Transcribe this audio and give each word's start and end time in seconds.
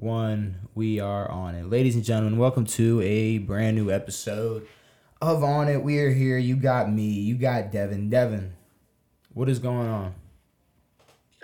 one. 0.00 0.68
We 0.74 0.98
are 0.98 1.30
on 1.30 1.54
it. 1.54 1.68
Ladies 1.68 1.94
and 1.94 2.02
gentlemen, 2.04 2.38
welcome 2.38 2.64
to 2.64 3.02
a 3.02 3.38
brand 3.38 3.76
new 3.76 3.90
episode 3.90 4.66
of 5.20 5.44
On 5.44 5.68
It. 5.68 5.82
We 5.82 5.98
are 5.98 6.10
here. 6.10 6.38
You 6.38 6.56
got 6.56 6.90
me. 6.90 7.04
You 7.04 7.34
got 7.36 7.70
Devin. 7.70 8.08
Devin, 8.08 8.54
what 9.34 9.50
is 9.50 9.58
going 9.58 9.88
on? 9.88 10.14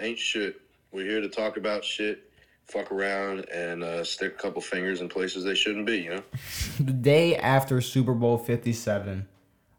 Ain't 0.00 0.18
shit. 0.18 0.60
We're 0.90 1.04
here 1.04 1.20
to 1.20 1.28
talk 1.28 1.58
about 1.58 1.84
shit, 1.84 2.30
fuck 2.64 2.90
around, 2.90 3.46
and 3.50 3.84
uh, 3.84 4.02
stick 4.04 4.32
a 4.32 4.42
couple 4.42 4.62
fingers 4.62 5.02
in 5.02 5.10
places 5.10 5.44
they 5.44 5.54
shouldn't 5.54 5.84
be, 5.86 5.98
you 5.98 6.10
know? 6.14 6.22
The 6.80 6.92
day 6.92 7.36
after 7.36 7.80
Super 7.82 8.14
Bowl 8.14 8.38
57, 8.38 9.28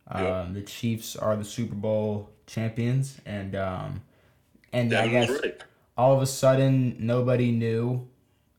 um, 0.10 0.24
Yep. 0.24 0.54
the 0.54 0.62
Chiefs 0.62 1.16
are 1.16 1.36
the 1.36 1.46
Super 1.46 1.76
Bowl 1.76 2.30
champions. 2.46 3.20
And, 3.26 3.56
um, 3.56 4.02
and 4.72 4.94
I 4.94 5.08
guess 5.08 5.30
right. 5.30 5.64
all 5.98 6.16
of 6.16 6.22
a 6.22 6.28
sudden, 6.28 6.98
nobody 7.00 7.52
knew. 7.52 8.08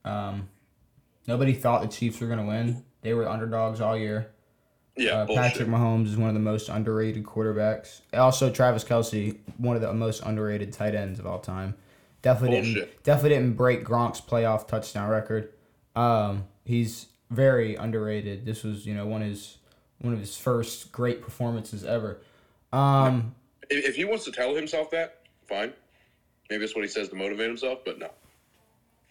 Um, 0.09 0.49
nobody 1.27 1.53
thought 1.53 1.81
the 1.81 1.87
Chiefs 1.87 2.19
were 2.19 2.27
going 2.27 2.39
to 2.39 2.45
win. 2.45 2.83
They 3.01 3.13
were 3.13 3.27
underdogs 3.27 3.81
all 3.81 3.97
year. 3.97 4.31
Yeah, 4.97 5.21
Uh. 5.21 5.27
Patrick 5.27 5.67
Mahomes 5.69 6.07
is 6.07 6.17
one 6.17 6.27
of 6.29 6.33
the 6.33 6.41
most 6.41 6.67
underrated 6.67 7.23
quarterbacks. 7.23 8.01
Also, 8.13 8.51
Travis 8.51 8.83
Kelce, 8.83 9.37
one 9.57 9.75
of 9.75 9.81
the 9.81 9.93
most 9.93 10.21
underrated 10.23 10.73
tight 10.73 10.95
ends 10.95 11.19
of 11.19 11.25
all 11.25 11.39
time. 11.39 11.75
Definitely 12.21 12.73
didn't 12.73 13.03
definitely 13.03 13.37
didn't 13.37 13.53
break 13.55 13.85
Gronk's 13.85 14.19
playoff 14.19 14.67
touchdown 14.67 15.09
record. 15.09 15.53
Um, 15.95 16.45
he's 16.65 17.05
very 17.29 17.75
underrated. 17.75 18.45
This 18.45 18.63
was 18.63 18.85
you 18.85 18.93
know 18.93 19.05
one 19.05 19.21
of 19.21 19.29
his 19.29 19.57
one 19.99 20.13
of 20.13 20.19
his 20.19 20.35
first 20.35 20.91
great 20.91 21.21
performances 21.21 21.85
ever. 21.85 22.19
Um, 22.73 23.35
If, 23.69 23.85
if 23.85 23.95
he 23.95 24.03
wants 24.03 24.25
to 24.25 24.33
tell 24.33 24.53
himself 24.53 24.91
that, 24.91 25.21
fine. 25.47 25.71
Maybe 26.49 26.59
that's 26.59 26.75
what 26.75 26.83
he 26.83 26.89
says 26.89 27.07
to 27.09 27.15
motivate 27.15 27.47
himself, 27.47 27.79
but 27.85 27.99
no. 27.99 28.09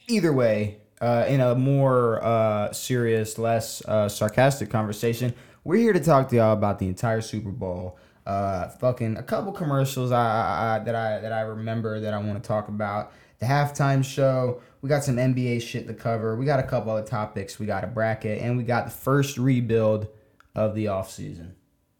either 0.06 0.32
way, 0.32 0.78
uh, 1.00 1.24
in 1.28 1.40
a 1.40 1.54
more 1.54 2.22
uh, 2.24 2.72
serious, 2.72 3.38
less 3.38 3.84
uh, 3.86 4.08
sarcastic 4.08 4.70
conversation, 4.70 5.34
we're 5.64 5.76
here 5.76 5.92
to 5.92 6.00
talk 6.00 6.28
to 6.30 6.36
y'all 6.36 6.52
about 6.52 6.78
the 6.78 6.86
entire 6.86 7.20
Super 7.20 7.50
Bowl. 7.50 7.98
Uh, 8.26 8.68
fucking 8.68 9.16
a 9.16 9.22
couple 9.22 9.52
commercials 9.52 10.12
I, 10.12 10.76
I, 10.76 10.84
that 10.84 10.94
I 10.94 11.18
that 11.20 11.32
I 11.32 11.40
remember 11.40 12.00
that 12.00 12.12
I 12.12 12.18
want 12.18 12.42
to 12.42 12.46
talk 12.46 12.68
about. 12.68 13.12
The 13.38 13.46
halftime 13.46 14.04
show. 14.04 14.60
We 14.82 14.88
got 14.88 15.02
some 15.02 15.16
NBA 15.16 15.62
shit 15.62 15.86
to 15.86 15.94
cover. 15.94 16.36
We 16.36 16.44
got 16.44 16.60
a 16.60 16.62
couple 16.62 16.92
other 16.92 17.06
topics. 17.06 17.58
We 17.58 17.66
got 17.66 17.84
a 17.84 17.86
bracket, 17.86 18.42
and 18.42 18.56
we 18.56 18.64
got 18.64 18.84
the 18.84 18.90
first 18.90 19.38
rebuild 19.38 20.08
of 20.54 20.74
the 20.74 20.86
offseason. 20.86 21.52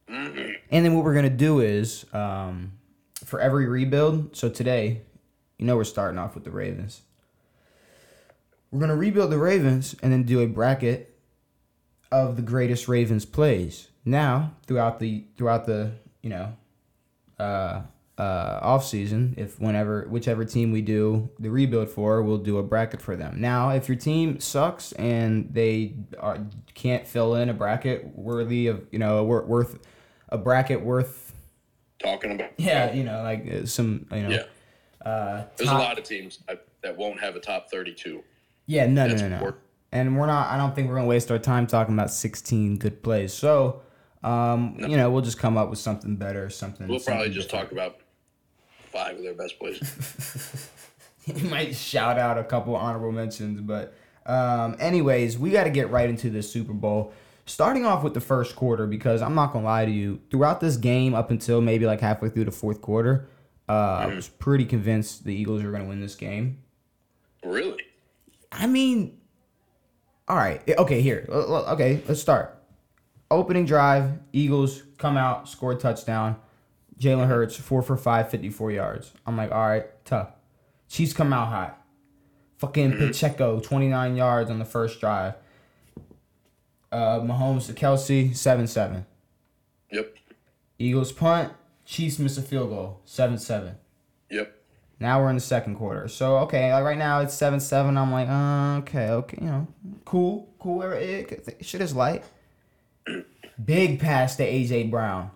Mm-hmm. 0.09 0.51
And 0.71 0.85
then 0.85 0.95
what 0.95 1.05
we're 1.05 1.15
gonna 1.15 1.31
do 1.31 1.61
is, 1.61 2.05
um, 2.13 2.73
for 3.25 3.41
every 3.41 3.67
rebuild. 3.67 4.37
So 4.37 4.49
today, 4.49 5.03
you 5.59 5.67
know, 5.67 5.77
we're 5.77 5.85
starting 5.85 6.19
off 6.19 6.35
with 6.35 6.45
the 6.45 6.51
Ravens. 6.51 7.03
We're 8.71 8.81
gonna 8.81 8.97
rebuild 8.97 9.31
the 9.31 9.39
Ravens 9.39 9.95
and 10.03 10.13
then 10.13 10.25
do 10.25 10.41
a 10.41 10.47
bracket 10.47 11.15
of 12.13 12.37
the 12.37 12.43
greatest 12.43 12.89
Ravens 12.89 13.25
plays. 13.25 13.89
Now, 14.05 14.53
throughout 14.67 14.99
the 14.99 15.25
throughout 15.37 15.67
the 15.67 15.93
you 16.23 16.31
know, 16.31 16.57
uh, 17.39 17.83
uh, 18.19 18.59
off 18.63 18.85
season, 18.85 19.35
if 19.39 19.59
whenever 19.61 20.07
whichever 20.09 20.45
team 20.45 20.73
we 20.73 20.83
do 20.83 21.31
the 21.39 21.51
rebuild 21.51 21.89
for, 21.89 22.23
we'll 22.23 22.37
do 22.39 22.59
a 22.59 22.63
bracket 22.63 23.01
for 23.01 23.17
them. 23.17 23.41
Now, 23.41 23.71
if 23.71 23.89
your 23.89 23.97
team 23.97 24.41
sucks 24.41 24.93
and 24.93 25.49
they 25.55 25.95
are, 26.19 26.39
can't 26.75 27.07
fill 27.07 27.35
in 27.37 27.49
a 27.49 27.55
bracket 27.55 28.17
worthy 28.17 28.67
of 28.67 28.85
you 28.91 28.99
know 28.99 29.23
wor- 29.25 29.45
worth 29.47 29.79
a 30.31 30.37
bracket 30.39 30.83
worth 30.83 31.33
Talking 32.01 32.33
about. 32.33 32.51
yeah 32.59 32.93
you 32.93 33.03
know 33.05 33.23
like 33.23 33.47
uh, 33.51 33.65
some 33.67 34.07
you 34.13 34.23
know 34.23 34.29
Yeah. 34.31 35.09
uh, 35.11 35.45
There's 35.57 35.71
top- 35.71 35.81
a 35.81 35.83
lot 35.83 35.99
of 35.99 36.05
teams 36.05 36.39
that, 36.49 36.67
that 36.83 36.97
won't 36.97 37.19
have 37.21 37.35
a 37.37 37.41
top 37.41 37.71
32. 37.71 38.23
Yeah, 38.69 38.87
no, 38.87 39.09
no, 39.09 39.15
no, 39.15 39.29
no. 39.29 39.35
important. 39.35 39.63
And 39.91 40.19
we're 40.19 40.27
not. 40.27 40.49
I 40.49 40.59
don't 40.59 40.75
think 40.75 40.89
we're 40.89 40.97
gonna 40.97 41.09
waste 41.09 41.31
our 41.31 41.39
time 41.39 41.67
talking 41.67 41.95
about 41.95 42.13
16 42.13 42.77
good 42.77 43.03
plays. 43.03 43.33
So, 43.33 43.81
um, 44.23 44.77
you 44.79 44.97
know, 44.97 45.11
we'll 45.11 45.23
just 45.23 45.39
come 45.39 45.57
up 45.57 45.71
with 45.71 45.79
something 45.79 46.17
better, 46.17 46.45
or 46.45 46.51
something. 46.51 46.87
We'll 46.87 47.01
probably 47.01 47.25
something 47.25 47.33
just 47.33 47.51
talk 47.51 47.73
about 47.73 47.97
five 48.93 49.17
of 49.17 49.23
their 49.23 49.35
best 49.35 49.59
plays. 49.59 49.79
different. 51.27 51.43
we 51.43 51.51
might 51.51 51.75
shout 51.75 52.19
out 52.19 52.37
a 52.37 52.45
couple 52.45 52.77
honorable 52.77 53.11
mentions, 53.11 53.63
but 53.63 53.95
um, 54.27 54.77
anyways, 54.79 55.39
we 55.39 55.51
got 55.51 55.65
to 55.65 55.71
get 55.71 55.91
right 55.91 56.09
into 56.09 56.29
this 56.29 56.53
Super 56.53 56.75
Bowl. 56.75 57.15
Starting 57.47 57.87
off 57.87 58.05
with 58.05 58.13
the 58.13 58.21
first 58.21 58.55
quarter, 58.55 58.87
because 58.87 59.23
I'm 59.23 59.35
not 59.35 59.55
gonna 59.55 59.65
lie 59.65 59.87
to 59.87 59.91
you, 59.91 60.21
throughout 60.31 60.61
this 60.61 60.77
game, 60.77 61.15
up 61.15 61.31
until 61.31 61.63
maybe 61.63 61.87
like 61.87 62.03
halfway 62.03 62.29
through 62.29 62.45
the 62.45 62.51
fourth 62.51 62.83
quarter, 62.83 63.27
uh, 63.71 63.73
I 63.73 64.07
was 64.09 64.29
pretty 64.29 64.67
convinced 64.67 65.25
the 65.25 65.35
Eagles 65.35 65.63
were 65.63 65.73
gonna 65.73 65.87
win 65.87 66.03
this 66.03 66.15
game. 66.15 66.59
really? 67.43 67.88
I 68.51 68.67
mean, 68.67 69.19
all 70.29 70.37
right. 70.37 70.63
Okay, 70.69 71.01
here. 71.01 71.27
Okay, 71.29 72.03
let's 72.07 72.21
start. 72.21 72.55
Opening 73.31 73.67
drive, 73.67 74.19
Eagles 74.33 74.83
come 74.99 75.17
out, 75.17 75.49
score 75.49 75.73
a 75.73 75.77
touchdown. 75.77 76.37
Jalen 76.99 77.29
Hurts, 77.29 77.57
4 77.57 77.83
for 77.83 77.97
5, 77.97 78.31
54 78.31 78.73
yards. 78.73 79.13
I'm 79.27 79.37
like, 79.37 79.53
all 79.53 79.67
right, 79.67 79.87
tough. 80.05 80.31
Chiefs 80.89 81.13
come 81.13 81.33
out 81.33 81.49
hot. 81.49 81.87
Fucking 82.59 82.93
Pacheco, 82.93 83.61
29 83.61 84.17
yards 84.17 84.51
on 84.51 84.59
the 84.59 84.65
first 84.65 84.99
drive. 84.99 85.35
Uh, 86.91 87.21
Mahomes 87.21 87.67
to 87.67 87.73
Kelce, 87.73 88.35
7 88.35 88.67
7. 88.67 89.07
Yep. 89.93 90.17
Eagles 90.79 91.13
punt, 91.13 91.53
Chiefs 91.85 92.19
miss 92.19 92.37
a 92.37 92.43
field 92.43 92.71
goal, 92.71 93.01
7 93.05 93.39
7. 93.39 93.77
Yep. 94.31 94.58
Now 95.01 95.21
we're 95.21 95.31
in 95.31 95.37
the 95.37 95.41
second 95.41 95.77
quarter. 95.77 96.09
So 96.09 96.39
okay, 96.39 96.73
like 96.73 96.85
right 96.85 96.99
now 96.99 97.21
it's 97.21 97.35
seven 97.35 97.61
seven. 97.61 97.97
I'm 97.97 98.11
like, 98.11 98.29
uh, 98.29 98.79
okay, 98.79 99.11
okay, 99.11 99.39
you 99.41 99.47
know, 99.47 99.67
cool, 100.05 100.49
cool. 100.59 100.83
It, 100.83 101.47
it, 101.47 101.65
shit 101.65 101.81
is 101.81 101.95
light. 101.95 102.25
Big 103.65 104.01
pass 104.01 104.37
to 104.37 104.45
AJ 104.45 104.91
Brown. 104.91 105.31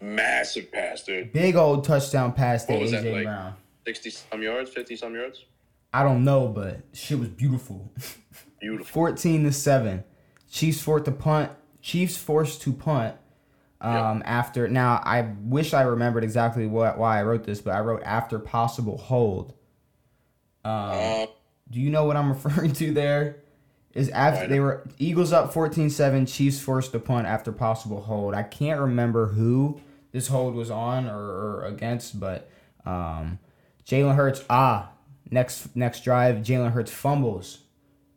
Massive 0.00 0.70
pass, 0.72 1.04
dude. 1.04 1.32
Big 1.32 1.54
old 1.54 1.84
touchdown 1.84 2.32
pass 2.32 2.64
to 2.64 2.72
What 2.72 2.82
was 2.82 2.90
that, 2.90 3.04
AJ 3.04 3.12
like? 3.12 3.24
Brown. 3.24 3.54
60 3.86 4.10
some 4.10 4.42
yards, 4.42 4.70
50 4.70 4.96
some 4.96 5.14
yards? 5.14 5.44
I 5.92 6.02
don't 6.02 6.24
know, 6.24 6.48
but 6.48 6.80
shit 6.92 7.18
was 7.18 7.28
beautiful. 7.28 7.92
Beautiful. 8.60 8.86
Fourteen 8.92 9.44
to 9.44 9.52
seven. 9.52 10.04
Chiefs 10.50 10.80
forced 10.80 11.04
to 11.04 11.12
punt. 11.12 11.52
Chiefs 11.80 12.16
forced 12.16 12.62
to 12.62 12.72
punt. 12.72 13.16
Um, 13.82 14.22
after 14.24 14.68
now, 14.68 15.02
I 15.04 15.22
wish 15.42 15.74
I 15.74 15.82
remembered 15.82 16.22
exactly 16.22 16.66
what 16.66 16.98
why 16.98 17.18
I 17.18 17.24
wrote 17.24 17.44
this, 17.44 17.60
but 17.60 17.72
I 17.74 17.80
wrote 17.80 18.02
after 18.04 18.38
possible 18.38 18.96
hold. 18.96 19.54
Uh, 20.64 21.26
Do 21.70 21.80
you 21.80 21.90
know 21.90 22.04
what 22.04 22.16
I'm 22.16 22.28
referring 22.32 22.72
to 22.74 22.92
there? 22.92 23.38
Is 23.92 24.08
after 24.08 24.46
they 24.46 24.60
were 24.60 24.84
Eagles 24.98 25.32
up 25.32 25.52
14-7, 25.52 26.32
Chiefs 26.32 26.60
forced 26.60 26.94
a 26.94 26.98
punt 26.98 27.26
after 27.26 27.52
possible 27.52 28.00
hold. 28.00 28.34
I 28.34 28.42
can't 28.42 28.80
remember 28.80 29.26
who 29.26 29.80
this 30.12 30.28
hold 30.28 30.54
was 30.54 30.70
on 30.70 31.06
or, 31.08 31.18
or 31.18 31.64
against, 31.64 32.18
but 32.18 32.48
um, 32.86 33.38
Jalen 33.86 34.14
Hurts 34.14 34.44
ah 34.48 34.92
next 35.30 35.74
next 35.74 36.04
drive 36.04 36.36
Jalen 36.36 36.72
Hurts 36.72 36.92
fumbles. 36.92 37.58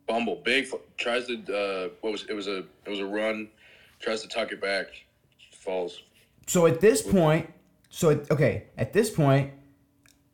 Bumble, 0.06 0.36
big, 0.44 0.68
tries 0.96 1.26
to, 1.26 1.34
uh, 1.34 1.88
what 2.00 2.12
was, 2.12 2.24
it 2.28 2.34
was 2.34 2.46
a, 2.46 2.58
it 2.58 2.88
was 2.88 3.00
a 3.00 3.06
run, 3.06 3.48
tries 3.98 4.22
to 4.22 4.28
tuck 4.28 4.52
it 4.52 4.60
back, 4.60 4.86
falls. 5.66 6.02
So 6.46 6.66
at 6.66 6.80
this 6.80 7.02
point, 7.02 7.52
so 7.90 8.10
at, 8.10 8.30
okay, 8.30 8.64
at 8.78 8.92
this 8.92 9.10
point, 9.10 9.52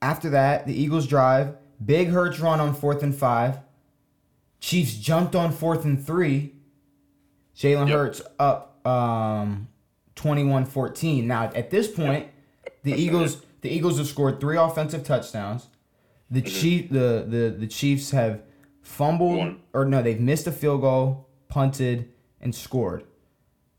after 0.01 0.31
that, 0.31 0.67
the 0.67 0.75
Eagles 0.75 1.07
drive, 1.07 1.57
big 1.85 2.09
Hurts 2.09 2.39
run 2.39 2.61
on 2.61 2.75
fourth 2.75 3.03
and 3.03 3.15
five. 3.15 3.59
Chiefs 4.61 4.95
jumped 4.95 5.35
on 5.35 5.51
fourth 5.51 5.85
and 5.85 6.05
three. 6.05 6.55
Jalen 7.57 7.89
Yep. 7.89 7.97
Hurts 7.97 8.23
up 8.39 8.87
um 8.87 9.69
21-14. 10.17 11.25
Now 11.25 11.45
at 11.55 11.71
this 11.71 11.89
point, 11.89 12.29
the 12.83 12.93
Eagles 12.93 13.43
the 13.63 13.71
Eagles 13.71 13.99
have 13.99 14.07
scored 14.07 14.41
three 14.41 14.57
offensive 14.57 15.05
touchdowns. 15.05 15.69
The 16.31 16.43
Chief 16.43 16.91
the, 16.91 17.25
the 17.29 17.57
the 17.59 17.67
Chiefs 17.67 18.11
have 18.11 18.43
fumbled 18.83 19.39
One. 19.39 19.61
or 19.73 19.85
no, 19.85 20.03
they've 20.03 20.21
missed 20.21 20.47
a 20.47 20.53
field 20.53 20.81
goal, 20.81 21.29
punted, 21.49 22.13
and 22.41 22.55
scored 22.55 23.05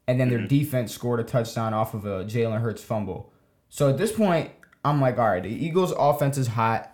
and 0.08 0.20
then 0.20 0.30
their 0.30 0.40
Mm-hmm. 0.40 0.48
defense 0.48 0.94
scored 0.94 1.20
a 1.20 1.24
touchdown 1.24 1.74
off 1.74 1.94
of 1.94 2.06
a 2.06 2.26
Jalen 2.26 2.62
Hurts 2.62 2.84
fumble. 2.84 3.32
So 3.70 3.90
at 3.90 3.98
this 3.98 4.12
point, 4.12 4.52
I'm 4.86 5.00
like, 5.02 5.18
all 5.18 5.30
right, 5.30 5.42
the 5.44 5.50
Eagles' 5.50 5.94
offense 5.98 6.38
is 6.38 6.48
hot. 6.48 6.94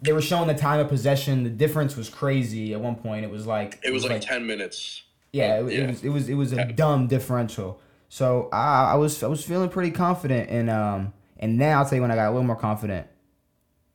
They 0.00 0.12
were 0.12 0.20
showing 0.20 0.46
the 0.46 0.54
time 0.54 0.78
of 0.80 0.88
possession. 0.88 1.42
The 1.44 1.50
difference 1.50 1.96
was 1.96 2.08
crazy. 2.10 2.74
At 2.74 2.80
one 2.80 2.96
point, 2.96 3.24
it 3.24 3.30
was 3.30 3.46
like 3.46 3.80
It 3.82 3.92
was 3.92 4.04
like, 4.04 4.20
10 4.20 4.46
minutes. 4.46 5.02
yeah, 5.32 5.60
it, 5.60 5.66
it 5.72 5.86
was 5.88 6.04
it 6.04 6.08
was 6.10 6.28
it 6.28 6.34
was 6.34 6.52
a 6.52 6.64
dumb 6.66 7.06
differential. 7.06 7.80
So 8.08 8.48
I, 8.52 8.92
I 8.92 8.94
was 8.96 9.22
I 9.22 9.26
was 9.26 9.42
feeling 9.44 9.68
pretty 9.70 9.90
confident, 9.90 10.50
and 10.50 10.68
um 10.70 11.12
and 11.38 11.56
now 11.58 11.78
I'll 11.80 11.84
tell 11.88 11.96
you 11.96 12.02
when 12.02 12.10
I 12.10 12.14
got 12.14 12.28
a 12.28 12.30
little 12.32 12.44
more 12.44 12.56
confident. 12.56 13.06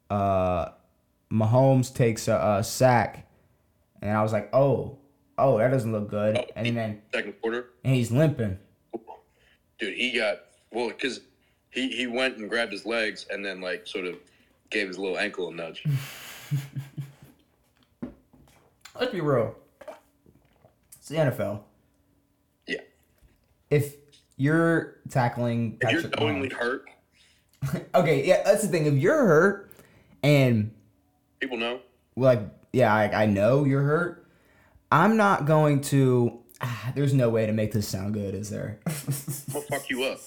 Uh, 0.09 0.69
Mahomes 1.31 1.93
takes 1.93 2.27
a, 2.27 2.57
a 2.59 2.63
sack, 2.63 3.27
and 4.01 4.17
I 4.17 4.21
was 4.23 4.33
like, 4.33 4.49
oh, 4.53 4.97
oh, 5.41 5.57
that 5.57 5.69
doesn't 5.71 5.91
look 5.91 6.09
good. 6.09 6.37
Oh, 6.37 6.45
and 6.55 6.77
then 6.77 7.01
Second 7.13 7.33
quarter. 7.41 7.69
and 7.83 7.95
he's 7.95 8.11
limping. 8.11 8.57
Dude, 9.79 9.95
he 9.95 10.11
got, 10.17 10.37
well, 10.71 10.89
because 10.89 11.21
he, 11.71 11.89
he 11.89 12.05
went 12.07 12.37
and 12.37 12.47
grabbed 12.49 12.71
his 12.71 12.85
legs 12.85 13.25
and 13.31 13.43
then, 13.43 13.59
like, 13.61 13.87
sort 13.87 14.05
of 14.05 14.15
gave 14.69 14.87
his 14.87 14.97
little 14.99 15.17
ankle 15.17 15.49
a 15.49 15.53
nudge. 15.53 15.83
let's 18.99 19.11
be 19.11 19.21
real. 19.21 19.55
It's 20.97 21.07
the 21.09 21.15
NFL. 21.15 21.61
Yeah. 22.67 22.81
If 23.69 23.95
you're 24.37 24.97
tackling 25.09 25.77
If 25.81 25.91
you're 25.91 26.01
Patrick 26.03 26.19
knowingly 26.19 26.49
Mahomes- 26.49 26.53
hurt, 26.53 26.85
okay, 27.95 28.25
yeah, 28.25 28.43
that's 28.43 28.61
the 28.63 28.67
thing. 28.67 28.85
If 28.85 28.95
you're 28.95 29.25
hurt 29.25 29.71
and 30.23 30.71
people 31.39 31.57
know. 31.57 31.79
like, 32.15 32.41
yeah, 32.73 32.93
I, 32.93 33.23
I 33.23 33.25
know 33.25 33.65
you're 33.65 33.83
hurt. 33.83 34.20
I'm 34.91 35.17
not 35.17 35.45
going 35.45 35.81
to. 35.81 36.39
Ah, 36.59 36.91
there's 36.95 37.13
no 37.13 37.29
way 37.29 37.45
to 37.45 37.53
make 37.53 37.71
this 37.71 37.87
sound 37.87 38.13
good, 38.13 38.35
is 38.35 38.49
there? 38.49 38.79
I'm 38.85 38.93
gonna 39.53 39.65
fuck 39.65 39.89
you 39.89 40.03
up. 40.03 40.19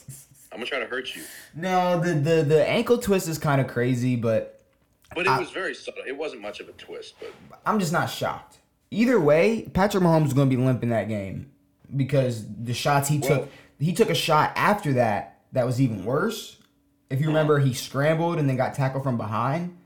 I'm 0.50 0.58
gonna 0.58 0.66
try 0.66 0.78
to 0.80 0.86
hurt 0.86 1.14
you. 1.14 1.22
no, 1.54 2.00
the 2.00 2.14
the 2.14 2.42
the 2.42 2.68
ankle 2.68 2.98
twist 2.98 3.28
is 3.28 3.38
kind 3.38 3.60
of 3.60 3.66
crazy, 3.68 4.16
but 4.16 4.60
But 5.14 5.26
it 5.26 5.30
I- 5.30 5.38
was 5.38 5.50
very 5.50 5.74
subtle. 5.74 6.02
It 6.06 6.16
wasn't 6.16 6.42
much 6.42 6.60
of 6.60 6.68
a 6.68 6.72
twist, 6.72 7.14
but 7.20 7.32
I'm 7.66 7.78
just 7.78 7.92
not 7.92 8.06
shocked. 8.10 8.58
Either 8.90 9.20
way, 9.20 9.62
Patrick 9.74 10.02
Mahomes 10.02 10.26
is 10.28 10.32
going 10.32 10.48
to 10.50 10.56
be 10.56 10.62
limping 10.62 10.90
that 10.90 11.08
game 11.08 11.50
because 11.94 12.44
the 12.62 12.74
shots 12.74 13.08
he 13.08 13.18
Well- 13.18 13.28
took, 13.40 13.48
he 13.78 13.92
took 13.92 14.10
a 14.10 14.14
shot 14.14 14.52
after 14.56 14.92
that 14.94 15.38
that 15.52 15.66
was 15.66 15.80
even 15.80 16.04
worse. 16.04 16.56
If 17.10 17.20
you 17.20 17.26
remember, 17.28 17.58
he 17.60 17.74
scrambled 17.74 18.38
and 18.38 18.48
then 18.48 18.56
got 18.56 18.74
tackled 18.74 19.02
from 19.04 19.16
behind. 19.16 19.76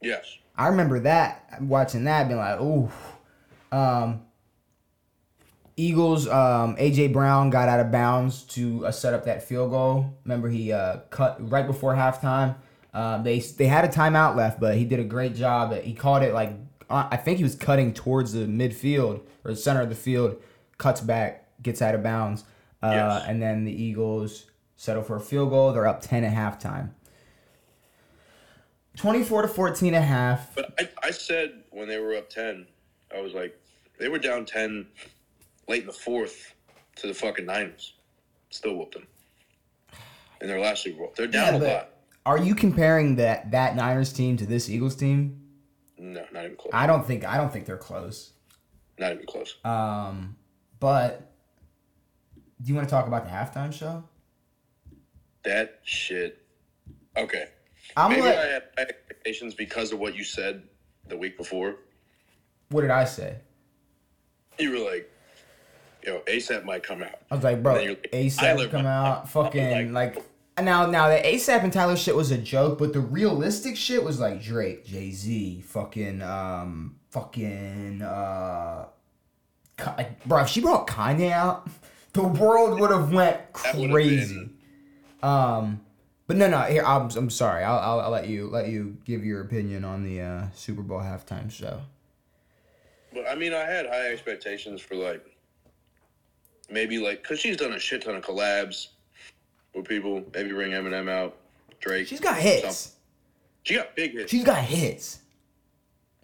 yes. 0.00 0.38
I 0.56 0.68
remember 0.68 1.00
that 1.00 1.60
watching 1.62 2.04
that, 2.04 2.28
being 2.28 2.38
like, 2.38 2.60
"Ooh." 2.60 2.88
Um, 3.74 4.22
Eagles, 5.76 6.28
um, 6.28 6.76
AJ 6.76 7.12
Brown 7.12 7.50
got 7.50 7.68
out 7.68 7.80
of 7.80 7.90
bounds 7.90 8.42
to 8.44 8.86
uh, 8.86 8.92
set 8.92 9.12
up 9.12 9.24
that 9.24 9.42
field 9.42 9.70
goal. 9.70 10.16
Remember, 10.24 10.48
he 10.48 10.72
uh, 10.72 10.98
cut 11.10 11.50
right 11.50 11.66
before 11.66 11.94
halftime. 11.94 12.54
Um, 12.92 13.24
they 13.24 13.40
they 13.40 13.66
had 13.66 13.84
a 13.84 13.88
timeout 13.88 14.36
left, 14.36 14.60
but 14.60 14.76
he 14.76 14.84
did 14.84 15.00
a 15.00 15.04
great 15.04 15.34
job. 15.34 15.74
He 15.82 15.92
called 15.94 16.22
it 16.22 16.32
like 16.32 16.52
uh, 16.88 17.08
I 17.10 17.16
think 17.16 17.38
he 17.38 17.42
was 17.42 17.56
cutting 17.56 17.92
towards 17.92 18.32
the 18.32 18.46
midfield 18.46 19.22
or 19.44 19.50
the 19.50 19.56
center 19.56 19.80
of 19.82 19.88
the 19.88 19.96
field, 19.96 20.40
cuts 20.78 21.00
back, 21.00 21.48
gets 21.60 21.82
out 21.82 21.96
of 21.96 22.04
bounds, 22.04 22.44
uh, 22.82 22.90
Yes. 22.92 23.24
and 23.26 23.42
then 23.42 23.64
the 23.64 23.72
Eagles 23.72 24.46
settle 24.76 25.02
for 25.02 25.16
a 25.16 25.20
field 25.20 25.50
goal. 25.50 25.72
They're 25.72 25.88
up 25.88 26.00
ten 26.02 26.22
at 26.22 26.32
halftime. 26.32 26.90
24 28.96 29.42
to 29.42 29.48
14 29.48 29.88
and 29.94 29.96
a 30.04 30.06
half. 30.06 30.54
But 30.54 30.72
I, 30.78 30.88
I 31.02 31.10
said 31.10 31.64
when 31.72 31.88
they 31.88 31.98
were 31.98 32.14
up 32.14 32.30
10, 32.30 32.64
I 33.12 33.20
was 33.20 33.32
like, 33.34 33.58
they 33.98 34.08
were 34.08 34.18
down 34.18 34.44
10 34.44 34.86
late 35.68 35.82
in 35.82 35.86
the 35.86 35.92
fourth 35.92 36.54
to 36.96 37.06
the 37.06 37.14
fucking 37.14 37.46
Niners. 37.46 37.94
Still 38.50 38.76
whooped 38.76 38.94
them. 38.94 39.06
In 40.40 40.46
their 40.48 40.60
last 40.60 40.82
Super 40.82 40.98
Bowl. 40.98 41.12
They're 41.16 41.26
down 41.26 41.60
Yeah, 41.60 41.68
a 41.68 41.72
lot. 41.74 41.90
Are 42.26 42.38
you 42.38 42.54
comparing 42.54 43.16
that 43.16 43.50
that 43.50 43.76
Niners 43.76 44.12
team 44.12 44.36
to 44.38 44.46
this 44.46 44.68
Eagles 44.70 44.96
team? 44.96 45.40
No, 45.98 46.24
not 46.32 46.44
even 46.44 46.56
close. 46.56 46.70
I 46.72 46.86
don't 46.86 47.06
think 47.06 47.24
I 47.24 47.36
don't 47.36 47.52
think 47.52 47.66
they're 47.66 47.76
close. 47.76 48.32
not 48.98 49.12
even 49.12 49.26
close. 49.26 49.56
Um, 49.64 50.36
but 50.80 51.32
do 52.62 52.68
you 52.68 52.74
want 52.74 52.88
to 52.88 52.90
talk 52.90 53.06
about 53.06 53.24
the 53.24 53.30
halftime 53.30 53.72
show? 53.72 54.04
That 55.44 55.80
shit. 55.84 56.42
Okay. 57.16 57.46
I'm 57.96 58.10
Maybe 58.10 58.22
like, 58.22 58.36
I 58.36 58.46
had 58.46 58.62
expectations 58.78 59.54
because 59.54 59.92
of 59.92 59.98
what 59.98 60.16
you 60.16 60.24
said 60.24 60.62
the 61.08 61.16
week 61.16 61.36
before. 61.36 61.76
what 62.70 62.80
did 62.80 62.90
I 62.90 63.04
say? 63.04 63.36
You 64.58 64.70
were 64.70 64.90
like, 64.90 65.10
yo, 66.02 66.20
ASAP 66.20 66.64
might 66.64 66.82
come 66.82 67.02
out. 67.02 67.18
I 67.30 67.34
was 67.34 67.44
like, 67.44 67.62
bro, 67.62 67.74
like, 67.74 68.10
ASAP 68.12 68.70
come 68.70 68.86
out, 68.86 69.28
fucking 69.30 69.92
like. 69.92 70.22
Now, 70.56 70.86
now 70.86 71.08
the 71.08 71.16
ASAP 71.16 71.64
and 71.64 71.72
Tyler 71.72 71.96
shit 71.96 72.14
was 72.14 72.30
a 72.30 72.38
joke, 72.38 72.78
but 72.78 72.92
the 72.92 73.00
realistic 73.00 73.76
shit 73.76 74.04
was 74.04 74.20
like 74.20 74.40
Drake, 74.40 74.84
Jay 74.84 75.10
Z, 75.10 75.62
fucking, 75.62 76.22
um, 76.22 76.94
fucking, 77.10 78.00
uh, 78.02 78.86
like, 79.96 80.24
bro. 80.24 80.42
If 80.42 80.48
she 80.48 80.60
brought 80.60 80.86
Kanye 80.86 81.32
out, 81.32 81.68
the 82.12 82.22
world 82.22 82.78
would 82.78 82.92
have 82.92 83.12
went 83.12 83.40
crazy. 83.52 84.50
Um, 85.24 85.80
but 86.28 86.36
no, 86.36 86.48
no. 86.48 86.60
Here, 86.60 86.84
I'm, 86.84 87.10
I'm 87.16 87.30
sorry. 87.30 87.64
I'll, 87.64 87.78
I'll, 87.78 88.00
I'll 88.02 88.10
let 88.10 88.28
you 88.28 88.48
let 88.48 88.68
you 88.68 88.96
give 89.04 89.24
your 89.24 89.40
opinion 89.40 89.84
on 89.84 90.04
the 90.04 90.20
uh, 90.20 90.46
Super 90.54 90.82
Bowl 90.82 91.00
halftime 91.00 91.50
show. 91.50 91.80
But 93.14 93.28
I 93.28 93.36
mean, 93.36 93.54
I 93.54 93.64
had 93.64 93.86
high 93.86 94.08
expectations 94.10 94.80
for 94.80 94.96
like 94.96 95.24
maybe 96.68 96.98
like 96.98 97.22
because 97.22 97.38
she's 97.38 97.56
done 97.56 97.72
a 97.72 97.78
shit 97.78 98.02
ton 98.02 98.16
of 98.16 98.24
collabs 98.24 98.88
with 99.74 99.86
people. 99.86 100.24
Maybe 100.34 100.50
bring 100.50 100.72
Eminem 100.72 101.08
out, 101.08 101.36
Drake. 101.80 102.08
She's 102.08 102.20
got 102.20 102.36
hits. 102.36 102.62
something. 102.62 103.00
She 103.62 103.74
got 103.76 103.96
big 103.96 104.12
hits, 104.12 104.30
She's 104.30 104.44
got 104.44 104.62
hits. 104.62 105.20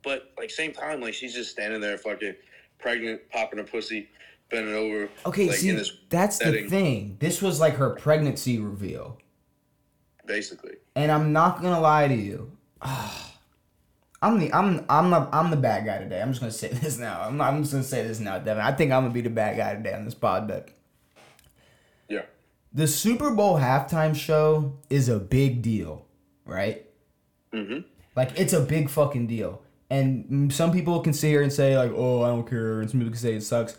but 0.02 0.32
like 0.36 0.50
same 0.50 0.72
time, 0.72 1.00
like 1.00 1.14
she's 1.14 1.32
just 1.32 1.50
standing 1.50 1.80
there, 1.80 1.96
fucking 1.96 2.34
pregnant, 2.78 3.22
popping 3.30 3.58
her 3.58 3.64
pussy, 3.64 4.08
bending 4.50 4.74
over. 4.74 5.08
Okay, 5.24 5.48
like, 5.48 5.56
see, 5.56 5.70
in 5.70 5.76
this 5.76 5.92
that's 6.10 6.38
the 6.38 6.68
thing. 6.68 7.16
This 7.18 7.40
was 7.40 7.60
like 7.60 7.76
her 7.76 7.90
pregnancy 7.90 8.58
reveal. 8.58 9.16
basically. 10.26 10.74
And 10.96 11.10
I'm 11.10 11.32
not 11.32 11.62
gonna 11.62 11.80
lie 11.80 12.08
to 12.08 12.14
you. 12.14 12.50
I'm 14.22 14.38
the 14.38 14.52
I'm 14.52 14.84
I'm 14.88 15.10
the 15.10 15.28
I'm 15.32 15.50
the 15.50 15.56
bad 15.56 15.84
guy 15.86 15.98
today. 15.98 16.20
I'm 16.20 16.30
just 16.30 16.40
gonna 16.40 16.52
say 16.64 16.68
this 16.68 16.98
now. 16.98 17.22
I'm, 17.22 17.40
I'm 17.40 17.62
just 17.62 17.72
gonna 17.72 17.84
say 17.84 18.06
this 18.06 18.20
now, 18.20 18.38
Devin. 18.38 18.62
I 18.62 18.72
think 18.72 18.92
I'm 18.92 19.02
gonna 19.02 19.14
be 19.14 19.20
the 19.22 19.30
bad 19.30 19.56
guy 19.56 19.74
today 19.74 19.94
on 19.94 20.04
this 20.04 20.14
pod, 20.14 20.46
but 20.48 20.68
Yeah, 22.08 22.22
the 22.72 22.86
Super 22.86 23.30
Bowl 23.30 23.58
halftime 23.58 24.14
show 24.14 24.74
is 24.90 25.08
a 25.08 25.18
big 25.18 25.62
deal, 25.62 26.06
right? 26.44 26.84
mm-hmm. 27.52 27.80
Like 28.16 28.38
it's 28.38 28.52
a 28.52 28.60
big 28.60 28.90
fucking 28.90 29.26
deal. 29.26 29.62
And 29.92 30.52
some 30.52 30.70
people 30.70 31.00
can 31.00 31.12
sit 31.12 31.28
here 31.30 31.42
and 31.42 31.52
say 31.52 31.76
like, 31.76 31.90
"Oh, 31.94 32.22
I 32.22 32.28
don't 32.28 32.48
care," 32.48 32.80
and 32.80 32.88
some 32.90 33.00
people 33.00 33.12
can 33.12 33.20
say 33.20 33.34
it 33.34 33.42
sucks. 33.42 33.76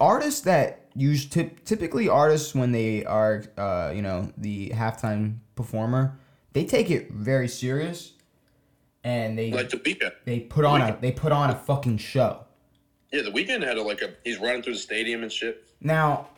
Artists 0.00 0.40
that 0.42 0.88
use 0.94 1.26
typ- 1.26 1.62
typically 1.64 2.08
artists 2.08 2.52
when 2.54 2.72
they 2.72 3.04
are, 3.04 3.44
uh, 3.56 3.92
you 3.94 4.02
know, 4.02 4.32
the 4.36 4.70
halftime 4.70 5.36
performer, 5.54 6.18
they 6.52 6.64
take 6.64 6.90
it 6.90 7.12
very 7.12 7.46
serious, 7.46 8.14
and 9.04 9.38
they 9.38 9.50
like 9.50 9.70
the 9.70 9.78
Weeknd. 9.78 10.12
they 10.24 10.40
put 10.40 10.64
on 10.64 10.80
a 10.80 10.96
they 11.00 11.12
put 11.12 11.32
on 11.32 11.50
a 11.50 11.54
fucking 11.54 11.98
show. 11.98 12.44
Yeah, 13.12 13.22
the 13.22 13.30
Weeknd 13.30 13.64
had 13.64 13.76
a, 13.76 13.82
like 13.82 14.02
a 14.02 14.14
he's 14.24 14.38
running 14.38 14.62
through 14.62 14.74
the 14.74 14.78
stadium 14.78 15.22
and 15.22 15.32
shit. 15.32 15.64
Now, 15.80 16.28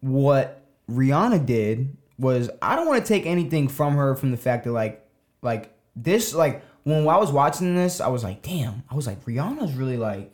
what 0.00 0.62
Rihanna 0.90 1.44
did 1.46 1.96
was 2.18 2.50
I 2.62 2.76
don't 2.76 2.86
want 2.86 3.04
to 3.04 3.08
take 3.08 3.26
anything 3.26 3.68
from 3.68 3.96
her 3.96 4.14
from 4.14 4.30
the 4.30 4.36
fact 4.36 4.64
that 4.64 4.72
like 4.72 5.06
like 5.42 5.72
this 5.96 6.34
like 6.34 6.62
when 6.84 7.08
I 7.08 7.16
was 7.16 7.32
watching 7.32 7.74
this 7.74 8.00
I 8.00 8.08
was 8.08 8.22
like 8.22 8.42
damn 8.42 8.82
I 8.90 8.94
was 8.94 9.06
like 9.06 9.24
Rihanna's 9.24 9.74
really 9.74 9.96
like 9.96 10.32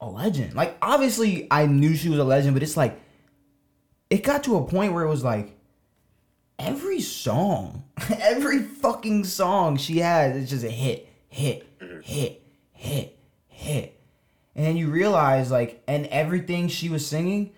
a 0.00 0.08
legend. 0.08 0.54
Like 0.54 0.76
obviously 0.82 1.46
I 1.50 1.66
knew 1.66 1.94
she 1.94 2.08
was 2.08 2.18
a 2.18 2.24
legend 2.24 2.54
but 2.54 2.62
it's 2.62 2.76
like 2.76 3.00
it 4.10 4.22
got 4.22 4.44
to 4.44 4.56
a 4.56 4.64
point 4.64 4.92
where 4.92 5.04
it 5.04 5.08
was 5.08 5.24
like 5.24 5.56
every 6.58 7.00
song 7.00 7.84
every 8.20 8.62
fucking 8.62 9.24
song 9.24 9.76
she 9.76 9.98
has 9.98 10.36
it's 10.36 10.50
just 10.50 10.64
a 10.64 10.70
hit 10.70 11.08
hit 11.28 11.78
mm-hmm. 11.80 12.00
hit 12.00 12.42
hit 12.72 13.18
hit. 13.48 14.00
And 14.54 14.66
then 14.66 14.76
you 14.76 14.88
realize 14.88 15.50
like 15.50 15.82
and 15.86 16.06
everything 16.06 16.68
she 16.68 16.88
was 16.88 17.06
singing 17.06 17.52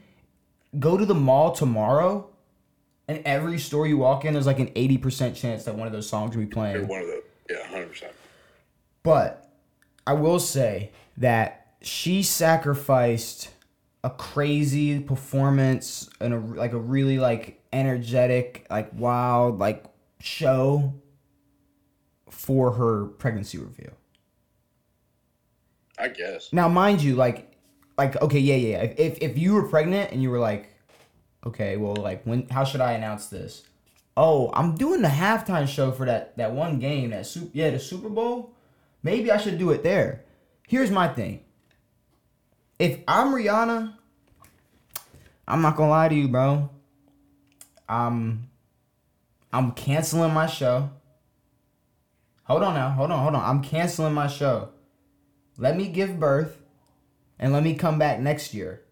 go 0.78 0.96
to 0.96 1.06
the 1.06 1.14
mall 1.14 1.52
tomorrow 1.52 2.28
and 3.08 3.22
every 3.24 3.58
store 3.58 3.86
you 3.86 3.98
walk 3.98 4.24
in 4.24 4.34
there's 4.34 4.46
like 4.46 4.60
an 4.60 4.68
80% 4.68 5.34
chance 5.34 5.64
that 5.64 5.74
one 5.74 5.86
of 5.86 5.92
those 5.92 6.08
songs 6.08 6.36
will 6.36 6.44
be 6.44 6.50
playing. 6.50 6.86
One 6.86 7.00
of 7.00 7.06
the 7.06 7.22
yeah, 7.50 7.66
hundred 7.66 7.88
percent. 7.88 8.12
but 9.02 9.50
i 10.06 10.12
will 10.12 10.38
say 10.38 10.92
that 11.16 11.74
she 11.82 12.22
sacrificed 12.22 13.50
a 14.04 14.10
crazy 14.10 15.00
performance 15.00 16.08
and 16.20 16.32
a 16.32 16.38
like 16.38 16.72
a 16.72 16.78
really 16.78 17.18
like 17.18 17.60
energetic 17.72 18.66
like 18.70 18.90
wild 18.94 19.58
like 19.58 19.84
show 20.20 20.94
for 22.30 22.72
her 22.72 23.06
pregnancy 23.06 23.58
reveal 23.58 23.92
I 26.00 26.08
guess. 26.08 26.52
Now, 26.52 26.68
mind 26.68 27.02
you, 27.02 27.14
like, 27.14 27.52
like 27.98 28.20
okay, 28.20 28.38
yeah, 28.38 28.56
yeah. 28.56 28.82
yeah. 28.82 28.94
If 28.96 29.18
if 29.20 29.38
you 29.38 29.54
were 29.54 29.68
pregnant 29.68 30.12
and 30.12 30.22
you 30.22 30.30
were 30.30 30.38
like, 30.38 30.74
okay, 31.46 31.76
well, 31.76 31.94
like, 31.94 32.24
when? 32.24 32.48
How 32.48 32.64
should 32.64 32.80
I 32.80 32.92
announce 32.92 33.26
this? 33.26 33.62
Oh, 34.16 34.50
I'm 34.54 34.74
doing 34.74 35.02
the 35.02 35.08
halftime 35.08 35.68
show 35.68 35.92
for 35.92 36.06
that 36.06 36.36
that 36.38 36.52
one 36.52 36.78
game, 36.78 37.10
that 37.10 37.26
super, 37.26 37.50
yeah, 37.52 37.70
the 37.70 37.78
Super 37.78 38.08
Bowl. 38.08 38.54
Maybe 39.02 39.30
I 39.30 39.36
should 39.36 39.58
do 39.58 39.70
it 39.70 39.82
there. 39.82 40.24
Here's 40.66 40.90
my 40.90 41.08
thing. 41.08 41.44
If 42.78 43.00
I'm 43.06 43.34
Rihanna, 43.34 43.94
I'm 45.46 45.62
not 45.62 45.76
gonna 45.76 45.90
lie 45.90 46.08
to 46.08 46.14
you, 46.14 46.28
bro. 46.28 46.70
I'm 47.88 48.49
I'm 49.52 49.72
canceling 49.72 50.32
my 50.32 50.46
show. 50.46 50.90
Hold 52.44 52.62
on 52.62 52.74
now, 52.74 52.90
hold 52.90 53.10
on, 53.10 53.22
hold 53.22 53.34
on. 53.34 53.44
I'm 53.44 53.62
canceling 53.62 54.14
my 54.14 54.26
show. 54.26 54.70
Let 55.56 55.76
me 55.76 55.88
give 55.88 56.18
birth 56.18 56.60
and 57.38 57.52
let 57.52 57.62
me 57.62 57.74
come 57.74 57.98
back 57.98 58.20
next 58.20 58.54
year. 58.54 58.82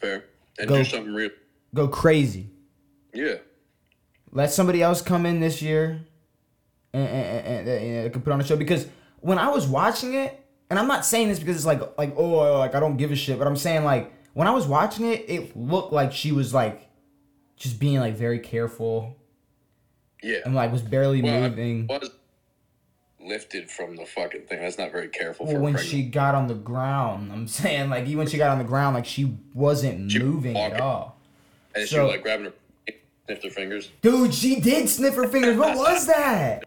Fair. 0.00 0.24
And 0.58 0.68
Go. 0.68 0.76
do 0.76 0.84
something 0.84 1.14
real. 1.14 1.30
Go 1.74 1.88
crazy. 1.88 2.50
Yeah. 3.14 3.36
Let 4.30 4.50
somebody 4.50 4.82
else 4.82 5.02
come 5.02 5.26
in 5.26 5.40
this 5.40 5.62
year 5.62 6.00
and, 6.92 7.08
and, 7.08 7.46
and, 7.46 7.68
and, 7.68 8.04
and 8.04 8.12
can 8.12 8.22
put 8.22 8.32
on 8.32 8.40
a 8.40 8.44
show. 8.44 8.56
Because 8.56 8.86
when 9.20 9.38
I 9.38 9.48
was 9.48 9.66
watching 9.66 10.14
it, 10.14 10.38
and 10.70 10.78
I'm 10.78 10.88
not 10.88 11.04
saying 11.04 11.28
this 11.28 11.38
because 11.38 11.56
it's 11.56 11.66
like 11.66 11.82
like 11.98 12.14
oh 12.16 12.58
like 12.58 12.74
I 12.74 12.80
don't 12.80 12.96
give 12.96 13.12
a 13.12 13.16
shit, 13.16 13.38
but 13.38 13.46
I'm 13.46 13.56
saying 13.56 13.84
like 13.84 14.10
when 14.32 14.48
I 14.48 14.52
was 14.52 14.66
watching 14.66 15.04
it, 15.04 15.26
it 15.28 15.54
looked 15.54 15.92
like 15.92 16.12
she 16.12 16.32
was 16.32 16.54
like 16.54 16.88
just 17.56 17.78
being 17.78 18.00
like 18.00 18.16
very 18.16 18.38
careful 18.38 19.18
Yeah. 20.22 20.38
and 20.44 20.54
like 20.54 20.70
was 20.72 20.82
barely 20.82 21.20
Well, 21.22 21.42
I 21.44 21.48
moving. 21.48 21.86
was 21.88 22.10
lifted 23.20 23.70
from 23.70 23.96
the 23.96 24.04
fucking 24.06 24.42
thing. 24.42 24.60
That's 24.60 24.78
not 24.78 24.90
very 24.92 25.08
careful 25.08 25.46
Well, 25.46 25.54
for 25.56 25.60
when 25.60 25.74
pregnant. 25.74 25.90
she 25.92 26.02
got 26.04 26.34
on 26.34 26.48
the 26.48 26.54
ground, 26.54 27.32
I'm 27.32 27.46
saying 27.48 27.90
like 27.90 28.04
even 28.06 28.18
when 28.18 28.26
she 28.28 28.36
got 28.36 28.50
on 28.50 28.58
the 28.58 28.64
ground, 28.64 28.94
like 28.94 29.06
she 29.06 29.36
wasn't 29.54 30.10
She 30.10 30.18
was 30.18 30.26
moving 30.26 30.56
at 30.56 30.80
all. 30.80 31.16
and 31.74 31.86
she 31.88 31.94
so- 31.94 32.04
was 32.04 32.12
like 32.12 32.22
grabbing 32.22 32.46
her, 32.46 32.52
sniffed 33.26 33.44
her 33.44 33.50
fingers. 33.50 33.90
Dude, 34.00 34.34
she 34.34 34.60
did 34.60 34.88
sniff 34.88 35.14
her 35.14 35.28
fingers. 35.28 35.56
What 35.56 35.76
was 35.76 36.06
that? 36.06 36.64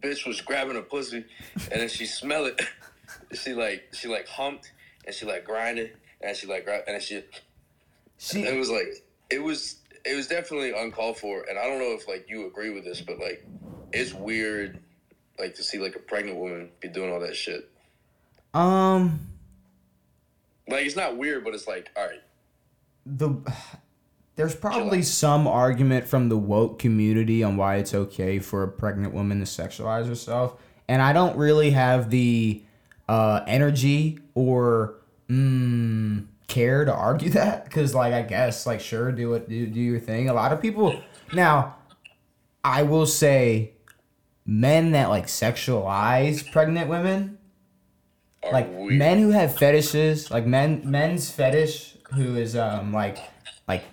Bitch 0.00 0.26
was 0.26 0.40
grabbing 0.40 0.74
her 0.74 0.82
pussy, 0.82 1.24
and 1.70 1.80
then 1.80 1.88
she 1.88 2.06
smelled 2.06 2.48
it. 2.48 2.60
she 3.34 3.52
like 3.54 3.88
she 3.92 4.08
like 4.08 4.26
humped 4.26 4.72
and 5.06 5.14
she 5.14 5.24
like 5.26 5.44
grinded 5.44 5.92
and 6.20 6.36
she 6.36 6.46
like 6.46 6.64
grab 6.64 6.82
and 6.86 6.94
then 6.94 7.00
she 7.00 7.16
it 8.38 8.56
was 8.58 8.70
like 8.70 9.04
it 9.30 9.42
was 9.42 9.76
it 10.04 10.14
was 10.16 10.26
definitely 10.26 10.72
uncalled 10.72 11.18
for. 11.18 11.44
And 11.48 11.58
I 11.58 11.64
don't 11.66 11.78
know 11.78 11.92
if 11.92 12.08
like 12.08 12.26
you 12.28 12.46
agree 12.46 12.70
with 12.70 12.84
this, 12.84 13.00
but 13.00 13.18
like 13.18 13.44
it's 13.92 14.12
weird 14.12 14.78
like 15.38 15.54
to 15.56 15.64
see 15.64 15.78
like 15.78 15.96
a 15.96 16.00
pregnant 16.00 16.38
woman 16.38 16.70
be 16.80 16.88
doing 16.88 17.12
all 17.12 17.20
that 17.20 17.36
shit. 17.36 17.70
um 18.54 19.28
Like 20.68 20.86
it's 20.86 20.96
not 20.96 21.16
weird, 21.16 21.44
but 21.44 21.54
it's 21.54 21.66
like 21.66 21.90
all 21.96 22.06
right. 22.06 22.22
the 23.06 23.30
there's 24.36 24.54
probably 24.54 25.02
some 25.02 25.46
argument 25.46 26.06
from 26.06 26.28
the 26.28 26.38
woke 26.38 26.78
community 26.78 27.42
on 27.42 27.56
why 27.56 27.76
it's 27.76 27.92
okay 27.94 28.38
for 28.38 28.62
a 28.62 28.68
pregnant 28.68 29.12
woman 29.12 29.38
to 29.40 29.44
sexualize 29.44 30.06
herself 30.06 30.58
and 30.88 31.02
i 31.02 31.12
don't 31.12 31.36
really 31.36 31.70
have 31.70 32.08
the 32.08 32.62
uh 33.08 33.40
energy 33.46 34.18
or 34.34 34.94
mm, 35.28 36.24
care 36.52 36.84
to 36.84 36.92
argue 36.94 37.30
that 37.40 37.64
because 37.64 37.94
like 37.94 38.12
i 38.12 38.22
guess 38.22 38.66
like 38.66 38.80
sure 38.80 39.10
do 39.12 39.34
it 39.34 39.48
do, 39.48 39.66
do 39.66 39.80
your 39.80 39.98
thing 40.00 40.28
a 40.28 40.34
lot 40.34 40.52
of 40.52 40.60
people 40.60 41.00
now 41.32 41.74
i 42.62 42.82
will 42.82 43.06
say 43.06 43.72
men 44.46 44.92
that 44.92 45.08
like 45.08 45.26
sexualize 45.26 46.50
pregnant 46.52 46.88
women 46.88 47.38
Are 48.44 48.52
like 48.52 48.68
weird. 48.72 48.94
men 48.98 49.18
who 49.18 49.30
have 49.30 49.56
fetishes, 49.56 50.30
like 50.30 50.46
men 50.46 50.82
men's 50.84 51.30
fetish 51.30 51.96
who 52.14 52.34
is 52.36 52.56
um 52.56 52.92
like 52.92 53.18
like 53.68 53.84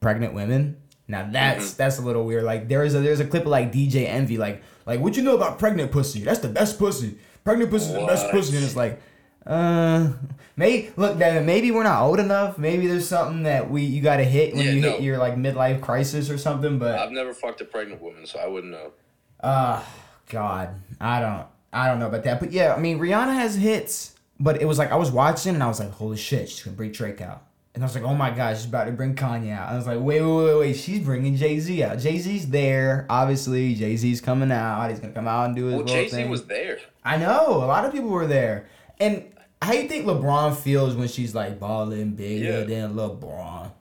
pregnant 0.00 0.34
women. 0.34 0.76
Now 1.06 1.28
that's 1.30 1.64
Mm-hmm. 1.66 1.76
that's 1.76 1.98
a 1.98 2.02
little 2.02 2.24
weird. 2.26 2.42
Like 2.44 2.66
there 2.68 2.82
is 2.84 2.94
a 2.94 3.00
there's 3.00 3.20
a 3.20 3.24
clip 3.26 3.42
of 3.42 3.48
like 3.48 3.72
DJ 3.72 4.08
Envy 4.08 4.36
like 4.36 4.62
like 4.84 4.98
what 5.00 5.16
you 5.16 5.22
know 5.22 5.36
about 5.36 5.58
pregnant 5.60 5.92
pussy? 5.92 6.20
That's 6.24 6.40
the 6.40 6.48
best 6.48 6.76
pussy. 6.78 7.18
Pregnant 7.44 7.70
pussy 7.70 7.86
is 7.86 7.92
the 7.94 8.06
best 8.06 8.30
pussy, 8.30 8.56
and 8.56 8.64
it's 8.64 8.76
like. 8.76 9.00
Uh, 9.46 10.12
maybe 10.56 10.90
look. 10.96 11.16
Maybe 11.18 11.70
we're 11.70 11.82
not 11.82 12.02
old 12.02 12.18
enough. 12.18 12.56
Maybe 12.58 12.86
there's 12.86 13.08
something 13.08 13.42
that 13.42 13.70
we 13.70 13.82
you 13.82 14.00
gotta 14.00 14.24
hit 14.24 14.54
when 14.54 14.64
Yeah, 14.64 14.72
you 14.72 14.80
no. 14.80 14.90
hit 14.92 15.02
your 15.02 15.18
like 15.18 15.36
midlife 15.36 15.80
crisis 15.80 16.30
or 16.30 16.38
something. 16.38 16.78
But 16.78 16.98
I've 16.98 17.12
never 17.12 17.34
fucked 17.34 17.60
a 17.60 17.64
pregnant 17.64 18.00
woman, 18.00 18.26
so 18.26 18.38
I 18.38 18.46
wouldn't 18.46 18.72
know. 18.72 18.92
uh 19.40 19.82
God, 20.30 20.74
I 21.00 21.20
don't 21.20 21.46
I 21.72 21.88
don't 21.88 21.98
know 21.98 22.06
about 22.06 22.24
that. 22.24 22.40
But 22.40 22.52
yeah, 22.52 22.74
I 22.74 22.78
mean 22.80 22.98
Rihanna 22.98 23.34
has 23.34 23.56
hits, 23.56 24.14
but 24.40 24.62
it 24.62 24.64
was 24.64 24.78
like 24.78 24.90
I 24.92 24.96
was 24.96 25.10
watching 25.10 25.54
and 25.54 25.62
I 25.62 25.66
was 25.68 25.80
like, 25.80 25.90
holy 25.90 26.16
shit, 26.16 26.48
she's 26.48 26.62
gonna 26.62 26.76
bring 26.76 26.92
Drake 26.92 27.20
out. 27.20 27.42
And 27.74 27.82
I 27.82 27.86
was 27.86 27.94
like, 27.96 28.04
oh 28.04 28.14
my 28.14 28.30
god, 28.30 28.56
she's 28.56 28.66
about 28.66 28.84
to 28.84 28.92
bring 28.92 29.16
Kanye 29.16 29.50
out. 29.52 29.72
I 29.72 29.76
was 29.76 29.86
like, 29.86 29.98
wait, 29.98 30.20
wait, 30.22 30.44
wait, 30.44 30.58
wait, 30.58 30.72
she's 30.76 31.00
bringing 31.00 31.34
Jay 31.36 31.58
Z 31.58 31.82
out. 31.82 31.98
Jay 31.98 32.18
Z's 32.18 32.48
there, 32.48 33.04
obviously. 33.10 33.74
Jay 33.74 33.96
Z's 33.96 34.20
coming 34.20 34.52
out. 34.52 34.88
He's 34.90 35.00
gonna 35.00 35.12
come 35.12 35.26
out 35.28 35.46
and 35.46 35.56
do 35.56 35.66
his 35.66 35.74
Well, 35.74 35.84
Jay 35.84 36.08
Z 36.08 36.24
was 36.28 36.46
there. 36.46 36.78
I 37.04 37.16
know 37.18 37.48
a 37.48 37.66
lot 37.66 37.84
of 37.84 37.92
people 37.92 38.08
were 38.10 38.26
there. 38.28 38.68
And 39.00 39.24
how 39.64 39.72
you 39.72 39.88
think 39.88 40.06
LeBron 40.06 40.56
feels 40.56 40.94
when 40.94 41.08
she's 41.08 41.34
like 41.34 41.58
balling 41.58 42.10
bigger 42.12 42.60
Yeah. 42.60 42.64
than 42.64 42.94
LeBron? 42.94 43.72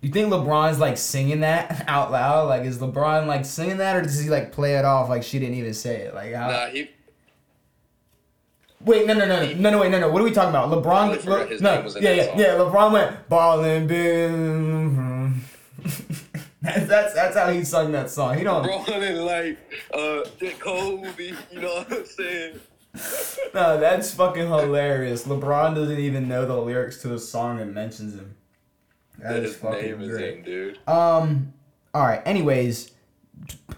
You 0.00 0.10
think 0.10 0.32
LeBron's 0.32 0.78
like 0.78 0.96
singing 0.96 1.40
that 1.40 1.84
out 1.88 2.10
loud? 2.12 2.48
Like 2.48 2.62
is 2.62 2.78
LeBron 2.78 3.26
like 3.26 3.44
singing 3.44 3.78
that, 3.78 3.96
or 3.96 4.02
does 4.02 4.18
he 4.20 4.30
like 4.30 4.52
play 4.52 4.74
it 4.76 4.84
off 4.84 5.08
like 5.08 5.22
she 5.22 5.38
didn't 5.38 5.56
even 5.56 5.74
say 5.74 5.96
it? 6.02 6.14
Like 6.14 6.32
how? 6.34 6.50
Nah, 6.50 6.66
he 6.68 6.90
Wait, 8.84 9.06
no, 9.08 9.12
no, 9.14 9.26
no, 9.26 9.44
no, 9.44 9.52
no, 9.54 9.70
no, 9.70 9.78
wait, 9.80 9.90
no, 9.90 9.98
no. 9.98 10.08
What 10.08 10.22
are 10.22 10.24
we 10.24 10.30
talking 10.30 10.50
about? 10.50 10.70
LeBron. 10.70 11.24
Le- 11.26 11.46
his 11.46 11.60
no, 11.60 11.74
name 11.74 11.84
was 11.84 11.96
yeah, 12.00 12.12
yeah, 12.12 12.24
song. 12.26 12.38
yeah. 12.38 12.46
LeBron 12.50 12.92
went 12.92 13.28
balling 13.28 13.86
big. 13.88 15.32
that's, 16.62 16.86
that's 16.86 17.14
that's 17.14 17.36
how 17.36 17.50
he 17.50 17.64
sung 17.64 17.90
that 17.92 18.08
song. 18.08 18.38
He 18.38 18.44
don't. 18.44 18.64
rolling 18.64 19.16
like 19.16 19.58
uh 19.92 20.22
Kobe. 20.60 21.32
You 21.50 21.60
know 21.60 21.74
what 21.74 21.92
I'm 21.92 22.06
saying? 22.06 22.60
No, 23.54 23.80
that's 23.80 24.12
fucking 24.12 24.46
hilarious. 24.46 25.26
LeBron 25.26 25.74
doesn't 25.74 25.98
even 25.98 26.28
know 26.28 26.44
the 26.46 26.56
lyrics 26.56 27.00
to 27.02 27.08
the 27.08 27.18
song 27.18 27.56
that 27.56 27.66
mentions 27.66 28.14
him. 28.14 28.36
That 29.18 29.32
That 29.32 29.42
is 29.44 29.56
fucking 29.56 29.96
great. 30.06 30.38
in, 30.38 30.44
dude. 30.44 30.78
Um. 30.86 31.54
All 31.94 32.02
right. 32.02 32.20
Anyways, 32.26 32.90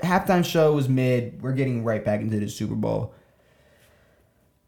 halftime 0.02 0.44
show 0.44 0.72
was 0.74 0.88
mid. 0.88 1.40
We're 1.40 1.52
getting 1.52 1.84
right 1.84 2.04
back 2.04 2.20
into 2.20 2.38
the 2.40 2.48
Super 2.48 2.74
Bowl. 2.74 3.14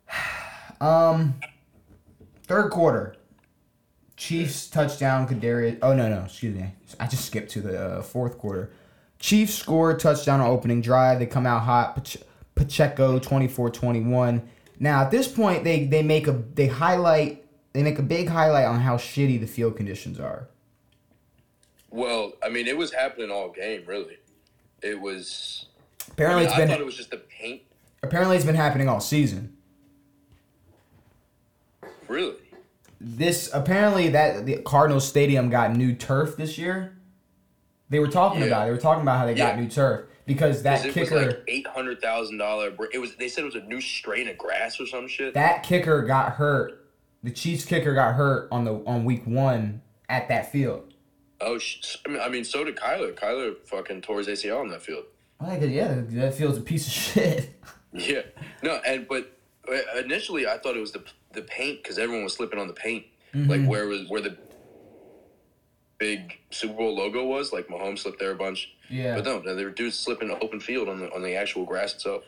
Um. 0.81 1.35
Third 2.47 2.71
quarter. 2.71 3.15
Chiefs 4.17 4.69
touchdown. 4.69 5.27
Kadarius. 5.29 5.79
Oh 5.83 5.95
no 5.95 6.09
no. 6.09 6.23
Excuse 6.25 6.57
me. 6.57 6.73
I 7.01 7.07
just 7.07 7.25
skipped 7.25 7.51
to 7.53 7.61
the 7.61 7.81
uh, 7.99 8.03
fourth 8.03 8.39
quarter. 8.39 8.71
Chiefs 9.19 9.55
score 9.55 9.97
touchdown 9.97 10.41
on 10.41 10.49
opening 10.49 10.81
drive. 10.81 11.19
They 11.19 11.27
come 11.27 11.47
out 11.47 11.63
hot. 11.63 12.17
Pacheco 12.67 13.19
24-21. 13.19 14.43
Now 14.79 15.03
at 15.03 15.11
this 15.11 15.27
point 15.29 15.65
they 15.65 15.85
they 15.87 16.03
make 16.03 16.29
a 16.29 16.33
they 16.55 16.67
highlight 16.69 17.45
they 17.73 17.83
make 17.83 17.99
a 17.99 18.03
big 18.03 18.29
highlight 18.29 18.67
on 18.67 18.81
how 18.81 18.97
shitty 18.97 19.41
the 19.41 19.47
field 19.47 19.77
conditions 19.77 20.21
are. 20.21 20.49
Well, 21.91 22.33
I 22.43 22.49
mean, 22.49 22.67
it 22.69 22.77
was 22.77 22.93
happening 22.93 23.31
all 23.31 23.51
game, 23.51 23.83
really. 23.87 24.17
It 24.83 24.99
was. 25.01 25.67
I, 26.01 26.13
Apparently 26.13 26.41
mean, 26.43 26.49
it's 26.49 26.55
I 26.55 26.59
been 26.61 26.69
thought 26.69 26.81
it 26.81 26.87
was 26.87 26.97
just 26.97 27.11
the 27.11 27.19
paint. 27.19 27.63
apparently 28.03 28.37
it's 28.37 28.45
been 28.47 28.55
happening 28.55 28.89
all 28.89 29.01
season. 29.01 29.57
Really? 32.09 32.37
This 33.01 33.51
apparently 33.53 34.09
that 34.11 34.47
the 34.47 34.59
Cardinals 34.63 35.07
Stadium 35.07 35.51
got 35.51 35.75
new 35.77 35.95
turf 35.95 36.37
this 36.37 36.57
year. 36.59 36.97
They 37.91 37.99
were 37.99 38.09
talking 38.09 38.41
Yeah. 38.41 38.47
about 38.47 38.63
it. 38.63 38.65
they 38.67 38.71
were 38.73 38.79
talking 38.81 39.03
about 39.03 39.19
how 39.19 39.27
they 39.27 39.35
got 39.35 39.59
new 39.59 39.69
turf 39.69 40.07
because 40.27 40.63
that 40.63 40.85
it 40.85 40.93
kicker 40.95 41.15
was 41.17 41.27
like 41.27 41.43
eight 41.49 41.67
hundred 41.67 42.01
thousand 42.01 42.39
dollar. 42.39 42.73
It 42.93 42.99
was. 42.99 43.17
They 43.17 43.29
said 43.29 43.43
it 43.43 43.47
was 43.47 43.55
a 43.57 43.63
new 43.67 43.81
strain 43.81 44.29
of 44.29 44.39
grass 44.39 44.81
or 44.81 44.87
some 44.87 45.09
shit. 45.09 45.35
that 45.35 45.63
kicker 45.63 46.03
got 46.03 46.33
hurt. 46.33 46.89
The 47.23 47.31
Chiefs 47.31 47.65
kicker 47.65 47.95
got 47.95 48.15
hurt 48.15 48.49
on 48.51 48.65
the 48.65 48.75
on 48.87 49.05
week 49.05 49.27
one 49.27 49.83
at 50.09 50.29
that 50.29 50.51
field. 50.53 50.93
oh, 51.41 51.59
I 52.07 52.09
mean, 52.11 52.21
I 52.21 52.29
mean, 52.29 52.45
so 52.45 52.65
did 52.65 52.77
Kyler. 52.77 53.15
Kyler 53.15 53.55
fucking 53.65 54.03
tore 54.03 54.19
his 54.19 54.29
ACL 54.29 54.61
on 54.61 54.69
that 54.69 54.83
field. 54.83 55.05
Like 55.41 55.61
yeah, 55.63 56.03
that 56.11 56.35
field's 56.35 56.59
a 56.59 56.63
piece 56.63 56.87
of 56.87 56.93
shit. 56.95 57.51
Yeah. 57.93 58.23
No, 58.63 58.81
and 58.87 59.07
but 59.09 59.37
initially 59.99 60.47
I 60.47 60.59
thought 60.59 60.77
it 60.77 60.81
was 60.81 60.93
the 60.93 61.05
the 61.33 61.43
paint 61.43 61.83
because 61.83 61.99
everyone 61.99 62.25
was 62.25 62.35
slipping 62.35 62.59
on 62.59 62.67
the 62.69 62.75
paint, 62.75 63.05
Mm-hmm. 63.35 63.51
like 63.51 63.65
where 63.67 63.87
was 63.87 64.09
where 64.09 64.21
the 64.21 64.37
big 66.03 66.37
Super 66.51 66.75
Bowl 66.75 66.97
logo 66.97 67.25
was. 67.25 67.53
Like 67.53 67.69
Mahomes 67.69 68.01
slipped 68.01 68.19
there 68.19 68.33
a 68.33 68.35
bunch. 68.35 68.75
Yeah. 68.91 69.15
But 69.15 69.25
no, 69.25 69.39
no, 69.39 69.55
they 69.55 69.65
were 69.65 69.71
dudes 69.71 69.97
slipping 69.97 70.27
the 70.29 70.39
open 70.41 70.59
field 70.59 70.89
on 70.89 70.99
the 70.99 71.13
on 71.15 71.23
the 71.23 71.37
actual 71.37 71.65
grass 71.65 71.95
itself. 71.95 72.25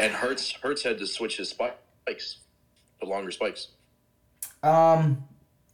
And 0.00 0.12
Hurts 0.12 0.52
Hurts 0.52 0.82
had 0.82 0.98
to 0.98 1.06
switch 1.06 1.36
his 1.36 1.50
spikes, 1.50 2.38
the 3.00 3.06
longer 3.06 3.30
spikes. 3.30 3.68
Um, 4.62 5.24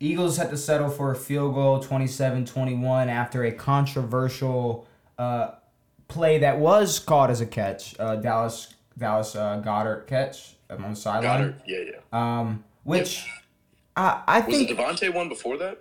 Eagles 0.00 0.37
had 0.37 0.50
to 0.50 0.56
settle 0.56 0.90
for 0.90 1.12
a 1.12 1.16
field 1.16 1.54
goal 1.54 1.82
27-21 1.82 3.06
after 3.06 3.44
a 3.44 3.52
controversial 3.52 4.87
uh, 5.16 5.52
play 6.08 6.38
that 6.38 6.58
was 6.58 6.99
called 6.99 7.30
as 7.30 7.40
a 7.40 7.46
catch. 7.46 7.94
Uh, 8.00 8.16
Dallas 8.16 8.75
Dallas 8.99 9.37
uh, 9.37 9.62
Goedert 9.64 10.08
catch 10.08 10.56
um, 10.70 10.84
on 10.84 10.90
the 10.90 10.96
sideline. 10.96 11.40
Goedert, 11.40 11.54
yeah, 11.66 11.78
yeah. 11.92 12.40
Um, 12.40 12.64
which 12.82 13.25
I 13.96 14.23
I 14.26 14.40
Was 14.40 14.61
it 14.61 14.66
think 14.66 14.78
DeVonta 14.78 15.14
one 15.14 15.28
before 15.28 15.56
that? 15.58 15.78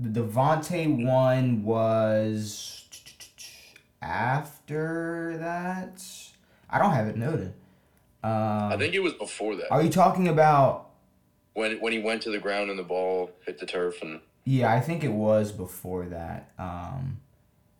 The 0.00 0.20
DeVonta 0.20 1.04
one 1.04 1.62
was 1.62 2.84
after 4.00 5.36
that. 5.38 6.02
I 6.70 6.78
don't 6.78 6.92
have 6.92 7.06
it 7.08 7.16
noted. 7.16 7.52
Um, 8.22 8.32
I 8.72 8.76
think 8.78 8.94
it 8.94 9.00
was 9.00 9.14
before 9.14 9.56
that. 9.56 9.70
are 9.70 9.82
you 9.82 9.90
talking 9.90 10.28
about? 10.28 10.86
when 11.54 11.80
when 11.80 11.92
he 11.92 11.98
went 11.98 12.22
to 12.22 12.30
the 12.30 12.38
ground 12.38 12.70
and 12.70 12.78
the 12.78 12.82
ball 12.84 13.30
hit 13.44 13.58
the 13.58 13.66
turf 13.66 14.00
and 14.02 14.20
Yeah, 14.44 14.72
I 14.72 14.80
think 14.80 15.02
it 15.02 15.12
was 15.12 15.50
before 15.52 16.06
that. 16.06 16.52
Um, 16.58 17.20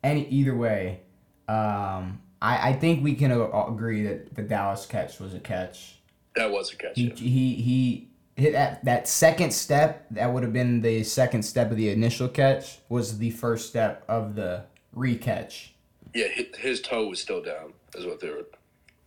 any 0.03 0.27
either 0.27 0.55
way, 0.55 0.99
um, 1.47 2.21
I 2.41 2.69
I 2.71 2.73
think 2.73 3.03
we 3.03 3.15
can 3.15 3.31
agree 3.31 4.03
that 4.03 4.35
the 4.35 4.41
Dallas 4.43 4.85
catch 4.85 5.19
was 5.19 5.33
a 5.33 5.39
catch. 5.39 5.95
that 6.35 6.51
was 6.51 6.71
a 6.73 6.75
catch. 6.75 6.93
He 6.95 7.07
Yeah. 7.07 7.15
he 7.15 7.55
he 7.55 8.07
that 8.37 8.83
that 8.85 9.07
second 9.07 9.51
step. 9.51 10.05
That 10.11 10.33
would 10.33 10.43
have 10.43 10.53
been 10.53 10.81
the 10.81 11.03
second 11.03 11.43
step 11.43 11.71
of 11.71 11.77
the 11.77 11.89
initial 11.89 12.27
catch. 12.27 12.79
Was 12.89 13.17
the 13.17 13.31
first 13.31 13.67
step 13.69 14.03
of 14.07 14.35
the 14.35 14.63
re-catch. 14.93 15.73
Yeah, 16.13 16.27
his, 16.27 16.45
his 16.57 16.81
toe 16.81 17.07
was 17.07 17.21
still 17.21 17.41
down, 17.41 17.73
is 17.95 18.05
what 18.05 18.19
they 18.19 18.29
were. 18.29 18.45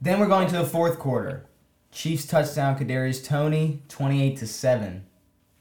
Then 0.00 0.18
we're 0.20 0.26
going 0.28 0.48
to 0.48 0.56
the 0.56 0.64
fourth 0.64 0.98
quarter. 0.98 1.46
Chiefs 1.92 2.26
touchdown, 2.26 2.78
Kadarius 2.78 3.24
Toney, 3.24 3.82
twenty-eight 3.88 4.38
to 4.38 4.46
seven. 4.46 5.06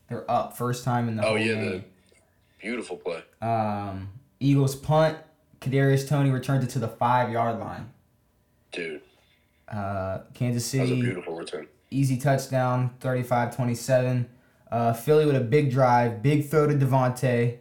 They're 0.09 0.29
up 0.29 0.57
first 0.57 0.83
time 0.83 1.07
in 1.07 1.15
the 1.17 1.25
Oh 1.25 1.35
yeah, 1.35 1.53
game. 1.55 1.65
the 1.65 1.83
beautiful 2.61 2.97
play. 2.97 3.23
Um, 3.41 4.09
Eagles 4.39 4.75
punt. 4.75 5.17
Kadarius 5.61 6.07
Toney 6.07 6.29
returned 6.29 6.63
it 6.63 6.69
to 6.71 6.79
the 6.79 6.87
five 6.89 7.31
yard 7.31 7.59
line. 7.59 7.89
Dude, 8.71 9.01
Uh, 9.71 10.19
Kansas 10.33 10.69
that 10.71 10.81
was 10.81 10.89
a 10.89 10.93
City 10.93 11.01
beautiful 11.01 11.35
return. 11.35 11.67
Easy 11.93 12.17
touchdown, 12.17 12.89
35-27. 13.01 14.25
Uh, 14.71 14.93
Philly 14.93 15.27
with 15.27 15.35
a 15.35 15.39
big 15.41 15.69
drive, 15.69 16.23
big 16.23 16.49
throw 16.49 16.65
to 16.65 16.73
DeVonta, 16.73 17.57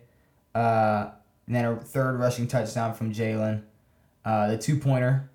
uh, 0.54 1.10
and 1.46 1.54
then 1.54 1.64
a 1.66 1.76
third 1.76 2.18
rushing 2.18 2.46
touchdown 2.48 2.94
from 2.94 3.12
Jalen. 3.12 3.62
Uh, 4.24 4.48
the 4.48 4.56
two 4.56 4.78
pointer, 4.78 5.28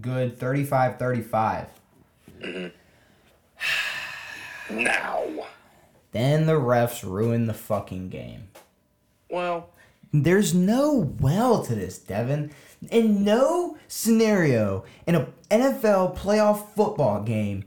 good, 0.00 0.38
35-35. 0.38 1.66
Now, 4.70 5.24
Then 6.12 6.46
the 6.46 6.52
refs 6.54 7.02
ruined 7.02 7.48
the 7.48 7.54
fucking 7.54 8.10
game. 8.10 8.48
well, 9.30 9.70
There's 10.12 10.52
no 10.54 11.14
well 11.20 11.62
to 11.64 11.74
this, 11.74 11.98
Devin. 11.98 12.52
In 12.90 13.24
no 13.24 13.76
scenario 13.88 14.84
in 15.06 15.14
a 15.14 15.28
NFL 15.50 16.16
playoff 16.18 16.68
football 16.74 17.22
game, 17.22 17.64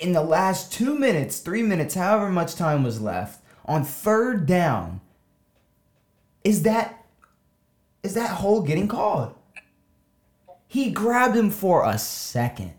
in 0.00 0.12
the 0.12 0.22
last 0.22 0.72
two 0.72 0.98
minutes, 0.98 1.40
three 1.40 1.62
minutes, 1.62 1.94
however 1.94 2.30
much 2.30 2.54
time 2.54 2.82
was 2.82 3.00
left, 3.00 3.42
on 3.66 3.84
third 3.84 4.46
down, 4.46 5.00
is 6.42 6.62
that 6.62 7.04
is 8.02 8.14
that 8.14 8.30
hole 8.30 8.62
getting 8.62 8.88
called? 8.88 9.34
He 10.66 10.90
grabbed 10.90 11.36
him 11.36 11.50
for 11.50 11.84
a 11.84 11.98
second. 11.98 12.72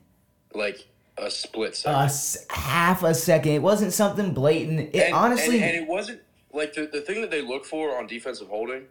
like 0.53 0.87
a 1.17 1.29
split 1.29 1.75
second. 1.75 1.99
A 2.01 2.03
s- 2.05 2.45
half 2.49 3.03
a 3.03 3.13
second. 3.13 3.51
It 3.51 3.61
wasn't 3.61 3.93
something 3.93 4.33
blatant. 4.33 4.95
It 4.95 4.95
and, 4.95 5.13
honestly 5.13 5.57
and, 5.57 5.65
and 5.65 5.75
it 5.83 5.87
wasn't 5.87 6.21
like 6.51 6.73
the, 6.73 6.87
the 6.87 7.01
thing 7.01 7.21
that 7.21 7.29
they 7.29 7.41
look 7.41 7.65
for 7.65 7.97
on 7.97 8.07
defensive 8.07 8.47
holding 8.47 8.83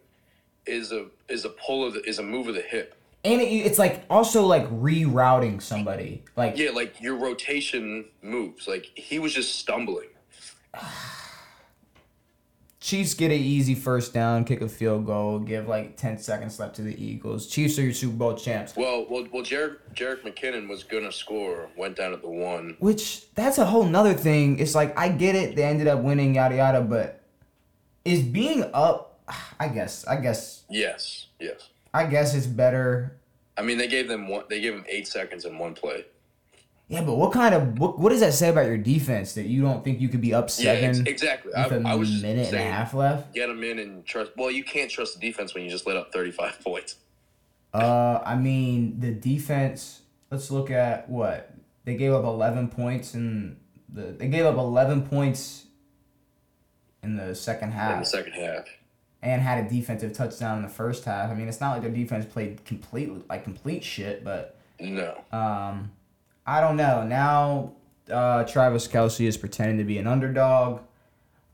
is 0.66 0.92
a 0.92 1.06
is 1.28 1.44
a 1.44 1.48
pull 1.50 1.84
of 1.84 1.94
the 1.94 2.08
is 2.08 2.18
a 2.18 2.22
move 2.22 2.46
of 2.46 2.54
the 2.54 2.62
hip. 2.62 2.94
And 3.24 3.40
it, 3.40 3.46
it's 3.46 3.78
like 3.78 4.04
also 4.08 4.44
like 4.46 4.68
rerouting 4.70 5.60
somebody. 5.60 6.24
Like 6.36 6.56
Yeah, 6.56 6.70
like 6.70 7.00
your 7.00 7.16
rotation 7.16 8.06
moves. 8.22 8.66
Like 8.66 8.86
he 8.94 9.18
was 9.18 9.34
just 9.34 9.58
stumbling. 9.58 10.08
Chiefs 12.80 13.12
get 13.12 13.30
an 13.30 13.36
easy 13.36 13.74
first 13.74 14.14
down, 14.14 14.44
kick 14.44 14.62
a 14.62 14.68
field 14.68 15.04
goal, 15.04 15.38
give 15.38 15.68
like 15.68 15.98
10 15.98 16.16
seconds 16.16 16.58
left 16.58 16.76
to 16.76 16.82
the 16.82 17.04
Eagles. 17.04 17.46
Chiefs 17.46 17.78
are 17.78 17.82
your 17.82 17.92
Super 17.92 18.16
Bowl 18.16 18.34
champs. 18.34 18.74
Well, 18.74 19.06
well, 19.08 19.26
well. 19.30 19.42
Jerick 19.42 19.76
Jerick 19.94 20.22
McKinnon 20.22 20.66
was 20.66 20.82
gonna 20.82 21.12
score. 21.12 21.68
Went 21.76 21.96
down 21.96 22.14
at 22.14 22.22
the 22.22 22.30
one. 22.30 22.76
Which, 22.78 23.32
that's 23.34 23.58
a 23.58 23.66
whole 23.66 23.84
nother 23.84 24.14
thing. 24.14 24.58
It's 24.58 24.74
like, 24.74 24.98
I 24.98 25.10
get 25.10 25.36
it, 25.36 25.56
they 25.56 25.64
ended 25.64 25.88
up 25.88 26.00
winning, 26.00 26.34
yada 26.34 26.56
yada, 26.56 26.80
but 26.80 27.22
is 28.06 28.22
being 28.22 28.64
up, 28.72 29.20
I 29.60 29.68
guess, 29.68 30.06
I 30.06 30.16
guess, 30.16 30.64
Yes, 30.70 31.26
yes. 31.38 31.68
I 31.92 32.06
guess 32.06 32.34
it's 32.34 32.46
better. 32.46 33.16
I 33.56 33.62
mean, 33.62 33.78
they 33.78 33.88
gave 33.88 34.08
them 34.08 34.28
one. 34.28 34.44
They 34.48 34.60
gave 34.60 34.74
them 34.74 34.84
eight 34.88 35.06
seconds 35.08 35.44
in 35.44 35.58
one 35.58 35.74
play. 35.74 36.04
Yeah, 36.88 37.02
but 37.02 37.14
what 37.14 37.32
kind 37.32 37.54
of, 37.54 37.78
what, 37.78 38.00
what 38.00 38.08
does 38.10 38.18
that 38.18 38.34
say 38.34 38.48
about 38.48 38.66
your 38.66 38.76
defense 38.78 39.34
that 39.34 39.46
you 39.46 39.62
don't 39.62 39.84
think 39.84 40.00
you 40.00 40.08
could 40.08 40.20
be 40.20 40.34
up 40.34 40.50
seven? 40.50 40.82
Yeah, 40.82 40.88
ex- 40.88 40.98
exactly. 41.00 41.54
I, 41.54 41.68
with 41.68 41.84
a 41.84 41.88
I 41.88 41.94
was 41.94 42.10
minute 42.20 42.46
and 42.46 42.48
a 42.48 42.50
saying, 42.50 42.72
half 42.72 42.94
left? 42.94 43.32
Get 43.32 43.46
them 43.46 43.62
in 43.62 43.78
and 43.78 44.04
trust. 44.04 44.32
Well, 44.36 44.50
you 44.50 44.64
can't 44.64 44.90
trust 44.90 45.18
the 45.18 45.24
defense 45.24 45.54
when 45.54 45.62
you 45.62 45.70
just 45.70 45.86
let 45.86 45.96
up 45.96 46.12
thirty-five 46.12 46.60
points. 46.64 46.96
Uh, 47.72 48.20
I 48.24 48.34
mean 48.34 48.98
the 48.98 49.12
defense. 49.12 50.00
Let's 50.32 50.50
look 50.50 50.70
at 50.72 51.08
what 51.08 51.52
they 51.84 51.94
gave 51.94 52.12
up. 52.12 52.24
Eleven 52.24 52.68
points 52.68 53.14
and 53.14 53.56
the. 53.88 54.02
They 54.18 54.26
gave 54.26 54.44
up 54.44 54.56
eleven 54.56 55.02
points 55.02 55.66
in 57.04 57.16
the 57.16 57.36
second 57.36 57.70
half. 57.70 57.92
in 57.94 57.98
the 58.00 58.04
second 58.04 58.32
half. 58.32 58.64
And 59.22 59.42
had 59.42 59.66
a 59.66 59.68
defensive 59.68 60.14
touchdown 60.14 60.56
in 60.56 60.62
the 60.62 60.68
first 60.70 61.04
half. 61.04 61.30
I 61.30 61.34
mean, 61.34 61.46
it's 61.46 61.60
not 61.60 61.72
like 61.72 61.82
their 61.82 61.90
defense 61.90 62.24
played 62.24 62.64
complete 62.64 63.10
like 63.28 63.44
complete 63.44 63.84
shit, 63.84 64.24
but 64.24 64.56
No. 64.80 65.14
um, 65.30 65.90
I 66.46 66.62
don't 66.62 66.76
know. 66.76 67.04
Now, 67.04 67.72
uh, 68.10 68.44
Travis 68.44 68.88
Kelce 68.88 69.26
is 69.26 69.36
pretending 69.36 69.76
to 69.76 69.84
be 69.84 69.98
an 69.98 70.06
underdog. 70.06 70.80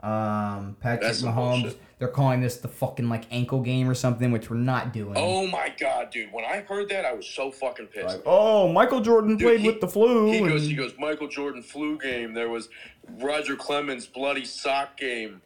Um, 0.01 0.77
Patrick 0.81 1.01
That's 1.03 1.23
Mahomes. 1.23 1.63
bullshit. 1.63 1.81
They're 1.99 2.09
calling 2.09 2.43
this 2.43 2.59
the 2.59 2.69
fucking 2.69 3.09
like 3.09 3.25
ankle 3.33 3.61
game 3.63 3.89
or 3.89 3.95
something, 3.95 4.31
which 4.31 4.51
we're 4.51 4.57
not 4.59 4.93
doing. 4.93 5.15
Oh 5.17 5.47
my 5.47 5.73
god, 5.81 6.11
dude! 6.11 6.31
When 6.31 6.45
I 6.45 6.61
heard 6.61 6.91
that, 6.91 7.07
I 7.07 7.15
was 7.15 7.27
so 7.27 7.51
fucking 7.51 7.87
pissed. 7.87 8.07
Like, 8.07 8.23
oh, 8.27 8.69
Michael 8.71 9.01
Jordan 9.01 9.39
Dude, 9.39 9.47
played 9.49 9.61
he- 9.61 9.67
with 9.67 9.81
the 9.81 9.89
flu. 9.89 10.31
He 10.31 10.41
goes, 10.41 10.63
he 10.69 10.75
goes, 10.75 10.93
Michael 10.99 11.27
Jordan 11.29 11.63
flu 11.63 11.99
game. 11.99 12.35
There 12.35 12.51
was 12.51 12.69
Roger 13.19 13.57
Clemens 13.57 14.07
bloody 14.07 14.45
sock 14.45 14.99
game 14.99 15.41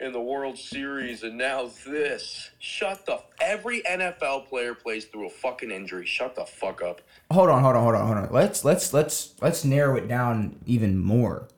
in 0.00 0.12
the 0.12 0.20
World 0.20 0.58
Series, 0.58 1.22
and 1.22 1.38
now 1.38 1.70
this. 1.86 2.50
Shut 2.58 3.06
the. 3.06 3.20
Every 3.40 3.82
NFL 3.82 4.46
player 4.48 4.74
plays 4.74 5.04
through 5.06 5.26
a 5.26 5.30
fucking 5.30 5.70
injury. 5.70 6.04
Shut 6.06 6.34
the 6.34 6.44
fuck 6.44 6.82
up. 6.82 7.00
hold 7.30 7.48
on, 7.50 7.62
hold 7.62 7.76
on, 7.76 7.82
hold 7.82 7.94
on, 7.94 8.06
hold 8.06 8.18
on. 8.18 8.32
Let's 8.32 8.64
let's 8.64 8.92
let's 8.92 9.34
let's 9.40 9.64
narrow 9.64 9.96
it 9.96 10.08
down 10.08 10.58
even 10.66 10.98
more. 10.98 11.48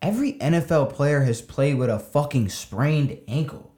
Every 0.00 0.34
NFL 0.34 0.92
player 0.92 1.22
has 1.22 1.42
played 1.42 1.74
with 1.74 1.90
a 1.90 1.98
fucking 1.98 2.48
sprained 2.50 3.18
ankle. 3.26 3.72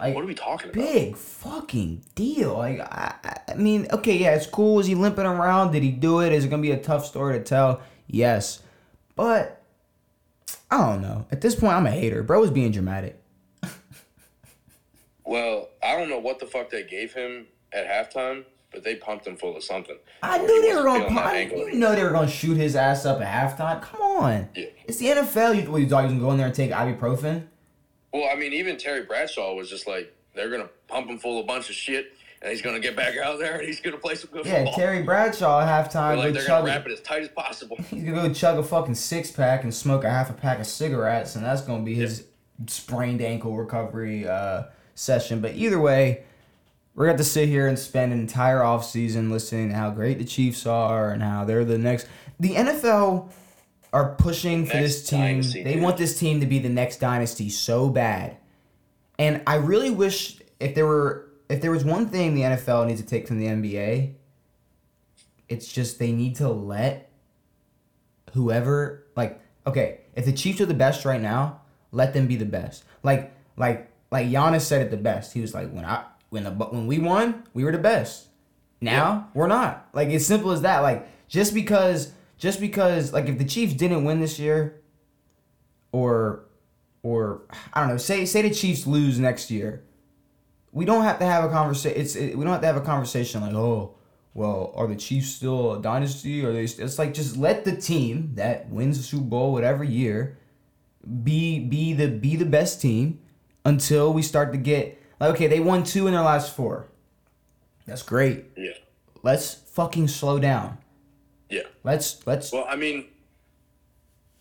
Like 0.00 0.14
What 0.14 0.24
are 0.24 0.28
we 0.28 0.34
talking 0.34 0.70
about? 0.70 0.74
big 0.84 1.16
fucking 1.16 2.02
deal. 2.14 2.56
Like 2.56 2.80
I, 2.80 3.14
I- 3.24 3.34
I 3.52 3.54
mean, 3.54 3.86
okay, 3.90 4.14
yeah, 4.16 4.34
it's 4.34 4.46
cool. 4.46 4.78
Is 4.78 4.86
he 4.86 4.94
limping 4.94 5.24
around? 5.24 5.72
Did 5.72 5.82
he 5.82 5.90
do 5.90 6.20
it? 6.20 6.32
Is 6.32 6.44
it 6.44 6.48
gonna 6.48 6.60
be 6.62 6.70
a 6.72 6.78
tough 6.78 7.06
story 7.06 7.38
to 7.38 7.42
tell? 7.44 7.80
Yes, 8.06 8.60
but 9.16 9.57
I 10.70 10.78
don't 10.78 11.02
know. 11.02 11.26
At 11.30 11.40
this 11.40 11.54
point, 11.54 11.72
I'm 11.74 11.86
a 11.86 11.90
hater. 11.90 12.22
Bro 12.22 12.40
was 12.40 12.50
being 12.50 12.72
dramatic. 12.72 13.20
Well, 15.24 15.68
I 15.82 15.94
don't 15.94 16.08
know 16.08 16.18
what 16.18 16.38
the 16.38 16.46
fuck 16.46 16.70
they 16.70 16.84
gave 16.84 17.12
him 17.12 17.46
at 17.72 17.86
halftime, 17.86 18.44
but 18.72 18.82
they 18.82 18.94
pumped 18.94 19.26
him 19.26 19.36
full 19.36 19.56
of 19.56 19.62
something. 19.62 19.96
I 20.22 20.38
knew 20.38 20.62
they 20.62 20.74
were 20.74 20.82
gonna. 20.84 21.00
feeling 21.00 21.14
that 21.16 21.24
pop- 21.24 21.34
ankle 21.34 21.68
You 21.68 21.74
know 21.78 21.94
they 21.94 22.02
were 22.02 22.12
gonna 22.12 22.28
shoot 22.30 22.56
his 22.56 22.74
ass 22.76 23.04
up 23.04 23.20
at 23.20 23.58
halftime. 23.58 23.82
Come 23.82 24.00
on. 24.00 24.48
Yeah. 24.54 24.66
It's 24.86 24.96
the 24.96 25.08
NFL. 25.08 25.62
You, 25.62 25.70
what, 25.70 25.82
you 25.82 25.88
thought 25.88 26.04
was 26.04 26.12
gonna 26.12 26.24
go 26.24 26.30
in 26.30 26.38
there 26.38 26.46
and 26.46 26.54
take 26.54 26.70
ibuprofen? 26.70 27.46
Well, 28.12 28.26
I 28.32 28.36
mean, 28.36 28.54
even 28.54 28.78
Terry 28.78 29.02
Bradshaw 29.04 29.52
was 29.54 29.68
just 29.68 29.86
like, 29.86 30.14
they're 30.34 30.48
gonna 30.50 30.70
pump 30.86 31.08
him 31.10 31.18
full 31.18 31.38
of 31.38 31.44
a 31.44 31.46
bunch 31.46 31.68
of 31.68 31.74
shit, 31.74 32.12
and 32.42 32.50
he's 32.50 32.62
gonna 32.62 32.80
get 32.80 32.94
back 32.96 33.16
out 33.16 33.38
there 33.38 33.58
and 33.58 33.66
he's 33.66 33.80
gonna 33.80 33.96
play 33.98 34.14
some 34.14 34.30
good 34.32 34.46
Yeah, 34.46 34.56
football. 34.64 34.74
Terry 34.74 35.02
Bradshaw 35.02 35.60
at 35.60 35.90
halftime 35.90 36.18
like 36.18 36.32
they're 36.34 36.46
gonna 36.46 36.66
wrap 36.66 36.86
it 36.86 36.92
as 36.92 37.00
tight 37.00 37.22
as 37.22 37.28
possible. 37.28 37.76
He's 37.90 38.04
gonna 38.04 38.28
go 38.28 38.32
chug 38.34 38.58
a 38.58 38.62
fucking 38.62 38.94
six 38.94 39.30
pack 39.30 39.64
and 39.64 39.74
smoke 39.74 40.04
a 40.04 40.10
half 40.10 40.30
a 40.30 40.34
pack 40.34 40.58
of 40.60 40.66
cigarettes, 40.66 41.36
and 41.36 41.44
that's 41.44 41.60
gonna 41.62 41.82
be 41.82 41.94
his 41.94 42.24
sprained 42.66 43.20
ankle 43.22 43.56
recovery 43.56 44.26
uh, 44.26 44.64
session. 44.94 45.40
But 45.40 45.54
either 45.54 45.78
way, 45.80 46.24
we're 46.94 47.06
going 47.06 47.16
to 47.18 47.22
sit 47.24 47.48
here 47.48 47.68
and 47.68 47.78
spend 47.78 48.12
an 48.12 48.18
entire 48.18 48.58
offseason 48.58 49.30
listening 49.30 49.68
to 49.68 49.76
how 49.76 49.90
great 49.90 50.18
the 50.18 50.24
Chiefs 50.24 50.66
are 50.66 51.12
and 51.12 51.22
how 51.22 51.44
they're 51.44 51.64
the 51.64 51.78
next. 51.78 52.08
The 52.40 52.54
NFL 52.56 53.30
are 53.92 54.16
pushing 54.16 54.66
for 54.66 54.74
Next 54.74 55.02
this 55.02 55.08
team. 55.08 55.20
dynasty, 55.20 55.62
they 55.62 55.74
dude. 55.74 55.82
want 55.84 55.96
this 55.96 56.18
team 56.18 56.40
to 56.40 56.46
be 56.46 56.58
the 56.58 56.68
next 56.68 56.96
dynasty 56.98 57.50
so 57.50 57.88
bad. 57.88 58.36
And 59.16 59.42
I 59.46 59.54
really 59.56 59.90
wish 59.90 60.40
if 60.58 60.74
there 60.74 60.86
were 60.86 61.27
if 61.48 61.60
there 61.60 61.70
was 61.70 61.84
one 61.84 62.08
thing 62.08 62.34
the 62.34 62.42
NFL 62.42 62.86
needs 62.86 63.00
to 63.00 63.06
take 63.06 63.26
from 63.26 63.38
the 63.38 63.46
NBA, 63.46 64.14
it's 65.48 65.70
just 65.70 65.98
they 65.98 66.12
need 66.12 66.36
to 66.36 66.48
let 66.48 67.10
whoever 68.34 69.04
like 69.16 69.40
okay, 69.66 70.00
if 70.14 70.24
the 70.24 70.32
Chiefs 70.32 70.60
are 70.60 70.66
the 70.66 70.74
best 70.74 71.04
right 71.04 71.20
now, 71.20 71.60
let 71.92 72.12
them 72.12 72.26
be 72.26 72.36
the 72.36 72.44
best. 72.44 72.84
Like 73.02 73.32
like 73.56 73.90
like 74.10 74.28
Giannis 74.28 74.62
said 74.62 74.82
it 74.82 74.90
the 74.90 74.96
best. 74.96 75.32
He 75.32 75.40
was 75.40 75.54
like 75.54 75.70
when 75.70 75.84
I 75.84 76.04
when 76.30 76.44
the 76.44 76.50
when 76.50 76.86
we 76.86 76.98
won, 76.98 77.44
we 77.54 77.64
were 77.64 77.72
the 77.72 77.78
best. 77.78 78.26
Now 78.80 79.28
we're 79.34 79.48
not. 79.48 79.88
Like 79.92 80.08
it's 80.08 80.26
simple 80.26 80.50
as 80.50 80.62
that. 80.62 80.80
Like 80.80 81.08
just 81.28 81.54
because 81.54 82.12
just 82.36 82.60
because 82.60 83.12
like 83.12 83.26
if 83.26 83.38
the 83.38 83.44
Chiefs 83.44 83.74
didn't 83.74 84.04
win 84.04 84.20
this 84.20 84.38
year, 84.38 84.80
or 85.92 86.44
or 87.02 87.42
I 87.72 87.80
don't 87.80 87.88
know, 87.88 87.96
say 87.96 88.24
say 88.24 88.42
the 88.42 88.50
Chiefs 88.50 88.86
lose 88.86 89.18
next 89.18 89.50
year, 89.50 89.84
we 90.72 90.84
don't 90.84 91.02
have 91.02 91.18
to 91.18 91.24
have 91.24 91.44
a 91.44 91.48
conversation. 91.48 92.00
It's 92.00 92.16
it, 92.16 92.36
we 92.36 92.44
don't 92.44 92.52
have 92.52 92.60
to 92.62 92.66
have 92.66 92.76
a 92.76 92.82
conversation 92.82 93.40
like 93.40 93.54
oh 93.54 93.94
well 94.34 94.72
are 94.76 94.86
the 94.86 94.96
Chiefs 94.96 95.28
still 95.28 95.74
a 95.74 95.82
dynasty 95.82 96.44
or 96.44 96.52
they? 96.52 96.66
st-" 96.66 96.86
It's 96.86 96.98
like 96.98 97.14
just 97.14 97.36
let 97.36 97.64
the 97.64 97.76
team 97.76 98.32
that 98.34 98.68
wins 98.68 98.98
the 98.98 99.04
Super 99.04 99.24
Bowl 99.24 99.52
whatever 99.52 99.84
year 99.84 100.38
be 101.22 101.58
be 101.58 101.92
the 101.92 102.08
be 102.08 102.36
the 102.36 102.46
best 102.46 102.80
team 102.80 103.20
until 103.64 104.12
we 104.12 104.22
start 104.22 104.52
to 104.52 104.58
get 104.58 105.00
like 105.20 105.30
okay 105.34 105.46
they 105.46 105.60
won 105.60 105.84
two 105.84 106.06
in 106.06 106.12
their 106.12 106.22
last 106.22 106.54
four. 106.54 106.88
That's 107.86 108.02
great. 108.02 108.44
Yeah. 108.56 108.72
Let's 109.22 109.54
fucking 109.54 110.08
slow 110.08 110.38
down. 110.38 110.78
Yeah. 111.48 111.62
Let's 111.82 112.26
let's 112.26 112.52
Well, 112.52 112.66
I 112.68 112.76
mean, 112.76 113.06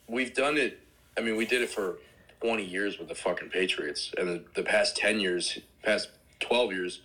we've 0.07 0.33
done 0.33 0.57
it. 0.57 0.79
I 1.17 1.21
mean, 1.21 1.35
we 1.35 1.45
did 1.45 1.61
it 1.61 1.69
for 1.69 1.97
20 2.41 2.63
years 2.63 2.99
with 2.99 3.07
the 3.07 3.15
fucking 3.15 3.49
Patriots. 3.49 4.13
And 4.17 4.27
the, 4.27 4.43
the 4.55 4.63
past 4.63 4.95
10 4.97 5.19
years, 5.19 5.59
past 5.83 6.09
12 6.39 6.71
years, 6.73 7.01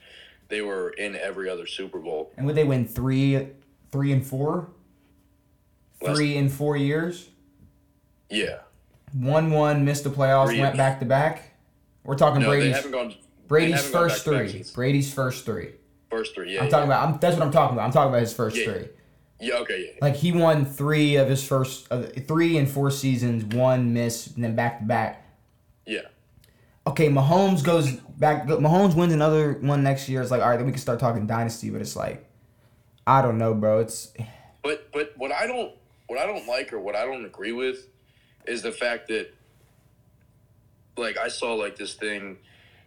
they 0.48 0.60
were 0.62 0.90
in 0.90 1.16
every 1.16 1.48
other 1.48 1.66
Super 1.66 1.98
Bowl. 1.98 2.32
and 2.36 2.46
would 2.46 2.54
they 2.56 2.64
win 2.64 2.86
three 2.86 3.48
three 3.90 4.12
and 4.12 4.26
four? 4.26 4.68
Less- 6.00 6.16
three 6.16 6.36
and 6.36 6.50
four 6.52 6.76
years. 6.76 7.28
Yeah. 8.30 8.58
One 9.12 9.50
one 9.50 9.84
missed 9.84 10.04
the 10.04 10.10
playoffs, 10.10 10.48
Three 10.48 10.60
went 10.60 10.76
back 10.76 11.00
to 11.00 11.06
back. 11.06 11.54
We're 12.04 12.16
talking 12.16 12.40
No, 12.40 12.50
they 12.50 12.56
Brady's 12.58 12.76
haven't 12.76 12.90
gone. 12.92 13.14
Brady's 13.46 13.86
first 13.86 14.24
three. 14.24 14.64
Brady's 14.74 15.12
first 15.12 15.44
three. 15.44 15.72
First 16.10 16.34
three. 16.34 16.54
Yeah. 16.54 16.60
I'm 16.60 16.64
yeah. 16.66 16.70
talking 16.70 16.88
about. 16.88 17.08
I'm, 17.08 17.18
that's 17.18 17.36
what 17.36 17.44
I'm 17.44 17.52
talking 17.52 17.76
about. 17.76 17.84
I'm 17.86 17.92
talking 17.92 18.08
about 18.08 18.20
his 18.22 18.32
first 18.32 18.56
Yeah. 18.56 18.64
three. 18.64 18.88
Yeah. 19.40 19.54
Okay. 19.56 19.86
Yeah. 19.92 19.98
Like 20.00 20.16
he 20.16 20.32
won 20.32 20.64
three 20.64 21.16
of 21.16 21.28
his 21.28 21.44
first 21.46 21.86
uh, 21.90 22.02
three 22.26 22.56
and 22.56 22.68
four 22.68 22.90
seasons, 22.90 23.44
one 23.44 23.92
miss, 23.92 24.28
and 24.28 24.42
then 24.42 24.56
back 24.56 24.78
to 24.80 24.84
back. 24.86 25.26
Yeah. 25.86 26.00
Okay, 26.86 27.08
Mahomes 27.08 27.62
goes 27.62 27.92
back. 27.92 28.46
Mahomes 28.46 28.96
wins 28.96 29.12
another 29.12 29.54
one 29.60 29.82
next 29.82 30.08
year. 30.08 30.20
It's 30.20 30.30
like 30.30 30.42
all 30.42 30.48
right, 30.48 30.56
then 30.56 30.66
we 30.66 30.72
can 30.72 30.80
start 30.80 30.98
talking 30.98 31.26
dynasty. 31.26 31.70
But 31.70 31.80
it's 31.80 31.94
like, 31.96 32.28
I 33.06 33.22
don't 33.22 33.38
know, 33.38 33.54
bro. 33.54 33.80
It's 33.80 34.12
But 34.62 34.90
but 34.92 35.12
what 35.16 35.32
I 35.32 35.46
don't 35.46 35.72
what 36.08 36.18
I 36.18 36.26
don't 36.26 36.46
like 36.46 36.72
or 36.72 36.80
what 36.80 36.96
I 36.96 37.04
don't 37.04 37.24
agree 37.24 37.52
with 37.52 37.86
is 38.46 38.62
the 38.62 38.72
fact 38.72 39.08
that 39.08 39.32
like 40.96 41.16
I 41.16 41.28
saw 41.28 41.54
like 41.54 41.76
this 41.76 41.94
thing 41.94 42.38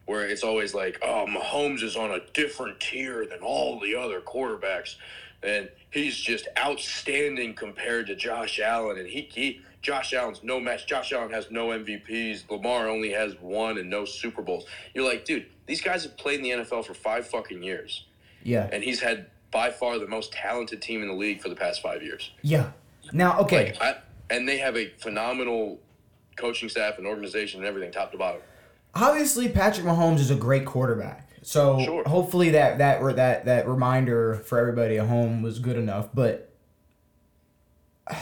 where 0.06 0.28
it's 0.28 0.44
always 0.44 0.74
like, 0.74 1.00
oh, 1.02 1.26
Mahomes 1.28 1.82
is 1.84 1.96
on 1.96 2.12
a 2.12 2.20
different 2.34 2.80
tier 2.80 3.26
than 3.26 3.40
all 3.40 3.80
the 3.80 3.96
other 3.96 4.22
quarterbacks, 4.22 4.96
and 5.44 5.70
he's 5.92 6.16
just 6.16 6.48
outstanding 6.58 7.54
compared 7.54 8.08
to 8.08 8.16
Josh 8.16 8.60
Allen, 8.60 8.98
and 8.98 9.08
he 9.08 9.30
he. 9.32 9.62
Josh 9.82 10.14
Allen's 10.14 10.42
no 10.42 10.60
match. 10.60 10.88
Josh 10.88 11.14
Allen 11.14 11.30
has 11.30 11.52
no 11.52 11.68
MVPs. 11.68 12.50
Lamar 12.50 12.90
only 12.90 13.12
has 13.12 13.36
one 13.40 13.78
and 13.78 13.88
no 13.88 14.04
Super 14.04 14.42
Bowls. 14.42 14.66
You're 14.96 15.08
like, 15.08 15.26
dude, 15.26 15.46
these 15.68 15.80
guys 15.80 16.02
have 16.02 16.18
played 16.18 16.40
in 16.40 16.44
the 16.44 16.64
NFL 16.64 16.86
for 16.86 16.96
five 16.96 17.28
fucking 17.28 17.62
years, 17.62 18.06
yeah, 18.42 18.68
and 18.72 18.84
he's 18.84 19.00
had 19.00 19.28
by 19.52 19.70
far 19.70 20.00
the 20.00 20.08
most 20.08 20.34
talented 20.34 20.82
team 20.82 21.02
in 21.02 21.08
the 21.08 21.14
league 21.14 21.40
for 21.40 21.50
the 21.50 21.56
past 21.56 21.82
five 21.82 22.04
years. 22.04 22.32
yeah. 22.42 22.72
Now, 23.14 23.40
okay, 23.42 23.74
Like, 23.80 23.82
I, 23.82 23.96
and 24.30 24.50
they 24.50 24.58
have 24.58 24.76
a 24.76 24.90
phenomenal 24.98 25.80
coaching 26.36 26.70
staff 26.70 26.98
and 26.98 27.08
organization 27.08 27.60
and 27.60 27.68
everything, 27.68 27.92
top 27.92 28.12
to 28.12 28.18
bottom. 28.18 28.42
Obviously 28.96 29.50
Patrick 29.50 29.86
Mahomes 29.86 30.20
is 30.20 30.32
a 30.32 30.36
great 30.36 30.66
quarterback. 30.66 31.30
So 31.42 31.80
Sure. 31.84 32.04
hopefully 32.06 32.52
that 32.52 32.80
that 32.80 33.02
that 33.16 33.46
that 33.46 33.68
reminder 33.68 34.36
for 34.36 34.58
everybody 34.58 34.98
at 34.98 35.08
home 35.08 35.42
was 35.44 35.60
good 35.60 35.78
enough. 35.78 36.10
But 36.14 36.50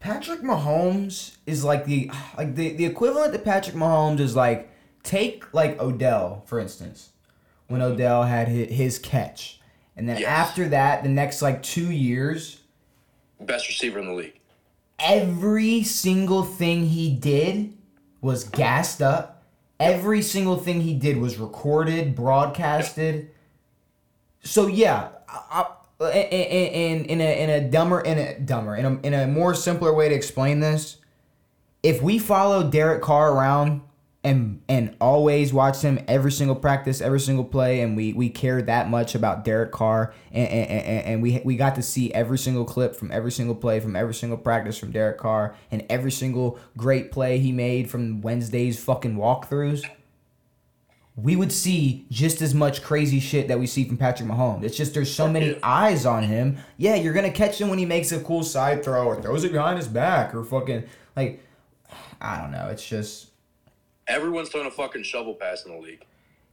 Patrick 0.00 0.40
Mahomes 0.40 1.36
is 1.46 1.64
like 1.64 1.84
the 1.84 2.10
like 2.38 2.54
the, 2.54 2.70
the 2.70 2.84
equivalent 2.84 3.32
to 3.32 3.38
Patrick 3.38 3.76
Mahomes 3.76 4.20
is 4.20 4.34
like 4.36 4.70
take 5.02 5.52
like 5.52 5.80
Odell 5.80 6.42
for 6.46 6.58
instance 6.58 7.10
when 7.68 7.80
mm-hmm. 7.80 7.92
Odell 7.92 8.24
had 8.24 8.48
his, 8.48 8.70
his 8.70 8.98
catch, 8.98 9.60
and 9.96 10.08
then 10.08 10.18
Yes. 10.18 10.28
after 10.28 10.68
that 10.68 11.02
the 11.02 11.08
next 11.08 11.42
like 11.42 11.62
two 11.62 11.90
years 11.90 12.60
Best 13.40 13.66
receiver 13.68 13.98
in 13.98 14.06
the 14.06 14.12
league. 14.12 14.38
every 14.98 15.82
single 15.82 16.44
thing 16.44 16.86
he 16.86 17.12
did 17.14 17.76
was 18.20 18.44
gassed 18.44 19.02
up. 19.02 19.41
Every 19.82 20.22
single 20.22 20.56
thing 20.56 20.80
he 20.80 20.94
did 20.94 21.16
was 21.16 21.38
recorded, 21.38 22.14
broadcasted. 22.14 23.30
So 24.42 24.66
yeah, 24.66 25.08
I, 25.28 25.66
I, 26.00 26.06
in, 26.10 27.04
in, 27.04 27.20
a 27.20 27.42
in 27.42 27.50
a 27.50 27.70
dumber 27.70 28.00
in 28.00 28.18
a 28.18 28.38
dumber 28.38 28.76
in 28.76 28.84
a 28.84 29.00
in 29.06 29.14
a 29.14 29.26
more 29.26 29.54
simpler 29.54 29.92
way 29.92 30.08
to 30.08 30.14
explain 30.14 30.60
this, 30.60 30.96
if 31.82 32.02
we 32.02 32.18
follow 32.18 32.68
Derek 32.68 33.02
Carr 33.02 33.32
around 33.32 33.82
and 34.24 34.62
and 34.68 34.94
always 35.00 35.52
watch 35.52 35.82
him 35.82 35.98
every 36.06 36.30
single 36.30 36.54
practice, 36.54 37.00
every 37.00 37.18
single 37.18 37.44
play, 37.44 37.80
and 37.80 37.96
we 37.96 38.12
we 38.12 38.28
cared 38.28 38.66
that 38.66 38.88
much 38.88 39.14
about 39.14 39.44
Derek 39.44 39.72
Carr, 39.72 40.14
and 40.30 40.48
and, 40.48 40.70
and, 40.70 41.06
and 41.06 41.22
we 41.22 41.42
we 41.44 41.56
got 41.56 41.74
to 41.74 41.82
see 41.82 42.12
every 42.14 42.38
single 42.38 42.64
clip 42.64 42.94
from 42.94 43.10
every 43.10 43.32
single 43.32 43.56
play, 43.56 43.80
from 43.80 43.96
every 43.96 44.14
single 44.14 44.38
practice 44.38 44.78
from 44.78 44.92
Derek 44.92 45.18
Carr, 45.18 45.56
and 45.72 45.84
every 45.90 46.12
single 46.12 46.58
great 46.76 47.10
play 47.10 47.38
he 47.38 47.50
made 47.50 47.90
from 47.90 48.20
Wednesday's 48.20 48.82
fucking 48.82 49.16
walkthroughs. 49.16 49.84
We 51.14 51.36
would 51.36 51.52
see 51.52 52.06
just 52.10 52.40
as 52.40 52.54
much 52.54 52.82
crazy 52.82 53.20
shit 53.20 53.48
that 53.48 53.58
we 53.58 53.66
see 53.66 53.84
from 53.84 53.98
Patrick 53.98 54.28
Mahomes. 54.28 54.62
It's 54.62 54.76
just 54.76 54.94
there's 54.94 55.12
so 55.12 55.28
many 55.28 55.58
eyes 55.62 56.06
on 56.06 56.22
him. 56.22 56.58
Yeah, 56.78 56.94
you're 56.94 57.12
gonna 57.12 57.32
catch 57.32 57.60
him 57.60 57.68
when 57.68 57.78
he 57.80 57.86
makes 57.86 58.12
a 58.12 58.20
cool 58.20 58.44
side 58.44 58.84
throw 58.84 59.04
or 59.04 59.20
throws 59.20 59.42
it 59.42 59.52
behind 59.52 59.78
his 59.78 59.88
back 59.88 60.32
or 60.32 60.44
fucking 60.44 60.84
like 61.16 61.44
I 62.20 62.40
don't 62.40 62.52
know. 62.52 62.68
It's 62.68 62.88
just 62.88 63.31
Everyone's 64.12 64.48
throwing 64.50 64.66
a 64.66 64.70
fucking 64.70 65.02
shovel 65.02 65.34
pass 65.34 65.64
in 65.64 65.72
the 65.72 65.78
league. 65.78 66.04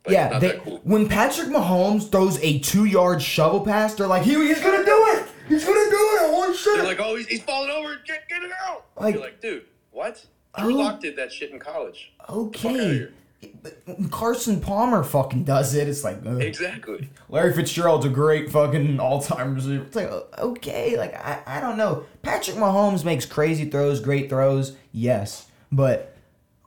Like, 0.05 0.13
yeah, 0.13 0.39
they, 0.39 0.57
cool. 0.59 0.79
when 0.83 1.09
Patrick 1.09 1.49
Mahomes 1.49 2.09
throws 2.09 2.41
a 2.41 2.59
two-yard 2.59 3.21
shovel 3.21 3.61
pass, 3.61 3.95
they're 3.95 4.07
like, 4.07 4.23
he, 4.23 4.33
he's 4.33 4.61
gonna 4.61 4.85
do 4.85 5.05
it. 5.09 5.27
He's 5.49 5.65
gonna 5.65 5.89
do 5.89 5.97
it. 5.97 6.31
Want 6.31 6.55
shit. 6.55 6.77
They're 6.77 6.85
like, 6.85 6.99
oh, 7.01 7.15
he's, 7.17 7.27
he's 7.27 7.43
falling 7.43 7.69
over. 7.69 7.95
Get, 8.05 8.27
get 8.29 8.41
it 8.41 8.51
out. 8.65 8.85
Like- 8.95 9.15
You're 9.15 9.23
like, 9.23 9.41
dude, 9.41 9.65
what? 9.91 10.25
Oh. 10.55 10.63
Drew 10.63 10.73
Lock 10.75 11.01
did 11.01 11.17
that 11.17 11.31
shit 11.31 11.51
in 11.51 11.59
college. 11.59 12.13
Okay. 12.29 12.93
here. 12.95 13.13
But 13.61 13.77
when 13.85 14.09
Carson 14.09 14.59
Palmer 14.59 15.03
fucking 15.03 15.45
does 15.45 15.73
it. 15.73 15.87
It's 15.87 16.03
like 16.03 16.17
ugh. 16.25 16.41
Exactly. 16.41 17.09
Larry 17.29 17.53
Fitzgerald's 17.53 18.05
a 18.05 18.09
great 18.09 18.49
fucking 18.51 18.99
all-time 18.99 19.55
receiver. 19.55 19.83
It's 19.83 19.95
like 19.95 20.11
uh, 20.11 20.23
okay, 20.39 20.97
like 20.97 21.13
I, 21.15 21.41
I 21.45 21.61
don't 21.61 21.77
know. 21.77 22.03
Patrick 22.21 22.57
Mahomes 22.57 23.05
makes 23.05 23.25
crazy 23.25 23.69
throws, 23.69 24.01
great 24.01 24.29
throws, 24.29 24.75
yes, 24.91 25.47
but 25.71 26.15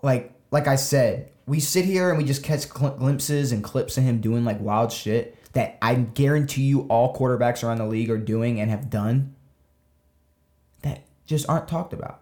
like 0.02 0.32
like 0.52 0.68
I 0.68 0.76
said, 0.76 1.30
we 1.46 1.58
sit 1.58 1.84
here 1.84 2.10
and 2.10 2.18
we 2.18 2.24
just 2.24 2.44
catch 2.44 2.68
gl- 2.68 2.96
glimpses 2.96 3.50
and 3.50 3.64
clips 3.64 3.98
of 3.98 4.04
him 4.04 4.20
doing 4.20 4.44
like 4.44 4.60
wild 4.60 4.92
shit 4.92 5.36
that 5.54 5.78
I 5.82 5.96
guarantee 5.96 6.62
you 6.62 6.82
all 6.82 7.16
quarterbacks 7.16 7.64
around 7.64 7.78
the 7.78 7.86
league 7.86 8.10
are 8.10 8.18
doing 8.18 8.60
and 8.60 8.70
have 8.70 8.88
done 8.88 9.34
that 10.82 11.02
just 11.26 11.48
aren't 11.48 11.68
talked 11.68 11.92
about. 11.92 12.20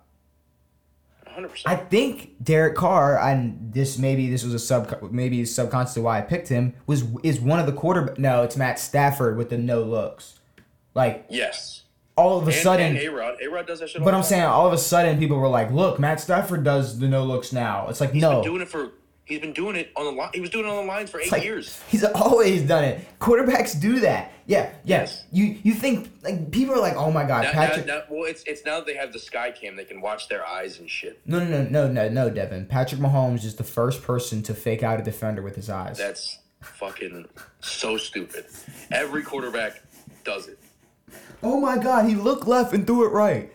100%. 1.26 1.62
I 1.66 1.76
think 1.76 2.42
Derek 2.42 2.76
Carr, 2.76 3.18
and 3.18 3.72
this 3.72 3.98
maybe 3.98 4.30
this 4.30 4.44
was 4.44 4.54
a 4.54 4.58
sub 4.58 5.10
maybe 5.12 5.44
subconsciously 5.44 6.02
why 6.02 6.18
I 6.18 6.22
picked 6.22 6.48
him 6.48 6.74
was 6.86 7.04
is 7.22 7.40
one 7.40 7.60
of 7.60 7.66
the 7.66 7.72
quarterback. 7.72 8.18
No, 8.18 8.42
it's 8.42 8.56
Matt 8.56 8.78
Stafford 8.78 9.36
with 9.36 9.50
the 9.50 9.58
no 9.58 9.82
looks. 9.82 10.40
Like 10.94 11.26
yes. 11.28 11.79
All 12.20 12.38
of 12.38 12.44
a 12.44 12.50
And, 12.52 12.54
sudden, 12.62 12.96
and 12.96 13.06
A-Rod. 13.06 13.36
A-Rod 13.42 13.66
does 13.66 13.80
that 13.80 13.88
shit 13.90 14.02
but 14.04 14.14
I'm 14.14 14.20
time. 14.20 14.28
saying 14.28 14.44
all 14.44 14.66
of 14.66 14.72
a 14.72 14.78
sudden 14.78 15.18
people 15.18 15.38
were 15.38 15.48
like, 15.48 15.70
"Look, 15.70 15.98
Matt 15.98 16.20
Stafford 16.20 16.62
does 16.64 16.98
the 16.98 17.08
no 17.08 17.24
looks 17.24 17.52
now." 17.52 17.88
It's 17.88 18.00
like 18.00 18.12
He's 18.12 18.22
no, 18.22 18.36
been 18.42 18.44
doing 18.50 18.62
it 18.62 18.68
for... 18.68 18.92
He's 19.24 19.38
been 19.38 19.52
doing 19.52 19.76
it 19.76 19.92
on 19.94 20.06
the 20.06 20.10
line. 20.10 20.30
He 20.34 20.40
was 20.40 20.50
doing 20.50 20.66
it 20.66 20.68
on 20.70 20.84
the 20.84 20.92
lines 20.92 21.08
for 21.08 21.20
eight 21.20 21.30
like, 21.30 21.44
years. 21.44 21.80
He's 21.88 22.02
always 22.02 22.62
done 22.62 22.82
it. 22.82 23.00
Quarterbacks 23.20 23.80
do 23.80 24.00
that. 24.00 24.32
Yeah, 24.46 24.72
yes. 24.82 25.22
Yes. 25.22 25.24
You 25.30 25.56
you 25.62 25.72
think 25.72 26.10
like 26.24 26.50
people 26.50 26.74
are 26.74 26.80
like, 26.80 26.96
"Oh 26.96 27.12
my 27.12 27.22
god, 27.24 27.44
Now, 27.44 27.52
Patrick." 27.52 27.86
now, 27.86 27.98
now, 27.98 28.02
well, 28.10 28.24
it's 28.24 28.42
it's 28.42 28.64
now 28.64 28.78
that 28.78 28.86
they 28.86 28.94
have 28.94 29.12
the 29.12 29.20
sky 29.20 29.52
cam, 29.52 29.76
they 29.76 29.84
can 29.84 30.00
watch 30.00 30.28
their 30.28 30.44
eyes 30.44 30.80
and 30.80 30.90
shit. 30.90 31.20
No, 31.26 31.38
no, 31.38 31.62
no, 31.62 31.62
no, 31.62 31.92
no, 31.92 32.08
no, 32.08 32.28
Devin. 32.30 32.66
Patrick 32.66 33.00
Mahomes 33.00 33.44
is 33.44 33.54
the 33.54 33.62
first 33.62 34.02
person 34.02 34.42
to 34.42 34.52
fake 34.52 34.82
out 34.82 34.98
a 34.98 35.04
defender 35.04 35.42
with 35.42 35.54
his 35.54 35.70
eyes. 35.70 35.96
That's 35.96 36.40
fucking 36.60 37.28
so 37.60 37.96
stupid. 37.98 38.46
Every 38.90 39.22
quarterback 39.22 39.80
does 40.24 40.48
it. 40.48 40.58
Oh 41.42 41.60
my 41.60 41.78
god, 41.78 42.06
he 42.08 42.14
looked 42.14 42.46
left 42.46 42.72
and 42.74 42.86
threw 42.86 43.06
it 43.06 43.10
right. 43.12 43.52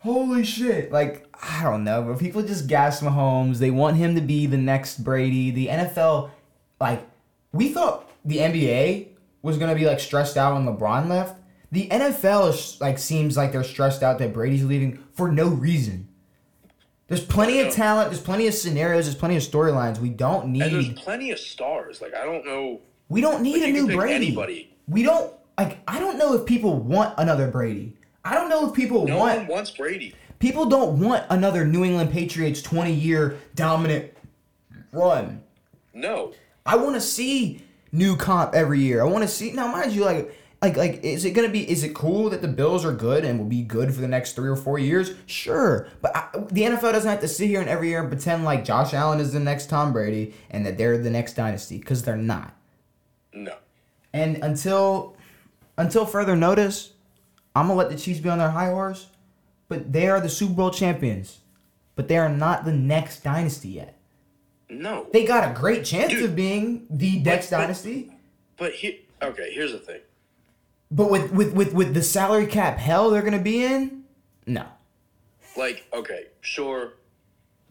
Holy 0.00 0.44
shit. 0.44 0.92
Like, 0.92 1.26
I 1.42 1.62
don't 1.62 1.84
know, 1.84 2.02
but 2.02 2.18
people 2.18 2.42
just 2.42 2.66
gas 2.66 3.00
Mahomes. 3.00 3.58
They 3.58 3.70
want 3.70 3.96
him 3.96 4.14
to 4.14 4.20
be 4.20 4.46
the 4.46 4.56
next 4.56 5.02
Brady. 5.04 5.50
The 5.50 5.66
NFL, 5.68 6.30
like, 6.80 7.04
we 7.52 7.68
thought 7.72 8.08
the 8.24 8.38
NBA 8.38 9.08
was 9.42 9.58
gonna 9.58 9.74
be 9.74 9.86
like 9.86 10.00
stressed 10.00 10.36
out 10.36 10.54
when 10.54 10.66
LeBron 10.66 11.08
left. 11.08 11.40
The 11.70 11.88
NFL 11.88 12.48
is 12.50 12.80
like 12.80 12.98
seems 12.98 13.36
like 13.36 13.52
they're 13.52 13.64
stressed 13.64 14.02
out 14.02 14.18
that 14.20 14.32
Brady's 14.32 14.64
leaving 14.64 15.02
for 15.12 15.30
no 15.30 15.48
reason. 15.48 16.08
There's 17.08 17.24
plenty 17.24 17.60
of 17.60 17.72
talent, 17.72 18.10
there's 18.10 18.22
plenty 18.22 18.46
of 18.46 18.54
scenarios, 18.54 19.06
there's 19.06 19.16
plenty 19.16 19.36
of 19.36 19.42
storylines. 19.42 19.98
We 19.98 20.10
don't 20.10 20.48
need. 20.48 20.62
And 20.62 20.72
there's 20.74 20.88
plenty 21.00 21.30
of 21.30 21.38
stars. 21.38 22.00
Like 22.00 22.14
I 22.14 22.24
don't 22.24 22.44
know. 22.44 22.80
we 23.08 23.20
don't 23.20 23.42
need 23.42 23.60
Like, 23.60 23.68
a 23.70 23.72
new 23.72 23.86
Brady. 23.96 24.14
anybody. 24.26 24.74
We 24.86 25.02
don't 25.02 25.32
like 25.58 25.78
I 25.88 25.98
don't 25.98 26.18
know 26.18 26.34
if 26.34 26.46
people 26.46 26.76
want 26.78 27.14
another 27.18 27.48
Brady. 27.48 27.94
I 28.24 28.34
don't 28.34 28.48
know 28.48 28.68
if 28.68 28.74
people 28.74 29.06
No 29.06 29.18
want 29.18 29.38
one 29.40 29.46
wants 29.48 29.70
Brady. 29.70 30.14
People 30.38 30.66
don't 30.66 31.00
want 31.00 31.24
another 31.30 31.66
New 31.66 31.84
England 31.84 32.12
Patriots 32.12 32.62
20 32.62 32.92
year 32.92 33.38
dominant 33.54 34.12
run. 34.92 35.42
No. 35.92 36.32
I 36.64 36.76
want 36.76 36.94
to 36.94 37.00
see 37.00 37.62
new 37.92 38.16
comp 38.16 38.54
every 38.54 38.80
year. 38.80 39.02
I 39.02 39.04
want 39.04 39.22
to 39.22 39.28
see 39.28 39.52
now, 39.52 39.66
mind 39.72 39.92
you, 39.92 40.04
like, 40.04 40.34
like, 40.60 40.76
like, 40.76 41.04
is 41.04 41.24
it 41.24 41.32
gonna 41.32 41.48
be? 41.48 41.68
Is 41.68 41.84
it 41.84 41.94
cool 41.94 42.30
that 42.30 42.42
the 42.42 42.48
Bills 42.48 42.84
are 42.84 42.92
good 42.92 43.24
and 43.24 43.38
will 43.38 43.46
be 43.46 43.62
good 43.62 43.94
for 43.94 44.00
the 44.00 44.08
next 44.08 44.32
three 44.32 44.48
or 44.48 44.56
four 44.56 44.78
years? 44.78 45.12
Sure, 45.26 45.88
but 46.02 46.16
I, 46.16 46.28
the 46.34 46.62
NFL 46.62 46.92
doesn't 46.92 47.08
have 47.08 47.20
to 47.20 47.28
sit 47.28 47.46
here 47.46 47.60
and 47.60 47.68
every 47.68 47.88
year 47.90 48.00
and 48.00 48.08
pretend 48.08 48.44
like 48.44 48.64
Josh 48.64 48.92
Allen 48.92 49.20
is 49.20 49.32
the 49.32 49.40
next 49.40 49.70
Tom 49.70 49.92
Brady 49.92 50.34
and 50.50 50.66
that 50.66 50.76
they're 50.76 50.98
the 50.98 51.10
next 51.10 51.34
dynasty 51.34 51.78
because 51.78 52.02
they're 52.02 52.16
not. 52.16 52.54
No. 53.32 53.54
And 54.12 54.38
until 54.38 55.16
until 55.78 56.04
further 56.04 56.36
notice, 56.36 56.92
I'm 57.56 57.68
gonna 57.68 57.78
let 57.78 57.88
the 57.88 57.96
Chiefs 57.96 58.20
be 58.20 58.28
on 58.28 58.38
their 58.38 58.50
high 58.50 58.66
horse. 58.68 59.08
But 59.68 59.92
they 59.92 60.08
are 60.08 60.20
the 60.20 60.28
Super 60.28 60.54
Bowl 60.54 60.70
champions. 60.70 61.38
But 61.94 62.08
they 62.08 62.16
are 62.18 62.28
not 62.28 62.64
the 62.64 62.72
next 62.72 63.22
dynasty 63.24 63.68
yet. 63.68 63.98
No. 64.70 65.06
They 65.12 65.24
got 65.24 65.50
a 65.50 65.58
great 65.58 65.84
chance 65.84 66.12
Dude. 66.12 66.24
of 66.24 66.36
being 66.36 66.86
the 66.90 67.18
next 67.20 67.50
but- 67.50 67.58
dynasty. 67.58 68.12
But 68.56 68.72
he, 68.74 69.06
okay, 69.22 69.52
here's 69.52 69.72
the 69.72 69.78
thing. 69.78 70.00
But 70.90 71.10
with, 71.10 71.32
with, 71.32 71.52
with, 71.52 71.72
with 71.74 71.94
the 71.94 72.02
salary 72.02 72.46
cap 72.46 72.78
hell 72.78 73.10
they're 73.10 73.22
gonna 73.22 73.38
be 73.38 73.62
in, 73.64 74.04
No. 74.46 74.66
Like, 75.56 75.84
okay, 75.92 76.26
sure, 76.40 76.94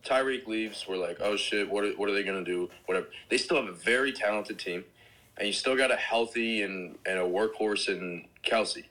Tyreek 0.05 0.45
leaves. 0.47 0.85
We're 0.87 0.97
like, 0.97 1.17
oh 1.21 1.35
shit, 1.35 1.69
what 1.69 1.83
are, 1.83 1.91
what 1.91 2.09
are 2.09 2.13
they 2.13 2.23
gonna 2.23 2.43
do? 2.43 2.69
Whatever. 2.85 3.07
They 3.29 3.37
still 3.37 3.57
have 3.57 3.67
a 3.67 3.71
very 3.77 4.11
talented 4.13 4.59
team, 4.59 4.83
and 5.37 5.47
you 5.47 5.53
still 5.53 5.77
got 5.77 5.91
a 5.91 5.95
healthy 5.95 6.63
and 6.63 6.97
and 7.05 7.19
a 7.19 7.23
workhorse 7.23 7.87
in 7.89 8.25
Kelce, 8.43 8.85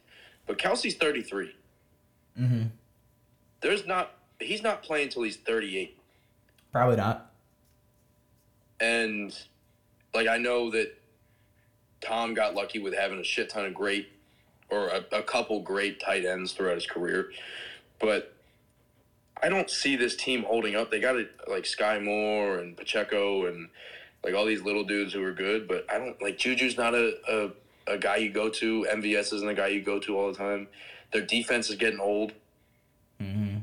but 0.46 0.58
Kelce's 0.58 0.94
thirty 0.94 1.22
three. 1.22 1.54
Mm-hmm. 2.38 2.64
There's 3.60 3.86
not. 3.86 4.12
He's 4.38 4.62
not 4.62 4.82
playing 4.82 5.08
till 5.08 5.22
he's 5.22 5.36
thirty 5.36 5.78
eight. 5.78 5.98
Probably 6.72 6.96
not. 6.96 7.30
And 8.80 9.36
like 10.14 10.28
I 10.28 10.38
know 10.38 10.70
that 10.70 10.96
Tom 12.00 12.34
got 12.34 12.54
lucky 12.54 12.78
with 12.78 12.94
having 12.94 13.18
a 13.18 13.24
shit 13.24 13.48
ton 13.48 13.64
of 13.64 13.74
great 13.74 14.10
or 14.68 14.88
a, 14.88 15.04
a 15.12 15.22
couple 15.22 15.60
great 15.60 16.00
tight 16.00 16.24
ends 16.24 16.52
throughout 16.52 16.74
his 16.74 16.86
career, 16.86 17.30
but 17.98 18.34
I 19.42 19.48
don't 19.48 19.70
see 19.70 19.96
this 19.96 20.16
team 20.16 20.42
holding 20.42 20.76
up. 20.76 20.90
They 20.90 21.00
got 21.00 21.16
it 21.16 21.30
like 21.48 21.64
Skyy 21.64 22.02
Moore 22.02 22.58
and 22.58 22.76
Pacheco 22.76 23.46
and 23.46 23.68
like 24.26 24.34
all 24.34 24.44
these 24.44 24.62
little 24.62 24.82
dudes 24.82 25.12
who 25.12 25.22
are 25.22 25.32
good, 25.32 25.68
but 25.68 25.86
I 25.88 25.98
don't 25.98 26.20
like 26.20 26.36
Juju's 26.36 26.76
not 26.76 26.94
a, 26.94 27.14
a, 27.88 27.94
a 27.94 27.96
guy 27.96 28.16
you 28.16 28.30
go 28.30 28.48
to. 28.50 28.84
MVS 28.90 29.32
isn't 29.32 29.48
a 29.48 29.54
guy 29.54 29.68
you 29.68 29.80
go 29.80 30.00
to 30.00 30.18
all 30.18 30.32
the 30.32 30.36
time. 30.36 30.66
Their 31.12 31.22
defense 31.22 31.70
is 31.70 31.76
getting 31.76 32.00
old. 32.00 32.32
Mm-hmm. 33.22 33.58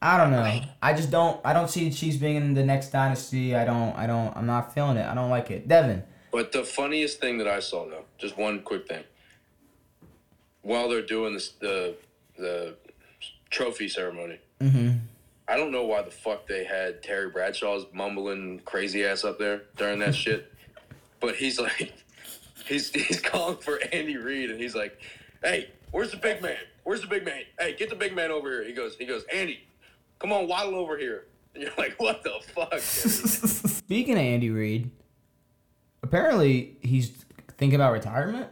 I 0.00 0.16
don't 0.16 0.30
know. 0.30 0.62
I 0.80 0.94
just 0.94 1.10
don't. 1.10 1.38
I 1.44 1.52
don't 1.52 1.68
see 1.68 1.86
the 1.86 1.94
Chiefs 1.94 2.16
being 2.16 2.36
in 2.36 2.54
the 2.54 2.64
next 2.64 2.88
dynasty. 2.88 3.54
I 3.54 3.66
don't. 3.66 3.94
I 3.96 4.06
don't. 4.06 4.34
I'm 4.34 4.46
not 4.46 4.72
feeling 4.72 4.96
it. 4.96 5.06
I 5.06 5.14
don't 5.14 5.28
like 5.28 5.50
it. 5.50 5.68
Devin. 5.68 6.04
But 6.32 6.52
the 6.52 6.64
funniest 6.64 7.20
thing 7.20 7.36
that 7.38 7.48
I 7.48 7.60
saw 7.60 7.86
though, 7.86 8.04
just 8.16 8.38
one 8.38 8.62
quick 8.62 8.88
thing. 8.88 9.04
While 10.62 10.88
they're 10.88 11.02
doing 11.02 11.34
this, 11.34 11.50
the 11.50 11.96
the 12.38 12.76
trophy 13.50 13.88
ceremony, 13.88 14.38
Mm-hmm. 14.60 14.98
I 15.48 15.56
don't 15.56 15.72
know 15.72 15.84
why 15.84 16.02
the 16.02 16.10
fuck 16.10 16.46
they 16.46 16.64
had 16.64 17.02
Terry 17.02 17.30
Bradshaw's 17.30 17.86
mumbling 17.92 18.60
crazy 18.64 19.04
ass 19.04 19.24
up 19.24 19.38
there 19.38 19.62
during 19.76 19.98
that 20.00 20.14
shit. 20.24 20.52
But 21.20 21.36
he's 21.36 21.58
like, 21.58 21.94
he's 22.66 22.90
he's 22.90 23.20
calling 23.20 23.56
for 23.56 23.80
Andy 23.92 24.16
Reid, 24.16 24.50
and 24.50 24.60
he's 24.60 24.74
like, 24.74 25.00
"Hey, 25.42 25.70
where's 25.90 26.10
the 26.10 26.16
big 26.18 26.42
man? 26.42 26.58
Where's 26.84 27.00
the 27.00 27.06
big 27.08 27.24
man? 27.24 27.42
Hey, 27.58 27.74
get 27.74 27.88
the 27.90 27.96
big 27.96 28.14
man 28.14 28.30
over 28.30 28.50
here." 28.50 28.64
He 28.64 28.72
goes, 28.72 28.96
he 28.96 29.04
goes, 29.06 29.24
Andy, 29.32 29.60
come 30.18 30.32
on, 30.32 30.46
waddle 30.48 30.74
over 30.76 30.96
here. 30.96 31.24
And 31.54 31.62
you're 31.64 31.72
like, 31.78 31.94
what 31.98 32.22
the 32.22 32.38
fuck? 32.54 32.78
Speaking 32.78 34.14
of 34.14 34.20
Andy 34.20 34.50
Reid, 34.50 34.90
apparently 36.02 36.76
he's 36.82 37.10
thinking 37.56 37.74
about 37.74 37.92
retirement. 37.92 38.48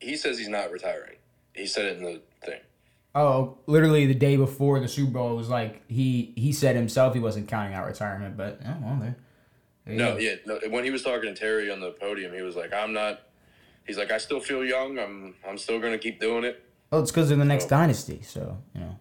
he 0.00 0.16
says 0.16 0.38
he's 0.38 0.48
not 0.48 0.70
retiring. 0.70 1.16
He 1.54 1.66
said 1.66 1.84
it 1.86 1.98
in 1.98 2.04
the. 2.04 2.20
Oh, 3.18 3.56
literally 3.66 4.04
the 4.06 4.14
day 4.14 4.36
before 4.36 4.78
the 4.78 4.88
Super 4.88 5.12
Bowl 5.12 5.32
it 5.32 5.36
was 5.36 5.48
like 5.48 5.82
he 5.90 6.34
he 6.36 6.52
said 6.52 6.76
himself 6.76 7.14
he 7.14 7.20
wasn't 7.20 7.48
counting 7.48 7.72
out 7.74 7.86
retirement, 7.86 8.36
but 8.36 8.60
oh, 8.66 8.74
well, 8.82 8.98
there. 9.00 9.16
there 9.86 9.96
No, 9.96 10.16
yeah, 10.18 10.34
no. 10.44 10.60
When 10.68 10.84
he 10.84 10.90
was 10.90 11.02
talking 11.02 11.34
to 11.34 11.40
Terry 11.40 11.70
on 11.70 11.80
the 11.80 11.92
podium, 11.92 12.34
he 12.34 12.42
was 12.42 12.56
like, 12.56 12.72
"I'm 12.74 12.92
not." 12.92 13.22
He's 13.86 13.96
like, 13.96 14.10
"I 14.10 14.18
still 14.18 14.40
feel 14.40 14.62
young. 14.64 14.98
I'm. 14.98 15.34
I'm 15.48 15.56
still 15.56 15.80
gonna 15.80 15.96
keep 15.98 16.20
doing 16.20 16.44
it." 16.44 16.62
Oh, 16.92 17.00
it's 17.00 17.10
because 17.10 17.28
they're 17.30 17.38
the 17.38 17.44
next 17.44 17.66
Oh. 17.66 17.70
dynasty, 17.70 18.20
so 18.22 18.58
you 18.74 18.80
know. 18.82 18.98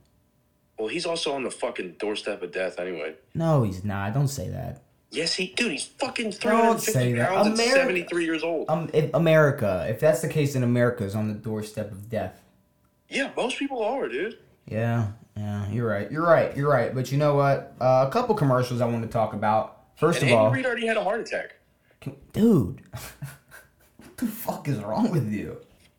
Well, 0.79 0.87
he's 0.87 1.05
also 1.05 1.33
on 1.33 1.43
the 1.43 1.51
fucking 1.51 1.95
doorstep 1.99 2.41
of 2.41 2.51
death 2.53 2.79
anyway. 2.79 3.15
No, 3.33 3.63
he's 3.63 3.83
not. 3.83 4.13
Don't 4.13 4.27
say 4.29 4.47
that. 4.49 4.81
Yes, 5.11 5.33
he, 5.35 5.47
dude, 5.55 5.71
he's 5.71 5.85
fucking 5.85 6.31
Don't 6.31 6.79
350 6.81 6.91
say 6.91 7.13
that. 7.13 7.29
pounds 7.29 7.47
America- 7.59 7.79
73 7.79 8.25
years 8.25 8.43
old. 8.43 8.69
Um, 8.69 8.89
if 8.93 9.13
America, 9.13 9.85
if 9.89 9.99
that's 10.01 10.21
the 10.21 10.27
case, 10.27 10.53
then 10.53 10.63
America 10.63 11.03
is 11.05 11.15
on 11.15 11.27
the 11.29 11.33
doorstep 11.33 11.91
of 11.91 12.09
death. 12.09 12.41
Yeah, 13.09 13.31
most 13.35 13.57
people 13.57 13.83
are, 13.83 14.07
dude. 14.07 14.37
Yeah, 14.67 15.07
yeah, 15.37 15.69
you're 15.69 15.87
right. 15.87 16.11
You're 16.11 16.25
right. 16.25 16.55
You're 16.55 16.69
right. 16.69 16.93
But 16.93 17.11
you 17.11 17.17
know 17.17 17.35
what? 17.35 17.75
Uh, 17.79 18.05
a 18.07 18.11
couple 18.11 18.35
commercials 18.35 18.81
I 18.81 18.85
want 18.85 19.03
to 19.03 19.09
talk 19.09 19.33
about. 19.33 19.83
First 19.95 20.21
And 20.21 20.31
of 20.31 20.37
all, 20.37 20.45
Andy 20.47 20.57
Reid 20.57 20.65
already 20.65 20.87
had 20.87 20.97
a 20.97 21.03
heart 21.03 21.21
attack. 21.21 21.55
Can- 22.01 22.15
Dude, 22.33 22.81
what 22.91 24.17
the 24.17 24.25
fuck 24.27 24.67
is 24.67 24.79
wrong 24.79 25.11
with 25.11 25.31
you? 25.31 25.57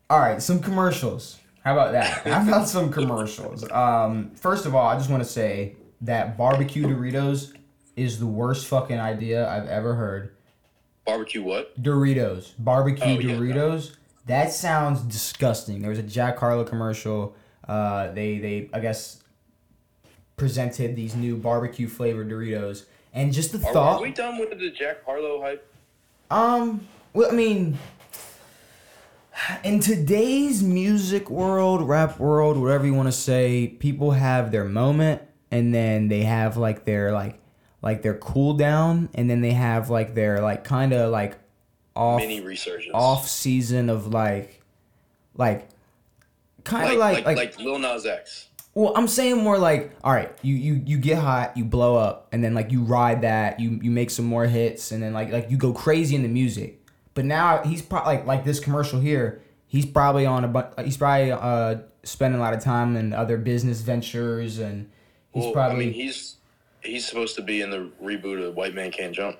All 0.09 0.19
right, 0.19 0.41
some 0.41 0.59
commercials. 0.59 1.39
How 1.63 1.73
about 1.73 1.91
that? 1.93 2.07
How 2.27 2.47
about 2.47 2.67
some 2.67 2.91
commercials? 2.91 3.69
Um, 3.71 4.31
first 4.35 4.65
of 4.65 4.75
all, 4.75 4.87
I 4.87 4.97
just 4.97 5.09
want 5.09 5.23
to 5.23 5.29
say 5.29 5.75
that 6.01 6.37
barbecue 6.37 6.85
Doritos 6.85 7.53
is 7.95 8.19
the 8.19 8.27
worst 8.27 8.67
fucking 8.67 8.99
idea 8.99 9.49
I've 9.49 9.67
ever 9.67 9.95
heard. 9.95 10.35
Barbecue 11.05 11.41
what? 11.41 11.81
Doritos, 11.81 12.51
barbecue 12.59 13.03
Oh, 13.05 13.19
yeah, 13.19 13.53
no. 13.55 13.79
That 14.27 14.51
sounds 14.51 15.01
disgusting. 15.01 15.81
There 15.81 15.89
was 15.89 15.99
a 15.99 16.03
Jack 16.03 16.37
Harlow 16.37 16.63
commercial. 16.63 17.35
Uh, 17.67 18.11
they 18.11 18.37
they 18.39 18.69
I 18.73 18.79
guess 18.79 19.23
presented 20.35 20.95
these 20.95 21.15
new 21.15 21.35
barbecue 21.35 21.87
flavored 21.87 22.29
Doritos, 22.29 22.85
and 23.13 23.33
just 23.33 23.51
the 23.51 23.57
Are, 23.67 23.73
thought. 23.73 23.99
are 23.99 24.01
we 24.03 24.11
done 24.11 24.37
with 24.37 24.51
the 24.57 24.69
Jack 24.69 25.03
Harlow 25.05 25.41
hype? 25.41 25.65
Um, 26.29 26.87
well, 27.13 27.31
I 27.31 27.33
mean, 27.35 27.77
in 29.63 29.79
today's 29.79 30.61
music 30.61 31.29
world, 31.29 31.87
rap 31.87 32.19
world, 32.19 32.57
whatever 32.57 32.85
you 32.85 32.93
want 32.93 33.07
to 33.07 33.13
say, 33.13 33.67
people 33.79 34.11
have 34.11 34.51
their 34.51 34.65
moment, 34.65 35.21
and 35.51 35.73
then 35.73 36.09
they 36.09 36.23
have 36.23 36.57
like 36.57 36.85
their 36.85 37.11
like 37.11 37.39
like 37.81 38.01
their 38.01 38.15
cool 38.17 38.53
down, 38.55 39.09
and 39.13 39.29
then 39.29 39.41
they 39.41 39.51
have 39.53 39.89
like 39.89 40.15
their 40.15 40.41
like 40.41 40.63
kind 40.63 40.93
of 40.93 41.11
like 41.11 41.37
off 41.97 42.19
Mini 42.21 42.39
resurgence. 42.41 42.91
off 42.93 43.27
season 43.27 43.89
of 43.89 44.13
like 44.13 44.61
like 45.35 45.67
kind 46.63 46.91
of 46.91 46.97
like, 46.99 47.25
like, 47.25 47.25
like, 47.25 47.37
like 47.37 47.59
Lil 47.59 47.79
Nas 47.79 48.05
X. 48.05 48.47
well, 48.73 48.93
I'm 48.95 49.07
saying 49.07 49.37
more 49.37 49.57
like, 49.57 49.91
all 50.03 50.13
right, 50.13 50.31
you 50.41 50.55
you 50.55 50.81
you 50.85 50.97
get 50.97 51.17
hot, 51.17 51.57
you 51.57 51.65
blow 51.65 51.95
up, 51.95 52.27
and 52.31 52.43
then 52.43 52.53
like 52.53 52.71
you 52.71 52.83
ride 52.83 53.21
that, 53.21 53.59
you 53.59 53.79
you 53.81 53.89
make 53.89 54.09
some 54.11 54.25
more 54.25 54.45
hits, 54.45 54.91
and 54.91 55.01
then 55.01 55.13
like 55.13 55.31
like 55.31 55.49
you 55.49 55.57
go 55.57 55.73
crazy 55.73 56.15
in 56.15 56.21
the 56.21 56.29
music. 56.29 56.81
But 57.13 57.25
now 57.25 57.63
he's 57.63 57.81
probably 57.81 58.17
like 58.17 58.25
like 58.25 58.45
this 58.45 58.59
commercial 58.59 58.99
here. 58.99 59.41
He's 59.65 59.85
probably 59.85 60.25
on 60.25 60.43
a 60.43 60.47
bunch. 60.47 60.73
He's 60.83 60.97
probably 60.97 61.31
uh 61.31 61.77
spending 62.03 62.39
a 62.39 62.43
lot 62.43 62.53
of 62.53 62.63
time 62.63 62.95
in 62.95 63.13
other 63.13 63.37
business 63.37 63.81
ventures, 63.81 64.59
and 64.59 64.89
he's 65.33 65.43
Well, 65.43 65.53
probably 65.53 65.75
I 65.75 65.79
mean, 65.79 65.93
he's 65.93 66.37
he's 66.81 67.07
supposed 67.07 67.35
to 67.37 67.41
be 67.41 67.61
in 67.61 67.69
the 67.71 67.89
reboot 68.01 68.47
of 68.47 68.55
White 68.55 68.75
Man 68.75 68.91
Can't 68.91 69.13
Jump. 69.13 69.37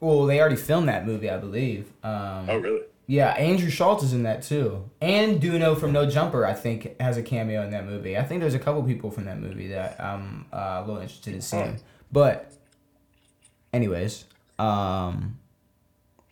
Well. 0.00 0.26
They 0.26 0.40
already 0.40 0.56
filmed 0.56 0.88
that 0.88 1.06
movie, 1.06 1.30
I 1.30 1.38
believe. 1.38 1.92
Um, 2.02 2.46
Oh, 2.48 2.58
really? 2.58 2.82
Yeah, 3.06 3.30
Andrew 3.32 3.68
Schulz 3.68 4.02
is 4.02 4.14
in 4.14 4.22
that 4.22 4.42
too, 4.42 4.88
and 5.02 5.38
Duno 5.40 5.78
from 5.78 5.92
No 5.92 6.08
Jumper, 6.08 6.46
I 6.46 6.54
think, 6.54 6.98
has 6.98 7.18
a 7.18 7.22
cameo 7.22 7.62
in 7.62 7.70
that 7.72 7.84
movie. 7.84 8.16
I 8.16 8.22
think 8.22 8.40
there's 8.40 8.54
a 8.54 8.58
couple 8.58 8.82
people 8.82 9.10
from 9.10 9.26
that 9.26 9.38
movie 9.38 9.68
that 9.68 10.00
I'm 10.00 10.46
uh, 10.50 10.80
a 10.82 10.84
little 10.86 11.02
interested 11.02 11.34
in 11.34 11.42
seeing. 11.42 11.80
But, 12.10 12.50
anyways, 13.74 14.24
um, 14.58 15.38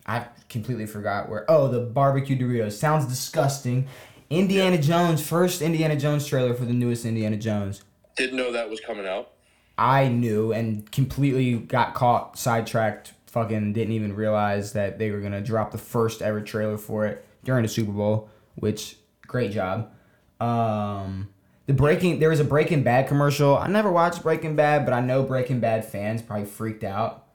I 0.06 0.26
completely 0.48 0.86
forgot 0.86 1.28
where. 1.28 1.44
Oh, 1.50 1.68
the 1.68 1.80
barbecue 1.80 2.38
Doritos 2.38 2.72
sounds 2.72 3.04
disgusting. 3.06 3.86
Indiana 4.30 4.78
Jones, 4.78 5.24
first 5.26 5.60
Indiana 5.60 5.94
Jones 5.96 6.26
trailer 6.26 6.54
for 6.54 6.64
the 6.64 6.72
newest 6.72 7.04
Indiana 7.04 7.36
Jones. 7.36 7.82
Didn't 8.16 8.36
know 8.38 8.50
that 8.52 8.70
was 8.70 8.80
coming 8.80 9.06
out. 9.06 9.32
I 9.76 10.08
knew 10.08 10.52
and 10.52 10.90
completely 10.90 11.54
got 11.56 11.92
caught, 11.94 12.38
sidetracked, 12.38 13.12
fucking 13.32 13.72
didn't 13.72 13.92
even 13.94 14.14
realize 14.14 14.74
that 14.74 14.98
they 14.98 15.10
were 15.10 15.20
gonna 15.20 15.40
drop 15.40 15.70
the 15.72 15.78
first 15.78 16.20
ever 16.22 16.40
trailer 16.40 16.76
for 16.78 17.06
it 17.06 17.24
during 17.44 17.62
the 17.62 17.68
Super 17.68 17.92
Bowl, 17.92 18.28
which 18.56 18.96
great 19.26 19.50
job. 19.52 19.90
Um 20.40 21.28
the 21.66 21.72
Breaking 21.72 22.18
there 22.18 22.28
was 22.28 22.40
a 22.40 22.44
Breaking 22.44 22.82
Bad 22.82 23.08
commercial. 23.08 23.56
I 23.56 23.68
never 23.68 23.90
watched 23.90 24.22
Breaking 24.22 24.54
Bad, 24.54 24.84
but 24.84 24.92
I 24.92 25.00
know 25.00 25.22
Breaking 25.22 25.60
Bad 25.60 25.84
fans 25.84 26.20
probably 26.22 26.44
freaked 26.46 26.84
out. 26.84 27.26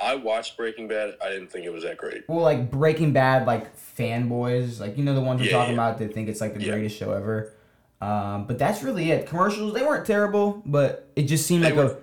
I 0.00 0.16
watched 0.16 0.56
Breaking 0.56 0.88
Bad. 0.88 1.14
I 1.22 1.28
didn't 1.28 1.52
think 1.52 1.64
it 1.64 1.72
was 1.72 1.84
that 1.84 1.96
great. 1.96 2.24
Well, 2.28 2.40
like 2.40 2.70
Breaking 2.72 3.12
Bad, 3.12 3.46
like 3.46 3.76
fanboys, 3.76 4.80
like 4.80 4.98
you 4.98 5.04
know 5.04 5.14
the 5.14 5.20
ones 5.20 5.40
we're 5.40 5.46
Yeah, 5.46 5.52
talking 5.52 5.76
yeah. 5.76 5.86
about 5.86 5.98
that 5.98 6.12
think 6.12 6.28
it's 6.28 6.40
like 6.40 6.54
the 6.54 6.60
Yeah. 6.60 6.72
greatest 6.72 6.96
show 6.96 7.12
ever. 7.12 7.52
Um, 8.00 8.46
but 8.48 8.58
that's 8.58 8.82
really 8.82 9.12
it. 9.12 9.28
Commercials, 9.28 9.74
they 9.74 9.82
weren't 9.82 10.04
terrible, 10.06 10.60
but 10.66 11.08
it 11.14 11.22
just 11.28 11.46
seemed 11.46 11.62
They 11.62 11.68
like 11.70 11.76
were- 11.76 11.92
a. 11.92 11.96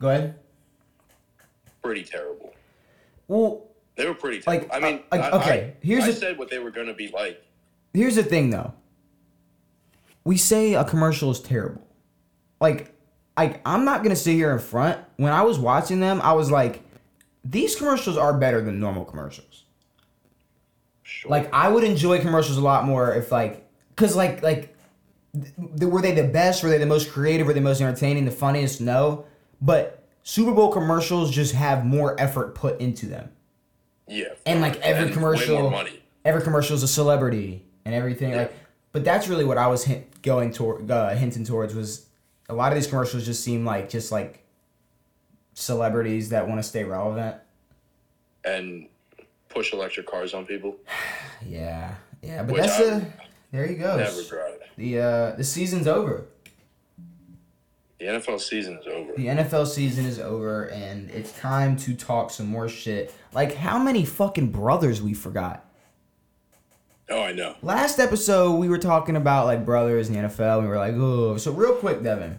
Go 0.00 0.08
ahead. 0.08 0.34
Pretty 1.82 2.04
terrible. 2.04 2.52
Well, 3.28 3.66
They 3.96 4.06
were 4.06 4.14
pretty 4.14 4.42
Like, 4.46 4.68
terrible. 4.70 4.86
I 4.86 4.90
mean, 4.90 5.00
uh, 5.12 5.16
like, 5.16 5.20
I- 5.32 5.36
okay, 5.38 5.74
I, 5.82 5.86
here's 5.86 6.04
I 6.04 6.08
a- 6.08 6.12
said 6.12 6.38
what 6.38 6.50
they 6.50 6.58
were 6.58 6.70
going 6.70 6.86
to 6.86 6.94
be 6.94 7.08
like. 7.08 7.42
here's 7.94 8.14
the 8.16 8.22
thing 8.22 8.50
though. 8.50 8.72
We 10.24 10.36
say 10.36 10.74
a 10.74 10.84
commercial 10.84 11.30
is 11.30 11.40
terrible. 11.40 11.86
Like, 12.60 12.94
like 13.36 13.60
I'm 13.64 13.84
not 13.86 14.02
gonna 14.02 14.16
sit 14.16 14.34
here 14.34 14.52
in 14.52 14.58
front. 14.58 14.98
When 15.16 15.32
I 15.32 15.42
was 15.42 15.58
watching 15.58 16.00
them, 16.00 16.20
I 16.22 16.32
was 16.34 16.50
like, 16.50 16.82
these 17.42 17.74
commercials 17.74 18.18
are 18.18 18.34
better 18.36 18.60
than 18.60 18.78
normal 18.80 19.04
commercials. 19.06 19.64
Sure. 21.02 21.30
Like 21.30 21.52
I 21.54 21.68
would 21.68 21.84
enjoy 21.84 22.20
commercials 22.20 22.58
a 22.58 22.60
lot 22.60 22.84
more 22.84 23.14
if 23.14 23.32
like, 23.32 23.66
cause 23.96 24.14
like 24.14 24.42
like, 24.42 24.76
th- 25.34 25.90
were 25.90 26.02
they 26.02 26.12
the 26.12 26.24
best? 26.28 26.62
Were 26.62 26.68
they 26.68 26.78
the 26.78 26.84
most 26.86 27.10
creative? 27.10 27.46
Were 27.46 27.54
they 27.54 27.60
most 27.60 27.80
entertaining? 27.80 28.26
The 28.26 28.30
funniest? 28.30 28.80
No. 28.82 29.24
But 29.62 29.99
Super 30.22 30.52
Bowl 30.52 30.70
commercials 30.70 31.30
just 31.30 31.54
have 31.54 31.84
more 31.84 32.18
effort 32.20 32.54
put 32.54 32.80
into 32.80 33.06
them. 33.06 33.30
yeah. 34.06 34.26
and 34.46 34.60
like 34.60 34.76
every 34.80 35.04
and 35.06 35.12
commercial 35.12 35.70
money. 35.70 36.02
every 36.24 36.42
commercial 36.42 36.74
is 36.76 36.82
a 36.82 36.88
celebrity 36.88 37.64
and 37.84 37.94
everything 37.94 38.30
Yeah. 38.30 38.36
like 38.42 38.54
But 38.92 39.04
that's 39.04 39.28
really 39.28 39.44
what 39.44 39.56
I 39.58 39.66
was 39.68 39.84
hint, 39.84 40.22
going 40.22 40.52
toward, 40.52 40.90
uh, 40.90 41.10
hinting 41.10 41.44
towards 41.44 41.74
was 41.74 42.06
a 42.48 42.54
lot 42.54 42.72
of 42.72 42.76
these 42.76 42.86
commercials 42.88 43.24
just 43.24 43.42
seem 43.44 43.64
like 43.64 43.88
just 43.88 44.10
like 44.12 44.44
celebrities 45.54 46.30
that 46.30 46.48
want 46.48 46.58
to 46.60 46.68
stay 46.68 46.84
relevant. 46.84 47.36
and 48.44 48.88
push 49.48 49.72
electric 49.72 50.06
cars 50.06 50.34
on 50.34 50.46
people. 50.46 50.76
Yeah, 51.48 51.94
yeah, 52.22 52.42
but 52.42 52.52
Which 52.52 52.62
that's 52.64 52.78
I 52.80 52.82
a 52.96 53.02
there 53.50 53.66
you 53.70 53.78
go. 53.78 53.96
Never 53.96 54.22
drive. 54.24 54.58
The 54.76 54.98
uh, 55.00 55.30
the 55.36 55.42
season's 55.44 55.86
over. 55.86 56.26
The 58.00 58.06
NFL 58.06 58.40
season 58.40 58.78
is 58.78 58.86
over. 58.86 59.12
The 59.14 59.26
NFL 59.26 59.66
season 59.66 60.06
is 60.06 60.18
over, 60.18 60.64
and 60.70 61.10
it's 61.10 61.32
time 61.38 61.76
to 61.78 61.94
talk 61.94 62.30
some 62.30 62.46
more 62.46 62.66
shit. 62.68 63.14
Like 63.34 63.54
how 63.54 63.78
many 63.78 64.06
fucking 64.06 64.48
brothers 64.52 65.02
we 65.02 65.12
forgot. 65.12 65.66
Oh, 67.10 67.20
I 67.22 67.32
know. 67.32 67.56
Last 67.60 67.98
episode, 67.98 68.52
we 68.56 68.68
were 68.70 68.78
talking 68.78 69.16
about 69.16 69.44
like 69.44 69.66
brothers 69.66 70.08
in 70.08 70.14
the 70.14 70.20
NFL. 70.28 70.58
And 70.58 70.62
we 70.62 70.68
were 70.68 70.78
like, 70.78 70.94
oh, 70.96 71.36
so 71.36 71.52
real 71.52 71.74
quick, 71.74 72.02
Devin, 72.02 72.38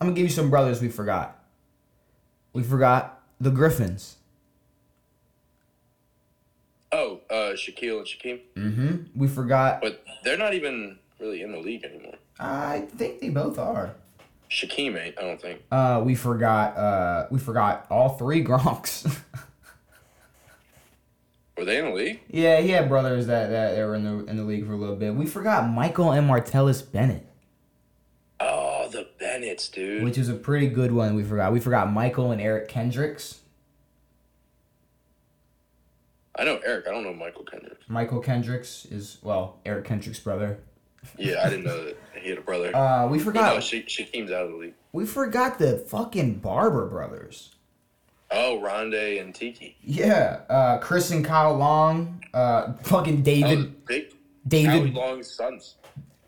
I'm 0.00 0.06
gonna 0.06 0.14
give 0.14 0.24
you 0.24 0.30
some 0.30 0.50
brothers 0.50 0.80
we 0.80 0.88
forgot. 0.88 1.36
We 2.52 2.62
forgot 2.62 3.20
the 3.40 3.50
Griffins. 3.50 4.16
Oh, 6.92 7.20
uh, 7.28 7.54
Shaquill 7.54 7.98
and 7.98 8.06
Shaquem, 8.06 8.40
Mm-hmm. 8.54 9.18
We 9.20 9.26
forgot. 9.28 9.80
but 9.80 10.04
they're 10.22 10.38
not 10.38 10.54
even 10.54 10.98
really 11.18 11.42
in 11.42 11.50
the 11.52 11.58
league 11.58 11.82
anymore. 11.84 12.14
I 12.38 12.82
think 12.96 13.20
they 13.20 13.30
both 13.30 13.58
are. 13.58 13.94
Shaquem 14.50 14.96
ain't. 15.00 15.18
I 15.18 15.22
don't 15.22 15.40
think. 15.40 15.62
Uh, 15.72 16.02
we 16.04 16.14
forgot. 16.14 16.76
Uh, 16.76 17.26
we 17.30 17.38
forgot 17.38 17.86
all 17.90 18.10
three 18.16 18.44
Gronks. 18.44 19.20
Were 21.56 21.64
they 21.64 21.78
in 21.78 21.86
the 21.86 21.92
league? 21.92 22.20
yeah, 22.28 22.60
he 22.60 22.68
had 22.70 22.88
brothers 22.88 23.26
that 23.28 23.48
that, 23.48 23.74
that 23.76 23.86
were 23.86 23.94
in 23.94 24.04
the 24.04 24.26
in 24.30 24.36
the 24.36 24.44
league 24.44 24.66
for 24.66 24.72
a 24.74 24.76
little 24.76 24.94
bit. 24.96 25.14
We 25.14 25.26
forgot 25.26 25.68
Michael 25.68 26.12
and 26.12 26.28
Martellus 26.28 26.82
Bennett, 26.92 27.26
Oh, 28.40 28.88
the 28.92 29.08
Bennetts, 29.18 29.68
dude. 29.68 30.04
which 30.04 30.18
is 30.18 30.28
a 30.28 30.34
pretty 30.34 30.68
good 30.68 30.92
one. 30.92 31.14
We 31.14 31.22
forgot. 31.24 31.52
We 31.52 31.60
forgot 31.60 31.88
Mychal 31.88 32.30
and 32.30 32.40
Eric 32.42 32.68
Kendricks. 32.68 33.40
I 36.38 36.44
know 36.44 36.60
Eric. 36.64 36.86
I 36.86 36.90
don't 36.90 37.02
know 37.04 37.14
Mychal 37.14 37.50
Kendricks. 37.50 37.86
Mychal 37.88 38.22
Kendricks 38.22 38.84
is 38.90 39.16
well 39.22 39.58
Eric 39.64 39.86
Kendricks' 39.86 40.20
brother. 40.20 40.58
Yeah, 41.18 41.42
I 41.44 41.50
didn't 41.50 41.64
know 41.64 41.84
that 41.84 41.96
he 42.20 42.30
had 42.30 42.38
a 42.38 42.42
brother. 42.42 42.74
Uh, 42.74 43.06
we 43.08 43.18
forgot. 43.18 43.54
no, 43.54 43.60
Sha- 43.60 43.86
Shaquem's 43.86 44.30
out 44.30 44.44
of 44.44 44.50
the 44.52 44.56
league. 44.56 44.74
We 44.92 45.06
forgot 45.06 45.58
the 45.58 45.78
fucking 45.78 46.36
Barber 46.38 46.86
brothers. 46.86 47.54
Oh, 48.30 48.60
Rondé 48.62 49.20
and 49.20 49.34
Tiki. 49.34 49.76
Yeah, 49.82 50.40
uh, 50.48 50.78
Chris 50.78 51.10
and 51.10 51.24
Kyle 51.24 51.54
Long. 51.56 52.24
Uh, 52.34 52.72
fucking 52.82 53.22
David. 53.22 53.74
Oh, 53.90 54.08
big 54.48 54.66
Howie 54.66 54.90
Long's 54.90 55.30
sons. 55.30 55.76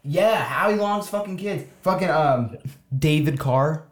Yeah, 0.03 0.43
Howie 0.43 0.77
Long's 0.77 1.09
fucking 1.09 1.37
kids. 1.37 1.65
Fucking 1.83 2.09
um, 2.09 2.57
David 2.97 3.39
Carr. 3.39 3.85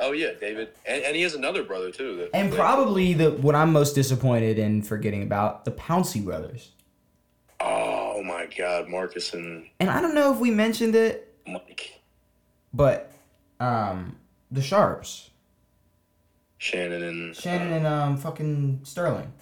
Oh 0.00 0.12
yeah, 0.12 0.30
David, 0.40 0.70
and, 0.84 1.02
and 1.04 1.14
he 1.14 1.22
has 1.22 1.34
another 1.34 1.62
brother 1.62 1.90
too. 1.92 2.16
That 2.16 2.30
And 2.34 2.52
probably 2.52 3.14
the 3.14 3.30
what 3.30 3.54
I'm 3.54 3.72
most 3.72 3.94
disappointed 3.94 4.58
in 4.58 4.82
forgetting 4.82 5.22
about 5.22 5.64
the 5.64 5.70
Pouncey 5.70 6.24
brothers. 6.24 6.70
Oh 7.60 8.01
my 8.22 8.46
God, 8.46 8.88
Maurkice 8.88 9.34
and 9.34 9.68
And 9.80 9.90
I 9.90 10.00
don't 10.00 10.14
know 10.14 10.32
if 10.32 10.38
we 10.38 10.50
mentioned 10.50 10.94
it, 10.94 11.34
Mike, 11.46 12.00
but 12.72 13.12
um, 13.60 14.16
the 14.50 14.62
Sharps, 14.62 15.30
Shannon 16.58 17.02
and 17.02 17.36
Shannon 17.36 17.72
and 17.72 17.86
um, 17.86 18.16
fucking 18.16 18.80
Sterling. 18.84 19.32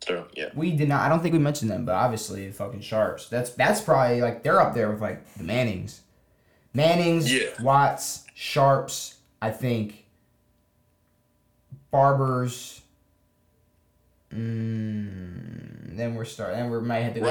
Sterling. 0.00 0.26
Yeah. 0.34 0.50
We 0.54 0.72
did 0.72 0.88
not. 0.88 1.02
I 1.02 1.08
don't 1.08 1.20
think 1.22 1.32
we 1.32 1.38
mentioned 1.38 1.70
them, 1.70 1.84
but 1.84 1.94
obviously 1.94 2.46
the 2.46 2.52
fucking 2.52 2.80
Sharps. 2.80 3.28
That's 3.28 3.50
that's 3.50 3.80
probably 3.80 4.20
like 4.20 4.42
they're 4.42 4.60
up 4.60 4.74
there 4.74 4.90
with 4.90 5.00
like 5.00 5.32
the 5.34 5.44
Mannings, 5.44 6.00
Mannings, 6.74 7.32
Yeah. 7.32 7.50
Watts, 7.62 8.24
Sharps. 8.34 9.16
I 9.40 9.50
think 9.50 10.06
Barbers. 11.90 12.80
Mm, 14.32 15.96
then 15.96 16.14
we're 16.14 16.24
starting. 16.24 16.58
Then 16.58 16.70
we 16.70 16.80
might 16.80 17.00
have 17.00 17.14
to 17.14 17.20
go. 17.20 17.26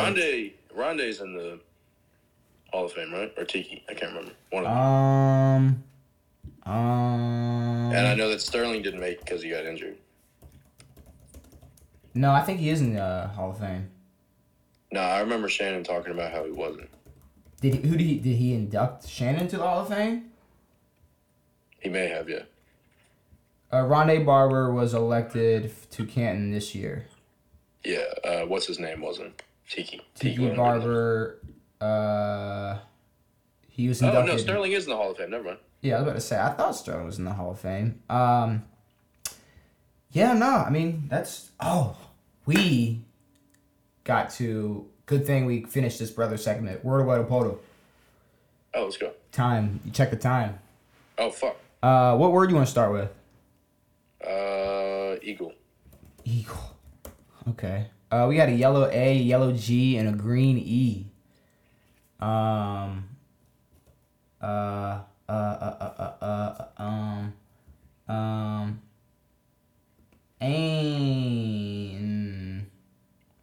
Rondé, 0.75 0.99
Rondé's 0.99 1.21
in 1.21 1.33
the 1.33 1.59
Hall 2.71 2.85
of 2.85 2.93
Fame, 2.93 3.13
right? 3.13 3.33
Or 3.37 3.45
Tiki? 3.45 3.83
I 3.89 3.93
can't 3.93 4.13
remember. 4.13 4.33
One 4.49 4.65
of 4.65 4.71
them. 4.71 4.77
Um. 4.77 5.83
Um. 6.63 7.91
and 7.93 8.07
I 8.07 8.13
know 8.13 8.29
that 8.29 8.41
Sterling 8.41 8.81
didn't 8.81 8.99
make 8.99 9.19
because 9.19 9.41
he 9.41 9.49
got 9.49 9.65
injured. 9.65 9.97
No, 12.13 12.31
I 12.31 12.41
think 12.41 12.59
he 12.59 12.69
is 12.69 12.81
in 12.81 12.93
the 12.93 13.31
Hall 13.35 13.51
of 13.51 13.59
Fame. 13.59 13.89
No, 14.91 14.99
I 14.99 15.19
remember 15.21 15.47
Shannon 15.47 15.83
talking 15.83 16.11
about 16.11 16.31
how 16.31 16.43
he 16.43 16.51
wasn't. 16.51 16.89
Did 17.61 17.75
he, 17.75 17.87
who 17.87 17.97
did 17.97 18.05
he 18.05 18.17
did 18.17 18.35
he 18.35 18.53
induct 18.53 19.07
Shannon 19.07 19.47
to 19.47 19.57
the 19.57 19.63
Hall 19.63 19.81
of 19.81 19.89
Fame? 19.89 20.25
He 21.79 21.89
may 21.89 22.07
have, 22.07 22.29
yeah. 22.29 22.43
Uh, 23.71 23.83
Rondé 23.83 24.23
Barber 24.23 24.73
was 24.73 24.93
elected 24.93 25.71
to 25.91 26.05
Canton 26.05 26.51
this 26.51 26.75
year. 26.75 27.05
Yeah. 27.83 28.03
Uh, 28.23 28.41
what's 28.41 28.67
his 28.67 28.79
name? 28.79 29.01
Wasn't 29.01 29.41
Tiki? 29.71 30.01
Tiki 30.15 30.37
wasn't 30.37 30.57
Barber. 30.57 31.39
Uh, 31.79 32.77
he 33.69 33.87
was 33.87 34.03
Oh 34.03 34.25
no, 34.25 34.35
Sterling 34.37 34.73
is 34.73 34.83
in 34.83 34.89
the 34.89 34.97
Hall 34.97 35.11
of 35.11 35.17
Fame. 35.17 35.31
Never 35.31 35.45
mind. 35.45 35.57
Yeah, 35.79 35.95
I 35.95 35.99
was 35.99 36.07
about 36.07 36.15
to 36.15 36.21
say. 36.21 36.39
I 36.39 36.49
thought 36.49 36.75
Sterling 36.75 37.05
was 37.05 37.17
in 37.17 37.25
the 37.25 37.33
Hall 37.33 37.51
of 37.51 37.59
Fame. 37.59 38.01
Um, 38.09 38.65
yeah, 40.11 40.33
no, 40.33 40.49
I 40.49 40.69
mean 40.69 41.05
that's 41.07 41.51
oh, 41.61 41.95
we 42.45 43.01
got 44.03 44.29
to. 44.31 44.87
Good 45.05 45.25
thing 45.25 45.45
we 45.45 45.63
finished 45.63 45.99
this 45.99 46.11
brother 46.11 46.37
segment. 46.37 46.85
Word 46.85 47.05
to 47.05 47.23
Poeltl. 47.23 47.57
Oh, 48.73 48.83
let's 48.83 48.97
go. 48.97 49.11
Time. 49.31 49.79
You 49.85 49.91
check 49.91 50.09
the 50.09 50.17
time. 50.17 50.59
Oh 51.17 51.31
fuck. 51.31 51.57
Uh, 51.81 52.17
what 52.17 52.33
word 52.33 52.47
do 52.47 52.51
you 52.51 52.55
want 52.57 52.67
to 52.67 52.71
start 52.71 52.91
with? 52.91 53.09
Uh, 54.25 55.17
Eagle. 55.21 55.53
Eagle. 56.25 56.75
Okay. 57.49 57.87
Uh, 58.11 58.25
we 58.27 58.35
got 58.35 58.49
a 58.49 58.51
yellow 58.51 58.89
A, 58.91 59.15
yellow 59.15 59.53
G, 59.53 59.95
and 59.97 60.09
a 60.09 60.11
green 60.11 60.57
E. 60.57 61.05
Um. 62.19 63.07
Uh. 64.41 64.99
Uh. 65.29 65.31
Uh. 65.31 65.77
Uh. 65.89 66.13
Uh. 66.21 66.65
uh 66.77 66.83
um. 66.83 67.33
Um. 68.09 68.81
An- 70.41 72.01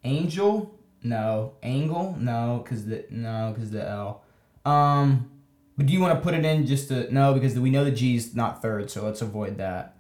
Angel? 0.05 0.75
No. 1.03 1.55
Angle? 1.63 2.17
No, 2.21 2.65
cause 2.69 2.85
the 2.85 3.07
no, 3.11 3.55
cause 3.57 3.71
the 3.71 3.89
L. 3.89 4.23
Um. 4.67 5.31
But 5.79 5.87
do 5.87 5.93
you 5.93 6.01
want 6.01 6.15
to 6.19 6.21
put 6.21 6.35
it 6.35 6.45
in 6.45 6.67
just 6.67 6.89
to 6.89 7.11
no 7.15 7.33
because 7.33 7.59
we 7.59 7.71
know 7.71 7.85
the 7.85 7.91
G's 7.93 8.35
not 8.35 8.61
third, 8.61 8.91
so 8.91 9.05
let's 9.05 9.23
avoid 9.23 9.57
that. 9.59 9.97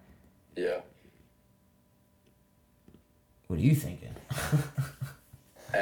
Yeah. 0.56 0.80
What 3.48 3.58
are 3.58 3.62
you 3.62 3.74
thinking? 3.74 4.14
Uh, 5.74 5.78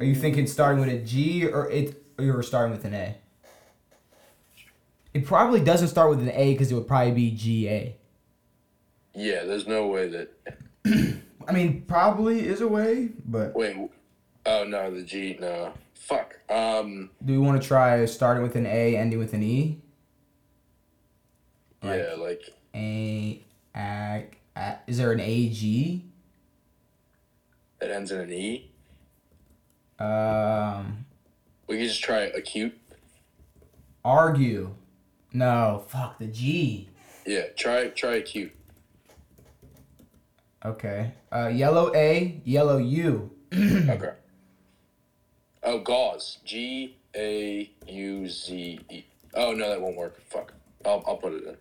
Are 0.00 0.04
you 0.04 0.14
thinking 0.14 0.46
starting 0.46 0.80
with 0.80 0.88
a 0.90 0.98
G 0.98 1.46
or 1.46 1.70
it 1.70 2.02
or 2.18 2.24
you're 2.24 2.42
starting 2.42 2.72
with 2.72 2.84
an 2.84 2.94
A? 2.94 3.16
It 5.14 5.24
probably 5.26 5.60
doesn't 5.60 5.88
start 5.88 6.10
with 6.10 6.20
an 6.20 6.30
A 6.30 6.52
because 6.52 6.70
it 6.70 6.74
would 6.74 6.86
probably 6.88 7.12
be 7.12 7.30
G 7.30 7.68
A. 7.68 7.96
Yeah, 9.14 9.44
there's 9.44 9.66
no 9.66 9.86
way 9.88 10.08
that. 10.08 10.30
I 11.48 11.52
mean, 11.52 11.82
probably 11.86 12.46
is 12.46 12.60
a 12.60 12.68
way, 12.68 13.10
but 13.26 13.54
Wait. 13.54 13.76
Oh 14.46 14.64
no, 14.64 14.90
the 14.90 15.02
G. 15.02 15.36
No. 15.40 15.72
Fuck. 15.94 16.38
Um. 16.50 17.10
do 17.24 17.32
we 17.34 17.38
want 17.38 17.60
to 17.60 17.66
try 17.68 18.04
starting 18.06 18.42
with 18.42 18.56
an 18.56 18.66
A, 18.66 18.96
ending 18.96 19.18
with 19.18 19.34
an 19.34 19.42
E? 19.42 19.78
Like- 21.82 22.00
yeah, 22.00 22.14
like 22.18 22.42
A, 22.74 23.42
a, 23.76 24.26
a 24.56 24.78
is 24.86 24.98
there 24.98 25.12
an 25.12 25.20
A 25.20 25.48
G? 25.50 26.04
It 27.80 27.90
ends 27.90 28.10
in 28.10 28.20
an 28.20 28.32
E. 28.32 28.70
Um, 29.98 31.06
We 31.66 31.76
could 31.78 31.88
just 31.88 32.02
try 32.02 32.20
acute. 32.20 32.78
argue. 34.04 34.74
No, 35.32 35.84
fuck 35.88 36.18
the 36.18 36.26
G. 36.26 36.88
Yeah, 37.26 37.44
try 37.56 37.88
try 37.88 38.16
acute. 38.16 38.52
Okay. 40.64 41.12
Uh, 41.32 41.48
yellow 41.48 41.94
A, 41.94 42.40
yellow 42.44 42.78
U. 42.78 43.30
okay. 43.54 44.12
Oh, 45.62 45.78
gauze. 45.78 46.38
G 46.44 46.96
A 47.14 47.70
U 47.86 48.26
Z 48.28 48.80
E. 48.90 49.04
Oh 49.34 49.52
no, 49.52 49.68
that 49.68 49.80
won't 49.80 49.96
work. 49.96 50.20
Fuck. 50.28 50.52
I'll 50.84 51.02
I'll 51.06 51.16
put 51.18 51.34
it 51.34 51.44
in. 51.46 51.56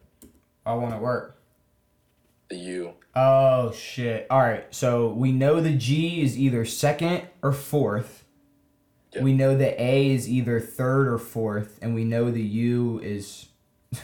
I 0.66 0.74
want 0.74 0.94
to 0.94 1.00
work. 1.00 1.39
The 2.50 2.58
U. 2.58 2.94
Oh 3.16 3.72
shit. 3.72 4.28
All 4.30 4.40
right. 4.40 4.66
So 4.74 5.10
we 5.10 5.32
know 5.32 5.62
the 5.62 5.74
G 5.74 6.22
is 6.22 6.38
either 6.38 6.66
second 6.66 7.24
or 7.42 7.52
fourth. 7.52 8.26
Yeah. 9.14 9.24
We 9.24 9.34
know 9.34 9.56
the 9.58 9.82
A 9.82 10.12
is 10.12 10.30
either 10.30 10.60
third 10.60 11.08
or 11.08 11.18
fourth, 11.18 11.80
and 11.82 11.96
we 11.96 12.04
know 12.04 12.30
the 12.30 12.42
U 12.42 13.00
is. 13.04 13.48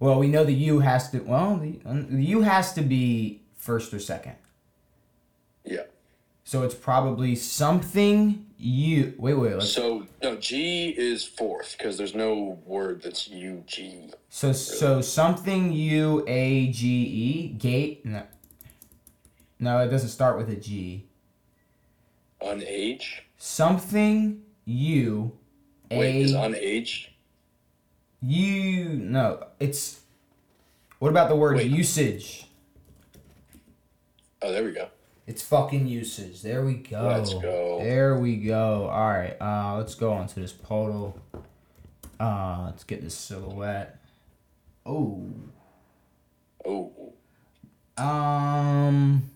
well, 0.00 0.18
we 0.18 0.28
know 0.28 0.44
the 0.44 0.54
U 0.54 0.80
has 0.80 1.10
to. 1.10 1.20
Well, 1.20 1.56
the, 1.56 1.78
the 1.84 2.24
U 2.24 2.42
has 2.42 2.72
to 2.74 2.82
be 2.82 3.42
first 3.56 3.92
or 3.92 3.98
second. 3.98 4.36
Yeah. 5.64 5.82
So 6.44 6.62
it's 6.62 6.74
probably 6.74 7.34
something 7.34 8.45
U. 8.58 9.14
Wait, 9.18 9.34
wait. 9.34 9.54
Let's, 9.54 9.70
So 9.72 10.06
no, 10.22 10.36
G 10.36 10.88
is 10.88 11.24
fourth 11.24 11.74
because 11.76 11.98
there's 11.98 12.14
no 12.14 12.58
word 12.64 13.02
that's 13.02 13.28
U 13.28 13.62
G. 13.66 14.10
so 14.30 14.52
so 14.52 15.00
something 15.00 15.72
U 15.72 16.24
A 16.26 16.68
G 16.68 16.88
E 16.88 17.48
gate. 17.48 18.04
No, 18.06 18.22
no, 19.58 19.78
it 19.80 19.88
doesn't 19.88 20.08
start 20.08 20.38
with 20.38 20.48
a 20.48 20.56
G. 20.56 21.04
Unage. 22.42 23.20
Something 23.36 24.42
U 24.64 25.32
Wait, 25.90 26.22
is 26.22 26.34
on 26.34 26.52
unage? 26.54 27.08
U. 28.22 28.88
No, 28.88 29.46
it's. 29.60 30.00
What 30.98 31.10
about 31.10 31.28
the 31.28 31.36
word 31.36 31.56
Wait. 31.56 31.70
usage? 31.70 32.48
Oh, 34.40 34.50
there 34.52 34.64
we 34.64 34.72
go. 34.72 34.88
It's 35.26 35.42
fucking 35.42 35.86
usage. 35.88 36.42
There 36.42 36.64
we 36.64 36.74
go. 36.74 37.02
Let's 37.08 37.34
go. 37.34 37.80
There 37.82 38.16
we 38.16 38.36
go. 38.36 38.88
All 38.88 39.08
right. 39.10 39.36
Uh, 39.40 39.76
let's 39.76 39.94
go 39.96 40.12
on 40.12 40.28
to 40.28 40.40
this 40.40 40.52
Poeltl. 40.52 41.14
Uh, 42.20 42.62
let's 42.66 42.84
get 42.84 43.02
this 43.02 43.14
silhouette. 43.14 43.98
Oh. 44.84 45.26
Oh, 46.64 47.12
Um. 47.98 49.30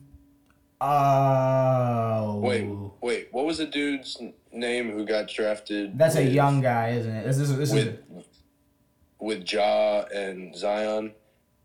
Oh. 0.81 2.41
wait, 2.41 2.67
wait. 3.01 3.29
What 3.33 3.47
was 3.47 3.59
the 3.59 3.67
dude's 3.67 4.21
name 4.53 4.91
who 4.93 5.05
got 5.05 5.29
drafted? 5.29 5.99
That's 5.99 6.17
a 6.17 6.25
young 6.25 6.61
guy, 6.61 6.91
isn't 6.91 7.15
it? 7.15 7.27
This 7.27 7.39
is 7.39 7.57
this 7.57 7.73
is. 7.73 7.75
with 7.75 8.25
with 9.19 9.53
Ja 9.53 10.03
and 10.15 10.57
Zion. 10.57 11.13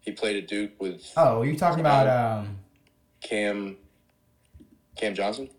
He 0.01 0.11
played 0.11 0.43
at 0.43 0.47
Duke 0.47 0.79
with 0.79 1.11
Oh, 1.15 1.41
you're 1.43 1.55
talking 1.55 1.79
about 1.79 2.07
um. 2.07 2.57
Cam 3.21 3.77
Cam 4.95 5.13
Johnson. 5.15 5.49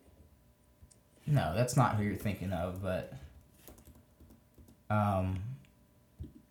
No, 1.26 1.52
that's 1.54 1.76
not 1.76 1.96
who 1.96 2.04
you're 2.04 2.16
thinking 2.16 2.52
of, 2.52 2.82
but. 2.82 3.12
Um. 4.90 5.40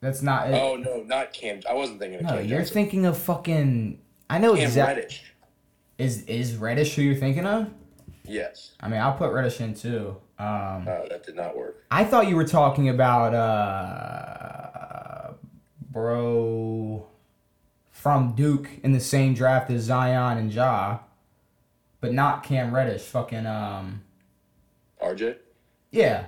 That's 0.02 0.22
not. 0.22 0.50
It. 0.50 0.54
Oh 0.54 0.76
no, 0.76 1.04
not 1.04 1.34
Cam. 1.34 1.62
I 1.70 1.74
wasn't 1.74 2.00
thinking 2.00 2.20
of 2.20 2.26
no, 2.26 2.30
Cam 2.38 2.46
you're 2.46 2.60
Johnson. 2.60 2.74
thinking 2.74 3.06
of 3.06 3.18
fucking. 3.18 4.00
I 4.30 4.38
know 4.40 4.54
exactly. 4.54 5.04
Reddish. 5.04 5.24
Is 5.98 6.24
is 6.24 6.56
Reddish 6.58 6.96
who 6.96 7.02
you're 7.02 7.16
thinking 7.16 7.46
of? 7.46 7.70
Yes. 8.28 8.74
I 8.82 8.90
mean, 8.90 9.00
I'll 9.00 9.14
put 9.14 9.32
Reddish 9.32 9.62
in 9.62 9.74
too. 9.74 10.18
Um, 10.38 10.86
Oh, 10.88 11.06
that 11.10 11.24
did 11.26 11.36
not 11.36 11.56
work. 11.56 11.84
I 11.90 12.04
thought 12.04 12.28
you 12.28 12.36
were 12.36 12.44
talking 12.48 12.90
about 12.90 13.34
uh, 13.34 15.34
bro 15.92 17.08
from 17.92 18.34
Duke 18.36 18.68
in 18.84 18.92
the 18.92 19.00
same 19.00 19.34
draft 19.34 19.72
as 19.72 19.84
Zion 19.84 20.38
and 20.38 20.54
Ja, 20.54 21.00
but 22.06 22.14
not 22.14 22.44
Cam 22.44 22.74
Reddish. 22.74 23.02
Fucking 23.02 23.46
um, 23.46 24.02
RJ. 25.02 25.38
yeah. 25.92 26.26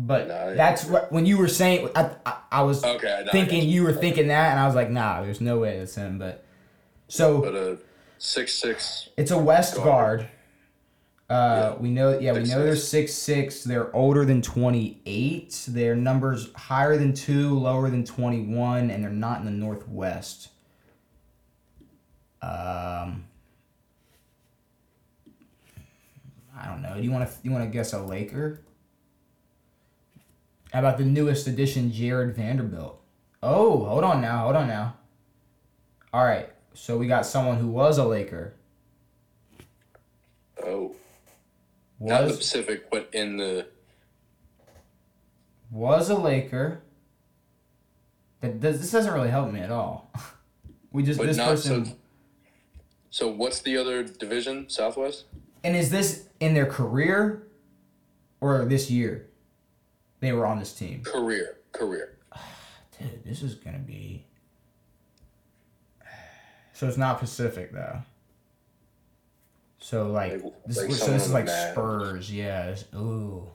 But 0.00 0.28
Nah, 0.28 0.54
that's 0.54 0.84
what 0.84 1.10
when 1.10 1.26
you 1.26 1.38
were 1.38 1.48
saying. 1.48 1.88
I, 1.96 2.10
I, 2.24 2.36
I 2.52 2.62
was 2.62 2.84
Okay, 2.84 3.24
I 3.26 3.30
thinking 3.32 3.60
got 3.60 3.68
you 3.68 3.82
were 3.82 3.92
thinking 3.92 4.28
that, 4.28 4.52
and 4.52 4.60
I 4.60 4.66
was 4.66 4.76
like, 4.76 4.90
nah, 4.90 5.22
there's 5.22 5.40
no 5.40 5.58
way 5.58 5.78
that's 5.78 5.96
him. 5.96 6.18
But 6.18 6.44
so 7.08 7.40
But 7.40 7.54
a 7.56 7.78
six 8.18 8.52
six. 8.52 9.08
It's 9.16 9.32
a 9.32 9.38
West 9.38 9.74
Guard. 9.74 10.20
guard. 10.20 10.28
Uh, 11.30 11.76
we 11.80 11.90
know, 11.90 12.18
yeah, 12.18 12.32
we 12.32 12.38
Six, 12.38 12.50
know 12.50 12.62
they're 12.64 12.76
six 12.76 13.12
six. 13.12 13.64
They're 13.64 13.94
older 13.94 14.24
than 14.24 14.40
twenty 14.40 15.02
eight. 15.04 15.64
Their 15.68 15.96
numbers 15.96 16.52
higher 16.54 16.96
than 16.96 17.12
two, 17.12 17.58
lower 17.58 17.90
than 17.90 18.04
twenty 18.04 18.40
one, 18.40 18.90
and 18.90 19.02
they're 19.02 19.10
not 19.10 19.40
in 19.40 19.44
the 19.46 19.50
Northwest. 19.50 20.48
Um, 22.40 23.24
I 26.60 26.66
don't 26.66 26.82
know. 26.82 26.94
Do 26.96 27.02
you 27.02 27.10
want 27.10 27.28
to 27.28 27.34
you 27.42 27.50
want 27.50 27.64
to 27.64 27.70
guess 27.70 27.92
a 27.92 28.00
Laker? 28.00 28.60
How 30.72 30.80
about 30.80 30.98
the 30.98 31.04
newest 31.04 31.46
addition, 31.46 31.92
Jarred 31.92 32.34
Vanderbilt? 32.36 33.00
Oh, 33.42 33.84
hold 33.84 34.04
on 34.04 34.20
now, 34.20 34.44
hold 34.44 34.56
on 34.56 34.68
now. 34.68 34.96
All 36.12 36.24
right, 36.24 36.48
so 36.74 36.98
we 36.98 37.06
got 37.06 37.24
someone 37.24 37.58
who 37.58 37.68
was 37.68 37.98
a 37.98 38.04
Laker. 38.04 38.54
Oh, 40.62 40.94
Was, 41.98 42.10
not 42.10 42.28
the 42.28 42.36
Pacific, 42.36 42.90
but 42.90 43.08
in 43.12 43.36
the. 43.36 43.66
was 45.70 46.10
a 46.10 46.16
Laker. 46.16 46.82
That 48.40 48.60
does 48.60 48.80
this 48.80 48.90
doesn't 48.90 49.12
really 49.12 49.30
help 49.30 49.52
me 49.52 49.60
at 49.60 49.70
all. 49.70 50.10
We 50.90 51.02
just 51.02 51.18
But 51.18 51.26
this 51.26 51.36
person 51.36 51.84
so. 51.84 51.92
So 53.10 53.28
what's 53.28 53.60
the 53.60 53.76
other 53.76 54.02
division? 54.02 54.70
Southwest. 54.70 55.26
And 55.68 55.76
is 55.76 55.90
this 55.90 56.24
in 56.40 56.54
their 56.54 56.64
career 56.64 57.46
or 58.40 58.64
this 58.64 58.90
year? 58.90 59.26
They 60.20 60.32
were 60.32 60.46
on 60.46 60.58
this 60.58 60.72
team. 60.72 61.02
Career. 61.04 61.58
Career. 61.72 62.16
Dude, 62.98 63.22
this 63.24 63.42
is 63.42 63.54
gonna 63.54 63.78
be. 63.78 64.24
So 66.72 66.86
it's 66.86 66.96
not 66.96 67.18
Pacific 67.18 67.72
though. 67.72 67.98
So 69.80 70.10
like, 70.10 70.42
Like- 70.44 70.52
this, 70.66 70.76
like 70.78 70.92
so 70.92 71.10
this 71.12 71.26
is 71.26 71.32
like 71.32 71.48
Spurs, 71.48 72.32
yeah. 72.32 72.76
Ooh. 72.94 73.48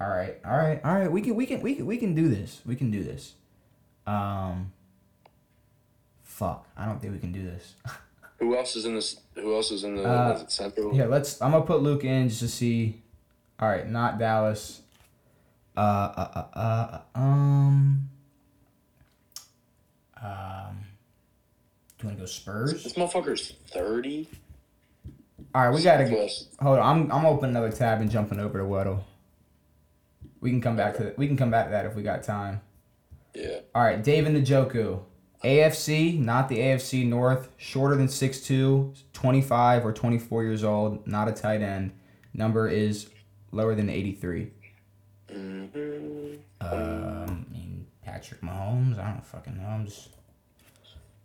All 0.00 0.08
right, 0.08 0.36
all 0.44 0.56
right, 0.56 0.80
all 0.84 0.94
right. 0.94 1.10
We 1.10 1.22
can, 1.22 1.36
we 1.36 1.46
can, 1.46 1.62
we 1.62 1.74
can, 1.76 1.86
we 1.86 1.96
can 1.96 2.14
do 2.14 2.28
this. 2.28 2.60
We 2.66 2.76
can 2.76 2.90
do 2.90 3.02
this. 3.02 3.34
Um. 4.06 4.72
Fuck, 6.22 6.68
I 6.76 6.84
don't 6.84 7.00
think 7.00 7.14
we 7.14 7.18
can 7.20 7.32
do 7.32 7.42
this. 7.44 7.74
Who 8.38 8.56
else 8.56 8.76
is 8.76 8.84
in 8.84 8.94
this? 8.94 9.20
Who 9.34 9.54
else 9.54 9.70
is 9.70 9.84
in 9.84 9.96
the? 9.96 10.04
Uh, 10.04 10.46
Central? 10.46 10.92
Here, 10.92 11.06
let's. 11.06 11.40
I'm 11.40 11.52
gonna 11.52 11.64
put 11.64 11.82
Luke 11.82 12.04
in 12.04 12.28
just 12.28 12.40
to 12.40 12.48
see. 12.48 13.02
All 13.58 13.68
right, 13.68 13.88
not 13.88 14.18
Dallas. 14.18 14.82
Uh, 15.76 15.80
uh, 15.80 16.42
uh, 16.54 16.58
uh, 16.58 17.00
um. 17.18 18.10
Um. 20.22 20.78
Do 21.98 22.02
you 22.02 22.08
want 22.08 22.18
to 22.18 22.22
go 22.22 22.26
Spurs? 22.26 22.84
This 22.84 22.92
motherfucker's 22.92 23.54
thirty. 23.68 24.28
All 25.54 25.66
right, 25.66 25.74
we 25.74 25.82
gotta 25.82 26.04
go. 26.04 26.28
Hold 26.60 26.78
on, 26.78 26.84
I'm 26.84 27.12
I'm 27.12 27.24
opening 27.24 27.56
another 27.56 27.72
tab 27.72 28.02
and 28.02 28.10
jumping 28.10 28.38
over 28.38 28.58
to 28.58 28.64
Weddle. 28.64 29.04
We 30.40 30.50
can 30.50 30.60
come 30.60 30.76
back 30.76 30.96
to 30.96 31.04
that. 31.04 31.18
we 31.18 31.26
can 31.26 31.38
come 31.38 31.50
back 31.50 31.66
to 31.66 31.70
that 31.70 31.86
if 31.86 31.94
we 31.94 32.02
got 32.02 32.22
time. 32.22 32.60
Yeah. 33.34 33.60
All 33.74 33.82
right, 33.82 34.02
Dave 34.02 34.26
and 34.26 34.36
the 34.36 34.42
Joku. 34.42 35.00
AFC, 35.44 36.18
not 36.18 36.48
the 36.48 36.58
AFC 36.58 37.06
North, 37.06 37.48
shorter 37.56 37.94
than 37.96 38.08
6'2", 38.08 38.94
25 39.12 39.84
or 39.86 39.92
24 39.92 40.42
years 40.42 40.64
old, 40.64 41.06
not 41.06 41.28
a 41.28 41.32
tight 41.32 41.62
end. 41.62 41.92
Number 42.34 42.68
is 42.68 43.08
lower 43.52 43.74
than 43.74 43.88
83. 43.88 44.50
Mhm. 45.28 46.38
Um, 46.60 47.46
I 47.48 47.52
mean, 47.52 47.86
Patrick 48.04 48.40
Mahomes, 48.40 48.98
I 48.98 49.10
don't 49.10 49.24
fucking 49.24 49.56
know. 49.56 49.66
I'm 49.66 49.86
just 49.86 50.10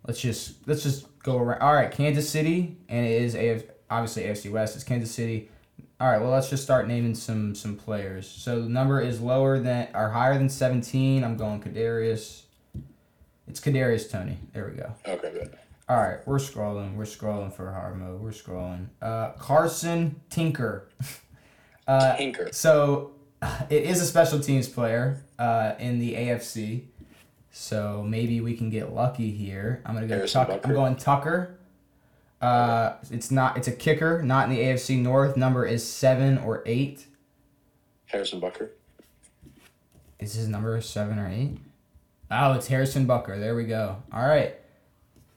Let's 0.08 0.20
just 0.20 0.68
let's 0.68 0.82
just 0.82 1.06
go 1.20 1.38
around. 1.38 1.62
All 1.62 1.74
right, 1.76 1.92
Kansas 1.92 2.28
City 2.28 2.78
and 2.90 3.06
it 3.06 3.22
is 3.22 3.36
AF, 3.36 3.64
obviously 3.90 4.24
AFC 4.24 4.52
West. 4.52 4.76
It's 4.76 4.84
Kansas 4.84 5.12
City. 5.14 5.50
All 6.00 6.10
right, 6.10 6.20
well 6.20 6.32
let's 6.32 6.50
just 6.50 6.64
start 6.64 6.88
naming 6.88 7.14
some 7.14 7.54
some 7.54 7.76
players. 7.76 8.28
So 8.28 8.64
the 8.64 8.70
number 8.70 9.00
is 9.00 9.22
lower 9.22 9.60
than 9.60 9.90
or 9.94 10.10
higher 10.10 10.36
than 10.38 10.50
17. 10.50 11.24
I'm 11.24 11.38
going 11.38 11.62
Kadarius. 11.62 12.44
It's 13.52 13.60
Kadarius 13.60 14.10
Toney. 14.10 14.38
There 14.54 14.72
we 14.74 14.78
go. 14.78 14.94
Okay, 15.06 15.30
good. 15.34 15.58
All 15.90 15.98
right, 15.98 16.26
we're 16.26 16.38
scrolling. 16.38 16.96
We're 16.96 17.04
scrolling 17.04 17.52
for 17.54 17.70
hard 17.70 17.98
mode. 17.98 18.22
We're 18.22 18.30
scrolling. 18.30 18.86
Uh, 19.02 19.32
Carson 19.32 20.22
Tinker. 20.30 20.88
uh, 21.88 22.16
Tinker. 22.16 22.48
so 22.54 23.12
it 23.70 23.84
is 23.84 24.02
a 24.02 24.06
special 24.06 24.40
teams 24.40 24.70
player 24.70 25.26
uh, 25.38 25.74
in 25.80 26.00
the 26.00 26.14
AFC. 26.14 26.84
So 27.52 28.06
maybe 28.08 28.40
we 28.40 28.56
can 28.56 28.70
get 28.70 28.94
lucky 28.94 29.32
here. 29.32 29.82
I'm 29.86 29.96
gonna 29.96 30.08
go 30.08 30.16
Harrison 30.16 30.48
Tucker. 30.48 30.62
I'm 30.64 30.74
going 30.74 30.96
Tucker. 30.96 31.58
Uh, 32.42 32.94
it's 33.10 33.32
not. 33.32 33.58
It's 33.58 33.68
a 33.68 33.74
kicker, 33.74 34.22
not 34.22 34.48
in 34.48 34.56
the 34.56 34.62
AFC 34.62 34.98
North. 34.98 35.36
Number 35.36 35.66
is 35.66 35.86
seven 35.86 36.38
or 36.38 36.64
eight. 36.66 37.06
Harrison 38.06 38.40
Butker. 38.40 38.70
Is 40.20 40.36
his 40.36 40.48
number 40.48 40.80
seven 40.80 41.20
or 41.20 41.28
eight? 41.28 41.58
Oh, 42.32 42.54
it's 42.54 42.68
Harrison 42.68 43.06
Butker. 43.06 43.40
There 43.40 43.56
we 43.56 43.66
go. 43.66 43.98
All 44.14 44.26
right. 44.26 44.56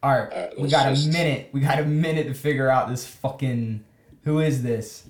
All 0.03 0.13
right. 0.13 0.31
Right, 0.31 0.59
we 0.61 0.69
got 0.69 0.89
just- 0.91 1.09
a 1.09 1.13
minute. 1.13 1.49
We 1.53 1.61
got 1.61 1.81
a 1.81 1.85
minute 1.85 2.29
to 2.29 2.35
figure 2.35 2.71
out 2.71 2.89
this 2.89 3.05
fucking. 3.07 3.85
Who 4.25 4.39
is 4.39 4.63
this? 4.63 5.05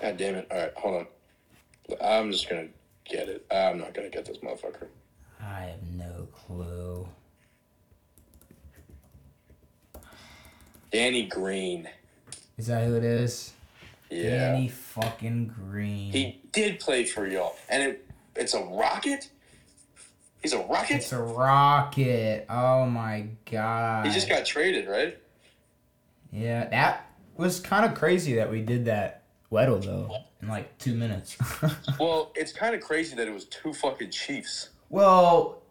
God 0.00 0.16
damn 0.16 0.36
it. 0.36 0.46
All 0.50 0.56
right, 0.58 0.72
hold 0.76 0.94
on. 0.96 1.06
I'm 2.00 2.30
just 2.32 2.48
gonna 2.48 2.68
get 3.04 3.28
it. 3.28 3.44
I'm 3.50 3.78
not 3.78 3.94
gonna 3.94 4.08
get 4.10 4.24
this 4.24 4.38
motherfucker. 4.38 4.86
I 5.40 5.60
have 5.62 5.82
no 5.96 6.28
clue. 6.32 7.08
Danny 10.90 11.26
Green. 11.26 11.88
Is 12.56 12.66
that 12.68 12.84
who 12.86 12.96
it 12.96 13.04
is? 13.04 13.52
Yeah. 14.10 14.52
Danny 14.52 14.68
fucking 14.68 15.48
Green. 15.48 16.12
He 16.12 16.40
did 16.52 16.80
play 16.80 17.04
for 17.04 17.26
y'all, 17.26 17.56
and 17.68 17.82
it 17.82 18.06
it's 18.36 18.54
a 18.54 18.62
rocket. 18.62 19.28
He's 20.42 20.52
a 20.52 20.60
rocket. 20.60 20.94
It's 20.96 21.12
a 21.12 21.20
rocket. 21.20 22.46
Oh 22.48 22.86
my 22.86 23.26
god. 23.50 24.06
He 24.06 24.12
just 24.12 24.28
got 24.28 24.46
traded, 24.46 24.88
right? 24.88 25.18
Yeah, 26.32 26.68
that 26.68 27.10
was 27.36 27.60
kind 27.60 27.84
of 27.84 27.94
crazy 27.98 28.34
that 28.36 28.50
we 28.50 28.60
did 28.62 28.84
that 28.86 29.22
Weddle 29.50 29.82
though 29.82 30.14
in 30.42 30.48
like 30.48 30.76
two 30.78 30.94
minutes. 30.94 31.36
Well, 31.98 32.30
it's 32.36 32.52
kind 32.52 32.74
of 32.76 32.80
crazy 32.80 33.16
that 33.16 33.26
it 33.26 33.32
was 33.32 33.46
two 33.46 33.72
fucking 33.72 34.10
Chiefs. 34.10 34.68
well, 34.88 35.62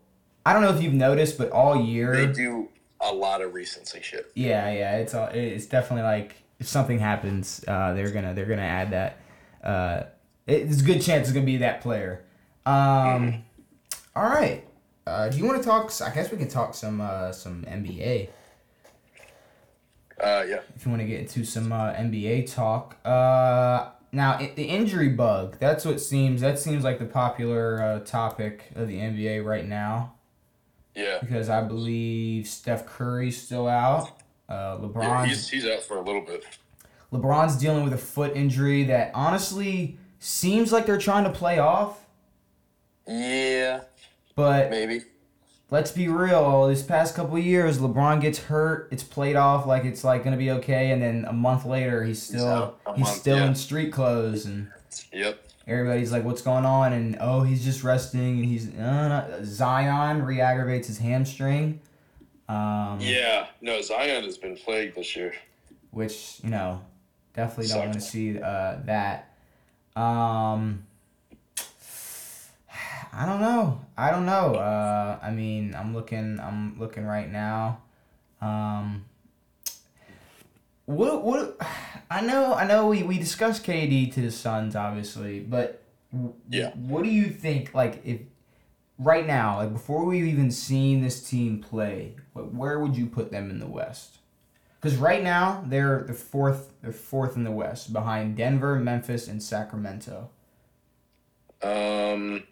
I 0.45 0.51
don't 0.53 0.61
know 0.61 0.73
if 0.75 0.81
you've 0.81 0.93
noticed, 0.93 1.37
but 1.37 1.51
all 1.51 1.79
year. 1.81 2.13
They 2.27 2.31
do 2.33 2.69
a 2.99 3.13
lot 3.13 3.41
of 3.41 3.53
recency 3.53 4.01
shit. 4.01 4.31
Yeah, 4.33 4.69
yeah, 4.71 4.97
it's 4.97 5.13
all, 5.13 5.27
it's 5.27 5.65
definitely 5.65 6.03
like 6.03 6.35
if 6.59 6.67
something 6.67 6.99
happens, 6.99 7.63
uh, 7.67 7.93
they're 7.93 8.11
gonna 8.11 8.33
they're 8.33 8.45
gonna 8.45 8.61
add 8.61 8.91
that. 8.91 9.17
Uh, 9.63 10.03
it's 10.45 10.81
a 10.81 10.85
good 10.85 11.01
chance 11.01 11.27
it's 11.27 11.31
gonna 11.33 11.45
be 11.45 11.57
that 11.57 11.81
player. 11.81 12.23
Um, 12.65 13.43
all 14.15 14.23
right. 14.29 14.63
Uh, 15.05 15.29
do 15.29 15.37
you 15.37 15.45
want 15.45 15.61
to 15.61 15.67
talk? 15.67 15.91
I 16.01 16.13
guess 16.13 16.31
we 16.31 16.37
can 16.37 16.49
talk 16.49 16.73
some 16.73 16.99
uh, 16.99 17.31
some 17.31 17.63
NBA 17.63 18.29
Uh, 20.21 20.43
yeah. 20.47 20.59
if 20.75 20.83
you 20.85 20.89
want 20.91 21.01
to 21.01 21.07
get 21.07 21.19
into 21.21 21.45
some 21.45 21.71
uh, 21.71 21.93
NBA 21.93 22.51
talk. 22.53 22.97
Uh, 23.05 23.89
now 24.11 24.39
it, 24.39 24.55
the 24.55 24.63
injury 24.65 25.09
bug. 25.09 25.57
That's 25.59 25.85
what 25.85 26.01
seems. 26.01 26.41
That 26.41 26.59
seems 26.59 26.83
like 26.83 26.99
the 26.99 27.05
popular 27.05 27.81
uh, 27.81 27.99
topic 27.99 28.71
of 28.75 28.87
the 28.87 28.97
NBA 28.97 29.45
right 29.45 29.65
now 29.65 30.15
Yeah. 30.95 31.19
because 31.21 31.49
I 31.49 31.61
believe 31.61 32.47
Steph 32.47 32.85
Curry's 32.85 33.39
still 33.41 33.67
out. 33.67 34.11
Uh, 34.49 34.77
Yeah, 34.81 34.87
LeBron's 34.87 35.29
he's, 35.29 35.49
he's 35.49 35.65
out 35.65 35.81
for 35.83 35.97
a 35.97 36.01
little 36.01 36.21
bit. 36.21 36.45
LeBron's 37.11 37.55
dealing 37.57 37.83
with 37.83 37.93
a 37.93 37.97
foot 37.97 38.35
injury 38.35 38.83
that 38.85 39.11
honestly 39.13 39.97
seems 40.19 40.71
like 40.71 40.85
they're 40.85 40.97
trying 40.97 41.23
to 41.23 41.29
play 41.29 41.57
off. 41.59 42.05
Yeah, 43.07 43.81
But 44.35 44.69
maybe. 44.69 45.03
let's 45.71 45.91
be 45.91 46.09
real. 46.09 46.67
This 46.67 46.83
past 46.83 47.15
couple 47.15 47.39
years, 47.39 47.77
LeBron 47.79 48.19
gets 48.19 48.39
hurt. 48.39 48.89
It's 48.91 49.03
played 49.03 49.37
off 49.37 49.65
like 49.65 49.85
it's 49.85 50.03
like 50.03 50.23
gonna 50.25 50.35
be 50.37 50.51
okay, 50.51 50.91
and 50.91 51.01
then 51.01 51.25
a 51.25 51.31
month 51.33 51.65
later, 51.65 52.03
he's 52.03 52.21
still 52.21 52.77
a 52.85 52.93
he's 52.95 53.05
month, 53.05 53.17
still 53.17 53.37
yeah. 53.37 53.45
in 53.47 53.55
street 53.55 53.93
clothes, 53.93 54.45
and 54.45 54.67
Yep. 55.13 55.39
everybody's 55.67 56.11
like, 56.11 56.25
"What's 56.25 56.41
going 56.41 56.65
on?" 56.65 56.91
And 56.91 57.17
oh, 57.21 57.43
he's 57.43 57.63
just 57.63 57.81
resting, 57.83 58.39
and 58.39 58.45
he's 58.45 58.75
uh, 58.75 59.39
Zion 59.45 60.23
re-aggravates 60.23 60.87
his 60.89 60.97
hamstring. 60.97 61.79
Um, 62.49 62.99
Yeah. 63.01 63.47
No, 63.61 63.81
Zion 63.81 64.23
has 64.23 64.37
been 64.37 64.55
plagued 64.55 64.95
this 64.95 65.15
year. 65.15 65.33
which 65.91 66.39
you 66.43 66.49
know 66.49 66.81
definitely 67.33 67.67
don't 67.67 67.79
want 67.79 67.93
to 67.93 68.01
see 68.01 68.39
uh, 68.39 68.77
that. 68.85 69.33
Um, 69.95 70.85
I 73.13 73.25
don't 73.25 73.41
know. 73.41 73.81
I 73.97 74.11
don't 74.11 74.25
know. 74.25 74.55
Uh, 74.55 75.17
I 75.21 75.31
mean, 75.31 75.73
I'm 75.75 75.93
looking. 75.93 76.39
I'm 76.39 76.77
looking 76.79 77.05
right 77.05 77.31
now. 77.31 77.79
Um, 78.41 79.05
what 80.85 81.23
what? 81.23 81.57
I 82.11 82.21
know. 82.21 82.53
I 82.53 82.67
know. 82.67 82.87
We 82.87 83.03
we 83.03 83.17
discussed 83.17 83.63
KD 83.65 84.13
to 84.13 84.21
the 84.21 84.31
Suns, 84.31 84.75
obviously, 84.75 85.39
but 85.39 85.81
Yeah. 86.49 86.71
What 86.75 87.03
do 87.03 87.09
you 87.09 87.25
think? 87.25 87.73
Like, 87.73 88.01
if 88.05 88.21
right 88.99 89.25
now, 89.25 89.57
like 89.57 89.73
before 89.73 90.05
we've 90.05 90.25
even 90.25 90.51
seen 90.51 91.01
this 91.01 91.27
team 91.27 91.59
play, 91.61 92.15
where 92.33 92.79
would 92.79 92.95
you 92.95 93.05
put 93.07 93.31
them 93.31 93.49
in 93.49 93.59
the 93.59 93.67
West? 93.67 94.17
Because 94.79 94.97
right 94.97 95.23
now 95.23 95.63
they're 95.67 96.03
the 96.03 96.13
fourth. 96.13 96.73
They're 96.81 96.91
fourth 96.91 97.35
in 97.35 97.43
the 97.43 97.51
West, 97.51 97.91
behind 97.93 98.37
Denver, 98.37 98.75
Memphis, 98.75 99.27
and 99.27 99.41
Sacramento. 99.41 100.29
Um, 101.63 102.43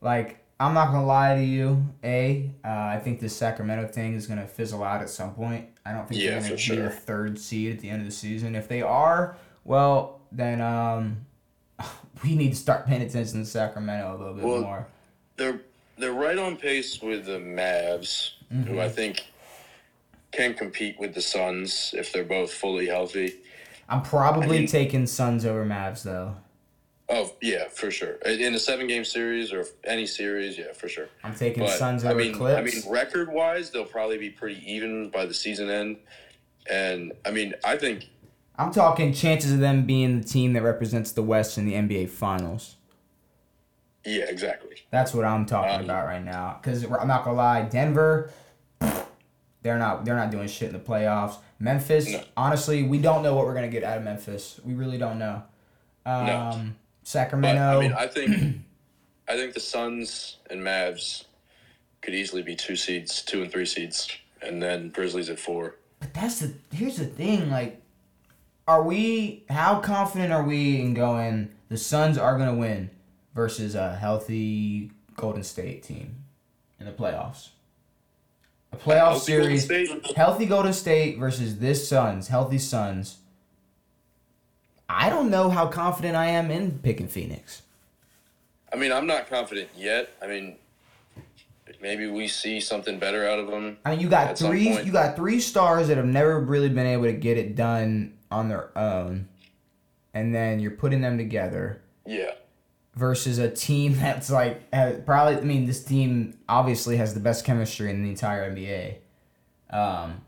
Like, 0.00 0.38
I'm 0.58 0.74
not 0.74 0.92
gonna 0.92 1.06
lie 1.06 1.36
to 1.36 1.42
you. 1.42 1.84
A, 2.04 2.50
uh, 2.64 2.68
I 2.68 3.00
think 3.02 3.20
this 3.20 3.34
Sacramento 3.36 3.88
thing 3.88 4.14
is 4.14 4.26
gonna 4.26 4.46
fizzle 4.46 4.82
out 4.82 5.00
at 5.00 5.08
some 5.08 5.34
point. 5.34 5.68
I 5.86 5.92
don't 5.92 6.08
think 6.08 6.20
Yeah, 6.20 6.32
they're 6.32 6.40
gonna 6.40 6.54
be 6.54 6.60
sure. 6.60 6.82
the 6.84 6.90
third 6.90 7.38
seed 7.38 7.72
at 7.74 7.80
the 7.80 7.88
end 7.88 8.00
of 8.02 8.06
the 8.06 8.12
season. 8.12 8.54
If 8.54 8.68
they 8.68 8.82
are, 8.82 9.36
well, 9.64 10.20
then 10.30 10.60
um, 10.60 11.24
we 12.22 12.34
need 12.34 12.50
to 12.50 12.56
start 12.56 12.86
paying 12.86 13.02
attention 13.02 13.40
to 13.40 13.46
Sacramento 13.46 14.14
a 14.14 14.16
little 14.16 14.34
bit 14.34 14.44
Well, 14.44 14.60
more. 14.62 14.86
they're 15.36 15.60
they're 15.98 16.12
right 16.12 16.38
on 16.38 16.56
pace 16.56 17.00
with 17.02 17.26
the 17.26 17.38
Mavs, 17.38 18.32
who 18.50 18.80
I 18.80 18.86
mm-hmm. 18.86 18.94
think 18.94 19.26
can 20.32 20.54
compete 20.54 20.98
with 20.98 21.14
the 21.14 21.20
Suns 21.20 21.94
if 21.96 22.12
they're 22.12 22.24
both 22.24 22.52
fully 22.52 22.86
healthy. 22.86 23.34
I'm 23.88 24.02
probably 24.02 24.56
I 24.56 24.60
mean- 24.60 24.68
taking 24.68 25.06
Suns 25.06 25.44
over 25.44 25.64
Mavs 25.64 26.02
though. 26.02 26.36
Oh 27.08 27.30
yeah, 27.42 27.68
for 27.68 27.90
sure. 27.90 28.14
In 28.24 28.54
a 28.54 28.58
seven 28.58 28.86
game 28.86 29.04
series 29.04 29.52
or 29.52 29.66
any 29.84 30.06
series, 30.06 30.56
yeah, 30.56 30.72
for 30.72 30.88
sure. 30.88 31.08
I'm 31.22 31.34
taking 31.34 31.62
But 31.62 31.76
Suns 31.76 32.04
I 32.04 32.10
over 32.10 32.18
mean, 32.18 32.32
Clips. 32.32 32.58
I 32.58 32.62
mean, 32.62 32.90
record 32.90 33.30
wise, 33.30 33.68
they'll 33.70 33.84
probably 33.84 34.16
be 34.16 34.30
pretty 34.30 34.62
even 34.66 35.10
by 35.10 35.26
the 35.26 35.34
season 35.34 35.68
end. 35.68 35.98
And 36.70 37.12
I 37.26 37.30
mean, 37.30 37.52
I 37.64 37.76
think 37.76 38.08
I'm 38.62 38.72
talking 38.72 39.12
chances 39.12 39.52
of 39.52 39.58
them 39.60 39.84
being 39.86 40.20
the 40.20 40.24
team 40.26 40.52
that 40.54 40.62
represents 40.62 41.12
the 41.12 41.22
West 41.22 41.58
in 41.58 41.66
the 41.66 41.74
NBA 41.74 42.08
Finals. 42.10 42.76
yeah, 44.04 44.24
exactly. 44.24 44.76
That's 44.90 45.14
what 45.14 45.24
I'm 45.24 45.46
talking 45.46 45.76
Um, 45.76 45.84
about 45.84 46.06
right 46.06 46.22
now. 46.24 46.58
Because 46.60 46.84
I'm 46.84 47.06
not 47.08 47.24
gonna 47.24 47.36
lie, 47.36 47.62
Denver, 47.62 48.30
they're 49.62 49.78
not 49.78 50.04
they're 50.04 50.16
not 50.16 50.30
doing 50.30 50.48
shit 50.48 50.68
in 50.68 50.72
the 50.72 50.80
playoffs. 50.80 51.36
Memphis, 51.60 52.10
No. 52.10 52.22
honestly, 52.36 52.82
we 52.82 52.98
don't 52.98 53.22
know 53.22 53.34
what 53.36 53.46
we're 53.46 53.54
gonna 53.54 53.68
get 53.68 53.84
out 53.84 53.98
of 53.98 54.04
Memphis. 54.04 54.60
We 54.64 54.74
really 54.74 54.98
don't 54.98 55.18
know. 55.18 55.42
Um, 56.04 56.26
But 56.26 57.08
Sacramento, 57.08 57.78
I 57.78 57.80
mean, 57.80 57.92
I 57.92 58.06
think 58.08 58.56
I 59.28 59.36
think 59.36 59.54
the 59.54 59.60
Suns 59.60 60.38
and 60.50 60.60
Mavs 60.62 61.24
could 62.00 62.14
easily 62.14 62.42
be 62.42 62.56
two 62.56 62.74
seeds, 62.74 63.22
two 63.22 63.42
and 63.42 63.52
three 63.52 63.66
seeds, 63.66 64.08
and 64.44 64.60
then 64.60 64.88
Grizzlies 64.90 65.30
at 65.30 65.38
four. 65.38 65.76
but 66.00 66.12
that's 66.12 66.40
the 66.40 66.52
here's 66.72 66.96
the 66.96 67.06
thing. 67.06 67.48
Like, 67.50 67.80
are 68.66 68.82
we? 68.82 69.44
How 69.48 69.80
confident 69.80 70.32
are 70.32 70.44
we 70.44 70.80
in 70.80 70.94
going? 70.94 71.50
The 71.68 71.76
Suns 71.76 72.18
are 72.18 72.38
gonna 72.38 72.54
win 72.54 72.90
versus 73.34 73.74
a 73.74 73.96
healthy 73.96 74.90
Golden 75.16 75.42
State 75.42 75.82
team 75.82 76.16
in 76.78 76.86
the 76.86 76.92
playoffs. 76.92 77.48
A 78.72 78.76
playoff 78.76 79.10
Healthy 79.12 79.20
series. 79.20 79.64
State? 79.64 80.16
healthy 80.16 80.46
Golden 80.46 80.72
State 80.72 81.18
versus 81.18 81.58
this 81.58 81.88
Suns, 81.88 82.28
healthy 82.28 82.58
Suns. 82.58 83.18
I 84.88 85.08
don't 85.08 85.30
know 85.30 85.50
how 85.50 85.66
confident 85.68 86.16
I 86.16 86.26
am 86.26 86.50
in 86.50 86.78
picking 86.78 87.08
Phoenix. 87.08 87.62
I 88.72 88.76
mean, 88.76 88.92
I'm 88.92 89.06
not 89.06 89.28
confident 89.28 89.68
yet. 89.76 90.14
I 90.22 90.26
mean, 90.26 90.56
maybe 91.82 92.06
we 92.06 92.28
see 92.28 92.60
something 92.60 92.98
better 92.98 93.28
out 93.28 93.38
of 93.38 93.48
them. 93.48 93.76
I 93.84 93.90
mean, 93.90 94.00
you 94.00 94.08
got 94.08 94.38
three 94.38 94.80
you 94.82 94.92
got 94.92 95.16
three 95.16 95.40
stars 95.40 95.88
that 95.88 95.96
have 95.96 96.06
never 96.06 96.40
really 96.40 96.68
been 96.68 96.86
able 96.86 97.04
to 97.04 97.12
get 97.12 97.36
it 97.36 97.56
done 97.56 98.14
on 98.30 98.48
their 98.48 98.76
own, 98.78 99.28
and 100.14 100.34
then 100.34 100.60
you're 100.60 100.70
putting 100.70 101.02
them 101.02 101.18
together 101.18 101.82
Yeah, 102.06 102.32
versus 102.94 103.38
a 103.38 103.50
team 103.50 103.96
that's 103.98 104.30
like 104.30 104.72
has, 104.72 105.00
probably. 105.04 105.36
I 105.36 105.40
mean, 105.40 105.66
this 105.66 105.84
team 105.84 106.38
obviously 106.48 106.96
has 106.96 107.12
the 107.12 107.20
best 107.20 107.44
chemistry 107.44 107.90
in 107.90 108.02
the 108.02 108.10
entire 108.10 108.50
NBA. 108.50 108.96
Um, 109.70 110.22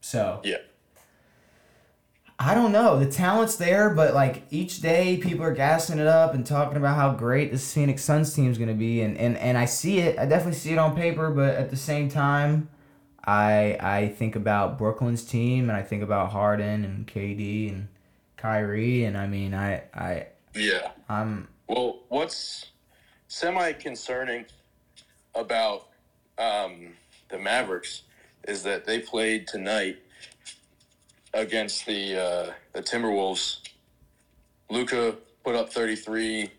so 0.00 0.40
yeah. 0.44 0.58
I 2.38 2.54
don't 2.54 2.72
know. 2.72 2.98
The 2.98 3.10
talent's 3.10 3.56
there, 3.56 3.90
but 3.90 4.12
like 4.12 4.42
each 4.50 4.80
day 4.80 5.16
people 5.16 5.44
are 5.44 5.54
gassing 5.54 5.98
it 5.98 6.06
up 6.06 6.34
and 6.34 6.44
talking 6.44 6.76
about 6.76 6.96
how 6.96 7.14
great 7.14 7.50
this 7.50 7.72
Phoenix 7.72 8.04
Suns 8.04 8.34
team 8.34 8.50
is 8.50 8.58
going 8.58 8.68
to 8.68 8.74
be 8.74 9.00
and, 9.00 9.16
and 9.16 9.38
and 9.38 9.56
I 9.56 9.64
see 9.64 10.00
it. 10.00 10.18
I 10.18 10.26
definitely 10.26 10.58
see 10.58 10.72
it 10.72 10.78
on 10.78 10.94
paper, 10.94 11.30
but 11.30 11.54
at 11.54 11.70
the 11.70 11.76
same 11.76 12.10
time, 12.10 12.68
I 13.24 13.78
I 13.80 14.08
think 14.08 14.36
about 14.36 14.76
Brooklyn's 14.76 15.24
team 15.24 15.70
and 15.70 15.78
I 15.78 15.82
think 15.82 16.02
about 16.02 16.30
Harden 16.30 16.84
and 16.84 17.06
KD 17.06 17.72
and 17.72 17.88
Kyrie 18.36 19.04
and 19.04 19.16
I 19.16 19.26
mean, 19.26 19.54
I 19.54 19.84
I 19.94 20.26
Yeah. 20.54 20.90
I'm 21.08 21.48
Well, 21.68 22.02
what's 22.08 22.66
semi 23.28 23.72
concerning 23.72 24.44
about 25.34 25.88
um, 26.38 26.92
the 27.30 27.38
Mavericks 27.38 28.02
is 28.46 28.62
that 28.62 28.84
they 28.84 29.00
played 29.00 29.46
tonight 29.46 29.98
against 31.40 31.86
the 31.86 32.20
uh, 32.20 32.52
the 32.72 32.82
Timberwolves. 32.82 33.58
Luka 34.70 35.16
put 35.44 35.54
up 35.54 35.72
thirty 35.72 35.96
three. 35.96 36.50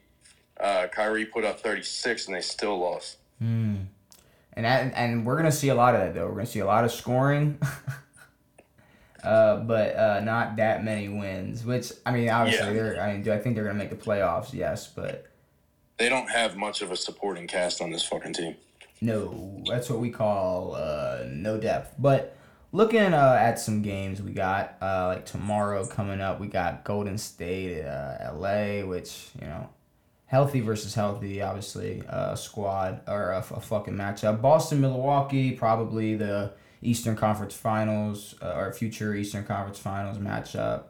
Uh, 0.60 0.88
Kyrie 0.92 1.26
put 1.26 1.44
up 1.44 1.60
thirty 1.60 1.84
six, 1.84 2.28
and 2.28 2.36
they 2.36 2.42
still 2.42 2.78
lost. 2.80 3.18
hmm. 3.40 3.76
And 4.54 4.66
that, 4.66 4.92
and 4.96 5.24
we're 5.26 5.38
gonna 5.38 5.52
see 5.52 5.70
a 5.70 5.76
lot 5.76 5.94
of 5.94 6.02
that 6.02 6.14
though. 6.16 6.26
We're 6.28 6.34
gonna 6.34 6.46
see 6.48 6.60
a 6.60 6.66
lot 6.66 6.84
of 6.84 6.92
scoring, 6.92 7.60
uh, 9.24 9.58
but 9.58 9.96
uh, 9.96 10.20
not 10.22 10.56
that 10.56 10.84
many 10.84 11.10
wins. 11.10 11.64
Which 11.66 11.92
I 12.06 12.12
mean, 12.12 12.30
obviously, 12.30 12.68
Yeah. 12.68 12.74
they're. 12.74 13.02
I 13.02 13.14
mean, 13.14 13.24
do 13.24 13.32
I 13.34 13.38
think 13.40 13.56
they're 13.56 13.66
gonna 13.66 13.78
make 13.78 13.90
the 13.90 13.96
playoffs? 13.96 14.54
Yes, 14.54 14.88
but 14.88 15.28
They 15.98 16.10
don't 16.10 16.30
have 16.30 16.56
much 16.56 16.82
of 16.82 16.92
a 16.92 16.96
supporting 16.96 17.48
cast 17.48 17.82
on 17.82 17.92
this 17.92 18.04
fucking 18.06 18.34
team. 18.34 18.56
no, 19.02 19.62
that's 19.70 19.90
what 19.90 20.00
we 20.00 20.10
call 20.10 20.76
uh, 20.76 21.24
no 21.28 21.60
depth. 21.60 21.94
But 22.00 22.36
looking 22.78 23.14
uh, 23.14 23.38
at 23.40 23.60
some 23.60 23.82
games 23.82 24.22
we 24.22 24.32
got, 24.32 24.78
uh, 24.82 25.08
like 25.08 25.26
tomorrow 25.26 25.86
coming 25.88 26.22
up, 26.22 26.40
we 26.40 26.46
got 26.46 26.84
Golden 26.84 27.18
State, 27.18 27.84
uh, 27.84 28.18
L.A., 28.20 28.84
which 28.84 29.30
you 29.42 29.48
know 29.48 29.68
healthy 30.28 30.60
versus 30.60 30.94
healthy, 30.94 31.42
obviously, 31.42 32.04
uh, 32.08 32.36
squad 32.36 33.02
or 33.08 33.32
a, 33.32 33.40
a 33.40 33.60
fucking 33.60 33.96
matchup. 33.96 34.42
Boston, 34.42 34.80
Milwaukee, 34.80 35.52
probably 35.54 36.16
the 36.16 36.52
Eastern 36.84 37.16
Conference 37.16 37.56
Finals 37.56 38.36
uh, 38.42 38.54
or 38.56 38.72
future 38.72 39.16
Eastern 39.16 39.44
Conference 39.44 39.80
Finals 39.80 40.20
matchup. 40.20 40.84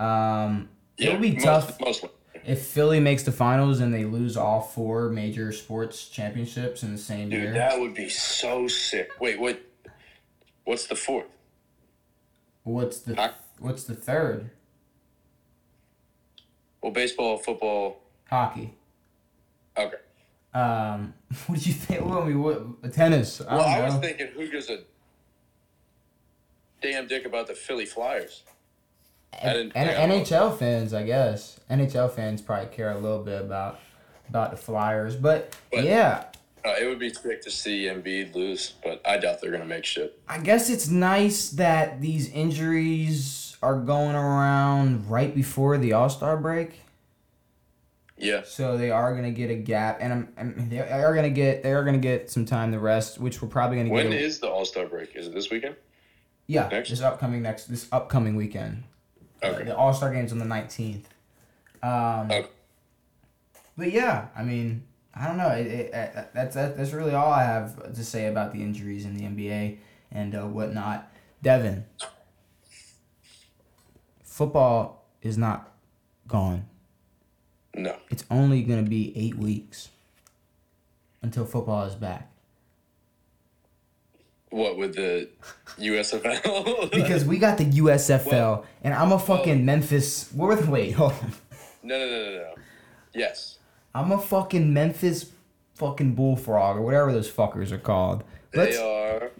Um, 0.00 0.68
it'll 0.98 1.20
be 1.20 1.32
most- 1.32 1.44
tough 1.44 1.80
Mostly. 1.80 2.10
if 2.44 2.66
Philly 2.66 2.98
makes 2.98 3.22
the 3.22 3.32
finals 3.32 3.78
and 3.80 3.94
they 3.94 4.04
lose 4.04 4.36
all 4.36 4.62
four 4.62 5.10
major 5.10 5.52
sports 5.52 6.08
championships 6.08 6.82
in 6.82 6.90
the 6.90 6.98
same 6.98 7.28
Dude, 7.28 7.42
year. 7.42 7.52
that 7.52 7.78
would 7.78 7.94
be 7.94 8.08
so 8.08 8.66
sick. 8.66 9.10
Wait, 9.20 9.38
what? 9.38 9.60
What's 10.70 10.86
the 10.86 10.94
fourth? 10.94 11.26
What's 12.62 13.00
the 13.00 13.16
Huh? 13.16 13.32
what's 13.58 13.82
the 13.82 13.94
third? 13.96 14.50
Well, 16.80 16.92
baseball, 16.92 17.38
football. 17.38 18.00
Hockey. 18.28 18.74
Okay. 19.76 19.96
Um, 20.54 21.14
what 21.48 21.58
did 21.58 21.66
you 21.66 21.72
think? 21.72 22.04
What, 22.04 22.22
I 22.22 22.26
mean, 22.26 22.40
what 22.40 22.92
tennis? 22.92 23.40
I 23.40 23.56
Well, 23.56 23.64
I 23.66 23.80
was 23.86 23.96
thinking, 23.96 24.28
who 24.28 24.48
gives 24.48 24.70
a 24.70 24.78
damn 26.80 27.08
dick 27.08 27.26
about 27.26 27.48
the 27.48 27.54
Philly 27.54 27.84
Flyers? 27.84 28.44
I 29.42 29.52
didn't 29.52 29.72
N- 29.74 29.88
I. 30.12 30.18
NHL 30.22 30.56
fans, 30.56 30.94
I 30.94 31.02
guess. 31.02 31.58
NHL 31.68 32.12
fans 32.12 32.42
probably 32.42 32.72
care 32.72 32.92
a 32.92 32.98
little 32.98 33.24
bit 33.24 33.40
about 33.40 33.80
about 34.28 34.52
the 34.52 34.56
Flyers, 34.56 35.16
but, 35.16 35.56
But- 35.72 35.82
yeah, 35.82 36.26
Uh, 36.64 36.74
it 36.80 36.86
would 36.86 36.98
be 36.98 37.12
sick 37.12 37.40
to 37.42 37.50
see 37.50 37.84
Embiid 37.84 38.34
lose, 38.34 38.74
but 38.84 39.00
I 39.06 39.16
doubt 39.18 39.40
they're 39.40 39.50
gonna 39.50 39.64
make 39.64 39.84
shit. 39.84 40.20
I 40.28 40.38
guess 40.38 40.68
it's 40.68 40.88
nice 40.88 41.50
that 41.50 42.00
these 42.00 42.30
injuries 42.30 43.56
are 43.62 43.76
going 43.78 44.14
around 44.14 45.08
right 45.10 45.34
before 45.34 45.78
the 45.78 45.92
All 45.94 46.10
Star 46.10 46.36
break. 46.36 46.80
Yeah. 48.18 48.42
So 48.44 48.76
they 48.76 48.90
are 48.90 49.14
gonna 49.14 49.30
get 49.30 49.50
a 49.50 49.54
gap, 49.54 49.98
and 50.02 50.12
I'm, 50.12 50.32
I'm, 50.36 50.68
they 50.68 50.80
are 50.80 51.14
gonna 51.14 51.30
get 51.30 51.62
they 51.62 51.72
are 51.72 51.82
gonna 51.84 51.98
get 51.98 52.30
some 52.30 52.44
time 52.44 52.72
to 52.72 52.78
rest, 52.78 53.18
which 53.18 53.40
we're 53.40 53.48
probably 53.48 53.78
gonna 53.78 53.88
When 53.90 54.10
get. 54.10 54.20
a- 54.20 54.24
is 54.24 54.38
the 54.40 54.48
All 54.48 54.66
Star 54.66 54.86
break? 54.86 55.16
Is 55.16 55.26
it 55.28 55.34
this 55.34 55.50
weekend? 55.50 55.76
yeah, 56.46 56.68
next? 56.68 56.90
this 56.90 57.00
upcoming 57.00 57.40
next 57.42 57.66
this 57.66 57.86
upcoming 57.92 58.36
weekend. 58.36 58.82
Uh, 59.42 59.46
Okay. 59.46 59.64
the 59.64 59.76
All 59.76 59.94
Star 59.94 60.12
game's 60.12 60.32
on 60.32 60.38
the 60.38 60.44
nineteenth. 60.44 61.08
Um, 61.82 62.30
Okay. 62.30 62.46
But 63.78 63.92
yeah, 63.92 64.26
I 64.36 64.42
mean, 64.42 64.82
I 65.20 65.26
don't 65.26 65.36
know. 65.36 65.50
It, 65.50 65.66
it, 65.66 65.94
uh, 65.94 66.22
that's 66.32 66.54
that, 66.54 66.78
that's 66.78 66.92
really 66.92 67.12
all 67.12 67.30
I 67.30 67.42
have 67.42 67.92
to 67.92 68.04
say 68.04 68.26
about 68.28 68.54
the 68.54 68.62
injuries 68.62 69.04
in 69.04 69.14
the 69.14 69.24
NBA 69.24 69.76
and 70.10 70.34
uh, 70.34 70.46
whatnot. 70.46 71.12
Devin, 71.42 71.84
football 74.24 75.04
is 75.20 75.36
not 75.36 75.74
gone. 76.26 76.64
No. 77.74 77.96
It's 78.08 78.24
only 78.30 78.62
gonna 78.62 78.82
be 78.82 79.12
eight 79.14 79.36
weeks 79.36 79.90
until 81.20 81.44
football 81.44 81.84
is 81.84 81.94
back. 81.94 82.30
What 84.48 84.78
with 84.78 84.94
the 84.94 85.28
USFL? 85.78 86.90
Because 86.92 87.26
we 87.26 87.36
got 87.36 87.58
the 87.58 87.66
USFL, 87.66 88.26
Well- 88.26 88.66
and 88.82 88.94
I'm 88.94 89.12
a 89.12 89.18
fucking 89.18 89.66
Memphis. 89.66 90.32
What 90.32 90.62
the 90.62 90.70
wait? 90.70 90.92
Hold 90.92 91.12
on. 91.12 91.32
no, 91.82 91.98
no, 91.98 92.06
no, 92.08 92.24
no, 92.24 92.36
no. 92.38 92.54
Yes. 93.14 93.58
I'm 93.94 94.12
a 94.12 94.18
fucking 94.18 94.72
Memphis 94.72 95.30
fucking 95.74 96.14
bullfrog 96.14 96.76
or 96.76 96.82
whatever 96.82 97.12
those 97.12 97.30
fuckers 97.30 97.72
are 97.72 97.78
called. 97.78 98.22
Let's 98.54 98.76
they 98.76 98.82
are 98.82 99.30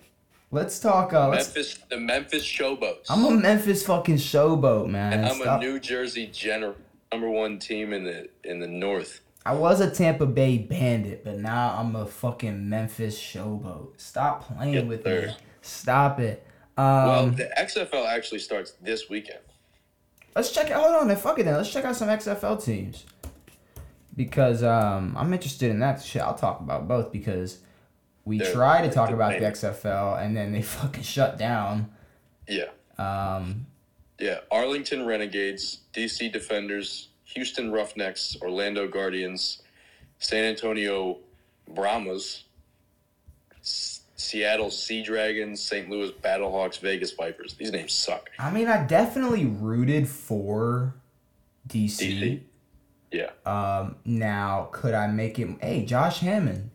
let's 0.51 0.79
talk. 0.81 1.13
Uh, 1.13 1.29
let's 1.29 1.49
Memphis, 1.55 1.79
the 1.89 1.97
Memphis 1.99 2.45
Showboats. 2.45 3.07
I'm 3.09 3.25
a 3.25 3.31
Memphis 3.31 3.85
fucking 3.85 4.17
showboat, 4.17 4.89
man. 4.89 5.13
and 5.13 5.27
I'm 5.27 5.41
Stop- 5.41 5.61
a 5.61 5.65
New 5.65 5.79
Jersey 5.79 6.27
general, 6.29 6.75
number 7.13 7.29
one 7.31 7.59
team 7.59 7.93
in 7.93 8.05
the 8.05 8.29
in 8.45 8.59
the 8.59 8.67
North. 8.67 9.21
I 9.47 9.55
was 9.55 9.81
a 9.81 9.91
Tampa 9.91 10.27
Bay 10.27 10.59
Bandit, 10.59 11.25
but 11.25 11.39
now 11.39 11.75
I'm 11.79 11.97
a 11.97 12.05
fucking 12.07 12.69
Memphis 12.69 13.19
showboat. 13.19 13.99
Stop 13.99 14.47
playing 14.55 14.75
Yes, 14.75 14.85
with 14.85 15.03
sir. 15.05 15.27
me. 15.29 15.37
Stop 15.63 16.21
it. 16.21 16.47
well, 16.77 17.21
Um, 17.25 17.35
the 17.37 17.49
XFL 17.59 18.07
actually 18.07 18.41
starts 18.41 18.73
this 18.83 19.09
weekend. 19.09 19.41
let's 20.37 20.53
check 20.53 20.67
it. 20.69 20.73
Hold 20.75 20.95
on, 20.95 21.09
then 21.09 21.17
fuck 21.17 21.39
it. 21.39 21.45
Then 21.45 21.55
let's 21.55 21.73
check 21.73 21.85
out 21.85 21.97
some 21.97 22.09
XFL 22.09 22.63
teams 22.63 23.07
because 24.25 24.63
um, 24.63 25.15
I'm 25.17 25.33
interested 25.33 25.71
in 25.71 25.79
that 25.81 26.03
shit. 26.03 26.21
I'll 26.21 26.35
talk 26.35 26.61
about 26.61 26.87
both 26.87 27.11
because 27.11 27.59
we 28.27 28.39
They're- 28.39 28.53
tried 28.53 28.83
to 28.83 28.91
talk 28.91 29.11
about 29.11 29.39
the. 29.39 29.47
XFL 29.47 30.23
and 30.23 30.37
then 30.37 30.53
they 30.53 30.61
fucking 30.77 31.03
shut 31.03 31.39
down. 31.39 31.91
Yeah. 32.47 32.67
Um, 32.99 33.67
Yeah, 34.19 34.41
Arlington 34.51 35.07
Renegades, 35.07 35.79
DC 35.95 36.31
Defenders, 36.33 37.09
Houston 37.25 37.73
Roughnecks, 37.73 38.37
Orlando 38.43 38.87
Guardians, 38.87 39.63
San 40.19 40.45
Antonio 40.45 41.17
Brahmas, 41.67 42.45
S- 43.61 44.03
Seattle 44.17 44.71
Sea 44.71 45.03
Dragons, 45.03 45.63
St. 45.63 45.89
Louis 45.89 46.11
Battlehawks, 46.11 46.79
Vegas 46.81 47.13
Vipers. 47.13 47.55
These 47.55 47.73
names 47.73 47.95
suck. 47.95 48.29
I 48.39 48.51
mean, 48.51 48.69
I 48.69 48.85
definitely 48.85 49.47
rooted 49.47 50.07
for 50.09 50.95
DC. 51.69 52.21
DC. 52.21 52.41
Yeah. 53.11 53.31
Um, 53.45 53.97
now, 54.05 54.69
could 54.73 54.95
I 54.95 55.07
make 55.09 55.39
it? 55.39 55.49
Hey, 55.61 55.85
Josh 55.85 56.21
Hammond. 56.21 56.71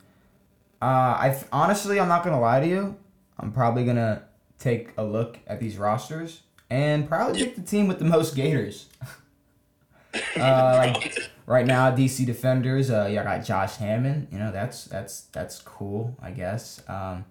Uh, 0.81 0.85
I 0.85 1.43
honestly, 1.51 1.99
I'm 1.99 2.07
not 2.07 2.23
gonna 2.23 2.39
lie 2.39 2.59
to 2.59 2.67
you. 2.67 2.95
I'm 3.39 3.51
probably 3.51 3.85
gonna 3.85 4.23
take 4.59 4.89
a 4.97 5.03
look 5.03 5.39
at 5.47 5.59
these 5.59 5.77
rosters 5.77 6.41
and 6.69 7.07
probably 7.07 7.43
pick 7.43 7.55
the 7.55 7.61
team 7.61 7.87
with 7.87 7.99
the 7.99 8.05
most 8.05 8.35
Gators. 8.35 8.87
uh, 10.13 10.19
like 10.95 11.17
right 11.45 11.65
now, 11.65 11.91
DC 11.91 12.25
Defenders. 12.25 12.91
Uh, 12.91 13.07
yeah, 13.09 13.21
I 13.21 13.37
got 13.37 13.45
Josh 13.45 13.77
Hammond. 13.77 14.27
You 14.31 14.39
know, 14.39 14.51
that's 14.51 14.85
that's 14.85 15.21
that's 15.31 15.61
cool. 15.61 16.17
I 16.21 16.31
guess. 16.31 16.83
Um, 16.87 17.25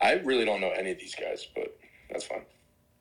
I 0.00 0.14
really 0.14 0.44
don't 0.44 0.60
know 0.60 0.70
any 0.70 0.92
of 0.92 0.98
these 0.98 1.14
guys, 1.14 1.46
but 1.54 1.76
that's 2.10 2.24
fine. 2.24 2.42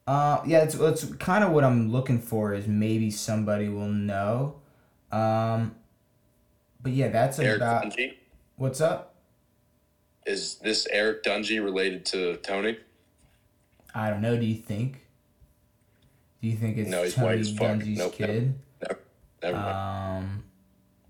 Uh, 0.07 0.41
yeah, 0.45 0.63
it's, 0.63 0.73
it's 0.73 1.05
kind 1.15 1.43
of 1.43 1.51
what 1.51 1.63
I'm 1.63 1.91
looking 1.91 2.19
for 2.19 2.53
is 2.53 2.67
maybe 2.67 3.11
somebody 3.11 3.69
will 3.69 3.87
know. 3.87 4.55
Um, 5.11 5.75
but 6.81 6.91
yeah, 6.91 7.09
that's 7.09 7.39
Eric 7.39 7.57
about 7.57 7.85
Dungy. 7.85 8.13
what's 8.57 8.81
up. 8.81 9.15
Is 10.25 10.55
this 10.55 10.87
Eric 10.91 11.23
Dungy 11.23 11.63
related 11.63 12.05
to 12.07 12.37
Tony? 12.37 12.77
I 13.95 14.09
don't 14.09 14.21
know. 14.21 14.37
Do 14.37 14.45
you 14.45 14.55
think? 14.55 15.05
Do 16.41 16.47
you 16.47 16.55
think 16.55 16.77
it's 16.77 16.89
No, 16.89 17.03
he's 17.03 17.15
Tony. 17.15 17.41
Dungy's 17.41 17.97
Nope, 17.97 18.13
kid? 18.13 18.53
Um, 19.41 20.43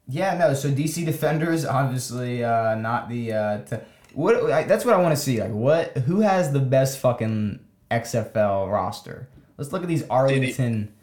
yeah, 0.07 0.37
no. 0.37 0.53
So 0.53 0.69
DC 0.69 1.05
Defenders, 1.05 1.65
obviously, 1.65 2.43
uh, 2.43 2.75
not 2.75 3.09
the. 3.09 3.33
Uh, 3.33 3.57
t- 3.59 3.77
what 4.13 4.51
I, 4.51 4.63
that's 4.63 4.85
what 4.85 4.95
I 4.95 4.97
want 4.97 5.15
to 5.15 5.21
see. 5.21 5.41
Like, 5.41 5.51
what? 5.51 5.97
Who 5.99 6.21
has 6.21 6.51
the 6.51 6.59
best 6.59 6.99
fucking 6.99 7.59
XFL 7.91 8.71
roster? 8.71 9.27
Let's 9.57 9.71
look 9.71 9.81
at 9.81 9.87
these 9.87 10.07
Arlington, 10.09 10.93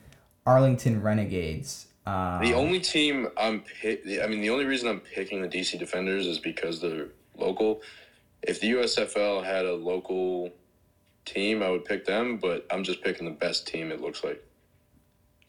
Arlington 0.47 1.03
Renegades. 1.03 1.86
Um, 2.07 2.41
The 2.43 2.55
only 2.55 2.81
team 2.81 3.29
I'm 3.37 3.61
pick, 3.81 4.03
I 4.23 4.27
mean, 4.27 4.41
the 4.41 4.51
only 4.51 4.65
reason 4.65 4.89
I'm 4.89 5.01
picking 5.01 5.43
the 5.43 5.49
DC 5.49 5.79
Defenders 5.79 6.27
is 6.27 6.39
because 6.39 6.81
they're 6.81 7.09
local. 7.37 7.83
If 8.43 8.61
the 8.61 8.73
USFL 8.73 9.45
had 9.45 9.65
a 9.67 9.75
local 9.75 10.51
team, 11.25 11.63
I 11.63 11.71
would 11.71 11.85
pick 11.85 12.05
them, 12.07 12.37
but 12.37 12.65
I'm 12.71 12.85
just 12.85 13.03
picking 13.03 13.25
the 13.27 13.33
best 13.33 13.67
team. 13.67 13.91
It 13.91 14.01
looks 14.01 14.23
like. 14.23 14.43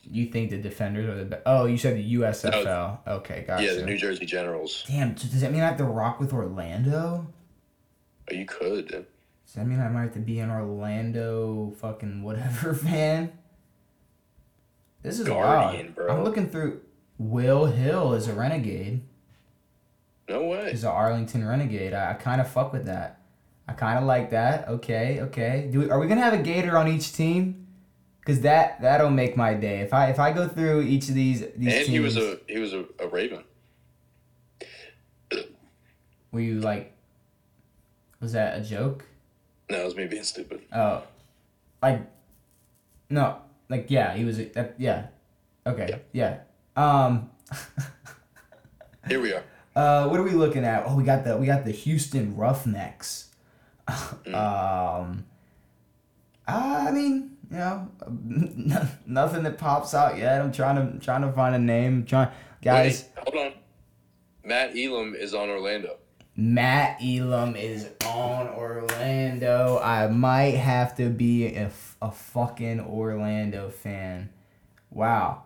You 0.09 0.27
think 0.27 0.49
the 0.51 0.57
defenders 0.57 1.05
are 1.07 1.15
the 1.15 1.25
best? 1.25 1.43
Oh, 1.45 1.65
you 1.65 1.77
said 1.77 1.97
the 1.97 2.13
USFL. 2.15 2.99
okay, 3.07 3.43
gotcha. 3.45 3.63
Yeah, 3.63 3.73
the 3.73 3.83
New 3.85 3.97
Jersey 3.97 4.25
Generals. 4.25 4.85
Damn, 4.87 5.15
so 5.17 5.27
does 5.27 5.41
that 5.41 5.51
mean 5.51 5.61
I 5.61 5.67
have 5.67 5.77
to 5.77 5.83
rock 5.83 6.19
with 6.19 6.33
Orlando? 6.33 7.27
Oh, 8.31 8.33
you 8.33 8.45
could. 8.45 8.87
Does 8.87 9.55
that 9.55 9.67
mean 9.67 9.79
I 9.81 9.89
might 9.89 10.03
have 10.03 10.13
to 10.13 10.19
be 10.19 10.39
an 10.39 10.49
Orlando 10.49 11.73
fucking 11.79 12.23
whatever 12.23 12.73
fan? 12.73 13.33
This 15.07 15.19
is 15.19 15.27
Guardian, 15.27 15.85
wild. 15.85 15.95
bro. 15.95 16.07
I'm 16.17 16.23
looking 16.23 16.49
through. 16.49 16.81
Will 17.17 17.65
Hill 17.65 18.13
is 18.13 18.27
a 18.27 18.33
renegade. 18.33 19.01
No 20.29 20.43
way. 20.43 20.71
Is 20.71 20.83
an 20.83 20.89
Arlington 20.89 21.47
renegade. 21.47 21.93
I, 21.93 22.11
I 22.11 22.13
kind 22.15 22.41
of 22.41 22.49
fuck 22.49 22.73
with 22.73 22.85
that. 22.85 23.21
I 23.67 23.73
kind 23.73 23.97
of 23.97 24.03
like 24.03 24.31
that. 24.31 24.67
Okay, 24.67 25.21
okay. 25.21 25.69
Do 25.71 25.79
we, 25.79 25.89
are 25.89 25.99
we 25.99 26.07
gonna 26.07 26.21
have 26.21 26.33
a 26.33 26.41
Gator 26.41 26.77
on 26.77 26.87
each 26.87 27.13
team? 27.13 27.67
Cause 28.25 28.41
that 28.41 28.81
that'll 28.81 29.09
make 29.09 29.37
my 29.37 29.53
day. 29.53 29.79
If 29.79 29.93
I 29.93 30.09
if 30.09 30.19
I 30.19 30.33
go 30.33 30.49
through 30.49 30.81
each 30.81 31.07
of 31.07 31.15
these 31.15 31.39
these 31.55 31.73
And 31.73 31.85
teams, 31.85 31.87
he 31.87 31.99
was 32.01 32.17
a 32.17 32.39
he 32.45 32.59
was 32.59 32.73
a, 32.73 32.85
a 32.99 33.07
Raven. 33.07 33.43
were 36.33 36.41
you 36.41 36.59
like, 36.59 36.93
was 38.19 38.33
that 38.33 38.59
a 38.59 38.61
joke? 38.61 39.05
No, 39.69 39.77
it 39.77 39.85
was 39.85 39.95
me 39.95 40.07
being 40.07 40.23
stupid. 40.23 40.61
Oh, 40.73 41.03
like, 41.81 42.01
no, 43.09 43.37
like 43.69 43.89
yeah, 43.89 44.13
he 44.13 44.23
was. 44.25 44.37
That, 44.37 44.75
yeah, 44.77 45.07
okay, 45.65 46.01
yeah. 46.13 46.39
Um, 46.75 47.29
Here 49.07 49.21
we 49.21 49.33
are. 49.33 49.43
uh, 49.75 50.07
what 50.07 50.19
are 50.19 50.23
we 50.23 50.31
looking 50.31 50.63
at? 50.63 50.83
Oh, 50.85 50.95
we 50.95 51.03
got 51.03 51.23
the 51.23 51.37
we 51.37 51.45
got 51.45 51.65
the 51.65 51.71
Houston 51.71 52.35
Roughnecks. 52.35 53.29
um, 53.87 55.25
I 56.47 56.91
mean, 56.91 57.37
you 57.51 57.57
know, 57.57 57.89
nothing 59.05 59.43
that 59.43 59.57
pops 59.57 59.93
out 59.93 60.17
yet. 60.17 60.41
I'm 60.41 60.51
trying 60.51 60.75
to 60.75 60.99
trying 60.99 61.21
to 61.21 61.31
find 61.31 61.55
a 61.55 61.59
name. 61.59 62.05
trying, 62.05 62.29
guys. 62.61 63.05
Wait, 63.15 63.23
hold 63.23 63.45
on. 63.45 63.53
Matt 64.43 64.77
Elam 64.77 65.13
is 65.13 65.33
on 65.33 65.49
Orlando. 65.49 65.97
Matt 66.39 66.99
Elam 67.01 67.55
is 67.55 67.89
on 68.05 68.47
Orlando. 68.49 69.79
I 69.83 70.05
might 70.05 70.53
have 70.53 70.95
to 70.97 71.09
be 71.09 71.47
a, 71.47 71.71
a 71.99 72.11
fucking 72.11 72.79
Orlando 72.79 73.69
fan. 73.69 74.29
Wow. 74.91 75.45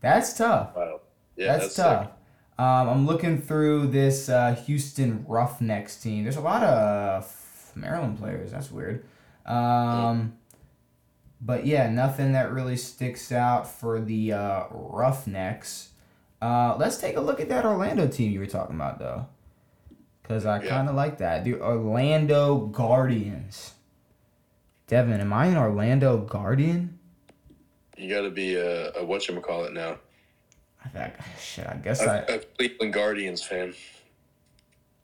That's 0.00 0.32
tough. 0.32 0.74
Wow. 0.74 1.02
Yeah, 1.36 1.58
that's, 1.58 1.64
that's, 1.64 1.76
tough. 1.76 2.06
Um, 2.58 2.88
I'm 2.88 3.06
looking 3.06 3.38
through 3.38 3.88
this 3.88 4.30
uh, 4.30 4.54
Houston 4.66 5.26
Roughnecks 5.28 6.00
team. 6.00 6.24
There's 6.24 6.36
a 6.36 6.40
lot 6.40 6.62
of 6.62 7.72
Maryland 7.74 8.18
players. 8.18 8.50
That's 8.50 8.70
weird. 8.70 9.04
Um, 9.44 10.38
but 11.42 11.66
yeah, 11.66 11.90
nothing 11.90 12.32
that 12.32 12.50
really 12.50 12.76
sticks 12.78 13.30
out 13.30 13.68
for 13.68 14.00
the 14.00 14.32
uh, 14.32 14.64
Roughnecks. 14.70 15.90
Uh, 16.40 16.76
let's 16.78 16.96
take 16.96 17.18
a 17.18 17.20
look 17.20 17.40
at 17.40 17.50
that 17.50 17.66
Orlando 17.66 18.08
team 18.08 18.32
you 18.32 18.40
were 18.40 18.46
talking 18.46 18.74
about, 18.74 18.98
though. 18.98 19.26
Because 20.28 20.44
I 20.44 20.62
Yeah. 20.62 20.68
kind 20.68 20.88
of 20.90 20.94
like 20.94 21.16
that. 21.18 21.44
The 21.44 21.54
Orlando 21.54 22.58
Guardians. 22.58 23.72
Devin, 24.86 25.20
am 25.22 25.32
I 25.32 25.46
an 25.46 25.56
Orlando 25.56 26.18
Guardian? 26.18 26.98
You 27.96 28.10
got 28.14 28.22
to 28.22 28.30
be 28.30 28.54
a, 28.56 28.90
a 28.90 29.04
whatchamacallit 29.04 29.72
now. 29.72 29.96
I 30.84 30.88
think, 30.90 31.14
shit, 31.40 31.66
I 31.66 31.76
guess 31.76 32.02
I. 32.06 32.18
a 32.18 32.38
Cleveland 32.40 32.92
Guardians 32.92 33.42
fan. 33.42 33.72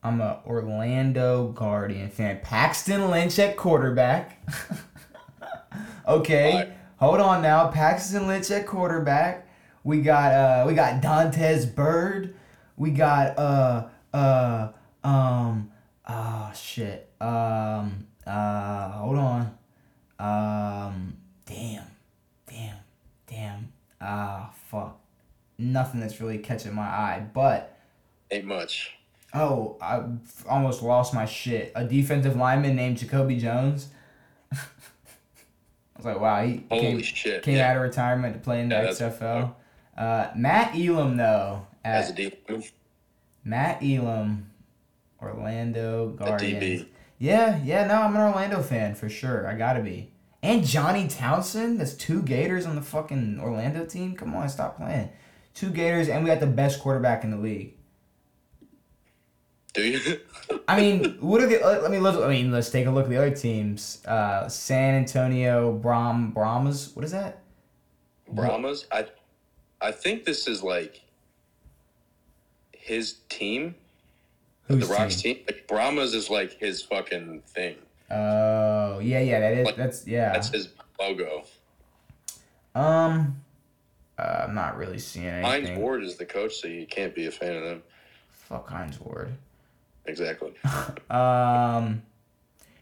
I'm 0.03 0.20
a 0.20 0.41
Orlando 0.47 1.49
Guardian 1.49 2.11
fan. 2.11 2.41
Paxton 2.43 3.11
Lynch 3.11 3.39
at 3.39 3.57
quarterback. 3.57 4.47
okay, 6.07 6.72
hold 6.99 7.20
on 7.20 7.41
now. 7.43 7.68
Paxton 7.68 8.27
Lynch 8.27 8.51
at 8.51 8.66
quarterback. 8.66 9.49
We 9.83 10.03
got 10.03 10.33
uh 10.33 10.64
we 10.66 10.75
got 10.75 11.01
Dantes 11.01 11.64
Bird. 11.66 12.35
We 12.77 12.91
got 12.91 13.39
uh 13.39 13.87
uh 14.12 14.68
um 15.05 15.70
oh 16.09 16.52
shit. 16.55 17.11
Um 17.20 18.07
uh 18.26 18.90
hold 18.92 19.16
on. 19.16 19.40
Um 20.18 21.16
damn. 21.46 21.84
Damn. 22.46 22.76
Damn. 23.26 23.72
Ah 24.00 24.50
fuck. 24.68 24.98
Nothing 25.59 26.00
that's 26.00 26.20
really 26.20 26.38
catching 26.38 26.74
my 26.74 26.82
eye, 26.82 27.24
but 27.32 27.78
Ain't 28.30 28.46
much. 28.46 28.96
Oh, 29.32 29.76
I 29.82 30.02
almost 30.48 30.82
lost 30.82 31.12
my 31.12 31.26
shit. 31.26 31.72
A 31.74 31.84
defensive 31.84 32.36
lineman 32.36 32.76
named 32.76 32.98
Jacoby 32.98 33.36
Jones. 33.36 33.88
I 34.52 34.57
was 35.96 36.07
like, 36.07 36.20
wow, 36.20 36.44
he 36.44 36.64
Holy 36.70 36.80
came, 36.80 37.02
shit. 37.02 37.42
came 37.42 37.57
yeah. 37.57 37.70
out 37.70 37.76
of 37.76 37.82
retirement 37.82 38.34
to 38.34 38.40
play 38.40 38.61
in 38.61 38.68
the 38.68 38.76
Yeah, 38.76 38.88
XFL. 38.90 39.55
Uh, 39.96 40.30
Matt 40.36 40.76
Elam, 40.76 41.16
though, 41.16 41.66
As 41.84 42.11
a 42.11 42.26
at. 42.26 42.72
Matt 43.44 43.82
Elam, 43.82 44.50
Orlando 45.33 46.09
Guardians. 46.11 46.87
Yeah, 47.18 47.61
yeah, 47.64 47.87
no, 47.87 48.03
I'm 48.03 48.14
an 48.14 48.20
Orlando 48.20 48.62
fan 48.62 48.95
for 48.95 49.09
sure. 49.09 49.47
I 49.47 49.55
gotta 49.55 49.81
be. 49.81 50.11
And 50.43 50.66
Johnny 50.66 51.09
Townsend, 51.09 51.81
that's 51.81 51.95
two 51.95 52.22
Gators 52.22 52.66
on 52.66 52.75
the 52.77 52.83
fucking 52.83 53.41
Orlando 53.41 53.87
team. 53.87 54.14
Come 54.14 54.35
on, 54.35 54.49
stop 54.49 54.77
playing. 54.77 55.11
Two 55.55 55.70
Gators, 55.70 56.09
and 56.09 56.22
we 56.22 56.29
got 56.29 56.41
the 56.41 56.47
best 56.47 56.81
quarterback 56.81 57.25
in 57.25 57.31
the 57.31 57.39
league. 57.39 57.75
Do 59.72 59.83
you? 59.83 60.20
I 60.68 60.79
mean, 60.79 61.16
what 61.20 61.43
are 61.43 61.47
the? 61.47 61.62
uh, 61.64 61.81
Let 61.81 61.91
me 61.91 61.99
let's. 61.99 62.16
I 62.16 62.29
mean, 62.29 62.53
let's 62.53 62.70
take 62.70 62.87
a 62.87 62.91
look 62.91 63.05
at 63.05 63.11
the 63.11 63.16
other 63.16 63.35
teams. 63.35 64.05
Uh, 64.07 64.49
San 64.49 64.95
Antonio 64.95 65.72
Brom 65.72 66.31
Brahmas. 66.31 66.95
What 66.95 67.05
is 67.05 67.12
that? 67.12 67.43
Brahmas? 68.29 68.87
I 68.93 69.07
I 69.81 69.91
think 69.93 70.25
this 70.25 70.47
is 70.47 70.62
like 70.62 71.03
his 72.72 73.14
team. 73.29 73.75
Who's 74.68 74.88
the 74.88 74.94
Rocks 74.94 75.20
team. 75.20 75.38
Like, 75.46 75.66
Brahmas 75.66 76.14
is 76.14 76.30
like 76.30 76.58
his 76.58 76.82
fucking 76.82 77.42
thing. 77.46 77.76
Oh, 78.10 78.98
yeah, 78.98 79.20
yeah. 79.20 79.40
That 79.40 79.52
is. 79.54 79.66
Like, 79.66 79.76
That's 79.76 80.06
yeah. 80.06 80.32
That's 80.32 80.48
his 80.48 80.68
logo. 80.98 81.44
Um, 82.74 83.40
uh, 84.18 84.46
I'm 84.48 84.54
not 84.54 84.76
really 84.76 84.98
seeing 84.98 85.42
Hines 85.42 85.66
anything. 85.66 85.80
Ward 85.80 86.02
is 86.02 86.16
the 86.16 86.26
coach, 86.26 86.54
so 86.54 86.68
you 86.68 86.86
can't 86.86 87.14
be 87.14 87.26
a 87.26 87.30
fan 87.30 87.56
of 87.56 87.62
them. 87.62 87.82
Fuck 88.30 88.68
Hines 88.68 89.00
Ward. 89.00 89.32
Exactly. 90.06 90.52
Um, 91.10 92.02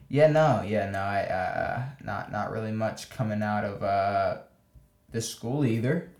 yeah, 0.08 0.26
no, 0.26 0.62
yeah, 0.62 0.90
no. 0.90 0.98
I 0.98 1.22
uh, 1.22 1.82
not 2.04 2.30
not 2.30 2.50
really 2.50 2.70
much 2.70 3.08
coming 3.08 3.42
out 3.42 3.64
of 3.64 3.82
uh, 3.82 4.38
the 5.10 5.22
school 5.22 5.64
either, 5.64 6.10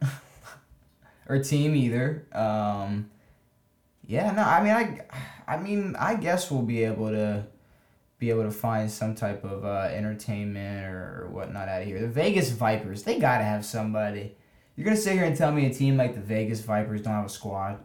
or 1.28 1.42
team 1.42 1.74
either. 1.74 2.26
Um, 2.32 3.10
yeah, 4.12 4.30
no. 4.32 4.42
I 4.42 4.62
mean, 4.62 4.72
I, 4.72 5.54
I 5.54 5.56
mean, 5.56 5.96
I 5.98 6.16
guess 6.16 6.50
we'll 6.50 6.60
be 6.60 6.84
able 6.84 7.08
to 7.08 7.46
be 8.18 8.28
able 8.28 8.42
to 8.42 8.50
find 8.50 8.90
some 8.90 9.14
type 9.14 9.42
of 9.42 9.64
uh, 9.64 9.88
entertainment 9.90 10.84
or, 10.86 11.28
whatnot 11.32 11.66
out 11.66 11.80
of 11.80 11.88
here. 11.88 11.98
The 11.98 12.08
Vegas 12.08 12.50
Vipers, 12.50 13.04
they 13.04 13.18
gotta 13.18 13.42
have 13.42 13.64
somebody. 13.64 14.36
You're 14.76 14.84
gonna 14.84 14.98
sit 14.98 15.14
here 15.14 15.24
and 15.24 15.34
tell 15.34 15.50
me 15.50 15.64
a 15.64 15.72
team 15.72 15.96
like 15.96 16.14
the 16.14 16.20
Vegas 16.20 16.60
Vipers 16.60 17.00
don't 17.00 17.14
have 17.14 17.24
a 17.24 17.30
squad? 17.30 17.78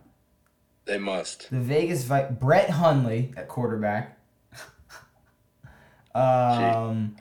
They 0.83 0.97
must. 0.97 1.49
The 1.49 1.61
Vegas 1.61 2.03
Vi- 2.03 2.31
Brett 2.31 2.71
Hundley 2.71 3.33
at 3.37 3.47
quarterback. 3.47 4.19
um, 6.13 7.15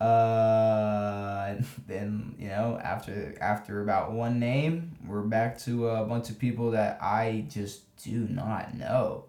uh, 0.00 1.54
then 1.86 2.34
you 2.38 2.48
know 2.48 2.78
after 2.82 3.36
after 3.40 3.82
about 3.82 4.12
one 4.12 4.38
name, 4.38 4.96
we're 5.06 5.22
back 5.22 5.58
to 5.60 5.88
a 5.88 6.04
bunch 6.04 6.30
of 6.30 6.38
people 6.38 6.70
that 6.72 6.98
I 7.00 7.46
just 7.48 7.82
do 8.02 8.26
not 8.28 8.74
know. 8.74 9.24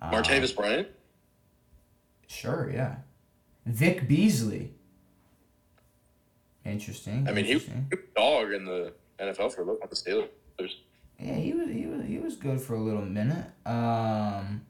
Um, 0.00 0.12
Martavis 0.12 0.54
Bryant? 0.54 0.88
Sure, 2.26 2.70
yeah. 2.72 2.96
Vic 3.66 4.08
Beasley. 4.08 4.72
Interesting. 6.64 7.26
I 7.28 7.32
mean, 7.32 7.44
he 7.44 7.54
was 7.54 7.68
a 7.68 7.96
dog 8.16 8.52
in 8.52 8.64
the 8.64 8.92
NFL 9.20 9.52
for 9.54 9.62
a 9.62 9.64
look 9.64 9.80
at 9.82 9.90
the 9.90 9.96
Steelers. 9.96 10.28
Yeah, 11.18 11.34
he 11.34 11.52
was 11.52 11.68
he 11.68 11.86
was 11.86 12.06
he 12.06 12.18
was 12.18 12.36
good 12.36 12.60
for 12.60 12.74
a 12.74 12.80
little 12.80 13.04
minute. 13.04 13.46
Um. 13.66 14.62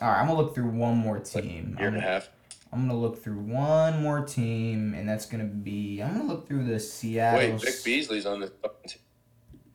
All 0.00 0.08
right, 0.08 0.20
I'm 0.20 0.28
gonna 0.28 0.40
look 0.40 0.54
through 0.54 0.70
one 0.70 0.96
more 0.96 1.18
team. 1.18 1.76
Year 1.78 1.88
I'm, 1.88 1.94
and 1.94 1.96
a 1.96 2.06
half. 2.06 2.28
I'm 2.72 2.86
gonna 2.86 2.98
look 2.98 3.22
through 3.22 3.40
one 3.40 4.02
more 4.02 4.24
team, 4.24 4.94
and 4.94 5.08
that's 5.08 5.26
gonna 5.26 5.44
be 5.44 6.02
I'm 6.02 6.18
gonna 6.18 6.28
look 6.28 6.46
through 6.46 6.64
the 6.64 6.78
Seattle. 6.78 7.38
Wait, 7.38 7.60
Vic 7.60 7.84
Beasley's 7.84 8.26
on 8.26 8.40
this 8.40 8.50
team. 8.86 9.00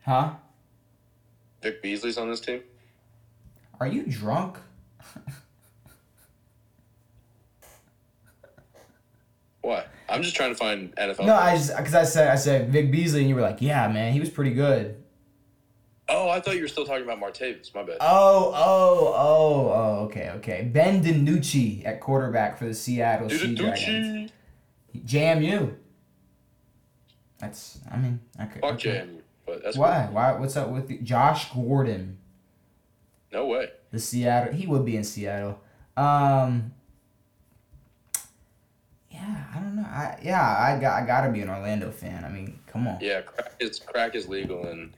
Huh? 0.04 0.34
Vic 1.62 1.82
Beasley's 1.82 2.18
on 2.18 2.28
this 2.28 2.40
team? 2.40 2.60
Are 3.80 3.86
you 3.86 4.04
drunk? 4.06 4.58
What? 9.62 9.88
I'm 10.10 10.22
just 10.22 10.36
trying 10.36 10.50
to 10.50 10.56
find 10.56 10.94
NFL. 10.96 11.24
No, 11.24 11.34
I 11.34 11.56
just 11.56 11.74
because 11.74 11.94
I 11.94 12.04
said 12.04 12.28
I 12.28 12.36
said 12.36 12.70
Vic 12.70 12.90
Beasley, 12.92 13.20
and 13.20 13.28
you 13.28 13.34
were 13.34 13.40
like, 13.40 13.62
yeah, 13.62 13.88
man, 13.88 14.12
he 14.12 14.20
was 14.20 14.28
pretty 14.28 14.52
good. 14.52 15.02
Oh, 16.08 16.28
I 16.28 16.40
thought 16.40 16.56
you 16.56 16.62
were 16.62 16.68
still 16.68 16.84
talking 16.84 17.04
about 17.04 17.20
Martavis. 17.20 17.74
My 17.74 17.82
bad. 17.82 17.96
Oh, 18.00 18.52
oh, 18.54 19.14
oh, 19.16 19.72
oh, 19.72 20.04
okay, 20.04 20.30
okay. 20.36 20.68
Ben 20.70 21.02
DiNucci 21.02 21.86
at 21.86 22.00
quarterback 22.00 22.58
for 22.58 22.66
the 22.66 22.74
Seattle 22.74 23.30
Sea 23.30 23.54
Dragons. 23.54 24.30
JMU. 24.94 25.74
That's, 27.38 27.78
I 27.90 27.96
mean, 27.96 28.20
okay. 28.38 28.60
Fuck 28.60 28.74
okay. 28.74 28.90
JMU. 29.06 29.20
But 29.46 29.62
that's 29.62 29.76
Why? 29.76 30.08
Why? 30.10 30.32
What's 30.32 30.56
up 30.56 30.68
with 30.68 30.88
the, 30.88 30.98
Josh 30.98 31.52
Gordon? 31.52 32.18
No 33.32 33.46
way. 33.46 33.70
The 33.90 33.98
Seattle. 33.98 34.52
He 34.52 34.66
would 34.66 34.84
be 34.84 34.96
in 34.96 35.04
Seattle. 35.04 35.60
Um. 35.96 36.72
Yeah, 39.10 39.44
I 39.54 39.58
don't 39.58 39.76
know. 39.76 39.82
I 39.82 40.18
yeah, 40.22 40.42
I 40.42 40.80
got 40.80 41.02
I 41.02 41.06
gotta 41.06 41.30
be 41.30 41.40
an 41.40 41.48
Orlando 41.48 41.90
fan. 41.90 42.24
I 42.24 42.28
mean, 42.28 42.58
come 42.66 42.88
on. 42.88 42.98
Yeah, 43.00 43.20
crack 43.22 43.54
is 43.60 43.78
crack 43.78 44.14
is 44.14 44.28
legal 44.28 44.66
in 44.66 44.92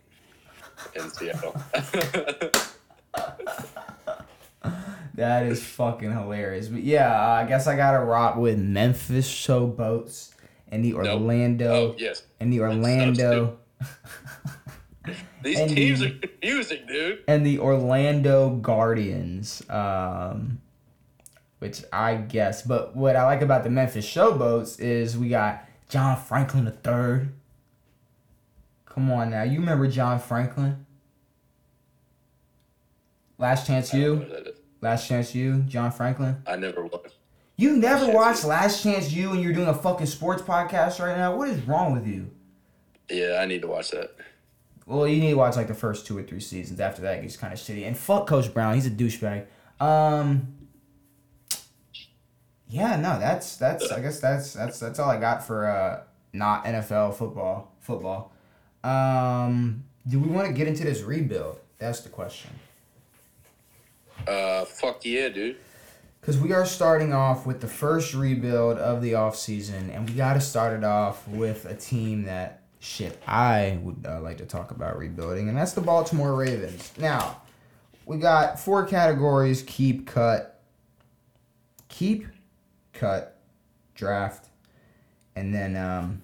in 0.94 1.10
Seattle. 1.10 1.54
That 5.14 5.46
is 5.46 5.64
fucking 5.64 6.12
hilarious. 6.12 6.68
But 6.68 6.82
yeah, 6.82 7.18
I 7.26 7.46
guess 7.46 7.66
I 7.66 7.74
gotta 7.74 8.00
rock 8.04 8.36
with 8.36 8.58
Memphis 8.58 9.26
Showboats 9.26 10.34
and 10.68 10.84
the 10.84 10.92
Orlando 10.92 11.92
oh 11.92 11.94
yes. 11.96 12.22
and 12.38 12.52
the 12.52 12.60
Orlando 12.60 13.56
These 15.42 15.58
And 15.60 15.70
teams 15.70 16.00
the- 16.00 16.08
are 16.08 16.18
confusing, 16.18 16.84
dude. 16.86 17.24
and 17.28 17.46
the 17.46 17.60
Orlando 17.60 18.50
Guardians. 18.56 19.62
Um, 19.70 20.60
which 21.60 21.82
I 21.92 22.16
guess, 22.16 22.60
but 22.60 22.94
what 22.94 23.16
I 23.16 23.24
like 23.24 23.40
about 23.40 23.64
the 23.64 23.70
Memphis 23.70 24.04
Showboats 24.06 24.78
is 24.80 25.16
we 25.16 25.30
got 25.30 25.64
John 25.88 26.16
Franklin 26.20 26.66
the 26.66 26.72
third. 26.72 27.32
Come 28.96 29.10
on 29.12 29.28
now, 29.30 29.42
you 29.42 29.60
remember 29.60 29.86
John 29.86 30.18
Franklin? 30.18 30.86
Last 33.38 33.66
Chance 33.66 33.92
I 33.92 33.98
don't 33.98 34.00
know 34.06 34.12
You, 34.14 34.18
what 34.20 34.30
that 34.30 34.46
is. 34.52 34.58
Last 34.80 35.06
Chance 35.08 35.34
U, 35.34 35.62
John 35.68 35.92
Franklin. 35.92 36.42
I 36.46 36.56
never 36.56 36.86
watched. 36.86 37.14
You 37.56 37.76
never 37.76 38.10
watched 38.10 38.44
Last 38.44 38.82
Chance 38.82 39.12
U 39.12 39.32
and 39.32 39.42
you're 39.42 39.52
doing 39.52 39.68
a 39.68 39.74
fucking 39.74 40.06
sports 40.06 40.40
podcast 40.42 40.98
right 40.98 41.14
now? 41.16 41.36
What 41.36 41.48
is 41.50 41.60
wrong 41.62 41.92
with 41.92 42.06
you? 42.06 42.30
Yeah, 43.10 43.38
I 43.40 43.44
need 43.44 43.60
to 43.62 43.68
watch 43.68 43.90
that. 43.90 44.16
well, 44.86 45.06
you 45.06 45.20
need 45.20 45.30
to 45.30 45.36
watch 45.36 45.56
like 45.56 45.68
the 45.68 45.74
first 45.74 46.06
two 46.06 46.16
or 46.16 46.22
three 46.22 46.40
seasons. 46.40 46.80
After 46.80 47.02
that, 47.02 47.18
it 47.18 47.22
gets 47.22 47.36
kind 47.36 47.52
of 47.52 47.58
shitty. 47.58 47.86
And 47.86 47.96
fuck 47.98 48.26
Coach 48.26 48.52
Brown, 48.54 48.74
he's 48.74 48.86
a 48.86 48.90
douchebag. 48.90 49.44
Um. 49.78 50.54
Yeah, 52.68 52.96
no, 52.96 53.18
that's 53.18 53.58
that's. 53.58 53.92
I 53.92 54.00
guess 54.00 54.20
that's 54.20 54.54
that's 54.54 54.80
that's 54.80 54.98
all 54.98 55.10
I 55.10 55.20
got 55.20 55.46
for 55.46 55.66
uh 55.66 56.02
not 56.32 56.64
NFL 56.64 57.14
football 57.14 57.74
football. 57.80 58.32
Um, 58.86 59.82
do 60.06 60.20
we 60.20 60.28
want 60.28 60.46
to 60.46 60.52
get 60.52 60.68
into 60.68 60.84
this 60.84 61.02
rebuild? 61.02 61.58
That's 61.78 62.00
the 62.00 62.08
question. 62.08 62.50
Uh, 64.26 64.64
fuck 64.64 65.04
yeah, 65.04 65.28
dude. 65.28 65.56
Because 66.20 66.38
we 66.38 66.52
are 66.52 66.64
starting 66.64 67.12
off 67.12 67.46
with 67.46 67.60
the 67.60 67.66
first 67.66 68.14
rebuild 68.14 68.78
of 68.78 69.02
the 69.02 69.12
offseason, 69.12 69.94
and 69.94 70.08
we 70.08 70.14
got 70.14 70.34
to 70.34 70.40
start 70.40 70.76
it 70.76 70.84
off 70.84 71.26
with 71.28 71.64
a 71.66 71.74
team 71.74 72.24
that, 72.24 72.62
shit, 72.78 73.20
I 73.26 73.78
would 73.82 74.06
uh, 74.08 74.20
like 74.20 74.38
to 74.38 74.46
talk 74.46 74.70
about 74.70 74.98
rebuilding, 74.98 75.48
and 75.48 75.56
that's 75.56 75.72
the 75.72 75.80
Baltimore 75.80 76.34
Ravens. 76.34 76.92
Now, 76.98 77.42
we 78.06 78.18
got 78.18 78.58
four 78.60 78.86
categories 78.86 79.62
keep, 79.62 80.06
cut, 80.06 80.60
keep, 81.88 82.26
cut, 82.92 83.38
draft, 83.94 84.48
and 85.34 85.54
then 85.54 85.76
um, 85.76 86.22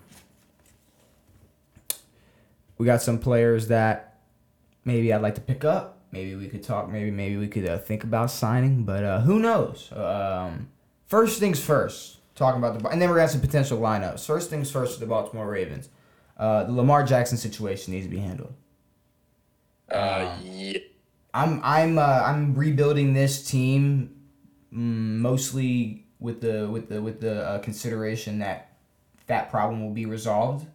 we 2.78 2.86
got 2.86 3.02
some 3.02 3.18
players 3.18 3.68
that 3.68 4.20
maybe 4.84 5.12
I'd 5.12 5.22
like 5.22 5.34
to 5.36 5.40
pick 5.40 5.64
up. 5.64 5.98
Maybe 6.10 6.34
we 6.34 6.48
could 6.48 6.62
talk. 6.62 6.90
Maybe 6.90 7.10
maybe 7.10 7.36
we 7.36 7.48
could 7.48 7.68
uh, 7.68 7.78
think 7.78 8.04
about 8.04 8.30
signing, 8.30 8.84
but 8.84 9.02
uh, 9.02 9.20
who 9.20 9.38
knows? 9.38 9.90
Um, 9.92 10.68
first 11.06 11.40
things 11.40 11.62
first. 11.62 12.18
Talking 12.34 12.58
about 12.58 12.78
the 12.78 12.88
and 12.88 13.00
then 13.00 13.08
we're 13.08 13.16
gonna 13.16 13.22
have 13.22 13.30
some 13.30 13.40
potential 13.40 13.78
lineups. 13.78 14.26
First 14.26 14.50
things 14.50 14.70
first, 14.70 15.00
the 15.00 15.06
Baltimore 15.06 15.48
Ravens. 15.48 15.88
Uh, 16.36 16.64
the 16.64 16.72
Lamar 16.72 17.04
Jackson 17.04 17.38
situation 17.38 17.92
needs 17.92 18.06
to 18.06 18.10
be 18.10 18.18
handled. 18.18 18.54
Uh, 19.90 20.34
yeah. 20.42 20.78
I'm 21.34 21.60
I'm 21.62 21.98
uh, 21.98 22.22
I'm 22.24 22.54
rebuilding 22.54 23.14
this 23.14 23.48
team 23.48 24.16
mm, 24.72 25.18
mostly 25.18 26.06
with 26.20 26.40
the 26.40 26.68
with 26.68 26.88
the 26.88 27.00
with 27.00 27.20
the 27.20 27.42
uh, 27.42 27.58
consideration 27.60 28.38
that 28.40 28.76
that 29.26 29.50
problem 29.50 29.82
will 29.82 29.94
be 29.94 30.06
resolved. 30.06 30.66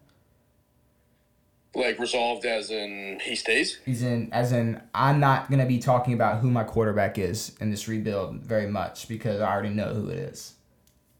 Like 1.77 1.99
resolved 1.99 2.43
as 2.43 2.71
in 2.71 3.19
he 3.21 3.35
stays. 3.35 3.79
He's 3.85 4.01
in 4.01 4.33
as 4.33 4.51
in 4.51 4.81
I'm 4.95 5.19
not 5.19 5.51
gonna 5.51 5.67
be 5.67 5.77
talking 5.77 6.15
about 6.15 6.39
who 6.39 6.49
my 6.49 6.63
quarterback 6.63 7.19
is 7.19 7.55
in 7.61 7.69
this 7.69 7.87
rebuild 7.87 8.41
very 8.41 8.65
much 8.65 9.07
because 9.07 9.41
I 9.41 9.53
already 9.53 9.69
know 9.69 9.93
who 9.93 10.09
it 10.09 10.17
is. 10.17 10.55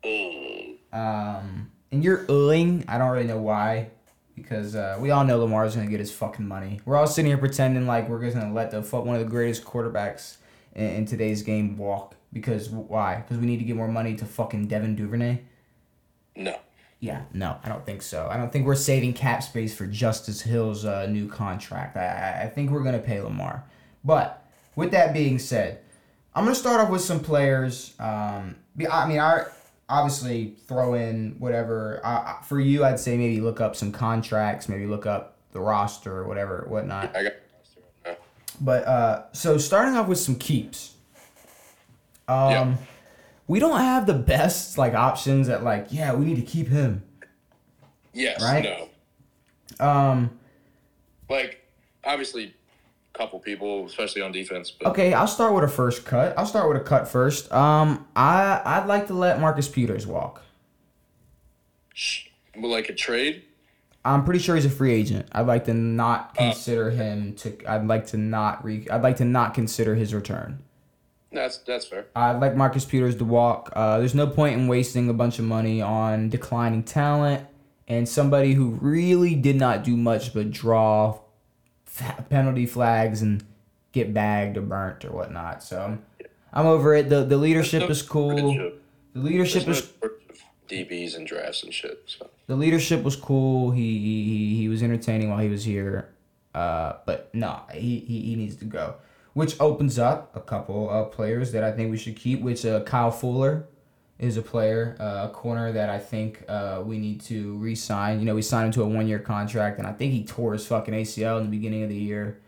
Mm. 0.04 0.78
Um, 0.92 1.72
and 1.92 2.04
you're 2.04 2.26
oohing. 2.26 2.86
I 2.88 2.98
don't 2.98 3.12
really 3.12 3.28
know 3.28 3.38
why, 3.38 3.92
because 4.36 4.76
uh, 4.76 4.98
we 5.00 5.12
all 5.12 5.24
know 5.24 5.38
Lamar's 5.38 5.76
gonna 5.76 5.92
get 5.92 6.00
his 6.00 6.12
fucking 6.12 6.48
money. 6.48 6.82
We're 6.86 6.96
all 6.96 7.06
sitting 7.06 7.30
here 7.30 7.38
pretending 7.38 7.86
like 7.86 8.10
we're 8.10 8.24
just 8.24 8.36
gonna 8.36 8.52
let 8.52 8.72
the 8.72 8.82
fuck 8.82 9.06
one 9.06 9.16
of 9.16 9.22
the 9.22 9.30
greatest 9.30 9.64
quarterbacks 9.64 10.38
in, 10.74 10.86
in 10.86 11.06
today's 11.06 11.44
game 11.44 11.78
walk. 11.78 12.16
Because 12.34 12.68
why? 12.68 13.18
Because 13.18 13.38
we 13.38 13.46
need 13.46 13.60
to 13.60 13.64
get 13.64 13.76
more 13.76 13.88
money 13.88 14.16
to 14.16 14.26
fucking 14.26 14.70
Devin 14.70 14.96
Duvernay. 14.96 15.40
No. 16.36 16.58
Yeah, 17.00 17.22
no, 17.32 17.58
I 17.64 17.70
don't 17.70 17.86
think 17.86 18.02
so. 18.02 18.28
I 18.30 18.38
don't 18.38 18.52
think 18.52 18.66
we're 18.66 18.76
saving 18.76 19.14
cap 19.14 19.44
space 19.44 19.76
for 19.76 19.86
Justice 19.86 20.42
Hill's 20.42 20.84
uh, 20.84 21.06
new 21.06 21.28
contract. 21.28 21.96
I, 21.96 22.06
I 22.08 22.44
I 22.46 22.48
think 22.48 22.72
we're 22.72 22.84
gonna 22.84 22.98
pay 23.00 23.22
Lamar. 23.22 23.64
But 24.04 24.44
with 24.76 24.92
that 24.92 25.14
being 25.14 25.38
said, 25.38 25.80
I'm 26.34 26.44
gonna 26.44 26.56
start 26.56 26.82
off 26.82 26.90
with 26.90 27.02
some 27.02 27.20
players. 27.20 27.94
Um, 28.00 28.56
I 28.92 29.08
mean, 29.08 29.20
I 29.20 29.46
obviously 29.90 30.56
throw 30.68 30.96
in 30.96 31.36
whatever 31.38 32.02
uh, 32.04 32.42
for 32.42 32.60
you. 32.60 32.84
I'd 32.84 33.00
say 33.00 33.16
maybe 33.16 33.42
look 33.42 33.62
up 33.62 33.76
some 33.76 33.92
contracts, 33.92 34.68
maybe 34.68 34.88
look 34.88 35.06
up 35.06 35.38
the 35.52 35.60
roster 35.60 36.16
or 36.18 36.28
whatever, 36.28 36.66
whatnot. 36.68 37.16
I 37.16 37.24
got. 37.24 37.34
But 38.60 38.88
uh, 38.88 39.24
so 39.34 39.60
starting 39.60 39.96
off 39.96 40.08
with 40.08 40.18
some 40.20 40.36
keeps. 40.36 40.96
Um, 42.28 42.52
Yeah. 42.52 42.76
We 43.48 43.60
don't 43.60 43.80
have 43.80 44.06
the 44.06 44.14
best 44.14 44.78
like 44.78 44.94
options 44.94 45.50
at 45.50 45.64
like 45.64 45.88
yeah 45.92 46.14
we 46.14 46.26
need 46.26 46.36
to 46.36 46.42
keep 46.42 46.68
him. 46.68 47.04
Yes. 48.14 48.42
Right? 48.42 48.64
No. 49.80 49.86
Um, 49.86 50.40
Like 51.30 51.64
obviously, 52.04 52.56
a 53.14 53.18
couple 53.18 53.40
people, 53.40 53.86
especially 53.86 54.22
on 54.22 54.32
defense. 54.32 54.72
But 54.72 54.90
okay, 54.90 55.14
I'll 55.14 55.28
start 55.28 55.54
with 55.54 55.64
a 55.64 55.68
first 55.68 56.06
cut. 56.06 56.38
I'll 56.38 56.46
start 56.46 56.68
with 56.68 56.78
a 56.78 56.84
cut 56.84 57.08
first. 57.08 57.52
Um, 57.52 58.08
I 58.16 58.62
I'd 58.66 58.88
like 58.88 59.08
to 59.08 59.14
let 59.14 59.40
Marcus 59.40 59.68
Peters 59.68 60.08
walk. 60.08 60.42
like 62.56 62.90
a 62.90 62.94
trade. 62.94 63.44
I'm 64.04 64.24
pretty 64.24 64.40
sure 64.40 64.56
he's 64.56 64.66
a 64.66 64.70
free 64.70 64.94
agent. 64.94 65.28
I'd 65.34 65.48
like 65.48 65.66
to 65.66 65.74
not 65.74 66.34
consider 66.34 66.90
him 66.92 67.36
to. 67.36 67.58
I'd 67.68 67.86
like 67.88 68.08
to 68.08 68.18
not 68.18 68.64
re. 68.64 68.88
I'd 68.90 69.04
like 69.04 69.18
to 69.18 69.26
not 69.26 69.54
consider 69.54 69.96
his 69.96 70.14
return. 70.14 70.64
That's 71.32 71.58
that's 71.60 71.86
fair. 71.86 72.06
I'd 72.16 72.40
like 72.40 72.56
Marcus 72.56 72.86
Peters 72.86 73.16
to 73.18 73.26
walk. 73.26 73.72
Uh, 73.76 74.00
there's 74.00 74.16
no 74.16 74.28
point 74.28 74.60
in 74.60 74.68
wasting 74.68 75.10
a 75.10 75.14
bunch 75.14 75.40
of 75.40 75.46
money 75.46 75.82
on 75.82 76.30
declining 76.30 76.84
talent 76.84 77.46
and 77.88 78.08
somebody 78.08 78.54
who 78.54 78.72
really 78.82 79.36
did 79.36 79.56
not 79.56 79.84
do 79.84 79.96
much 79.96 80.34
but 80.34 80.52
draw 80.52 81.20
fa- 81.86 82.26
penalty 82.30 82.66
flags 82.66 83.22
and 83.22 83.44
get 83.92 84.14
bagged 84.14 84.58
or 84.58 84.62
burnt 84.62 85.04
or 85.06 85.12
whatnot. 85.12 85.64
So 85.64 85.98
I'm, 86.54 86.66
over 86.66 86.96
it. 86.96 87.10
The 87.10 87.24
the 87.24 87.38
leadership 87.38 87.90
is 87.90 88.02
cool. 88.02 88.36
The 89.14 89.20
leadership 89.20 89.68
is 89.68 89.92
no 90.02 90.10
of 90.10 90.12
DBs 90.70 91.16
and 91.16 91.26
drafts 91.26 91.64
and 91.64 91.74
shit. 91.74 92.04
So 92.06 92.30
the 92.48 92.56
leadership 92.56 93.04
was 93.04 93.16
cool. 93.16 93.72
He 93.72 93.98
he, 94.00 94.24
he, 94.24 94.56
he 94.58 94.70
was 94.70 94.84
entertaining 94.84 95.30
while 95.30 95.40
he 95.40 95.50
was 95.50 95.66
here. 95.66 96.10
Uh, 96.54 96.98
but 97.06 97.30
no, 97.36 97.62
he, 97.72 98.00
he, 98.00 98.22
he 98.22 98.36
needs 98.36 98.56
to 98.56 98.66
go. 98.66 98.96
Which 99.38 99.56
opens 99.60 100.00
up 100.00 100.36
a 100.36 100.42
couple 100.42 100.90
of 100.90 101.12
players 101.12 101.52
that 101.52 101.64
I 101.64 101.72
think 101.72 101.92
we 101.92 101.98
should 101.98 102.16
keep. 102.16 102.42
Which 102.42 102.66
uh, 102.66 102.82
Kyle 102.86 103.12
Fuller 103.12 103.68
is 104.18 104.36
a 104.36 104.42
player, 104.42 104.98
uh, 105.00 105.28
a 105.28 105.32
corner 105.32 105.72
that 105.74 105.92
I 105.92 106.00
think 106.00 106.44
uh, 106.48 106.82
we 106.84 106.98
need 106.98 107.22
to 107.26 107.54
re-sign. 107.58 108.20
You 108.20 108.26
know, 108.26 108.34
we 108.34 108.42
signed 108.42 108.66
him 108.66 108.72
to 108.72 108.82
a 108.82 108.88
one-year 108.88 109.20
contract, 109.20 109.78
and 109.78 109.86
I 109.88 109.94
think 109.94 110.12
he 110.12 110.24
tore 110.24 110.54
his 110.54 110.66
fucking 110.66 110.92
ACL 110.92 111.38
in 111.38 111.44
the 111.44 111.52
beginning 111.52 111.84
of 111.84 111.90
the 111.90 111.96
year. 111.96 112.40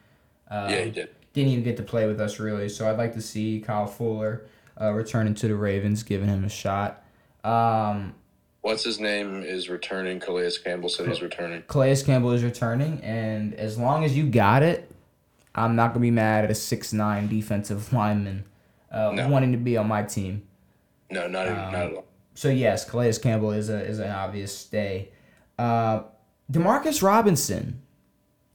Uh, 0.49 0.67
yeah, 0.71 0.81
he 0.85 0.89
did. 0.89 1.09
didn't 1.33 1.51
even 1.51 1.63
get 1.63 1.77
to 1.77 1.83
play 1.83 2.07
with 2.07 2.19
us 2.19 2.39
really. 2.39 2.67
So 2.69 2.89
I'd 2.89 2.97
like 2.97 3.13
to 3.13 3.21
see 3.21 3.59
Kyle 3.59 3.85
Fuller 3.85 4.47
uh, 4.81 4.91
returning 4.91 5.35
to 5.35 5.47
the 5.47 5.55
Ravens, 5.55 6.01
giving 6.01 6.27
him 6.27 6.43
a 6.43 6.49
shot. 6.49 7.03
Um, 7.43 8.15
What's 8.61 8.83
his 8.83 8.99
name 8.99 9.43
is 9.43 9.69
returning. 9.69 10.19
Calais 10.19 10.53
Campbell 10.63 10.89
said 10.89 11.07
he's 11.07 11.21
returning. 11.21 11.61
Calais 11.67 12.01
Campbell 12.03 12.31
is 12.31 12.43
returning, 12.43 12.99
and 13.03 13.53
as 13.53 13.77
long 13.77 14.03
as 14.03 14.17
you 14.17 14.25
got 14.27 14.63
it, 14.63 14.91
I'm 15.55 15.75
not 15.75 15.89
gonna 15.89 16.01
be 16.01 16.11
mad 16.11 16.45
at 16.45 16.51
a 16.51 16.55
six 16.55 16.93
nine 16.93 17.27
defensive 17.27 17.91
lineman 17.93 18.45
uh, 18.91 19.11
No. 19.13 19.27
wanting 19.29 19.51
to 19.51 19.57
be 19.57 19.77
on 19.77 19.87
my 19.87 20.03
team. 20.03 20.43
No, 21.09 21.27
not 21.27 21.47
even, 21.47 21.57
Um, 21.59 21.71
not 21.71 21.81
at 21.87 21.93
all. 21.95 22.05
So 22.35 22.49
yes, 22.49 22.89
Calais 22.89 23.13
Campbell 23.21 23.51
is 23.51 23.69
a 23.69 23.79
is 23.83 23.99
an 23.99 24.11
obvious 24.11 24.55
stay. 24.57 25.09
Uh, 25.57 26.03
Demarcus 26.51 27.01
Robinson, 27.03 27.81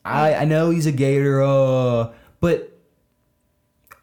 I 0.04 0.34
I 0.34 0.44
know 0.44 0.70
he's 0.70 0.86
a 0.86 0.92
Gator, 0.92 1.42
uh, 1.42 2.12
but 2.40 2.70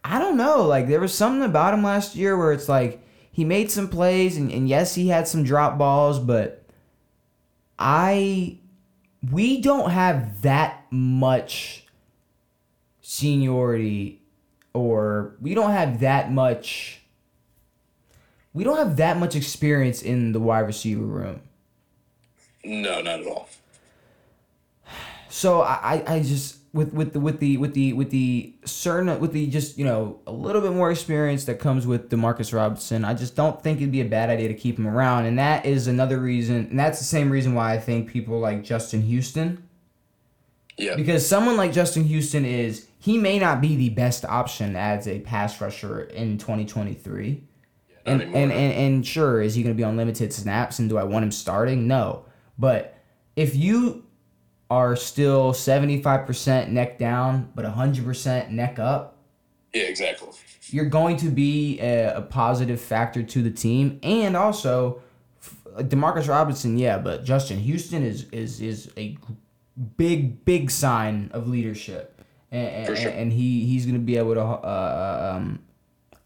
I 0.03 0.19
don't 0.19 0.37
know. 0.37 0.63
Like 0.67 0.87
there 0.87 0.99
was 0.99 1.13
something 1.13 1.43
about 1.43 1.73
him 1.73 1.83
last 1.83 2.15
year 2.15 2.37
where 2.37 2.51
it's 2.51 2.69
like 2.69 3.01
he 3.31 3.43
made 3.45 3.71
some 3.71 3.87
plays, 3.87 4.37
and, 4.37 4.51
and 4.51 4.67
yes, 4.69 4.93
he 4.95 5.07
had 5.07 5.27
some 5.27 5.43
drop 5.43 5.77
balls, 5.77 6.19
but 6.19 6.63
I 7.79 8.57
we 9.31 9.61
don't 9.61 9.91
have 9.91 10.41
that 10.41 10.85
much 10.91 11.80
seniority, 13.11 14.21
or 14.73 15.35
we 15.41 15.53
don't 15.53 15.71
have 15.71 15.99
that 15.99 16.31
much 16.31 17.01
we 18.53 18.63
don't 18.65 18.77
have 18.77 18.97
that 18.97 19.17
much 19.17 19.35
experience 19.35 20.01
in 20.01 20.31
the 20.33 20.39
wide 20.39 20.61
receiver 20.61 21.03
room. 21.05 21.41
No, 22.65 23.01
not 23.01 23.21
at 23.21 23.25
all. 23.25 23.47
So 25.29 25.61
I, 25.61 26.03
I 26.05 26.19
just 26.21 26.57
with 26.73 26.93
with 26.93 27.13
the 27.13 27.19
with 27.19 27.39
the 27.39 27.55
with 27.57 27.73
the 27.73 27.93
with 27.93 28.09
the 28.11 28.53
certain 28.65 29.17
with 29.19 29.31
the 29.33 29.47
just 29.47 29.77
you 29.77 29.85
know 29.85 30.19
a 30.27 30.31
little 30.31 30.61
bit 30.61 30.73
more 30.73 30.91
experience 30.91 31.45
that 31.45 31.59
comes 31.59 31.87
with 31.87 32.09
Demarcus 32.09 32.53
Robinson, 32.53 33.05
I 33.05 33.13
just 33.13 33.35
don't 33.35 33.61
think 33.63 33.79
it'd 33.79 33.91
be 33.91 34.01
a 34.01 34.05
bad 34.05 34.29
idea 34.29 34.49
to 34.49 34.53
keep 34.53 34.77
him 34.77 34.87
around, 34.87 35.25
and 35.25 35.39
that 35.39 35.65
is 35.65 35.87
another 35.87 36.19
reason, 36.19 36.67
and 36.69 36.77
that's 36.79 36.99
the 36.99 37.05
same 37.05 37.29
reason 37.29 37.53
why 37.55 37.73
I 37.73 37.77
think 37.79 38.09
people 38.09 38.39
like 38.39 38.63
Justin 38.63 39.01
Houston, 39.03 39.63
Yeah. 40.77 40.95
because 40.95 41.25
someone 41.25 41.55
like 41.55 41.71
Justin 41.71 42.03
Houston 42.03 42.43
is 42.45 42.87
he 43.01 43.17
may 43.17 43.39
not 43.39 43.61
be 43.61 43.75
the 43.75 43.89
best 43.89 44.23
option 44.25 44.75
as 44.75 45.07
a 45.07 45.19
pass 45.21 45.59
rusher 45.59 46.01
in 46.01 46.37
2023. 46.37 47.43
Not 47.89 47.99
And, 48.05 48.21
anymore. 48.21 48.41
and, 48.43 48.51
and 48.51 48.73
and 48.73 49.05
sure, 49.07 49.41
is 49.41 49.55
he 49.55 49.63
going 49.63 49.75
to 49.75 49.77
be 49.77 49.83
on 49.83 49.97
limited 49.97 50.31
snaps? 50.31 50.77
And 50.77 50.87
do 50.87 50.99
I 50.99 51.03
want 51.03 51.23
him 51.25 51.31
starting? 51.31 51.87
No. 51.87 52.25
But 52.59 52.95
if 53.35 53.55
you 53.55 54.05
are 54.69 54.95
still 54.95 55.51
75% 55.51 56.69
neck 56.69 56.99
down, 56.99 57.51
but 57.55 57.65
100% 57.65 58.51
neck 58.51 58.77
up, 58.77 59.17
yeah, 59.73 59.83
exactly. 59.83 60.29
you're 60.69 60.85
going 60.85 61.17
to 61.17 61.29
be 61.29 61.79
a, 61.79 62.17
a 62.17 62.21
positive 62.21 62.79
factor 62.79 63.23
to 63.23 63.41
the 63.41 63.49
team. 63.51 63.99
And 64.03 64.37
also, 64.37 65.01
Demarcus 65.77 66.29
Robinson, 66.29 66.77
yeah, 66.77 66.99
but 66.99 67.23
Justin 67.25 67.57
Houston 67.57 68.03
is 68.03 68.25
is 68.31 68.61
is 68.61 68.91
a 68.95 69.17
big 69.97 70.45
big 70.45 70.69
sign 70.69 71.31
of 71.33 71.47
leadership, 71.47 72.20
and 72.51 72.87
For 72.87 72.95
sure. 72.95 73.11
and 73.11 73.31
he 73.31 73.65
he's 73.65 73.85
gonna 73.85 73.99
be 73.99 74.17
able 74.17 74.33
to. 74.35 74.41
Uh, 74.41 75.33
um, 75.35 75.59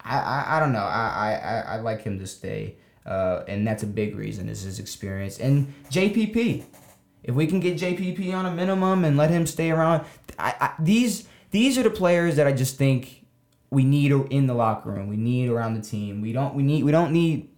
I, 0.04 0.18
I 0.18 0.56
I 0.56 0.60
don't 0.60 0.72
know. 0.72 0.78
I 0.80 1.62
I 1.66 1.74
I- 1.76 1.80
like 1.80 2.02
him 2.02 2.18
to 2.18 2.26
stay, 2.26 2.76
uh, 3.04 3.42
and 3.48 3.66
that's 3.66 3.82
a 3.82 3.86
big 3.86 4.16
reason 4.16 4.48
is 4.48 4.62
his 4.62 4.78
experience 4.78 5.38
and 5.38 5.72
JPP. 5.90 6.64
If 7.24 7.34
we 7.34 7.46
can 7.48 7.58
get 7.58 7.76
JPP 7.76 8.32
on 8.32 8.46
a 8.46 8.52
minimum 8.52 9.04
and 9.04 9.16
let 9.16 9.30
him 9.30 9.46
stay 9.48 9.70
around, 9.72 10.04
I, 10.38 10.54
I, 10.60 10.70
these 10.80 11.26
these 11.50 11.76
are 11.76 11.82
the 11.82 11.90
players 11.90 12.36
that 12.36 12.46
I 12.46 12.52
just 12.52 12.76
think 12.76 13.24
we 13.70 13.82
need 13.84 14.12
in 14.30 14.46
the 14.46 14.54
locker 14.54 14.90
room. 14.90 15.08
We 15.08 15.16
need 15.16 15.48
around 15.48 15.74
the 15.74 15.80
team. 15.82 16.20
We 16.20 16.32
don't 16.32 16.54
we 16.54 16.62
need 16.62 16.84
we 16.84 16.92
don't 16.92 17.10
need 17.12 17.48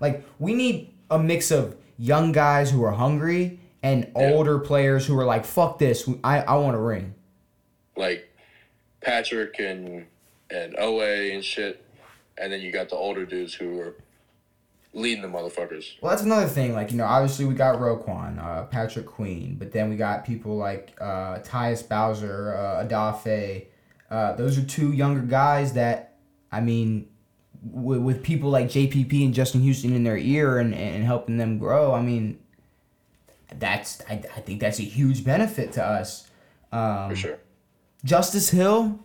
like 0.00 0.24
we 0.40 0.54
need 0.54 0.94
a 1.10 1.18
mix 1.20 1.50
of 1.52 1.76
young 1.98 2.32
guys 2.32 2.70
who 2.72 2.82
are 2.82 2.90
hungry 2.92 3.60
and 3.82 4.10
Yeah. 4.16 4.30
older 4.32 4.58
players 4.58 5.06
who 5.06 5.16
are 5.20 5.24
like 5.24 5.44
fuck 5.44 5.78
this. 5.78 6.08
I 6.24 6.40
I 6.40 6.56
want 6.56 6.74
a 6.74 6.80
ring. 6.80 7.14
Like 7.96 8.34
Patrick 9.00 9.58
and 9.58 10.06
and 10.50 10.76
Oweh 10.76 11.34
and 11.34 11.44
shit, 11.44 11.84
and 12.38 12.52
then 12.52 12.60
you 12.60 12.72
got 12.72 12.88
the 12.88 12.96
older 12.96 13.24
dudes 13.24 13.54
who 13.54 13.80
are 13.80 13.94
leading 14.94 15.22
the 15.22 15.28
motherfuckers. 15.28 15.94
Well, 16.00 16.10
that's 16.10 16.22
another 16.22 16.46
thing. 16.46 16.74
Like 16.74 16.90
you 16.90 16.98
know, 16.98 17.04
obviously 17.04 17.44
we 17.44 17.54
got 17.54 17.76
Roquan, 17.76 18.42
uh, 18.42 18.64
Patrick 18.64 19.06
Queen, 19.06 19.56
but 19.58 19.72
then 19.72 19.90
we 19.90 19.96
got 19.96 20.24
people 20.24 20.56
like 20.56 20.94
uh, 21.00 21.38
Tyus 21.38 21.86
Bowser, 21.86 22.54
uh, 22.54 22.86
Odafe. 22.86 23.66
Uh, 24.10 24.34
those 24.34 24.58
are 24.58 24.62
two 24.64 24.92
younger 24.92 25.22
guys 25.22 25.72
that, 25.72 26.16
I 26.50 26.60
mean, 26.60 27.08
with, 27.62 28.00
with 28.00 28.22
people 28.22 28.50
like 28.50 28.66
JPP 28.66 29.24
and 29.24 29.32
Justin 29.32 29.62
Houston 29.62 29.94
in 29.94 30.04
their 30.04 30.18
ear 30.18 30.58
and, 30.58 30.74
and 30.74 31.02
helping 31.04 31.38
them 31.38 31.58
grow. 31.58 31.94
I 31.94 32.02
mean, 32.02 32.38
that's 33.58 34.02
I, 34.08 34.14
I 34.36 34.40
think 34.40 34.60
that's 34.60 34.78
a 34.78 34.84
huge 34.84 35.24
benefit 35.24 35.72
to 35.72 35.84
us. 35.84 36.28
Um, 36.72 37.10
For 37.10 37.16
sure. 37.16 37.38
Justice 38.04 38.50
Hill, 38.50 38.98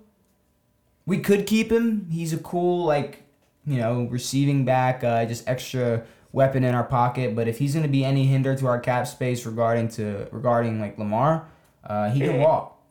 we 1.05 1.19
could 1.19 1.45
keep 1.45 1.71
him. 1.71 2.07
He's 2.11 2.33
a 2.33 2.37
cool, 2.37 2.85
like, 2.85 3.23
you 3.65 3.77
know, 3.77 4.07
receiving 4.09 4.65
back, 4.65 5.03
uh, 5.03 5.25
just 5.25 5.47
extra 5.47 6.03
weapon 6.31 6.63
in 6.63 6.73
our 6.73 6.83
pocket. 6.83 7.35
But 7.35 7.47
if 7.47 7.57
he's 7.59 7.73
going 7.73 7.83
to 7.85 7.91
be 7.91 8.03
any 8.03 8.25
hinder 8.25 8.55
to 8.55 8.67
our 8.67 8.79
cap 8.79 9.07
space 9.07 9.45
regarding 9.45 9.89
to 9.89 10.27
regarding 10.31 10.79
like 10.81 10.97
Lamar, 10.97 11.47
uh, 11.83 12.09
he 12.09 12.19
can 12.21 12.39
walk. 12.39 12.81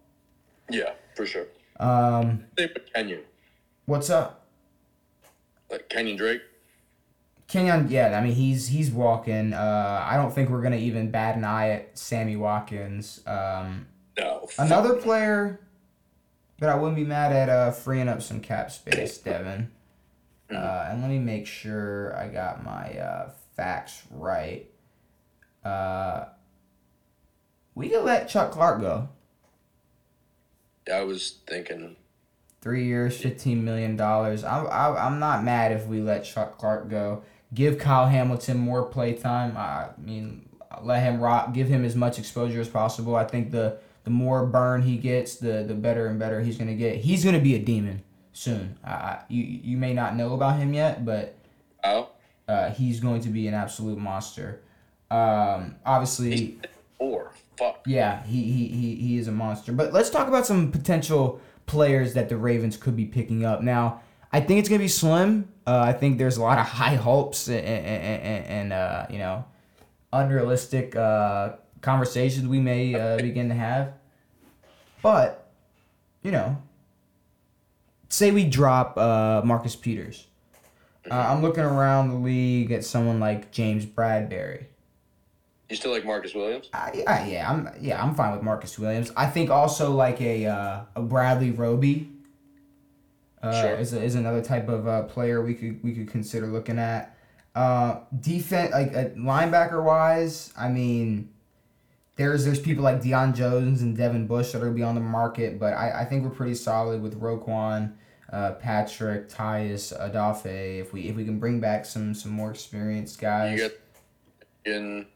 Yeah, 0.70 0.92
for 1.14 1.26
sure. 1.26 1.46
Um, 1.78 2.44
with 2.56 2.70
Kenyon. 2.94 3.20
what's 3.84 4.08
up, 4.10 4.46
Like 5.70 5.88
Kenyon 5.88 6.16
Drake. 6.16 6.40
Kenyon? 7.48 7.88
Yeah, 7.90 8.18
I 8.18 8.24
mean 8.24 8.32
he's 8.34 8.68
he's 8.68 8.90
walking. 8.90 9.52
Uh, 9.52 10.04
I 10.08 10.16
don't 10.16 10.34
think 10.34 10.48
we're 10.50 10.62
gonna 10.62 10.76
even 10.76 11.10
bat 11.10 11.36
an 11.36 11.44
eye 11.44 11.70
at 11.70 11.98
Sammy 11.98 12.34
Watkins. 12.36 13.20
Um, 13.26 13.86
No. 14.18 14.48
another 14.58 14.94
player 14.94 15.60
that 16.58 16.70
I 16.70 16.74
wouldn't 16.74 16.96
be 16.96 17.04
mad 17.04 17.32
at 17.32 17.48
uh, 17.48 17.70
freeing 17.70 18.08
up 18.08 18.22
some 18.22 18.40
cap 18.40 18.70
space, 18.70 19.18
Devin. 19.18 19.70
Uh, 20.50 20.88
and 20.90 21.02
let 21.02 21.10
me 21.10 21.18
make 21.18 21.46
sure 21.46 22.16
I 22.16 22.28
got 22.28 22.64
my 22.64 22.98
uh, 22.98 23.30
facts 23.56 24.02
right. 24.10 24.70
Uh, 25.64 26.26
we 27.74 27.88
could 27.88 28.04
let 28.04 28.28
Chuck 28.28 28.52
Clark 28.52 28.80
go. 28.80 29.08
I 30.92 31.02
was 31.02 31.38
thinking. 31.46 31.96
Three 32.60 32.86
years, 32.86 33.16
fifteen 33.16 33.64
million 33.64 33.96
dollars. 33.96 34.44
I'm 34.44 34.66
I, 34.68 34.88
I'm 34.88 35.18
not 35.18 35.44
mad 35.44 35.72
if 35.72 35.86
we 35.86 36.00
let 36.00 36.24
Chuck 36.24 36.58
Clark 36.58 36.88
go. 36.88 37.22
Give 37.54 37.78
Kyle 37.78 38.06
Hamilton 38.06 38.58
more 38.58 38.84
playtime. 38.84 39.56
I 39.56 39.88
mean, 39.98 40.48
let 40.82 41.02
him 41.02 41.20
rock. 41.20 41.52
Give 41.52 41.68
him 41.68 41.84
as 41.84 41.94
much 41.94 42.18
exposure 42.18 42.60
as 42.60 42.68
possible. 42.68 43.14
I 43.14 43.24
think 43.24 43.50
the 43.50 43.78
the 44.06 44.10
more 44.10 44.46
burn 44.46 44.80
he 44.82 44.96
gets, 44.96 45.34
the 45.36 45.64
the 45.66 45.74
better 45.74 46.06
and 46.06 46.18
better 46.18 46.40
he's 46.40 46.56
gonna 46.56 46.74
get. 46.76 46.96
He's 46.96 47.24
gonna 47.24 47.40
be 47.40 47.54
a 47.56 47.58
demon 47.58 48.02
soon. 48.32 48.78
I 48.82 49.18
you 49.28 49.42
you 49.44 49.76
may 49.76 49.92
not 49.92 50.16
know 50.16 50.32
about 50.32 50.58
him 50.58 50.72
yet, 50.72 51.04
but 51.04 51.36
Oh, 51.84 52.08
uh, 52.48 52.70
he's 52.70 53.00
going 53.00 53.20
to 53.22 53.28
be 53.28 53.46
an 53.48 53.54
absolute 53.54 53.98
monster. 53.98 54.62
Um, 55.10 55.76
obviously, 55.84 56.58
or 56.98 57.32
fuck. 57.58 57.82
yeah, 57.86 58.24
he, 58.24 58.42
he, 58.44 58.68
he, 58.68 58.94
he 58.96 59.18
is 59.18 59.28
a 59.28 59.32
monster. 59.32 59.72
But 59.72 59.92
let's 59.92 60.10
talk 60.10 60.26
about 60.28 60.46
some 60.46 60.72
potential 60.72 61.40
players 61.66 62.14
that 62.14 62.28
the 62.28 62.36
Ravens 62.36 62.76
could 62.76 62.96
be 62.96 63.04
picking 63.04 63.44
up. 63.44 63.62
Now, 63.62 64.00
I 64.32 64.40
think 64.40 64.60
it's 64.60 64.68
going 64.68 64.80
to 64.80 64.84
be 64.84 64.88
slim. 64.88 65.48
Uh, 65.66 65.78
I 65.80 65.92
think 65.92 66.18
there's 66.18 66.36
a 66.38 66.42
lot 66.42 66.58
of 66.58 66.66
high 66.66 66.94
hopes 66.96 67.46
and, 67.48 67.58
and, 67.64 68.22
and, 68.22 68.44
and 68.46 68.72
uh, 68.72 69.06
you 69.10 69.18
know, 69.18 69.44
unrealistic 70.12 70.96
uh, 70.96 71.52
conversations 71.80 72.46
we 72.46 72.60
may 72.60 72.94
uh, 72.94 73.16
begin 73.16 73.48
to 73.48 73.54
have. 73.54 73.92
But, 75.02 75.50
you 76.22 76.30
know, 76.32 76.56
say 78.08 78.30
we 78.30 78.44
drop 78.44 78.96
uh, 78.98 79.42
Marcus 79.44 79.76
Peters. 79.76 80.26
Uh, 81.10 81.14
I'm 81.14 81.42
looking 81.42 81.62
around 81.62 82.08
the 82.08 82.16
league 82.16 82.72
at 82.72 82.84
someone 82.84 83.20
like 83.20 83.52
James 83.52 83.86
Bradberry. 83.86 84.66
You 85.68 85.76
still 85.76 85.92
like 85.92 86.04
Marcus 86.04 86.34
Williams? 86.34 86.68
Uh, 86.72 86.90
yeah, 86.94 87.26
yeah, 87.26 87.50
I'm 87.50 87.68
yeah, 87.80 88.02
I'm 88.02 88.14
fine 88.14 88.32
with 88.32 88.42
Marcus 88.42 88.78
Williams. 88.78 89.12
I 89.16 89.26
think 89.26 89.50
also 89.50 89.92
like 89.92 90.20
a 90.20 90.46
uh, 90.46 90.80
a 90.94 91.02
Bradley 91.02 91.50
Roby 91.50 92.08
uh, 93.42 93.62
Sure. 93.62 93.76
is, 93.76 93.92
a, 93.92 94.02
is 94.02 94.14
another 94.14 94.42
type 94.42 94.68
of 94.68 94.86
uh, 94.86 95.02
player 95.04 95.42
we 95.42 95.54
could 95.54 95.82
we 95.82 95.92
could 95.92 96.08
consider 96.08 96.46
looking 96.46 96.78
at. 96.78 97.16
Uh, 97.54 98.00
defense 98.20 98.72
like 98.72 98.94
uh, 98.94 99.08
linebacker 99.16 99.82
wise, 99.82 100.52
I 100.56 100.68
mean, 100.68 101.30
there's 102.16 102.44
there's 102.44 102.60
people 102.60 102.82
like 102.82 103.02
Deion 103.02 103.34
Jones 103.34 103.82
and 103.82 103.96
Devin 103.96 104.26
Bush 104.26 104.52
that 104.52 104.62
are 104.62 104.70
be 104.70 104.82
on 104.82 104.94
the 104.94 105.00
market, 105.00 105.58
but 105.58 105.74
I, 105.74 106.00
I 106.00 106.04
think 106.04 106.24
we're 106.24 106.30
pretty 106.30 106.54
solid 106.54 107.02
with 107.02 107.20
Roquan, 107.20 107.92
uh, 108.32 108.52
Patrick, 108.52 109.28
Tyus, 109.28 109.96
Odafe. 109.98 110.80
If 110.80 110.92
we 110.92 111.02
if 111.08 111.16
we 111.16 111.24
can 111.24 111.38
bring 111.38 111.60
back 111.60 111.84
some 111.84 112.14
some 112.14 112.32
more 112.32 112.50
experienced 112.50 113.20
guys. 113.20 113.52
You 113.52 113.68
get 113.68 113.80
in 114.64 115.06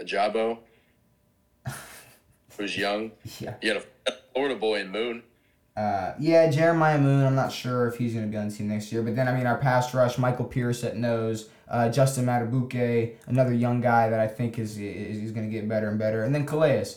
Ojabo, 0.00 0.58
who's 2.58 2.76
young. 2.76 3.12
yeah. 3.40 3.54
You 3.62 3.74
got 3.74 3.86
a 4.06 4.12
Florida 4.34 4.56
boy 4.56 4.80
in 4.80 4.90
Moon. 4.90 5.22
Uh, 5.76 6.14
yeah, 6.20 6.50
Jeremiah 6.50 6.98
Moon. 6.98 7.24
I'm 7.24 7.34
not 7.34 7.50
sure 7.50 7.88
if 7.88 7.96
he's 7.96 8.12
going 8.12 8.26
to 8.26 8.30
be 8.30 8.36
on 8.36 8.48
the 8.48 8.54
team 8.54 8.68
next 8.68 8.92
year. 8.92 9.02
But 9.02 9.16
then, 9.16 9.26
I 9.26 9.34
mean, 9.34 9.46
our 9.46 9.58
pass 9.58 9.92
rush, 9.92 10.18
Michael 10.18 10.44
Pierce 10.44 10.84
at 10.84 10.96
nose, 10.96 11.48
uh, 11.68 11.88
Justin 11.88 12.26
Madubuike, 12.26 13.16
another 13.26 13.52
young 13.52 13.80
guy 13.80 14.08
that 14.10 14.20
I 14.20 14.26
think 14.26 14.58
is 14.58 14.78
is, 14.78 15.18
is 15.18 15.32
going 15.32 15.48
to 15.48 15.52
get 15.52 15.68
better 15.68 15.88
and 15.88 15.98
better. 15.98 16.24
And 16.24 16.34
then 16.34 16.46
Calais, 16.46 16.94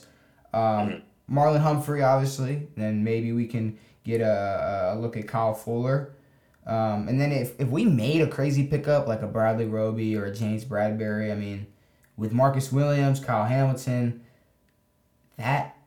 um, 0.54 1.02
Marlon 1.30 1.62
Humphrey, 1.62 2.04
obviously. 2.04 2.68
Then 2.76 3.04
maybe 3.04 3.32
we 3.32 3.48
can 3.48 3.78
get 4.04 4.22
a, 4.22 4.94
a 4.94 5.00
look 5.00 5.18
at 5.18 5.28
Kyle 5.28 5.54
Fuller. 5.54 6.14
Um, 6.66 7.08
and 7.08 7.20
then 7.20 7.32
if, 7.32 7.60
if 7.60 7.70
we 7.70 7.86
made 7.86 8.22
a 8.22 8.28
crazy 8.28 8.68
pickup 8.68 9.08
like 9.08 9.22
a 9.22 9.28
Bradley 9.28 9.66
Roby 9.66 10.18
or 10.18 10.26
a 10.26 10.36
James 10.36 10.66
Bradberry, 10.66 11.32
I 11.32 11.36
mean, 11.36 11.68
with 12.18 12.34
Marcus 12.34 12.72
Williams, 12.72 13.22
Kyle 13.22 13.46
Hamilton, 13.46 14.22
that 15.38 15.78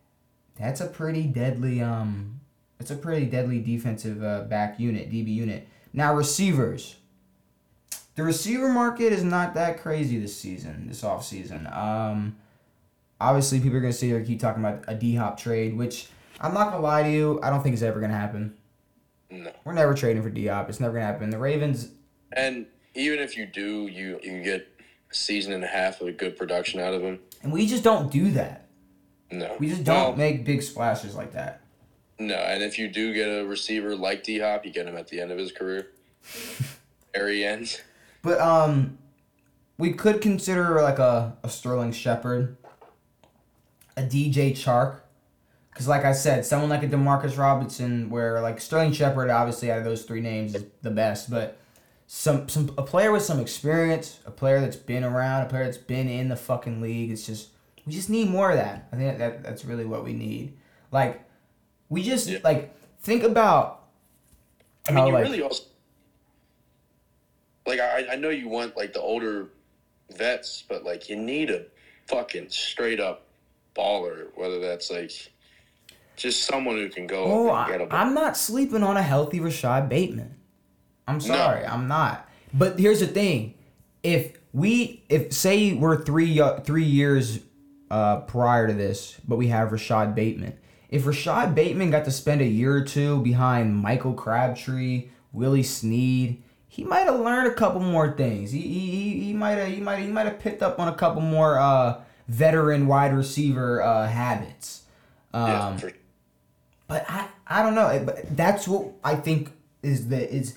that's 0.56 0.80
a 0.80 0.86
pretty 0.86 1.24
deadly 1.24 1.80
um 1.80 2.40
it's 2.78 2.90
a 2.90 2.96
pretty 2.96 3.26
deadly 3.26 3.60
defensive 3.60 4.24
uh, 4.24 4.42
back 4.42 4.80
unit, 4.80 5.10
DB 5.10 5.28
unit. 5.28 5.68
Now 5.92 6.14
receivers. 6.14 6.96
The 8.20 8.26
receiver 8.26 8.68
market 8.68 9.14
is 9.14 9.24
not 9.24 9.54
that 9.54 9.80
crazy 9.80 10.18
this 10.20 10.36
season, 10.36 10.88
this 10.88 11.00
offseason. 11.00 11.74
Um 11.74 12.36
obviously 13.18 13.60
people 13.60 13.78
are 13.78 13.80
gonna 13.80 13.94
sit 13.94 14.08
here 14.08 14.22
keep 14.22 14.38
talking 14.40 14.62
about 14.62 14.84
a 14.88 14.94
D 14.94 15.14
hop 15.14 15.40
trade, 15.40 15.74
which 15.74 16.08
I'm 16.38 16.52
not 16.52 16.70
gonna 16.70 16.82
lie 16.82 17.02
to 17.04 17.10
you, 17.10 17.40
I 17.42 17.48
don't 17.48 17.62
think 17.62 17.72
it's 17.72 17.82
ever 17.82 17.98
gonna 17.98 18.12
happen. 18.12 18.52
No. 19.30 19.50
We're 19.64 19.72
never 19.72 19.94
trading 19.94 20.22
for 20.22 20.28
D 20.28 20.48
hop. 20.48 20.68
It's 20.68 20.80
never 20.80 20.92
gonna 20.92 21.06
happen. 21.06 21.30
The 21.30 21.38
Ravens 21.38 21.92
And 22.30 22.66
even 22.94 23.20
if 23.20 23.38
you 23.38 23.46
do, 23.46 23.86
you 23.86 24.20
you 24.22 24.28
can 24.28 24.42
get 24.42 24.68
a 25.10 25.14
season 25.14 25.54
and 25.54 25.64
a 25.64 25.68
half 25.68 26.02
of 26.02 26.08
a 26.08 26.12
good 26.12 26.36
production 26.36 26.78
out 26.78 26.92
of 26.92 27.00
him. 27.00 27.20
and 27.42 27.50
we 27.50 27.66
just 27.66 27.82
don't 27.82 28.12
do 28.12 28.32
that. 28.32 28.66
No. 29.30 29.56
We 29.58 29.70
just 29.70 29.84
don't 29.84 29.96
Well, 30.08 30.16
make 30.16 30.44
big 30.44 30.60
splashes 30.60 31.14
like 31.14 31.32
that. 31.32 31.62
No, 32.18 32.34
and 32.34 32.62
if 32.62 32.78
you 32.78 32.88
do 32.88 33.14
get 33.14 33.28
a 33.28 33.46
receiver 33.46 33.96
like 33.96 34.24
D 34.24 34.40
Hop, 34.40 34.66
you 34.66 34.72
get 34.72 34.86
him 34.86 34.98
at 34.98 35.08
the 35.08 35.22
end 35.22 35.32
of 35.32 35.38
his 35.38 35.52
career. 35.52 35.86
Very 37.14 37.46
end. 37.46 37.80
But 38.22 38.40
um, 38.40 38.98
we 39.78 39.92
could 39.92 40.20
consider 40.20 40.80
like 40.82 40.98
a, 40.98 41.36
a 41.42 41.48
Sterling 41.48 41.92
Shepard, 41.92 42.56
a 43.96 44.02
DJ 44.02 44.52
Chark, 44.52 45.00
because 45.70 45.88
like 45.88 46.04
I 46.04 46.12
said, 46.12 46.44
someone 46.44 46.68
like 46.68 46.82
a 46.82 46.88
Demarcus 46.88 47.38
Robinson, 47.38 48.10
where 48.10 48.40
like 48.40 48.60
Sterling 48.60 48.92
Shepard, 48.92 49.30
obviously 49.30 49.70
out 49.70 49.78
of 49.78 49.84
those 49.84 50.02
three 50.04 50.20
names 50.20 50.54
is 50.54 50.64
the 50.82 50.90
best, 50.90 51.30
but 51.30 51.56
some 52.06 52.48
some 52.48 52.74
a 52.76 52.82
player 52.82 53.12
with 53.12 53.22
some 53.22 53.40
experience, 53.40 54.20
a 54.26 54.30
player 54.30 54.60
that's 54.60 54.76
been 54.76 55.04
around, 55.04 55.46
a 55.46 55.48
player 55.48 55.64
that's 55.64 55.78
been 55.78 56.08
in 56.08 56.28
the 56.28 56.36
fucking 56.36 56.80
league. 56.80 57.10
It's 57.10 57.24
just 57.24 57.48
we 57.86 57.92
just 57.92 58.10
need 58.10 58.28
more 58.28 58.50
of 58.50 58.56
that. 58.56 58.88
I 58.92 58.96
think 58.96 59.18
that 59.18 59.42
that's 59.42 59.64
really 59.64 59.84
what 59.84 60.04
we 60.04 60.12
need. 60.12 60.52
Like 60.92 61.22
we 61.88 62.02
just 62.02 62.28
Yeah. 62.28 62.38
like 62.44 62.74
think 63.00 63.22
about. 63.22 63.78
I 64.88 64.92
mean, 64.92 64.98
how, 65.00 65.06
you 65.06 65.12
like- 65.14 65.22
really 65.24 65.42
also 65.42 65.64
like 67.70 67.80
I 67.80 68.12
I 68.12 68.16
know 68.16 68.28
you 68.30 68.48
want 68.48 68.76
like 68.76 68.92
the 68.92 69.00
older 69.00 69.48
vets, 70.16 70.64
but 70.68 70.84
like 70.84 71.08
you 71.08 71.16
need 71.16 71.50
a 71.50 71.64
fucking 72.08 72.50
straight 72.50 73.00
up 73.00 73.26
baller, 73.76 74.26
whether 74.34 74.58
that's 74.58 74.90
like 74.90 75.12
just 76.16 76.44
someone 76.44 76.76
who 76.76 76.88
can 76.88 77.06
go 77.06 77.24
Oh, 77.24 77.48
up 77.50 77.68
and 77.68 77.72
get 77.72 77.80
a 77.80 77.84
I, 77.84 77.86
ball. 77.86 77.98
I'm 77.98 78.14
not 78.14 78.36
sleeping 78.36 78.82
on 78.82 78.96
a 78.96 79.02
healthy 79.02 79.40
Rashod 79.40 79.88
Bateman. 79.88 80.36
I'm 81.08 81.20
sorry, 81.20 81.64
I'm 81.64 81.88
not. 81.88 82.28
But 82.52 82.78
here's 82.78 83.00
the 83.00 83.06
thing: 83.06 83.54
if 84.02 84.36
we, 84.52 85.02
if 85.08 85.32
say 85.32 85.72
we're 85.72 86.04
three 86.04 86.40
uh, 86.40 86.60
three 86.60 86.84
years 86.84 87.40
uh, 87.90 88.20
prior 88.20 88.66
to 88.66 88.74
this, 88.74 89.16
but 89.26 89.36
we 89.36 89.48
have 89.48 89.72
Rashod 89.72 90.14
Bateman. 90.14 90.58
If 90.88 91.06
Rashod 91.06 91.54
Bateman 91.54 91.90
got 91.90 92.04
to 92.06 92.10
spend 92.10 92.40
a 92.40 92.46
year 92.46 92.74
or 92.74 92.82
two 92.82 93.20
behind 93.22 93.76
Michael 93.76 94.12
Crabtree, 94.14 95.08
Willie 95.32 95.62
Snead, 95.62 96.42
he 96.72 96.84
might 96.84 97.00
have 97.00 97.18
learned 97.20 97.48
a 97.48 97.54
couple 97.54 97.80
more 97.80 98.12
things. 98.12 98.52
He 98.52 98.60
he, 98.60 98.90
he- 98.90 99.20
he 99.26 99.32
might 99.34 99.58
have 99.58 99.68
he 99.68 99.80
might 99.80 99.98
he 99.98 100.06
might 100.06 100.24
have 100.26 100.38
picked 100.38 100.62
up 100.62 100.78
on 100.78 100.88
a 100.88 100.94
couple 100.94 101.20
more 101.20 101.58
uh, 101.58 102.00
veteran 102.28 102.86
wide 102.86 103.12
receiver 103.12 103.82
uh, 103.82 104.06
habits. 104.08 104.82
Um, 105.34 105.48
yeah, 105.50 105.90
but 106.88 107.04
I, 107.08 107.28
I 107.46 107.62
don't 107.62 107.74
know. 107.74 108.02
But 108.06 108.36
that's 108.36 108.66
what 108.66 108.92
I 109.04 109.16
think 109.16 109.52
is 109.82 110.08
the 110.08 110.32
is 110.32 110.56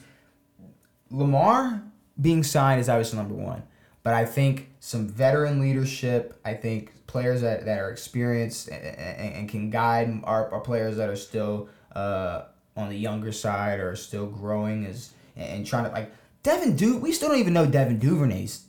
Lamar 1.09 1.81
being 2.19 2.43
signed 2.43 2.79
is 2.79 2.89
obviously 2.89 3.17
number 3.19 3.35
one. 3.35 3.63
But 4.03 4.13
I 4.13 4.25
think 4.25 4.69
some 4.79 5.07
veteran 5.07 5.59
leadership. 5.59 6.39
I 6.43 6.53
think 6.53 6.91
players 7.07 7.41
that, 7.41 7.65
that 7.65 7.79
are 7.79 7.89
experienced 7.89 8.67
and, 8.69 8.83
and, 8.83 9.35
and 9.35 9.49
can 9.49 9.69
guide 9.69 10.21
our, 10.25 10.51
our 10.51 10.59
players 10.59 10.97
that 10.97 11.09
are 11.09 11.15
still 11.15 11.69
uh, 11.95 12.43
on 12.75 12.89
the 12.89 12.97
younger 12.97 13.31
side 13.31 13.79
or 13.79 13.95
still 13.95 14.25
growing 14.25 14.83
is 14.83 15.11
and, 15.35 15.65
trying 15.65 15.85
to 15.85 15.91
like 15.91 16.11
Devin 16.43 16.75
Du. 16.75 16.97
We 16.97 17.11
still 17.11 17.29
don't 17.29 17.39
even 17.39 17.53
know 17.53 17.65
Devin 17.65 17.99
Duvernay's 17.99 18.65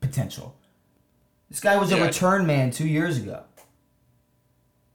potential. 0.00 0.56
This 1.48 1.60
guy 1.60 1.76
was 1.76 1.90
a 1.92 2.00
return 2.02 2.46
man 2.46 2.70
two 2.70 2.86
years 2.86 3.16
ago. 3.18 3.42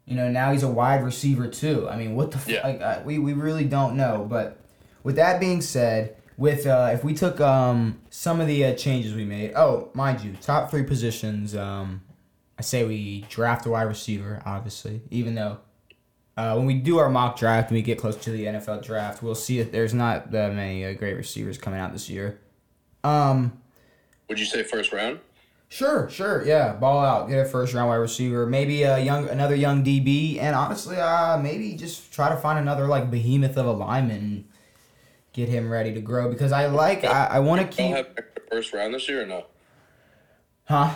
You 0.05 0.15
know, 0.15 0.29
now 0.29 0.51
he's 0.51 0.63
a 0.63 0.67
wide 0.69 1.03
receiver 1.03 1.47
too. 1.47 1.89
I 1.89 1.97
mean, 1.97 2.15
what 2.15 2.31
the 2.31 2.37
Yeah. 2.51 2.61
fuck? 2.61 2.63
Like, 2.63 2.81
uh, 2.81 3.01
we 3.03 3.19
we 3.19 3.33
really 3.33 3.65
don't 3.65 3.95
know. 3.97 4.25
But 4.29 4.59
with 5.03 5.15
that 5.15 5.39
being 5.39 5.61
said, 5.61 6.15
with 6.37 6.65
uh, 6.67 6.91
if 6.93 7.03
we 7.03 7.13
took 7.13 7.41
um 7.41 7.99
some 8.09 8.39
of 8.39 8.47
the 8.47 8.65
uh, 8.65 8.73
changes 8.75 9.13
we 9.13 9.25
made, 9.25 9.53
oh, 9.55 9.89
mind 9.93 10.21
you, 10.21 10.35
top 10.41 10.69
three 10.69 10.83
positions. 10.83 11.55
Um, 11.55 12.01
I 12.57 12.61
say 12.61 12.85
we 12.85 13.25
draft 13.29 13.65
a 13.65 13.69
wide 13.71 13.83
receiver, 13.83 14.41
obviously, 14.45 15.01
even 15.11 15.35
though. 15.35 15.57
Uh, 16.37 16.53
when 16.55 16.65
we 16.65 16.73
do 16.73 16.97
our 16.97 17.09
mock 17.09 17.37
draft 17.37 17.69
and 17.69 17.75
we 17.75 17.81
get 17.81 17.97
close 17.97 18.17
to 18.17 18.29
the 18.29 18.45
NFL 18.45 18.83
draft, 18.83 19.23
we'll 19.23 19.35
see 19.35 19.59
that 19.61 19.71
there's 19.71 19.93
not 19.93 20.31
that 20.31 20.53
many 20.53 20.85
uh, 20.85 20.93
great 20.93 21.15
receivers 21.15 21.57
coming 21.57 21.79
out 21.79 21.93
this 21.93 22.09
year. 22.09 22.39
Um, 23.03 23.61
would 24.27 24.39
you 24.39 24.45
say 24.45 24.63
first 24.63 24.91
round? 24.91 25.19
Sure, 25.69 26.09
sure, 26.09 26.45
yeah. 26.45 26.73
Ball 26.73 27.03
out, 27.03 27.29
get 27.29 27.39
a 27.39 27.45
first 27.45 27.73
round 27.73 27.89
wide 27.89 27.95
receiver, 27.95 28.45
maybe 28.45 28.83
a 28.83 28.99
young, 28.99 29.29
another 29.29 29.55
young 29.55 29.83
DB, 29.83 30.39
and 30.39 30.55
honestly, 30.55 30.97
uh, 30.97 31.37
maybe 31.37 31.73
just 31.75 32.13
try 32.13 32.29
to 32.29 32.37
find 32.37 32.59
another 32.59 32.87
like 32.87 33.09
behemoth 33.09 33.57
of 33.57 33.65
a 33.65 33.71
lineman, 33.71 34.17
and 34.17 34.45
get 35.33 35.49
him 35.49 35.69
ready 35.69 35.93
to 35.93 36.01
grow 36.01 36.29
because 36.29 36.51
I 36.51 36.67
like, 36.67 37.03
I, 37.03 37.25
I 37.25 37.39
want 37.39 37.61
to 37.61 37.67
keep, 37.67 37.95
have 37.95 38.07
first 38.49 38.73
round 38.73 38.93
this 38.93 39.07
year 39.09 39.23
or 39.23 39.25
no? 39.25 39.45
huh? 40.65 40.95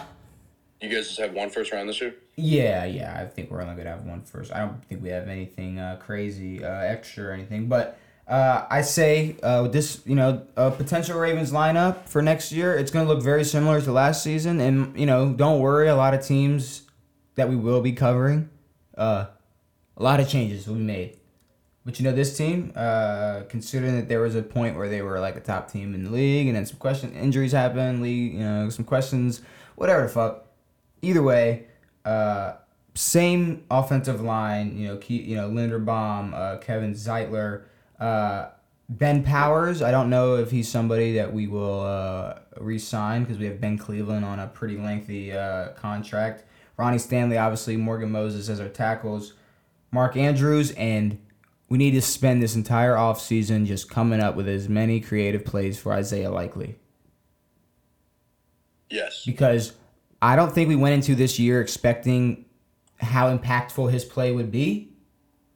You 0.82 0.88
guys 0.88 1.08
just 1.08 1.20
have 1.20 1.34
one 1.34 1.50
first 1.50 1.74
round 1.74 1.90
this 1.90 2.00
year? 2.00 2.16
Yeah, 2.38 2.86
yeah. 2.86 3.20
I 3.20 3.26
think 3.26 3.52
we're 3.52 3.62
only 3.62 3.76
gonna 3.76 3.90
have 3.90 4.06
one 4.06 4.22
first. 4.22 4.54
I 4.54 4.60
don't 4.60 4.84
think 4.86 5.04
we 5.04 5.10
have 5.10 5.28
anything 5.28 5.78
uh, 5.78 5.98
crazy 6.00 6.64
uh, 6.64 6.70
extra 6.70 7.26
or 7.26 7.32
anything. 7.32 7.68
But 7.68 8.00
uh, 8.30 8.66
I 8.70 8.82
say 8.82 9.36
uh, 9.44 9.68
this, 9.68 10.02
you 10.06 10.16
know, 10.16 10.46
uh, 10.56 10.70
potential 10.70 11.20
Ravens 11.20 11.52
lineup 11.52 12.08
for 12.08 12.22
next 12.22 12.54
year, 12.54 12.76
it's 12.78 12.92
gonna 12.92 13.10
look 13.10 13.22
very 13.22 13.44
similar 13.44 13.82
to 13.82 13.92
last 13.92 14.24
season. 14.24 14.62
And 14.62 14.98
you 14.98 15.06
know, 15.06 15.34
don't 15.34 15.60
worry, 15.60 15.90
a 15.90 15.96
lot 15.96 16.14
of 16.14 16.26
teams 16.26 16.84
that 17.36 17.50
we 17.50 17.58
will 17.58 17.82
be 17.82 17.92
covering, 17.92 18.50
uh, 18.98 19.26
a 19.98 20.04
lot 20.04 20.22
of 20.22 20.30
changes 20.30 20.66
will 20.66 20.76
be 20.76 20.82
made. 20.82 21.18
But 21.86 22.00
you 22.00 22.06
know, 22.06 22.14
this 22.14 22.38
team, 22.38 22.72
uh, 22.76 23.42
considering 23.50 23.96
that 23.98 24.08
there 24.08 24.22
was 24.22 24.36
a 24.36 24.44
point 24.44 24.78
where 24.78 24.88
they 24.88 25.02
were 25.02 25.20
like 25.20 25.36
a 25.36 25.42
top 25.42 25.70
team 25.72 25.94
in 25.94 26.04
the 26.04 26.10
league, 26.10 26.48
and 26.48 26.56
then 26.56 26.66
some 26.66 26.78
question 26.78 27.12
injuries 27.14 27.52
happened, 27.52 28.02
league, 28.02 28.36
you 28.36 28.40
know, 28.40 28.70
some 28.70 28.86
questions, 28.86 29.42
whatever 29.76 30.04
the 30.04 30.10
fuck. 30.10 30.46
Either 31.02 31.22
way, 31.24 31.66
uh, 32.06 32.54
same 32.96 33.64
offensive 33.72 34.22
line. 34.22 34.78
You 34.78 34.88
know, 34.90 34.98
Ke- 34.98 35.10
you 35.12 35.36
know 35.36 35.50
Linderbaum, 35.50 36.34
uh, 36.34 36.58
Kevin 36.58 36.94
Zeitler, 36.94 37.64
uh, 38.00 38.50
Ben 38.90 39.24
Powers. 39.24 39.82
I 39.82 39.92
don't 39.92 40.10
know 40.10 40.36
if 40.36 40.52
he's 40.52 40.68
somebody 40.68 41.14
that 41.14 41.32
we 41.34 41.48
will 41.48 41.82
uh, 41.82 42.40
re-sign 42.60 43.24
because 43.24 43.38
we 43.38 43.46
have 43.46 43.62
Ben 43.62 43.78
Cleveland 43.78 44.26
on 44.26 44.40
a 44.40 44.48
pretty 44.48 44.78
lengthy 44.78 45.32
uh, 45.32 45.70
contract. 45.70 46.44
Ronnie 46.78 46.98
Stanley, 46.98 47.38
obviously, 47.38 47.78
Morgan 47.78 48.12
Moses 48.12 48.50
as 48.50 48.60
our 48.60 48.70
tackles. 48.70 49.34
Mark 49.92 50.16
Andrews, 50.18 50.72
and 50.72 51.18
we 51.68 51.78
need 51.78 51.92
to 51.92 52.02
spend 52.02 52.42
this 52.42 52.56
entire 52.56 52.96
offseason 52.96 53.66
just 53.66 53.90
coming 53.90 54.20
up 54.20 54.36
with 54.36 54.48
as 54.48 54.68
many 54.70 55.00
creative 55.00 55.46
plays 55.46 55.80
for 55.80 55.92
Isaiah 55.94 56.32
Likely 56.32 56.76
Yes. 58.90 59.24
because 59.26 59.74
I 60.22 60.36
don't 60.36 60.52
think 60.52 60.68
we 60.68 60.76
went 60.76 60.96
into 60.96 61.16
this 61.16 61.40
year 61.40 61.62
expecting 61.62 62.46
how 62.98 63.36
impactful 63.36 63.92
his 63.92 64.04
play 64.04 64.32
would 64.32 64.52
be. 64.52 64.92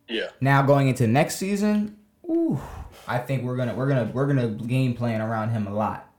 Yeah. 0.08 0.30
Now 0.42 0.62
going 0.62 0.88
into 0.88 1.08
next 1.08 1.36
season, 1.36 1.98
ooh, 2.30 2.60
I 3.08 3.18
think 3.18 3.44
we're 3.44 3.58
gonna 3.58 3.74
we're 3.76 3.88
gonna 3.88 4.10
we're 4.14 4.28
gonna 4.28 4.50
game 4.50 4.94
plan 4.94 5.22
around 5.22 5.50
him 5.50 5.68
a 5.68 5.74
lot. 5.74 6.10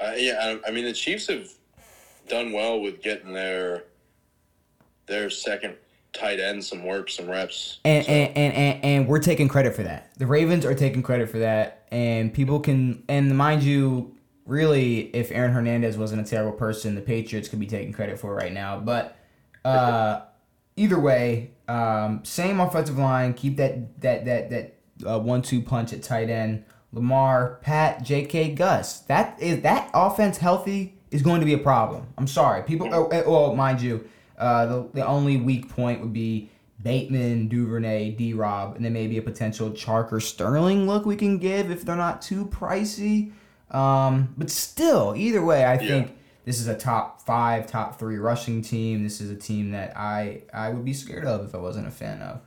Uh, 0.00 0.12
yeah, 0.16 0.58
I, 0.64 0.68
I 0.68 0.70
mean 0.70 0.84
the 0.84 0.92
Chiefs 0.92 1.26
have 1.26 1.48
done 2.28 2.52
well 2.52 2.80
with 2.80 3.02
getting 3.02 3.32
their 3.32 3.84
their 5.06 5.30
second 5.30 5.76
tight 6.12 6.40
end 6.40 6.64
some 6.64 6.84
work, 6.84 7.10
some 7.10 7.28
reps. 7.28 7.80
And, 7.84 8.04
So, 8.04 8.12
and, 8.12 8.36
and, 8.36 8.54
and, 8.54 8.84
and 8.84 9.08
we're 9.08 9.20
taking 9.20 9.48
credit 9.48 9.74
for 9.74 9.82
that. 9.82 10.12
The 10.16 10.26
Ravens 10.26 10.64
are 10.64 10.74
taking 10.74 11.02
credit 11.02 11.30
for 11.30 11.38
that. 11.38 11.86
And 11.90 12.32
people 12.32 12.60
can, 12.60 13.02
and 13.08 13.36
mind 13.36 13.62
you, 13.62 14.14
really, 14.48 15.14
if 15.14 15.30
Aaron 15.30 15.52
Hernandez 15.52 15.96
wasn't 15.96 16.26
a 16.26 16.28
terrible 16.28 16.56
person, 16.56 16.94
the 16.94 17.00
Patriots 17.00 17.48
could 17.48 17.60
be 17.60 17.66
taking 17.66 17.92
credit 17.92 18.18
for 18.18 18.32
it 18.32 18.42
right 18.42 18.52
now. 18.52 18.80
But 18.80 19.16
uh, 19.64 20.22
either 20.76 20.98
way, 20.98 21.52
um, 21.68 22.24
same 22.24 22.58
offensive 22.58 22.98
line. 22.98 23.34
Keep 23.34 23.58
that 23.58 24.00
that 24.00 24.24
that 24.24 24.50
that 24.50 24.74
uh, 25.06 25.20
one-two 25.20 25.62
punch 25.62 25.92
at 25.92 26.02
tight 26.02 26.30
end. 26.30 26.64
Lamar, 26.90 27.58
Pat, 27.60 28.02
J.K. 28.02 28.54
Gus. 28.54 29.00
That 29.00 29.40
is 29.40 29.60
that 29.60 29.90
offense 29.92 30.38
healthy 30.38 30.98
is 31.10 31.22
going 31.22 31.40
to 31.40 31.46
be 31.46 31.52
a 31.52 31.58
problem. 31.58 32.06
I'm 32.16 32.26
sorry, 32.26 32.62
people. 32.62 32.88
Oh, 32.92 33.08
eh, 33.08 33.22
well, 33.26 33.54
mind 33.54 33.82
you, 33.82 34.08
uh, 34.38 34.66
the 34.66 34.88
the 34.94 35.06
only 35.06 35.36
weak 35.36 35.68
point 35.68 36.00
would 36.00 36.14
be 36.14 36.50
Bateman, 36.82 37.48
Duvernay, 37.48 38.12
D. 38.12 38.32
Rob, 38.32 38.76
and 38.76 38.84
then 38.84 38.94
maybe 38.94 39.18
a 39.18 39.22
potential 39.22 39.70
Chark 39.70 40.12
or 40.12 40.20
Sterling 40.20 40.86
look 40.86 41.04
we 41.04 41.16
can 41.16 41.36
give 41.38 41.70
if 41.70 41.84
they're 41.84 41.96
not 41.96 42.22
too 42.22 42.46
pricey. 42.46 43.32
Um, 43.70 44.34
but 44.36 44.50
still, 44.50 45.14
either 45.16 45.44
way, 45.44 45.64
I 45.64 45.76
think 45.76 46.16
this 46.44 46.60
is 46.60 46.66
a 46.68 46.74
top 46.74 47.22
five, 47.22 47.66
top 47.66 47.98
three 47.98 48.16
rushing 48.16 48.62
team. 48.62 49.02
This 49.02 49.20
is 49.20 49.30
a 49.30 49.36
team 49.36 49.72
that 49.72 49.96
I 49.96 50.42
I 50.52 50.70
would 50.70 50.84
be 50.84 50.94
scared 50.94 51.24
of 51.24 51.46
if 51.46 51.54
I 51.54 51.58
wasn't 51.58 51.86
a 51.86 51.90
fan 51.90 52.22
of. 52.22 52.40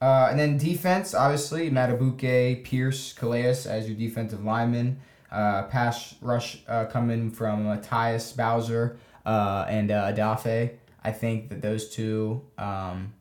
Uh, 0.00 0.28
and 0.30 0.38
then 0.38 0.56
defense, 0.56 1.12
obviously, 1.14 1.70
Madubuike, 1.70 2.64
Pierce, 2.64 3.12
Calais 3.12 3.66
as 3.66 3.88
your 3.88 3.96
defensive 3.96 4.44
lineman. 4.44 5.00
Uh, 5.30 5.64
pass 5.64 6.16
rush 6.20 6.58
uh, 6.66 6.86
coming 6.86 7.30
from 7.30 7.64
Matthias 7.64 8.32
Bowser 8.32 8.98
uh, 9.24 9.64
and 9.68 9.90
uh, 9.90 10.10
Odafe. 10.10 10.72
I 11.04 11.12
think 11.12 11.50
that 11.50 11.62
those 11.62 11.88
two, 11.88 12.42
um, 12.58 13.12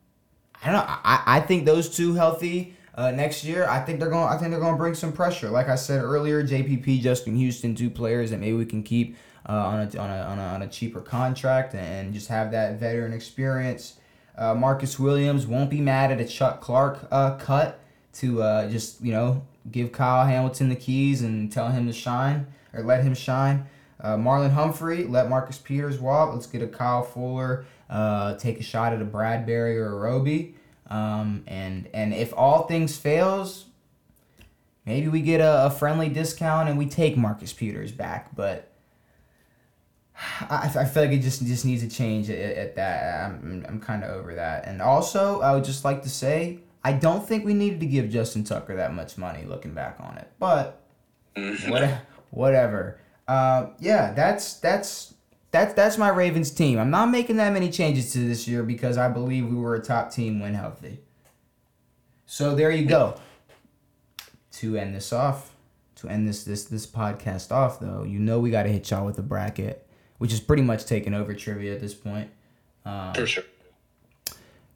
I 0.61 0.65
don't 0.65 0.73
know. 0.73 0.85
I, 0.87 1.23
I 1.25 1.39
think 1.41 1.65
those 1.65 1.95
two 1.95 2.15
healthy 2.15 2.75
uh, 2.99 3.11
next 3.11 3.45
year. 3.45 3.65
I 3.65 3.79
think 3.79 4.01
they're 4.01 4.09
going. 4.09 4.27
I 4.27 4.35
think 4.35 4.51
they're 4.51 4.59
going 4.59 4.73
to 4.73 4.77
bring 4.77 4.93
some 4.93 5.13
pressure. 5.13 5.49
Like 5.49 5.69
I 5.69 5.75
said 5.75 6.03
earlier, 6.03 6.43
JPP, 6.43 6.99
Justin 6.99 7.37
Houston, 7.37 7.73
two 7.73 7.89
players 7.89 8.31
that 8.31 8.41
maybe 8.41 8.57
we 8.57 8.65
can 8.65 8.83
keep 8.83 9.15
uh, 9.47 9.53
on 9.53 9.79
a 9.79 9.97
on 9.97 10.09
a 10.09 10.21
on 10.23 10.37
a 10.37 10.43
on 10.43 10.61
a 10.63 10.67
cheaper 10.67 10.99
contract 10.99 11.73
and 11.73 12.13
just 12.13 12.27
have 12.27 12.51
that 12.51 12.77
veteran 12.77 13.13
experience. 13.13 13.95
Uh, 14.37 14.53
Marcus 14.53 14.99
Williams 14.99 15.47
won't 15.47 15.69
be 15.69 15.79
mad 15.79 16.11
at 16.11 16.19
a 16.19 16.25
Chuck 16.25 16.59
Clark 16.59 17.07
uh, 17.09 17.37
cut 17.37 17.79
to 18.15 18.43
uh, 18.43 18.69
just 18.69 19.01
you 19.01 19.13
know 19.13 19.45
give 19.71 19.93
Kyle 19.93 20.25
Hamilton 20.25 20.67
the 20.67 20.75
keys 20.75 21.21
and 21.21 21.49
tell 21.49 21.69
him 21.69 21.87
to 21.87 21.93
shine 21.93 22.47
or 22.73 22.83
let 22.83 23.03
him 23.03 23.15
shine. 23.15 23.65
Uh, 24.01 24.17
Marlon 24.17 24.51
Humphrey, 24.51 25.05
let 25.05 25.29
Marcus 25.29 25.57
Peters 25.57 25.99
walk. 25.99 26.33
Let's 26.33 26.47
get 26.47 26.61
a 26.61 26.67
Kyle 26.67 27.03
Fuller, 27.03 27.65
take 28.39 28.59
a 28.59 28.63
shot 28.63 28.91
at 28.91 29.01
a 29.01 29.05
Bradberry 29.05 29.75
or 29.75 29.93
a 29.93 29.95
Roby. 29.95 30.55
Um, 30.89 31.43
and 31.47 31.87
and 31.93 32.13
if 32.13 32.33
all 32.35 32.63
things 32.63 32.97
fails, 32.97 33.65
maybe 34.85 35.07
we 35.07 35.21
get 35.21 35.39
a, 35.39 35.67
a 35.67 35.69
friendly 35.69 36.09
discount 36.09 36.67
and 36.67 36.77
we 36.77 36.87
take 36.87 37.15
Marcus 37.15 37.53
Peters 37.53 37.91
back. 37.91 38.35
But 38.35 38.71
I, 40.41 40.71
I 40.75 40.85
feel 40.85 41.03
like 41.03 41.11
it 41.11 41.21
just 41.21 41.45
just 41.45 41.63
needs 41.63 41.83
to 41.83 41.89
change 41.89 42.29
at, 42.29 42.39
at 42.39 42.75
that. 42.75 43.25
I'm, 43.25 43.65
I'm 43.67 43.79
kind 43.79 44.03
of 44.03 44.09
over 44.11 44.35
that. 44.35 44.65
And 44.67 44.81
also, 44.81 45.41
I 45.41 45.53
would 45.53 45.63
just 45.63 45.85
like 45.85 46.03
to 46.03 46.09
say, 46.09 46.59
I 46.83 46.93
don't 46.93 47.25
think 47.25 47.45
we 47.45 47.53
needed 47.53 47.79
to 47.81 47.85
give 47.85 48.09
Justin 48.09 48.43
Tucker 48.43 48.75
that 48.75 48.93
much 48.93 49.17
money 49.17 49.45
looking 49.45 49.73
back 49.73 49.97
on 49.99 50.17
it. 50.17 50.29
But 50.39 50.81
what, 51.67 52.01
whatever. 52.31 52.99
Uh, 53.27 53.67
yeah, 53.79 54.11
that's 54.13 54.55
that's 54.55 55.13
that's 55.51 55.73
that's 55.73 55.97
my 55.97 56.09
Ravens 56.09 56.51
team. 56.51 56.77
I'm 56.79 56.89
not 56.91 57.07
making 57.07 57.37
that 57.37 57.51
many 57.53 57.69
changes 57.71 58.11
to 58.13 58.19
this 58.19 58.47
year 58.47 58.63
because 58.63 58.97
I 58.97 59.09
believe 59.09 59.47
we 59.47 59.55
were 59.55 59.75
a 59.75 59.81
top 59.81 60.11
team 60.11 60.39
when 60.39 60.53
healthy. 60.53 60.99
So 62.25 62.55
there 62.55 62.71
you 62.71 62.85
go. 62.85 63.15
To 64.53 64.77
end 64.77 64.93
this 64.93 65.13
off, 65.13 65.55
to 65.95 66.09
end 66.09 66.27
this 66.27 66.43
this 66.43 66.65
this 66.65 66.85
podcast 66.85 67.51
off 67.51 67.79
though, 67.79 68.03
you 68.03 68.19
know 68.19 68.39
we 68.39 68.51
got 68.51 68.63
to 68.63 68.69
hit 68.69 68.89
y'all 68.91 69.05
with 69.05 69.17
a 69.17 69.23
bracket, 69.23 69.87
which 70.17 70.33
is 70.33 70.39
pretty 70.39 70.63
much 70.63 70.85
taking 70.85 71.13
over 71.13 71.33
trivia 71.33 71.73
at 71.73 71.79
this 71.79 71.93
point. 71.93 72.29
Um, 72.85 73.13
For 73.13 73.25
sure. 73.25 73.43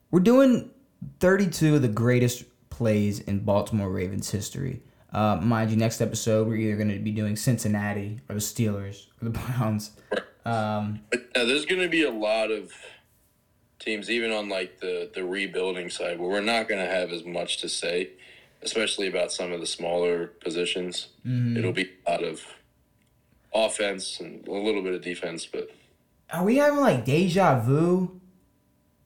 we're 0.09 0.19
doing 0.21 0.71
32 1.19 1.75
of 1.75 1.81
the 1.81 1.87
greatest 1.89 2.45
plays 2.69 3.19
in 3.19 3.39
Baltimore 3.41 3.89
Ravens 3.89 4.31
history. 4.31 4.81
Uh, 5.11 5.35
mind 5.41 5.69
you, 5.69 5.77
next 5.77 6.01
episode 6.01 6.47
we're 6.47 6.55
either 6.55 6.75
going 6.77 6.91
to 6.91 6.99
be 6.99 7.11
doing 7.11 7.35
Cincinnati 7.35 8.19
or 8.29 8.35
the 8.35 8.41
Steelers 8.41 9.07
or 9.21 9.25
the 9.25 9.29
Browns. 9.31 9.91
Um, 10.45 11.01
But 11.09 11.21
now 11.35 11.45
there's 11.45 11.65
going 11.65 11.81
to 11.81 11.89
be 11.89 12.03
a 12.03 12.11
lot 12.11 12.51
of 12.51 12.73
teams, 13.79 14.09
even 14.09 14.31
on 14.31 14.49
like 14.49 14.79
the 14.79 15.09
the 15.13 15.23
rebuilding 15.23 15.89
side, 15.89 16.19
where 16.19 16.29
we're 16.29 16.41
not 16.41 16.67
going 16.67 16.79
to 16.85 16.91
have 16.91 17.11
as 17.11 17.23
much 17.23 17.57
to 17.57 17.69
say, 17.69 18.09
especially 18.61 19.07
about 19.07 19.31
some 19.31 19.51
of 19.51 19.59
the 19.59 19.67
smaller 19.67 20.27
positions. 20.27 21.07
It'll 21.57 21.73
be 21.73 21.89
a 22.05 22.11
lot 22.11 22.23
of 22.23 22.41
offense 23.53 24.19
and 24.19 24.47
a 24.47 24.51
little 24.51 24.81
bit 24.81 24.93
of 24.93 25.01
defense, 25.01 25.45
but 25.45 25.69
are 26.31 26.43
we 26.43 26.57
having 26.57 26.79
like 26.79 27.05
deja 27.05 27.59
vu, 27.59 28.19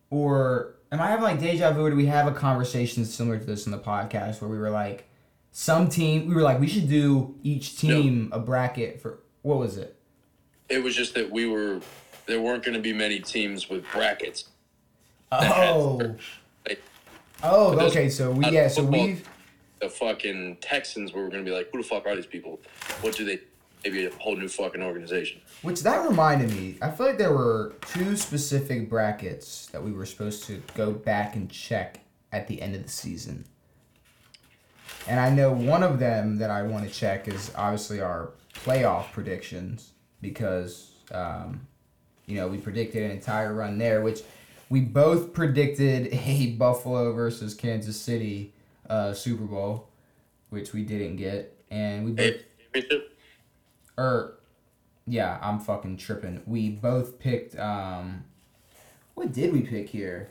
or 0.09 0.75
am 0.91 1.01
I 1.01 1.07
having 1.07 1.23
like 1.23 1.39
deja 1.39 1.71
vu? 1.71 1.85
Or 1.85 1.89
do 1.89 1.95
we 1.95 2.05
have 2.05 2.27
a 2.27 2.31
conversation 2.31 3.03
similar 3.05 3.37
to 3.37 3.43
this 3.45 3.65
in 3.65 3.71
the 3.71 3.79
podcast 3.79 4.41
where 4.41 4.49
we 4.49 4.57
were 4.57 4.69
like, 4.69 5.09
some 5.51 5.89
team, 5.89 6.27
we 6.27 6.35
were 6.35 6.41
like, 6.43 6.59
we 6.59 6.67
should 6.67 6.87
do 6.87 7.35
each 7.43 7.77
team 7.77 8.29
a 8.31 8.39
bracket 8.39 9.01
for 9.01 9.19
what 9.41 9.57
was 9.57 9.77
it? 9.77 9.96
It 10.69 10.83
was 10.83 10.95
just 10.95 11.13
that 11.15 11.29
we 11.29 11.47
were 11.47 11.81
there 12.25 12.41
weren't 12.41 12.63
going 12.63 12.75
to 12.75 12.81
be 12.81 12.93
many 12.93 13.19
teams 13.19 13.69
with 13.69 13.89
brackets. 13.91 14.45
Oh, 15.31 16.15
Like, 16.67 16.81
oh, 17.43 17.79
okay. 17.87 18.09
So 18.09 18.31
we 18.31 18.49
yeah, 18.49 18.67
so 18.67 18.83
we've. 18.83 19.27
the 19.81 19.89
fucking 19.89 20.57
Texans 20.61 21.13
we 21.13 21.21
were 21.21 21.29
going 21.29 21.43
to 21.43 21.49
be 21.49 21.55
like, 21.55 21.69
who 21.71 21.81
the 21.81 21.87
fuck 21.87 22.05
are 22.05 22.15
these 22.15 22.25
people? 22.25 22.59
What 23.01 23.15
do 23.15 23.25
they? 23.25 23.39
Maybe 23.83 24.05
a 24.05 24.11
whole 24.15 24.35
new 24.35 24.47
fucking 24.49 24.81
organization. 24.81 25.39
Which 25.61 25.81
that 25.83 26.07
reminded 26.07 26.51
me. 26.51 26.77
I 26.81 26.89
feel 26.89 27.05
like 27.05 27.17
there 27.17 27.31
were 27.31 27.75
two 27.87 28.17
specific 28.17 28.89
brackets 28.89 29.67
that 29.67 29.81
we 29.81 29.91
were 29.91 30.05
supposed 30.05 30.45
to 30.45 30.61
go 30.73 30.91
back 30.91 31.35
and 31.35 31.49
check 31.49 31.99
at 32.31 32.47
the 32.47 32.61
end 32.61 32.75
of 32.75 32.83
the 32.83 32.89
season. 32.89 33.45
And 35.07 35.19
I 35.19 35.29
know 35.29 35.51
one 35.51 35.83
of 35.83 35.99
them 35.99 36.37
that 36.39 36.49
I 36.49 36.63
want 36.63 36.87
to 36.87 36.93
check 36.93 37.27
is 37.27 37.51
obviously 37.55 38.01
our 38.01 38.31
playoff 38.53 39.11
predictions 39.11 39.91
because, 40.21 40.91
um, 41.11 41.67
you 42.25 42.35
know, 42.35 42.47
we 42.47 42.57
predicted 42.57 43.03
an 43.03 43.11
entire 43.11 43.53
run 43.53 43.77
there, 43.77 44.01
which 44.01 44.21
we 44.69 44.81
both 44.81 45.33
predicted 45.33 46.07
a 46.13 46.51
Buffalo 46.51 47.13
versus 47.13 47.53
Kansas 47.53 47.99
City 47.99 48.53
uh, 48.89 49.13
Super 49.13 49.45
Bowl, 49.45 49.89
which 50.49 50.73
we 50.73 50.83
didn't 50.83 51.17
get, 51.17 51.57
and 51.69 52.05
we 52.05 52.11
both 52.11 52.35
Hey, 52.73 52.83
or 53.97 54.37
yeah, 55.05 55.39
I'm 55.41 55.59
fucking 55.59 55.97
tripping. 55.97 56.41
We 56.45 56.69
both 56.69 57.19
picked 57.19 57.57
um 57.57 58.25
what 59.15 59.31
did 59.33 59.51
we 59.51 59.61
pick 59.61 59.89
here? 59.89 60.29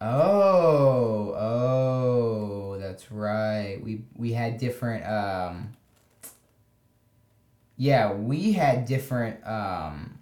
Oh, 0.00 1.34
oh, 1.36 2.78
that's 2.78 3.10
right. 3.12 3.78
We 3.82 4.02
we 4.16 4.32
had 4.32 4.58
different 4.58 5.06
um 5.06 5.76
Yeah, 7.78 8.12
we 8.12 8.52
had 8.52 8.84
different 8.86 9.46
um 9.46 10.18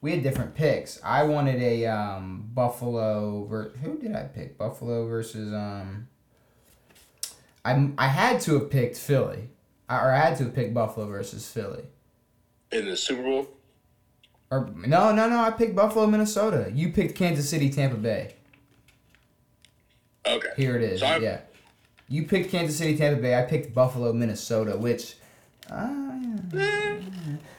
we 0.00 0.10
had 0.12 0.22
different 0.22 0.54
picks. 0.54 1.00
I 1.02 1.22
wanted 1.24 1.60
a 1.62 1.86
um 1.86 2.50
Buffalo 2.52 3.44
ver- 3.46 3.70
who 3.82 3.96
did 3.98 4.14
I 4.14 4.24
pick? 4.24 4.58
Buffalo 4.58 5.06
versus 5.08 5.52
um 5.52 6.08
I 7.64 7.90
I 7.98 8.08
had 8.08 8.40
to 8.42 8.58
have 8.60 8.70
picked 8.70 8.96
Philly. 8.98 9.48
I, 9.88 9.96
or 10.04 10.12
I 10.12 10.18
had 10.18 10.36
to 10.38 10.44
have 10.44 10.54
picked 10.54 10.74
Buffalo 10.74 11.06
versus 11.06 11.48
Philly. 11.50 11.84
in 12.70 12.86
the 12.86 12.96
Super 12.96 13.22
Bowl. 13.22 13.48
Or 14.50 14.70
no, 14.76 15.10
no, 15.12 15.28
no. 15.28 15.40
I 15.40 15.50
picked 15.50 15.74
Buffalo, 15.74 16.06
Minnesota. 16.06 16.70
You 16.72 16.90
picked 16.92 17.16
Kansas 17.16 17.48
City, 17.48 17.70
Tampa 17.70 17.96
Bay. 17.96 18.34
Okay. 20.26 20.48
Here 20.56 20.76
it 20.76 20.82
is. 20.82 21.00
So 21.00 21.16
yeah, 21.16 21.40
you 22.08 22.24
picked 22.26 22.50
Kansas 22.50 22.76
City, 22.76 22.96
Tampa 22.96 23.20
Bay. 23.20 23.38
I 23.38 23.42
picked 23.42 23.74
Buffalo, 23.74 24.12
Minnesota. 24.12 24.76
Which, 24.76 25.16
uh, 25.70 26.18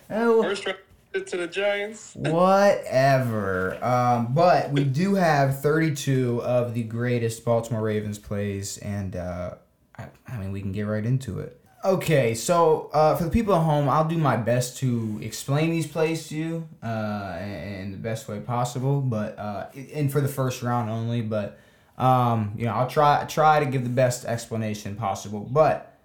oh, 0.10 0.44
First 0.44 0.66
round 0.66 0.78
to 1.14 1.38
the 1.38 1.48
Giants. 1.48 2.14
whatever. 2.16 3.84
Um, 3.84 4.34
but 4.34 4.72
we 4.72 4.84
do 4.84 5.16
have 5.16 5.62
32 5.62 6.42
of 6.44 6.74
the 6.74 6.84
greatest 6.84 7.46
Baltimore 7.46 7.82
Ravens 7.82 8.20
plays, 8.20 8.78
and 8.80 9.16
uh, 9.16 9.56
I, 9.98 10.08
I 10.28 10.38
mean 10.38 10.52
we 10.52 10.62
can 10.62 10.72
get 10.72 10.84
right 10.84 11.06
into 11.06 11.40
it. 11.40 11.62
Okay, 11.86 12.34
so 12.34 12.90
uh, 12.94 13.16
for 13.16 13.26
the 13.26 13.30
people 13.30 13.54
at 13.54 13.62
home, 13.62 13.88
I'll 13.88 14.08
do 14.08 14.18
my 14.18 14.38
best 14.38 14.78
to 14.78 15.20
explain 15.22 15.70
these 15.70 15.86
plays 15.86 16.28
to 16.30 16.36
you 16.36 16.68
uh, 16.82 17.38
in 17.40 17.92
the 17.92 17.98
best 17.98 18.28
way 18.28 18.40
possible. 18.40 19.02
But 19.02 19.38
uh, 19.38 19.68
and 19.94 20.12
for 20.12 20.20
the 20.20 20.28
first 20.28 20.64
round 20.64 20.90
only, 20.90 21.22
but 21.22 21.60
um, 22.00 22.54
you 22.58 22.66
know 22.66 22.74
I'll 22.74 22.90
try 22.90 23.24
try 23.26 23.60
to 23.60 23.68
give 23.68 23.84
the 23.84 23.90
best 23.90 24.26
explanation 24.26 24.96
possible. 24.96 25.42
But 25.42 25.96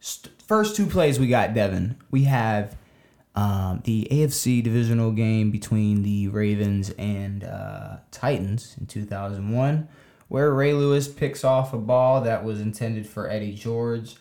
st- 0.00 0.35
first 0.46 0.76
two 0.76 0.86
plays 0.86 1.18
we 1.18 1.26
got, 1.28 1.54
Devin. 1.54 1.96
We 2.10 2.24
have 2.24 2.76
um, 3.34 3.82
the 3.84 4.08
AFC 4.10 4.62
divisional 4.62 5.12
game 5.12 5.50
between 5.50 6.02
the 6.02 6.28
Ravens 6.28 6.90
and 6.98 7.44
uh, 7.44 7.96
Titans 8.10 8.76
in 8.80 8.86
2001, 8.86 9.88
where 10.28 10.52
Ray 10.54 10.72
Lewis 10.72 11.06
picks 11.08 11.44
off 11.44 11.72
a 11.74 11.78
ball 11.78 12.22
that 12.22 12.44
was 12.44 12.60
intended 12.60 13.06
for 13.06 13.28
Eddie 13.28 13.54
George 13.54 14.16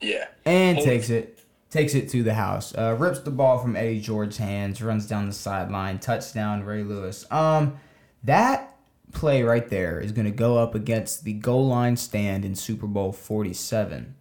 Yeah. 0.00 0.26
and 0.44 0.76
Holy- 0.78 0.88
takes 0.88 1.10
it 1.10 1.38
takes 1.70 1.94
it 1.94 2.10
to 2.10 2.22
the 2.22 2.34
house. 2.34 2.74
Uh, 2.76 2.94
rips 2.98 3.20
the 3.20 3.30
ball 3.30 3.58
from 3.58 3.74
Eddie 3.76 3.98
George's 4.00 4.36
hands, 4.36 4.82
runs 4.82 5.06
down 5.06 5.26
the 5.26 5.32
sideline, 5.32 5.98
touchdown 5.98 6.62
Ray 6.64 6.82
Lewis. 6.82 7.24
Um, 7.30 7.78
that 8.24 8.76
play 9.12 9.42
right 9.42 9.66
there 9.70 9.98
is 9.98 10.12
going 10.12 10.26
to 10.26 10.30
go 10.30 10.58
up 10.58 10.74
against 10.74 11.24
the 11.24 11.32
goal 11.32 11.66
line 11.68 11.96
stand 11.96 12.44
in 12.44 12.54
Super 12.54 12.86
Bowl 12.86 13.10
47. 13.10 14.14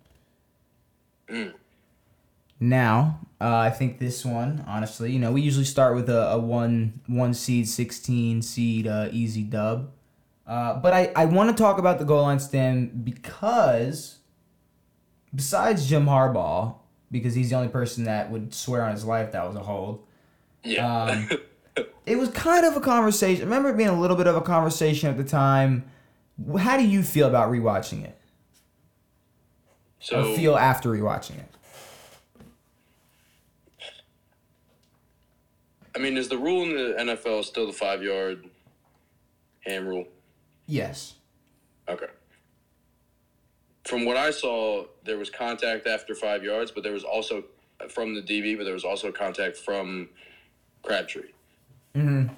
Mm. 1.32 1.53
Now, 2.60 3.20
uh, 3.40 3.58
I 3.58 3.70
think 3.70 3.99
this 3.99 4.24
one, 4.24 4.64
honestly, 4.68 5.12
you 5.12 5.20
know, 5.20 5.32
we 5.32 5.41
usually 5.41 5.66
start 5.66 5.95
with 5.95 6.10
a, 6.10 6.32
a 6.32 6.38
one 6.38 7.02
one 7.08 7.34
seed, 7.34 7.68
sixteen 7.68 8.41
seed, 8.41 8.88
uh, 8.88 9.10
easy 9.12 9.44
dub. 9.44 9.91
Uh, 10.45 10.76
but 10.80 10.94
I, 10.94 11.12
I 11.16 11.26
want 11.26 11.56
to 11.56 11.64
talk 11.64 11.78
about 11.78 11.98
the 11.98 12.06
goal 12.06 12.24
line 12.24 12.40
stand 12.40 13.06
because 13.06 14.20
besides 15.34 15.88
Jim 15.88 16.06
Harbaugh, 16.06 16.76
because 17.10 17.34
he's 17.34 17.49
the 17.49 17.56
only 17.56 17.70
person 17.70 18.03
that 18.03 18.30
would 18.30 18.53
swear 18.53 18.84
on 18.84 18.91
his 18.91 19.06
life 19.06 19.32
that 19.32 19.48
was 19.48 19.56
a 19.56 19.62
hold. 19.62 20.06
Yeah. 20.64 21.03
Um, 21.03 21.30
It 22.06 22.18
was 22.18 22.30
kind 22.30 22.66
of 22.66 22.76
a 22.76 22.82
conversation. 22.82 23.44
I 23.44 23.45
remember 23.45 23.70
it 23.70 23.78
being 23.78 23.90
a 23.90 23.99
little 23.99 24.18
bit 24.18 24.28
of 24.28 24.36
a 24.36 24.41
conversation 24.41 25.10
at 25.10 25.18
the 25.18 25.24
time. 25.24 25.86
How 26.58 26.76
do 26.76 26.86
you 26.86 27.03
feel 27.03 27.28
about 27.28 27.52
rewatching 27.52 28.03
it? 28.03 28.18
So 30.02 30.36
feel 30.36 30.57
after 30.57 30.90
rewatching 30.90 31.38
it? 31.38 31.52
I 35.95 35.99
mean, 35.99 36.18
is 36.18 36.28
the 36.28 36.38
rule 36.38 36.64
in 36.64 36.76
the 36.76 36.95
NFL 36.99 37.45
still 37.45 37.68
the 37.68 37.73
five 37.73 38.02
yard 38.02 38.45
hand 39.65 39.88
rule? 39.88 40.06
Yes. 40.65 41.15
Okay. 41.88 42.07
From 43.86 44.06
what 44.06 44.18
I 44.18 44.32
saw, 44.32 44.86
there 45.03 45.18
was 45.18 45.30
contact 45.30 45.88
after 45.88 46.15
five 46.15 46.44
yards, 46.44 46.72
but 46.72 46.84
there 46.84 46.94
was 46.94 47.03
also 47.03 47.44
from 47.90 48.14
the 48.15 48.22
DB, 48.22 48.57
but 48.57 48.64
there 48.64 48.73
was 48.73 48.84
also 48.84 49.11
contact 49.11 49.57
from 49.57 50.10
Crabtree. 50.84 51.32
Mm-hmm. 51.95 52.34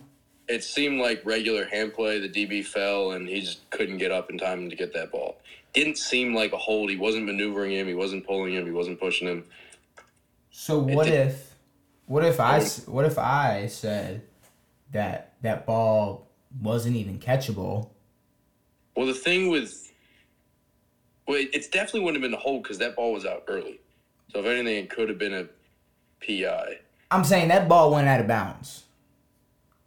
It 0.48 0.64
seemed 0.64 0.99
like 0.99 1.22
regular 1.26 1.65
hand 1.65 1.94
play. 1.94 2.19
The 2.19 2.30
DB 2.30 2.65
fell, 2.65 3.11
and 3.11 3.27
he 3.27 3.41
just 3.41 3.69
couldn't 3.69 3.98
get 3.98 4.11
up 4.11 4.30
in 4.30 4.38
time 4.38 4.69
to 4.69 4.76
get 4.76 4.94
that 4.94 5.11
ball. 5.11 5.38
Didn't 5.74 5.98
seem 5.98 6.34
like 6.36 6.54
a 6.54 6.58
hold. 6.58 6.90
He 6.90 6.98
wasn't 6.98 7.26
maneuvering 7.26 7.72
him. 7.72 7.88
He 7.88 7.95
wasn't 7.95 8.26
pulling 8.26 8.54
him. 8.54 8.66
He 8.66 8.72
wasn't 8.72 9.00
pushing 9.00 9.28
him. 9.28 9.45
So 10.52 10.80
what 10.80 11.06
did- 11.06 11.28
if, 11.30 11.54
what 12.06 12.24
if 12.24 12.40
I, 12.40 12.62
what 12.86 13.06
if 13.06 13.18
I 13.18 13.68
said 13.68 14.22
that 14.91 15.34
that 15.41 15.66
ball 15.66 16.28
wasn't 16.62 16.95
even 16.95 17.18
catchable? 17.20 17.90
Well, 18.95 19.08
the 19.08 19.14
thing 19.16 19.50
with, 19.50 19.91
well, 21.28 21.38
it, 21.38 21.50
it's 21.54 21.68
definitely 21.68 22.02
wouldn't 22.02 22.22
have 22.24 22.30
been 22.32 22.38
a 22.38 22.41
hold 22.41 22.62
because 22.64 22.78
that 22.78 22.95
ball 22.95 23.14
was 23.14 23.26
out 23.26 23.44
early. 23.48 23.80
So 24.32 24.40
if 24.40 24.45
anything, 24.45 24.84
it 24.84 24.90
could 24.91 25.10
have 25.10 25.18
been 25.18 25.34
a 25.34 25.48
PI. 26.26 26.80
I'm 27.10 27.24
saying 27.24 27.48
that 27.48 27.68
ball 27.68 27.91
went 27.91 28.08
out 28.08 28.20
of 28.20 28.28
bounds. 28.28 28.84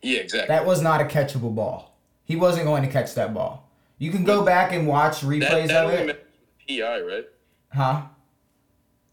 Yeah, 0.03 0.19
exactly. 0.21 0.55
That 0.55 0.67
was 0.67 0.83
not 0.83 1.01
a 1.01 1.05
catchable 1.05 1.55
ball. 1.55 1.97
He 2.25 2.35
wasn't 2.35 2.65
going 2.67 2.83
to 2.83 2.89
catch 2.89 3.15
that 3.15 3.33
ball. 3.33 3.66
You 3.99 4.11
can 4.11 4.25
go 4.25 4.45
back 4.45 4.73
and 4.73 4.87
watch 4.87 5.21
replays 5.21 5.69
that 5.69 5.87
of 5.87 5.91
only 5.91 6.13
it, 6.13 6.27
PI, 6.69 7.01
right? 7.01 7.25
huh? 7.73 8.03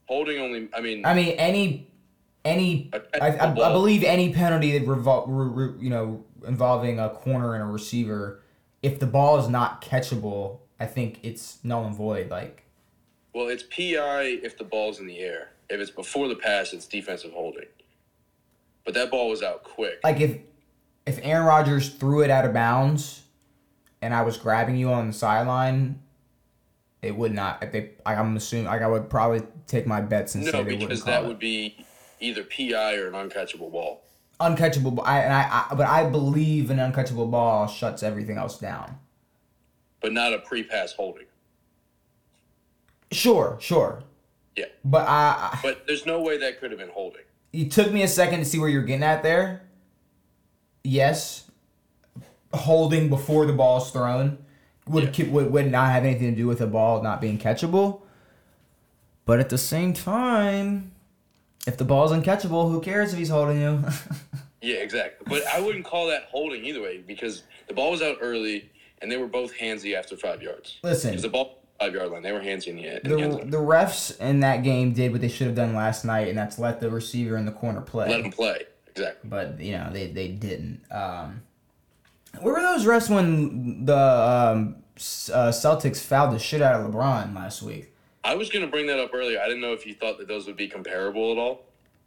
Holding 0.08 0.40
only. 0.40 0.68
I 0.76 0.82
mean, 0.82 1.06
I 1.06 1.14
mean, 1.14 1.36
any 1.38 1.88
any 2.44 2.92
I, 2.94 3.00
catchable 3.32 3.56
ball. 3.56 3.74
believe 3.74 4.04
any 4.04 4.34
penalty 4.34 4.78
that 4.78 4.86
revol- 4.86 5.26
re, 5.28 5.68
re, 5.68 5.84
you 5.84 5.90
know 5.90 6.24
involving 6.46 7.00
a 7.00 7.10
corner 7.10 7.54
and 7.54 7.64
a 7.64 7.66
receiver, 7.68 8.42
if 8.82 9.00
the 9.00 9.08
ball 9.08 9.40
is 9.40 9.48
not 9.48 9.82
catchable, 9.82 10.60
I 10.80 10.86
think 10.86 11.20
it's 11.24 11.60
null 11.64 11.86
and 11.86 11.96
void. 11.96 12.30
Like 12.30 12.66
Well, 13.34 13.48
it's 13.48 13.64
PI 13.64 14.40
if 14.44 14.58
the 14.58 14.66
ball's 14.66 15.00
in 15.00 15.08
the 15.08 15.20
air. 15.20 15.52
If 15.70 15.80
it's 15.80 15.92
before 15.92 16.28
the 16.28 16.36
pass, 16.36 16.74
it's 16.74 16.86
defensive 16.86 17.32
holding. 17.32 17.66
But 18.84 18.94
that 18.96 19.10
ball 19.10 19.30
was 19.30 19.42
out 19.42 19.64
quick. 19.64 20.00
like 20.04 20.20
if 20.20 20.38
if 21.06 21.20
Aaron 21.24 21.46
Rodgers 21.46 21.90
threw 21.90 22.22
it 22.22 22.30
out 22.30 22.44
of 22.46 22.54
bounds, 22.54 23.23
and 24.04 24.14
I 24.14 24.22
was 24.22 24.38
grabbing 24.38 24.76
you 24.76 24.92
on 24.92 25.08
the 25.08 25.14
sideline, 25.14 26.02
it 27.02 27.16
would 27.16 27.32
not. 27.34 27.64
If 27.64 27.72
they, 27.72 27.92
I'm 28.06 28.36
assuming, 28.36 28.66
like 28.66 28.82
I 28.82 28.88
would 28.88 29.10
probably 29.10 29.42
take 29.66 29.88
my 29.88 30.02
bets 30.02 30.36
and 30.36 30.44
say 30.44 30.52
they 30.52 30.58
wouldn't 30.64 30.82
because 30.82 31.04
call 31.04 31.14
that 31.14 31.24
it. 31.24 31.28
would 31.28 31.40
be 31.40 31.86
either 32.20 32.44
PI 32.44 32.96
or 32.96 33.08
an 33.08 33.14
uncatchable 33.14 33.72
ball. 33.72 34.04
uncatchable. 34.42 35.02
I 35.06 35.20
and 35.22 35.34
I, 35.34 35.66
I, 35.72 35.76
but 35.76 35.88
I 35.88 36.10
believe 36.10 36.70
an 36.70 36.78
uncatchable 36.80 37.32
ball 37.32 37.68
shuts 37.68 38.04
everything 38.04 38.38
else 38.38 38.60
down. 38.60 39.00
But 40.02 40.12
not 40.12 40.34
a 40.34 40.40
pre-pass 40.40 40.92
holding. 40.94 41.26
Sure, 43.12 43.58
sure, 43.62 44.04
Yeah. 44.58 44.66
but 44.84 45.08
I, 45.08 45.52
I 45.54 45.60
But 45.62 45.86
there's 45.88 46.06
no 46.06 46.22
way 46.22 46.38
that 46.40 46.60
could 46.60 46.72
have 46.72 46.80
been 46.80 46.90
holding. 46.90 47.22
you 47.54 47.70
took 47.70 47.92
me 47.92 48.02
a 48.04 48.08
second 48.08 48.40
to 48.40 48.46
see 48.46 48.60
where 48.60 48.68
you're 48.70 48.82
getting 48.84 49.04
at 49.04 49.24
there. 49.24 49.62
Yes, 50.84 51.50
holding 52.54 53.10
before 53.10 53.46
the 53.46 53.54
ball's 53.54 53.92
thrown 53.92 54.38
would 54.88 55.18
Yeah. 55.18 55.28
would, 55.30 55.52
would 55.52 55.72
not 55.72 55.92
have 55.92 56.04
anything 56.06 56.32
to 56.32 56.36
do 56.36 56.48
with 56.48 56.60
the 56.60 56.68
ball 56.68 57.02
not 57.02 57.22
being 57.22 57.38
catchable. 57.38 58.02
But 59.26 59.40
at 59.40 59.50
the 59.50 59.58
same 59.58 59.94
time, 59.94 60.92
if 61.66 61.78
the 61.78 61.86
ball's 61.86 62.12
uncatchable, 62.12 62.70
who 62.72 62.82
cares 62.82 63.14
if 63.14 63.20
he's 63.20 63.30
holding 63.30 63.62
you? 63.62 63.84
Yeah, 64.66 64.78
exactly. 64.78 65.28
But 65.30 65.46
I 65.54 65.60
wouldn't 65.60 65.84
call 65.84 66.08
that 66.08 66.30
holding 66.32 66.64
either 66.64 66.82
way 66.82 67.00
because 67.06 67.44
the 67.68 67.74
ball 67.74 67.92
was 67.92 68.02
out 68.02 68.20
early 68.22 68.72
and 69.02 69.12
they 69.12 69.18
were 69.18 69.28
both 69.28 69.54
handsy 69.58 69.94
after 69.94 70.16
five 70.16 70.42
yards. 70.42 70.78
Listen, 70.84 71.10
Because 71.10 71.24
the 71.24 71.28
ball 71.28 71.60
five 71.82 71.94
yard 71.94 72.10
line, 72.12 72.24
they 72.24 72.32
were 72.32 72.40
handsy 72.40 72.68
in 72.68 72.78
the, 72.78 72.96
in 73.06 73.30
the 73.32 73.38
the 73.40 73.46
the 73.46 73.58
refs 73.58 74.18
in 74.22 74.40
that 74.40 74.64
game 74.64 74.94
did 74.94 75.12
what 75.12 75.20
they 75.20 75.28
should 75.28 75.48
have 75.48 75.56
done 75.58 75.76
last 75.76 76.06
night, 76.06 76.30
and 76.30 76.38
that's 76.38 76.58
let 76.60 76.80
the 76.80 76.90
receiver 76.90 77.36
in 77.36 77.44
the 77.46 77.52
corner 77.52 77.82
play. 77.82 78.08
Let 78.08 78.22
him 78.22 78.32
play. 78.32 78.62
Exactly. 78.88 79.30
but 79.30 79.60
you 79.60 79.74
know 79.74 79.90
they 79.92 80.08
they 80.08 80.30
didn't. 80.30 80.82
Um, 80.90 81.42
where 82.42 82.54
were 82.54 82.62
those 82.62 82.86
refs 82.86 83.10
when 83.10 83.86
the 83.86 83.98
um, 83.98 84.76
uh, 84.98 85.52
Celtics 85.52 86.00
fouled 86.00 86.34
the 86.34 86.40
shit 86.40 86.62
out 86.62 86.80
of 86.82 86.92
LeBron 86.92 87.36
last 87.36 87.62
week? 87.62 87.94
I 88.24 88.36
was 88.36 88.50
going 88.50 88.64
to 88.66 88.72
bring 88.72 88.88
that 88.88 89.00
up 89.00 89.12
earlier. 89.14 89.40
I 89.40 89.46
didn't 89.48 89.62
know 89.62 89.74
if 89.74 89.86
you 89.86 89.94
thought 89.94 90.18
that 90.20 90.28
those 90.28 90.48
would 90.48 90.56
be 90.56 90.68
comparable 90.68 91.32
at 91.32 91.38
all. 91.38 91.66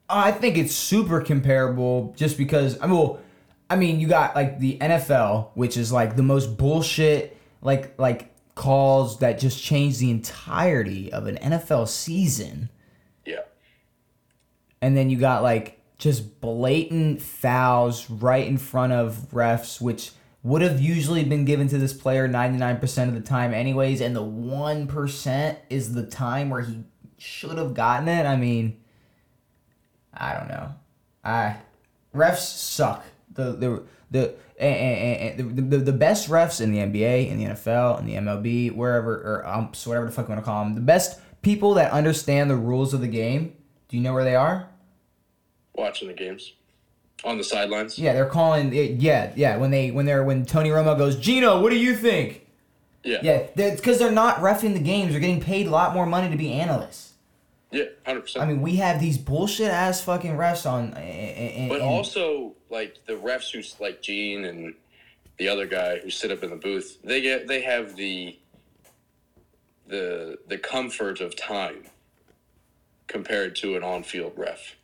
I 0.09 0.33
think 0.33 0.57
it's 0.57 0.75
super 0.75 1.21
comparable, 1.21 2.15
just 2.17 2.39
because. 2.39 2.79
I 2.81 2.87
mean, 2.87 2.97
well, 2.97 3.21
I 3.69 3.77
mean, 3.77 3.99
you 4.01 4.07
got 4.09 4.35
like 4.37 4.61
the 4.61 4.79
NFL, 4.81 5.49
which 5.55 5.77
is 5.77 5.93
like 5.93 6.17
the 6.17 6.23
most 6.23 6.57
bullshit, 6.57 7.37
like 7.61 7.99
like 7.99 8.33
calls 8.55 9.19
that 9.19 9.39
just 9.39 9.63
change 9.63 9.99
the 9.99 10.11
entirety 10.11 11.13
of 11.13 11.27
an 11.27 11.37
NFL 11.37 11.89
season. 11.89 12.71
Yeah. 13.25 13.41
and 14.81 14.97
then 14.97 15.11
you 15.11 15.19
got 15.19 15.43
like 15.43 15.76
just 15.99 16.41
blatant 16.41 17.23
fouls 17.23 18.11
right 18.11 18.47
in 18.47 18.59
front 18.59 18.93
of 18.93 19.29
refs 19.33 19.81
which 19.81 20.13
would 20.43 20.63
have 20.63 20.81
usually 20.81 21.25
been 21.25 21.45
given 21.45 21.67
to 21.67 21.79
this 21.79 21.93
player 21.93 22.29
99% 22.29 23.09
of 23.09 23.15
the 23.15 23.21
time 23.21 23.53
anyways 23.53 24.01
and 24.01 24.15
the 24.15 24.23
1% 24.23 25.57
is 25.71 25.93
the 25.93 26.07
time 26.07 26.51
where 26.51 26.63
he 26.63 26.85
should 27.19 27.59
have 27.59 27.75
gotten 27.75 28.09
it? 28.09 28.27
I 28.27 28.37
mean 28.37 28.79
i 30.19 30.33
don't 30.33 30.49
know. 30.49 30.75
I 31.25 31.57
refs 32.15 32.39
suck. 32.39 33.05
The 33.33 33.53
the 33.53 33.83
the 34.11 34.35
and, 34.59 34.75
and, 34.75 35.41
and 35.41 35.57
the, 35.57 35.77
the, 35.77 35.85
the 35.85 35.93
best 35.93 36.31
refs 36.31 36.61
in 36.61 36.73
the 36.73 36.79
NBA, 36.79 37.29
in 37.29 37.39
the 37.39 37.45
NFL, 37.45 38.01
in 38.01 38.07
the 38.07 38.15
MLB, 38.15 38.75
wherever, 38.75 39.17
or 39.17 39.47
umps, 39.47 39.87
whatever 39.87 40.07
the 40.07 40.13
fuck 40.13 40.29
you 40.29 40.33
want 40.33 40.43
to 40.43 40.45
call 40.45 40.65
them, 40.65 40.75
the 40.75 40.81
best 40.81 41.21
people 41.43 41.75
that 41.75 41.93
understand 41.93 42.49
the 42.49 42.57
rules 42.57 42.95
of 42.95 43.03
the 43.03 43.09
game, 43.09 43.55
do 43.89 43.99
you 43.99 44.03
know 44.03 44.15
where 44.15 44.25
they 44.25 44.35
are? 44.35 44.71
Watching 45.77 46.09
the 46.09 46.15
games 46.15 46.53
on 47.25 47.37
the 47.39 47.45
sidelines. 47.45 47.99
Yeah, 47.99 48.13
they're 48.15 48.27
calling. 48.27 48.73
Yeah, 48.73 49.33
yeah. 49.37 49.57
When 49.57 49.71
they 49.71 49.91
when 49.91 50.07
they're 50.07 50.25
when 50.25 50.45
Tony 50.47 50.71
Romo 50.71 50.97
goes, 50.97 51.17
Gino, 51.17 51.61
what 51.61 51.71
do 51.71 51.79
you 51.79 51.95
think? 51.95 52.47
Yeah. 53.05 53.19
Yeah, 53.23 53.47
It's 53.57 53.81
because 53.81 53.99
they're 54.01 54.11
not 54.11 54.39
refing 54.39 54.73
the 54.75 54.81
games. 54.81 55.13
They're 55.13 55.21
getting 55.21 55.41
paid 55.41 55.67
a 55.69 55.71
lot 55.71 55.95
more 55.95 56.07
money 56.07 56.29
to 56.31 56.37
be 56.37 56.53
analysts. 56.53 57.13
Yeah, 57.71 57.85
100%. 58.07 58.41
I 58.41 58.47
mean, 58.47 58.63
we 58.63 58.77
have 58.77 59.01
these 59.01 59.17
bullshit 59.19 59.71
ass 59.71 60.01
fucking 60.01 60.33
refs 60.33 60.69
on. 60.69 60.95
And, 60.95 60.97
and, 60.97 61.69
But 61.69 61.81
and- 61.83 61.89
also, 61.89 62.55
like 62.71 62.97
the 63.07 63.13
refs 63.13 63.53
who 63.53 63.63
like 63.85 64.03
Gene 64.03 64.45
and 64.45 64.75
the 65.39 65.49
other 65.49 65.67
guy 65.67 65.99
who 65.99 66.11
sit 66.11 66.31
up 66.33 66.43
in 66.43 66.51
the 66.51 66.57
booth, 66.57 66.99
they 67.05 67.21
get 67.21 67.47
they 67.47 67.61
have 67.61 67.95
the 67.97 68.39
the 69.87 70.39
the 70.49 70.59
comfort 70.59 71.21
of 71.21 71.37
time 71.37 71.85
compared 73.07 73.55
to 73.57 73.77
an 73.77 73.83
on-field 73.85 74.33
ref. 74.37 74.75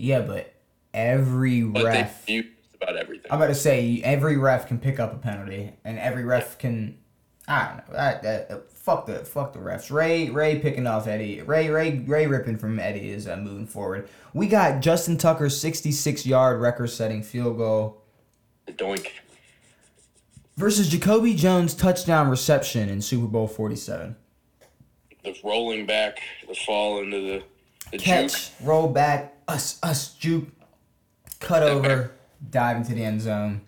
Yeah, 0.00 0.20
but 0.22 0.52
every 0.94 1.62
But 1.62 1.84
ref. 1.84 2.26
they 2.26 2.44
about 2.80 2.96
everything. 2.96 3.30
I'm 3.30 3.38
about 3.38 3.48
to 3.48 3.54
say 3.54 4.00
every 4.02 4.36
ref 4.36 4.66
can 4.66 4.78
pick 4.78 4.98
up 4.98 5.12
a 5.12 5.18
penalty, 5.18 5.72
and 5.84 5.98
every 5.98 6.24
ref 6.24 6.58
can. 6.58 6.98
I 7.46 7.66
don't 7.66 7.76
know. 7.88 7.94
That, 7.94 8.22
that, 8.22 8.50
uh, 8.50 8.58
fuck 8.72 9.06
the 9.06 9.24
fuck 9.24 9.52
the 9.52 9.58
refs. 9.58 9.90
Ray 9.90 10.30
Ray 10.30 10.58
picking 10.60 10.86
off 10.86 11.06
Eddie. 11.06 11.42
Ray 11.42 11.68
Ray 11.68 11.98
Ray 11.98 12.26
ripping 12.26 12.56
from 12.56 12.78
Eddie 12.78 13.10
is 13.10 13.26
uh, 13.28 13.36
moving 13.36 13.66
forward. 13.66 14.08
We 14.32 14.46
got 14.46 14.80
Justin 14.80 15.18
Tucker's 15.18 15.60
66 15.60 16.24
yard 16.26 16.60
record 16.60 16.88
setting 16.88 17.22
field 17.22 17.58
goal 17.58 18.02
Doink. 18.68 19.08
versus 20.56 20.88
Jacoby 20.88 21.34
Jones 21.34 21.74
touchdown 21.74 22.28
reception 22.28 22.88
in 22.88 23.02
Super 23.02 23.26
Bowl 23.26 23.48
47. 23.48 24.14
The 25.24 25.36
rolling 25.44 25.86
back, 25.86 26.18
the 26.48 26.54
fall 26.54 27.02
into 27.02 27.20
the 27.20 27.42
the 27.90 27.98
juke. 27.98 28.04
Catch, 28.06 28.52
roll 28.62 28.88
back, 28.88 29.39
us 29.50 29.78
us 29.82 30.14
juke, 30.14 30.48
cut 31.40 31.62
over, 31.62 32.12
dive 32.50 32.76
into 32.78 32.94
the 32.94 33.04
end 33.04 33.20
zone. 33.20 33.60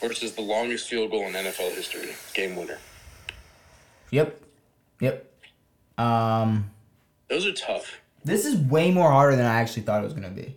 versus 0.00 0.32
the 0.34 0.42
longest 0.42 0.88
field 0.88 1.10
goal 1.10 1.26
in 1.26 1.32
NFL 1.32 1.74
history, 1.74 2.10
game 2.34 2.56
winner. 2.56 2.78
Yep, 4.10 4.40
yep. 5.00 5.32
Um, 5.96 6.70
Those 7.28 7.46
are 7.46 7.52
tough. 7.52 8.00
this 8.24 8.44
is 8.44 8.56
way 8.56 8.90
more 8.90 9.10
harder 9.10 9.36
than 9.36 9.46
I 9.46 9.60
actually 9.60 9.82
thought 9.82 10.00
it 10.00 10.04
was 10.04 10.12
gonna 10.12 10.30
be. 10.30 10.56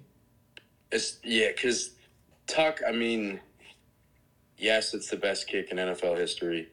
It's 0.91 1.17
yeah, 1.23 1.49
because 1.55 1.91
Tuck. 2.47 2.81
I 2.87 2.91
mean, 2.91 3.39
yes, 4.57 4.93
it's 4.93 5.09
the 5.09 5.17
best 5.17 5.47
kick 5.47 5.71
in 5.71 5.77
NFL 5.77 6.17
history. 6.17 6.69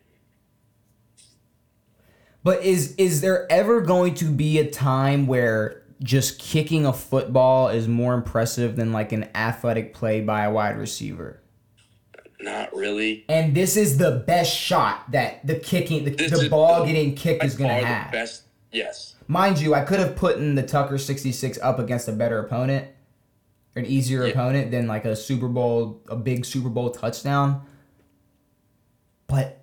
But 2.42 2.62
is 2.62 2.94
is 2.96 3.20
there 3.20 3.50
ever 3.50 3.80
going 3.80 4.14
to 4.14 4.26
be 4.26 4.58
a 4.58 4.70
time 4.70 5.26
where 5.26 5.82
just 6.02 6.38
kicking 6.38 6.84
a 6.86 6.92
football 6.92 7.68
is 7.68 7.88
more 7.88 8.14
impressive 8.14 8.76
than 8.76 8.92
like 8.92 9.12
an 9.12 9.28
athletic 9.34 9.94
play 9.94 10.20
by 10.20 10.44
a 10.44 10.50
wide 10.50 10.76
receiver? 10.78 11.40
Not 12.40 12.74
really. 12.76 13.24
And 13.28 13.54
this 13.54 13.76
is 13.76 13.96
the 13.98 14.22
best 14.26 14.54
shot 14.54 15.10
that 15.12 15.46
the 15.46 15.54
kicking 15.56 16.04
the, 16.04 16.10
This 16.10 16.30
the 16.32 16.42
is 16.44 16.48
ball 16.48 16.80
the- 16.80 16.86
getting 16.92 17.14
kicked 17.14 17.42
is 17.44 17.56
gonna 17.56 17.70
far 17.72 17.80
the 17.80 17.86
have. 17.86 18.12
best. 18.12 18.42
Yes. 18.72 19.14
Mind 19.26 19.58
you, 19.58 19.74
I 19.74 19.80
could 19.84 19.98
have 19.98 20.16
put 20.16 20.36
in 20.36 20.54
the 20.54 20.62
Tucker 20.62 20.98
66 20.98 21.58
up 21.62 21.78
against 21.78 22.08
a 22.08 22.12
better 22.12 22.38
opponent, 22.38 22.88
an 23.74 23.86
easier 23.86 24.24
Yeah. 24.24 24.32
opponent 24.32 24.70
than 24.70 24.86
like 24.86 25.04
a 25.06 25.16
Super 25.16 25.48
Bowl, 25.48 26.02
a 26.08 26.16
big 26.16 26.44
Super 26.44 26.68
Bowl 26.68 26.90
touchdown. 26.90 27.62
But 29.26 29.60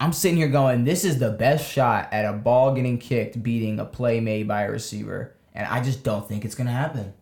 I'm 0.00 0.14
sitting 0.14 0.38
here 0.38 0.48
going, 0.48 0.84
this 0.84 1.04
is 1.04 1.18
the 1.18 1.30
best 1.30 1.70
shot 1.70 2.08
at 2.10 2.24
a 2.24 2.32
ball 2.32 2.74
getting 2.74 2.98
kicked, 2.98 3.42
beating 3.42 3.78
a 3.78 3.84
play 3.84 4.18
made 4.18 4.48
by 4.48 4.62
a 4.62 4.70
receiver. 4.70 5.34
And 5.54 5.66
I 5.66 5.82
just 5.82 6.02
don't 6.02 6.26
think 6.26 6.44
it's 6.46 6.54
going 6.54 6.68
to 6.68 6.72
happen. 6.72 7.12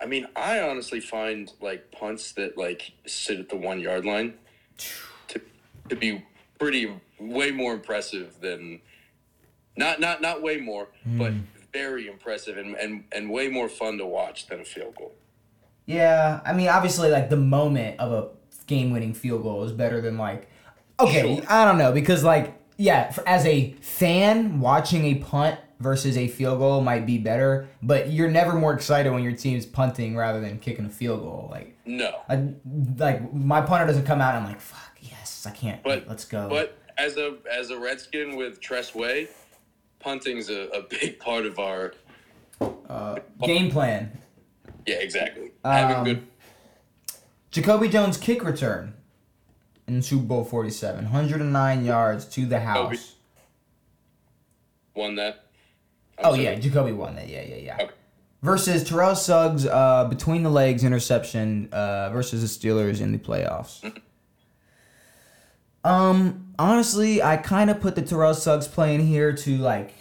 I 0.00 0.06
mean, 0.06 0.26
I 0.34 0.60
honestly 0.60 1.00
find 1.00 1.52
like 1.60 1.90
punts 1.90 2.32
that 2.32 2.56
like 2.56 2.92
sit 3.06 3.38
at 3.40 3.48
the 3.48 3.56
one 3.56 3.78
yard 3.80 4.04
line 4.04 4.34
to 5.28 5.40
to 5.88 5.96
be 5.96 6.24
pretty 6.58 6.92
way 7.18 7.50
more 7.50 7.74
impressive 7.74 8.40
than 8.40 8.80
not 9.76 10.00
not 10.00 10.20
not 10.20 10.42
way 10.42 10.58
more, 10.58 10.88
but 11.06 11.32
hmm. 11.32 11.40
very 11.72 12.08
impressive 12.08 12.58
and, 12.58 12.74
and 12.76 13.04
and 13.12 13.30
way 13.30 13.48
more 13.48 13.68
fun 13.68 13.98
to 13.98 14.06
watch 14.06 14.46
than 14.46 14.60
a 14.60 14.64
field 14.64 14.94
goal. 14.96 15.14
Yeah, 15.86 16.40
I 16.44 16.52
mean, 16.52 16.68
obviously, 16.68 17.10
like 17.10 17.30
the 17.30 17.36
moment 17.36 18.00
of 18.00 18.12
a 18.12 18.28
game-winning 18.66 19.12
field 19.12 19.42
goal 19.42 19.64
is 19.64 19.72
better 19.72 20.00
than 20.00 20.16
like, 20.16 20.48
okay, 21.00 21.36
Sure. 21.36 21.44
I 21.48 21.64
don't 21.64 21.78
know 21.78 21.92
because 21.92 22.24
like, 22.24 22.58
yeah, 22.76 23.10
for, 23.10 23.26
as 23.28 23.44
a 23.46 23.72
fan 23.80 24.60
watching 24.60 25.04
a 25.04 25.14
punt 25.16 25.58
versus 25.80 26.16
a 26.16 26.28
field 26.28 26.58
goal 26.58 26.80
might 26.80 27.04
be 27.06 27.18
better, 27.18 27.68
but 27.82 28.10
you're 28.10 28.30
never 28.30 28.54
more 28.54 28.72
excited 28.72 29.12
when 29.12 29.22
your 29.22 29.32
team's 29.36 29.66
punting 29.66 30.16
rather 30.16 30.40
than 30.40 30.58
kicking 30.58 30.86
a 30.86 30.90
field 30.90 31.20
goal. 31.20 31.48
Like, 31.50 31.76
No. 31.84 32.20
I, 32.28 32.48
like 32.96 33.32
my 33.34 33.60
punter 33.60 33.86
doesn't 33.86 34.04
come 34.06 34.20
out, 34.20 34.34
and 34.34 34.44
I'm 34.44 34.50
like, 34.50 34.60
fuck, 34.60 34.96
yes, 35.00 35.46
I 35.46 35.50
can't. 35.50 35.82
But 35.82 36.08
let's 36.08 36.24
go. 36.24 36.48
But 36.48 36.78
as 36.96 37.16
a 37.16 37.36
as 37.52 37.70
a 37.70 37.78
Redskin 37.78 38.36
with 38.36 38.60
Tress 38.60 38.94
Way, 38.94 39.28
punting's 40.00 40.48
a, 40.48 40.68
a 40.68 40.82
big 40.82 41.18
part 41.20 41.44
of 41.46 41.58
our 41.58 41.92
Uh, 42.88 43.18
game 43.44 43.70
plan. 43.70 44.16
Yeah, 44.86 44.96
exactly. 44.96 45.50
Having 45.64 45.96
Um, 45.96 46.04
good. 46.04 46.26
Jacoby 47.50 47.88
Jones 47.88 48.16
kick 48.16 48.44
return 48.44 48.94
in 49.86 50.02
Super 50.02 50.24
Bowl 50.24 50.44
47. 50.44 51.04
109 51.04 51.84
yards 51.84 52.24
to 52.26 52.46
the 52.46 52.60
house. 52.60 53.14
Won 54.94 55.16
that. 55.16 55.44
I'm 56.18 56.26
Oh, 56.26 56.30
sorry. 56.32 56.44
yeah. 56.44 56.54
Jacoby 56.56 56.92
won 56.92 57.16
that. 57.16 57.28
Yeah, 57.28 57.42
yeah, 57.42 57.56
yeah. 57.56 57.74
Okay. 57.82 57.92
Versus 58.42 58.84
Terrell 58.84 59.16
Suggs, 59.16 59.66
uh, 59.66 60.04
between 60.08 60.42
the 60.42 60.50
legs 60.50 60.84
interception 60.84 61.68
uh, 61.72 62.10
versus 62.10 62.42
the 62.42 62.68
Steelers 62.68 63.00
in 63.00 63.10
the 63.12 63.18
playoffs. 63.18 63.80
Mm-hmm. 63.82 63.98
Um, 65.84 66.54
honestly, 66.58 67.22
I 67.22 67.36
kind 67.36 67.70
of 67.70 67.80
put 67.80 67.94
the 67.94 68.02
Terrell 68.02 68.34
Suggs 68.34 68.66
play 68.68 68.94
in 68.94 69.00
here 69.00 69.32
to 69.34 69.58
like, 69.58 69.92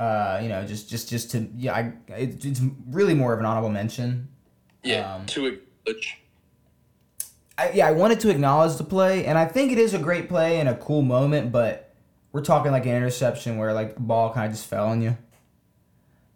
uh, 0.00 0.40
you 0.42 0.48
know, 0.48 0.64
just 0.66 0.88
just 0.88 1.08
just 1.08 1.30
to 1.32 1.48
yeah, 1.56 1.72
I 1.74 1.92
it, 2.14 2.44
it's 2.44 2.60
really 2.88 3.14
more 3.14 3.32
of 3.32 3.38
an 3.40 3.46
honorable 3.46 3.70
mention. 3.70 4.28
Yeah, 4.82 5.14
um, 5.14 5.26
to 5.26 5.46
acknowledge. 5.46 6.18
I, 7.56 7.70
yeah, 7.70 7.86
I 7.86 7.92
wanted 7.92 8.20
to 8.20 8.30
acknowledge 8.30 8.76
the 8.76 8.84
play, 8.84 9.26
and 9.26 9.38
I 9.38 9.44
think 9.46 9.70
it 9.70 9.78
is 9.78 9.94
a 9.94 9.98
great 9.98 10.28
play 10.28 10.58
and 10.58 10.68
a 10.68 10.74
cool 10.74 11.02
moment, 11.02 11.52
but 11.52 11.94
we're 12.32 12.42
talking 12.42 12.72
like 12.72 12.84
an 12.84 12.96
interception 12.96 13.58
where 13.58 13.72
like 13.72 13.94
the 13.94 14.00
ball 14.00 14.32
kind 14.32 14.46
of 14.46 14.52
just 14.52 14.66
fell 14.66 14.88
on 14.88 15.02
you. 15.02 15.16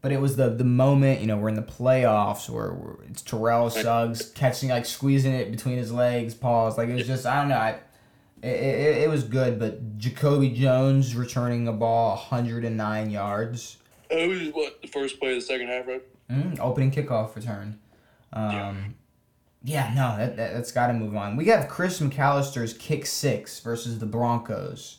But 0.00 0.12
it 0.12 0.20
was 0.20 0.36
the 0.36 0.48
the 0.48 0.64
moment, 0.64 1.20
you 1.20 1.26
know, 1.26 1.36
we're 1.36 1.48
in 1.48 1.56
the 1.56 1.62
playoffs 1.62 2.48
where 2.48 2.76
it's 3.08 3.20
Terrell 3.20 3.68
Suggs 3.68 4.30
catching 4.30 4.68
like 4.68 4.86
squeezing 4.86 5.32
it 5.32 5.50
between 5.50 5.76
his 5.76 5.90
legs, 5.90 6.34
paws. 6.34 6.78
Like 6.78 6.88
it 6.88 6.94
was 6.94 7.06
just 7.06 7.26
I 7.26 7.40
don't 7.40 7.48
know. 7.48 7.56
I, 7.56 7.80
it, 8.40 8.46
it, 8.46 8.96
it 8.98 9.10
was 9.10 9.24
good, 9.24 9.58
but 9.58 9.98
Jacoby 9.98 10.50
Jones 10.50 11.16
returning 11.16 11.64
the 11.64 11.72
ball 11.72 12.10
109 12.10 13.10
yards. 13.10 13.78
It 14.08 14.28
was 14.28 14.54
what 14.54 14.80
the 14.80 14.86
first 14.86 15.18
play 15.18 15.30
of 15.30 15.34
the 15.34 15.40
second 15.40 15.66
half, 15.66 15.88
right? 15.88 16.02
Mm, 16.30 16.60
opening 16.60 16.92
kickoff 16.92 17.34
return. 17.34 17.80
Um, 18.32 18.52
yeah. 18.52 18.74
No, 19.64 20.16
that, 20.16 20.36
that, 20.36 20.54
that's 20.54 20.72
got 20.72 20.86
to 20.88 20.92
move 20.94 21.14
on. 21.16 21.36
We 21.36 21.46
have 21.46 21.68
Chris 21.68 22.00
McAlister's 22.00 22.72
kick 22.74 23.06
six 23.06 23.60
versus 23.60 23.98
the 23.98 24.06
Broncos. 24.06 24.98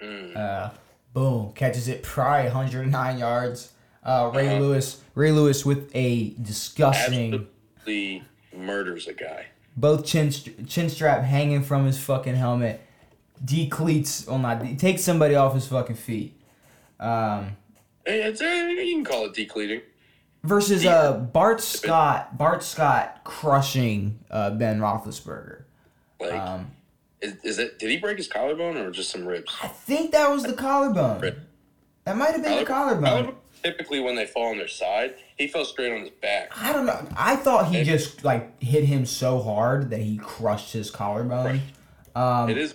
Mm. 0.00 0.36
Uh, 0.36 0.70
boom, 1.12 1.52
catches 1.54 1.88
it 1.88 2.02
probably 2.02 2.44
109 2.50 3.18
yards. 3.18 3.72
Uh, 4.02 4.30
Ray 4.34 4.48
Uh-huh. 4.48 4.58
Lewis, 4.60 5.00
Ray 5.14 5.32
Lewis 5.32 5.64
with 5.64 5.90
a 5.94 6.30
disgusting 6.42 7.46
Absolutely 7.80 8.22
murders 8.54 9.06
a 9.08 9.14
guy. 9.14 9.46
both 9.76 10.04
chin 10.04 10.30
chin 10.66 10.90
strap 10.90 11.22
hanging 11.22 11.62
from 11.62 11.86
his 11.86 11.98
fucking 11.98 12.34
helmet. 12.34 12.80
Decleats, 13.44 14.26
well 14.26 14.38
not, 14.38 14.64
he 14.64 14.76
takes 14.76 15.02
somebody 15.02 15.34
off 15.34 15.54
his 15.54 15.66
fucking 15.66 15.96
feet. 15.96 16.38
Um, 17.00 17.56
Hey, 18.06 18.22
it's, 18.22 18.42
uh, 18.42 18.44
you 18.44 18.94
can 18.96 19.04
call 19.04 19.24
it 19.26 19.32
decleating. 19.34 19.80
Versus 20.44 20.86
uh 20.86 21.18
Bart 21.18 21.60
Scott, 21.60 22.38
Bart 22.38 22.62
Scott 22.62 23.20
crushing 23.24 24.20
uh, 24.30 24.50
Ben 24.50 24.78
Roethlisberger. 24.78 25.62
Like, 26.20 26.32
Um, 26.32 26.70
is, 27.20 27.34
is 27.42 27.58
it? 27.58 27.78
Did 27.78 27.90
he 27.90 27.96
break 27.96 28.18
his 28.18 28.28
collarbone 28.28 28.76
or 28.76 28.90
just 28.90 29.10
some 29.10 29.26
ribs? 29.26 29.52
I 29.62 29.68
think 29.68 30.12
that 30.12 30.30
was 30.30 30.42
the 30.44 30.52
collarbone. 30.52 31.34
That 32.04 32.16
might 32.16 32.32
have 32.32 32.42
been 32.42 32.58
the 32.58 32.64
collarbone. 32.66 33.34
Typically, 33.62 33.98
when 33.98 34.14
they 34.14 34.26
fall 34.26 34.50
on 34.50 34.58
their 34.58 34.68
side, 34.68 35.14
he 35.38 35.48
fell 35.48 35.64
straight 35.64 35.90
on 35.90 36.00
his 36.02 36.10
back. 36.10 36.50
I 36.54 36.70
don't 36.70 36.84
know. 36.84 37.08
I 37.16 37.34
thought 37.36 37.68
he 37.68 37.78
It- 37.78 37.84
just 37.86 38.22
like 38.22 38.62
hit 38.62 38.84
him 38.84 39.06
so 39.06 39.40
hard 39.40 39.88
that 39.90 40.00
he 40.00 40.18
crushed 40.18 40.74
his 40.74 40.90
collarbone. 40.90 41.62
Um, 42.14 42.50
it 42.50 42.58
is. 42.58 42.74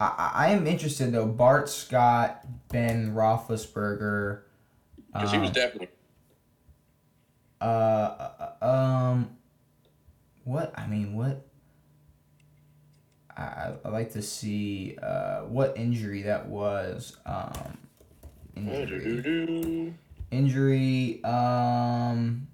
I, 0.00 0.30
I 0.34 0.48
am 0.50 0.66
interested 0.66 1.12
though. 1.12 1.26
Bart 1.26 1.68
Scott, 1.70 2.44
Ben 2.68 3.14
Roethlisberger. 3.14 4.42
Because 5.12 5.32
he 5.32 5.38
was 5.38 5.48
um, 5.48 5.54
definitely. 5.54 5.88
Uh, 7.60 7.64
uh, 8.60 8.64
um, 8.64 9.36
what 10.44 10.72
I 10.78 10.86
mean, 10.86 11.14
what? 11.14 11.46
I 13.36 13.72
I 13.84 13.88
like 13.88 14.12
to 14.12 14.22
see 14.22 14.96
uh 15.02 15.40
what 15.42 15.76
injury 15.76 16.22
that 16.22 16.46
was. 16.46 17.16
Um, 17.26 17.78
injury. 18.56 19.94
Injury. 20.30 21.24
Um, 21.24 22.48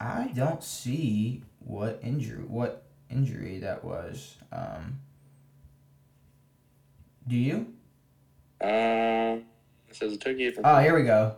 I 0.00 0.30
don't 0.34 0.62
see 0.62 1.42
what 1.60 2.00
injury 2.02 2.44
what 2.44 2.84
injury 3.10 3.58
that 3.60 3.84
was. 3.84 4.36
Um, 4.52 5.00
do 7.26 7.36
you? 7.36 7.66
Uh, 8.60 9.38
it 9.88 9.96
says 9.96 10.12
it 10.12 10.20
took 10.20 10.36
you 10.36 10.52
from. 10.52 10.64
Oh, 10.66 10.78
here 10.78 10.94
we 10.94 11.04
go. 11.04 11.36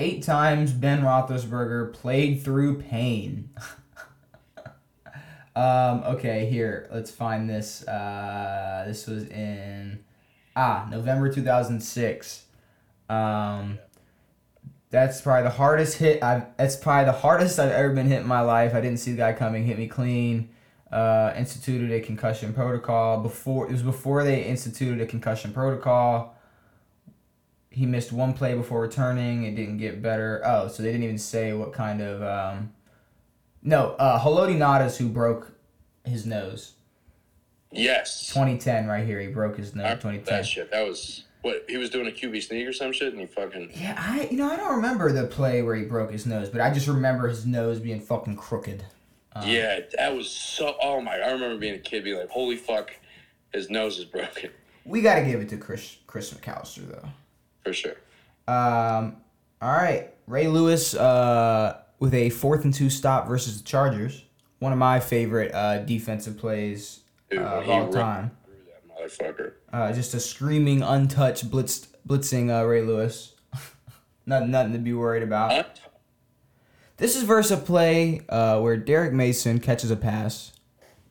Eight 0.00 0.22
times 0.22 0.72
Ben 0.72 1.02
Roethlisberger 1.02 1.92
played 1.92 2.42
through 2.42 2.80
pain. 2.80 3.50
um, 5.54 6.02
okay, 6.06 6.46
here 6.46 6.88
let's 6.90 7.10
find 7.10 7.50
this. 7.50 7.86
Uh, 7.86 8.84
this 8.86 9.06
was 9.06 9.28
in 9.28 10.02
ah 10.56 10.88
November 10.90 11.30
two 11.30 11.42
thousand 11.42 11.82
six. 11.82 12.46
Um, 13.10 13.78
that's 14.88 15.20
probably 15.20 15.42
the 15.42 15.50
hardest 15.50 15.98
hit. 15.98 16.22
I've. 16.22 16.46
That's 16.56 16.76
probably 16.76 17.04
the 17.04 17.18
hardest 17.18 17.58
I've 17.58 17.70
ever 17.70 17.92
been 17.92 18.06
hit 18.06 18.22
in 18.22 18.26
my 18.26 18.40
life. 18.40 18.74
I 18.74 18.80
didn't 18.80 19.00
see 19.00 19.10
the 19.10 19.18
guy 19.18 19.34
coming. 19.34 19.66
Hit 19.66 19.78
me 19.78 19.86
clean. 19.86 20.48
Uh, 20.90 21.34
instituted 21.36 21.92
a 21.92 22.00
concussion 22.00 22.54
protocol 22.54 23.20
before. 23.20 23.68
It 23.68 23.72
was 23.72 23.82
before 23.82 24.24
they 24.24 24.44
instituted 24.44 25.02
a 25.02 25.06
concussion 25.06 25.52
protocol 25.52 26.39
he 27.70 27.86
missed 27.86 28.12
one 28.12 28.34
play 28.34 28.54
before 28.54 28.80
returning. 28.80 29.44
It 29.44 29.54
didn't 29.54 29.78
get 29.78 30.02
better. 30.02 30.42
Oh, 30.44 30.68
so 30.68 30.82
they 30.82 30.90
didn't 30.90 31.04
even 31.04 31.18
say 31.18 31.52
what 31.52 31.72
kind 31.72 32.00
of. 32.00 32.22
Um, 32.22 32.72
no, 33.62 33.90
uh, 33.98 34.20
Haloti 34.20 34.56
Ngata 34.56 34.96
who 34.96 35.08
broke 35.08 35.52
his 36.04 36.26
nose. 36.26 36.72
yes. 37.70 38.26
2010, 38.28 38.86
right 38.86 39.06
here. 39.06 39.20
He 39.20 39.28
broke 39.28 39.56
his 39.56 39.74
nose. 39.74 39.84
remember 39.84 40.00
2010. 40.02 40.34
that 40.36 40.46
shit. 40.46 40.70
That 40.70 40.86
was 40.86 41.24
what 41.42 41.64
he 41.68 41.76
was 41.76 41.90
doing 41.90 42.06
a 42.06 42.10
QB 42.10 42.42
sneak 42.42 42.66
or 42.66 42.72
some 42.72 42.92
shit, 42.92 43.12
and 43.12 43.20
he 43.20 43.26
fucking. 43.26 43.70
Yeah, 43.74 43.94
I 43.98 44.28
you 44.30 44.36
know 44.36 44.50
I 44.50 44.56
don't 44.56 44.76
remember 44.76 45.12
the 45.12 45.26
play 45.26 45.62
where 45.62 45.76
he 45.76 45.84
broke 45.84 46.10
his 46.10 46.26
nose, 46.26 46.48
but 46.48 46.60
I 46.60 46.72
just 46.72 46.88
remember 46.88 47.28
his 47.28 47.46
nose 47.46 47.78
being 47.78 48.00
fucking 48.00 48.36
crooked. 48.36 48.84
Um, 49.34 49.48
yeah, 49.48 49.80
that 49.96 50.14
was 50.16 50.28
so. 50.28 50.74
Oh 50.82 51.00
my! 51.00 51.14
I 51.14 51.30
remember 51.30 51.56
being 51.56 51.74
a 51.74 51.78
kid, 51.78 52.02
being 52.02 52.18
like, 52.18 52.30
"Holy 52.30 52.56
fuck, 52.56 52.90
his 53.52 53.70
nose 53.70 53.98
is 53.98 54.04
broken." 54.06 54.50
We 54.84 55.02
got 55.02 55.16
to 55.16 55.24
give 55.24 55.40
it 55.40 55.48
to 55.50 55.56
Chris 55.56 55.98
Chris 56.06 56.32
McAlister 56.32 56.88
though. 56.90 57.08
For 57.70 57.74
sure. 57.74 57.96
Um, 58.48 59.18
all 59.62 59.70
right, 59.70 60.12
Ray 60.26 60.48
Lewis 60.48 60.92
uh, 60.92 61.82
with 62.00 62.14
a 62.14 62.30
fourth 62.30 62.64
and 62.64 62.74
two 62.74 62.90
stop 62.90 63.28
versus 63.28 63.62
the 63.62 63.64
Chargers. 63.64 64.24
One 64.58 64.72
of 64.72 64.78
my 64.78 64.98
favorite 64.98 65.54
uh, 65.54 65.78
defensive 65.78 66.36
plays 66.36 66.98
uh, 67.30 67.36
Dude, 67.36 67.42
when 67.44 67.52
of 67.52 67.68
all 67.68 67.92
time. 67.92 68.32
motherfucker. 68.90 69.52
Uh, 69.72 69.92
just 69.92 70.14
a 70.14 70.18
screaming, 70.18 70.82
untouched, 70.82 71.48
blitz, 71.48 71.86
blitzing 72.04 72.50
uh, 72.50 72.66
Ray 72.66 72.82
Lewis. 72.82 73.36
nothing, 74.26 74.50
nothing 74.50 74.72
to 74.72 74.80
be 74.80 74.92
worried 74.92 75.22
about. 75.22 75.52
Huh? 75.52 75.62
This 76.96 77.14
is 77.14 77.22
versus 77.22 77.52
a 77.52 77.62
play 77.62 78.22
uh, 78.28 78.58
where 78.58 78.76
Derrick 78.76 79.12
Mason 79.12 79.60
catches 79.60 79.92
a 79.92 79.96
pass. 79.96 80.50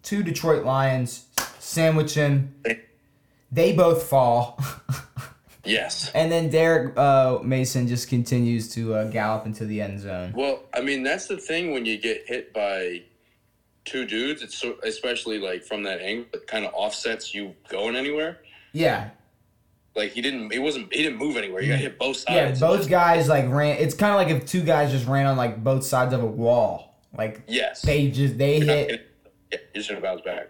Two 0.03 0.23
Detroit 0.23 0.65
Lions 0.65 1.27
sandwiching. 1.57 2.53
They 3.49 3.71
both 3.71 4.03
fall. 4.03 4.61
Yes. 5.65 6.09
and 6.15 6.31
then 6.31 6.49
Derek 6.49 6.97
uh, 6.97 7.39
Mason 7.43 7.87
just 7.87 8.07
continues 8.07 8.73
to 8.75 8.93
uh, 8.95 9.03
gallop 9.09 9.45
into 9.45 9.65
the 9.65 9.81
end 9.81 9.99
zone. 9.99 10.33
Well, 10.35 10.63
I 10.73 10.81
mean, 10.81 11.03
that's 11.03 11.27
the 11.27 11.37
thing 11.37 11.71
when 11.73 11.85
you 11.85 11.97
get 11.97 12.23
hit 12.27 12.53
by 12.53 13.03
two 13.85 14.05
dudes. 14.05 14.41
It's 14.41 14.57
so, 14.57 14.77
especially 14.83 15.37
like 15.39 15.63
from 15.63 15.83
that 15.83 15.99
angle, 16.01 16.27
it 16.33 16.47
kind 16.47 16.65
of 16.65 16.73
offsets 16.73 17.33
you 17.33 17.55
going 17.69 17.95
anywhere. 17.95 18.37
Yeah. 18.71 19.09
Like 19.95 20.11
he 20.11 20.21
didn't, 20.21 20.51
he 20.53 20.59
wasn't, 20.59 20.93
he 20.93 21.03
didn't 21.03 21.17
move 21.19 21.35
anywhere. 21.35 21.61
You 21.61 21.69
got 21.73 21.79
hit 21.79 21.99
both 21.99 22.17
sides. 22.17 22.61
Yeah, 22.61 22.67
both 22.67 22.87
guys 22.89 23.27
like 23.27 23.49
ran. 23.49 23.77
It's 23.79 23.95
kind 23.95 24.13
of 24.13 24.17
like 24.17 24.29
if 24.43 24.47
two 24.49 24.61
guys 24.63 24.91
just 24.91 25.07
ran 25.07 25.25
on 25.25 25.35
like 25.35 25.61
both 25.63 25.83
sides 25.83 26.13
of 26.13 26.23
a 26.23 26.25
wall. 26.25 26.95
Like 27.17 27.41
Yes. 27.47 27.81
they 27.81 28.09
just 28.11 28.37
they 28.37 28.57
You're 28.59 28.65
hit. 28.65 28.87
gonna- 28.87 28.99
yeah, 29.51 29.57
you're 29.73 29.81
just 29.81 29.89
gonna 29.89 29.99
bounce 30.01 30.21
back. 30.21 30.49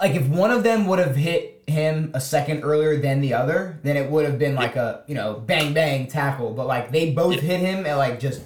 like 0.00 0.14
if 0.14 0.26
one 0.28 0.50
of 0.52 0.62
them 0.62 0.86
would 0.86 0.98
have 1.00 1.16
hit 1.16 1.57
him 1.68 2.10
a 2.14 2.20
second 2.20 2.62
earlier 2.62 2.98
than 3.00 3.20
the 3.20 3.34
other, 3.34 3.78
then 3.82 3.96
it 3.96 4.10
would 4.10 4.24
have 4.24 4.38
been 4.38 4.54
like 4.54 4.76
a 4.76 5.04
you 5.06 5.14
know 5.14 5.34
bang 5.34 5.72
bang 5.74 6.06
tackle. 6.06 6.52
But 6.54 6.66
like 6.66 6.90
they 6.92 7.10
both 7.12 7.34
Yeah. 7.36 7.40
hit 7.42 7.60
him 7.60 7.86
and 7.86 7.96
like 7.98 8.20
just 8.20 8.42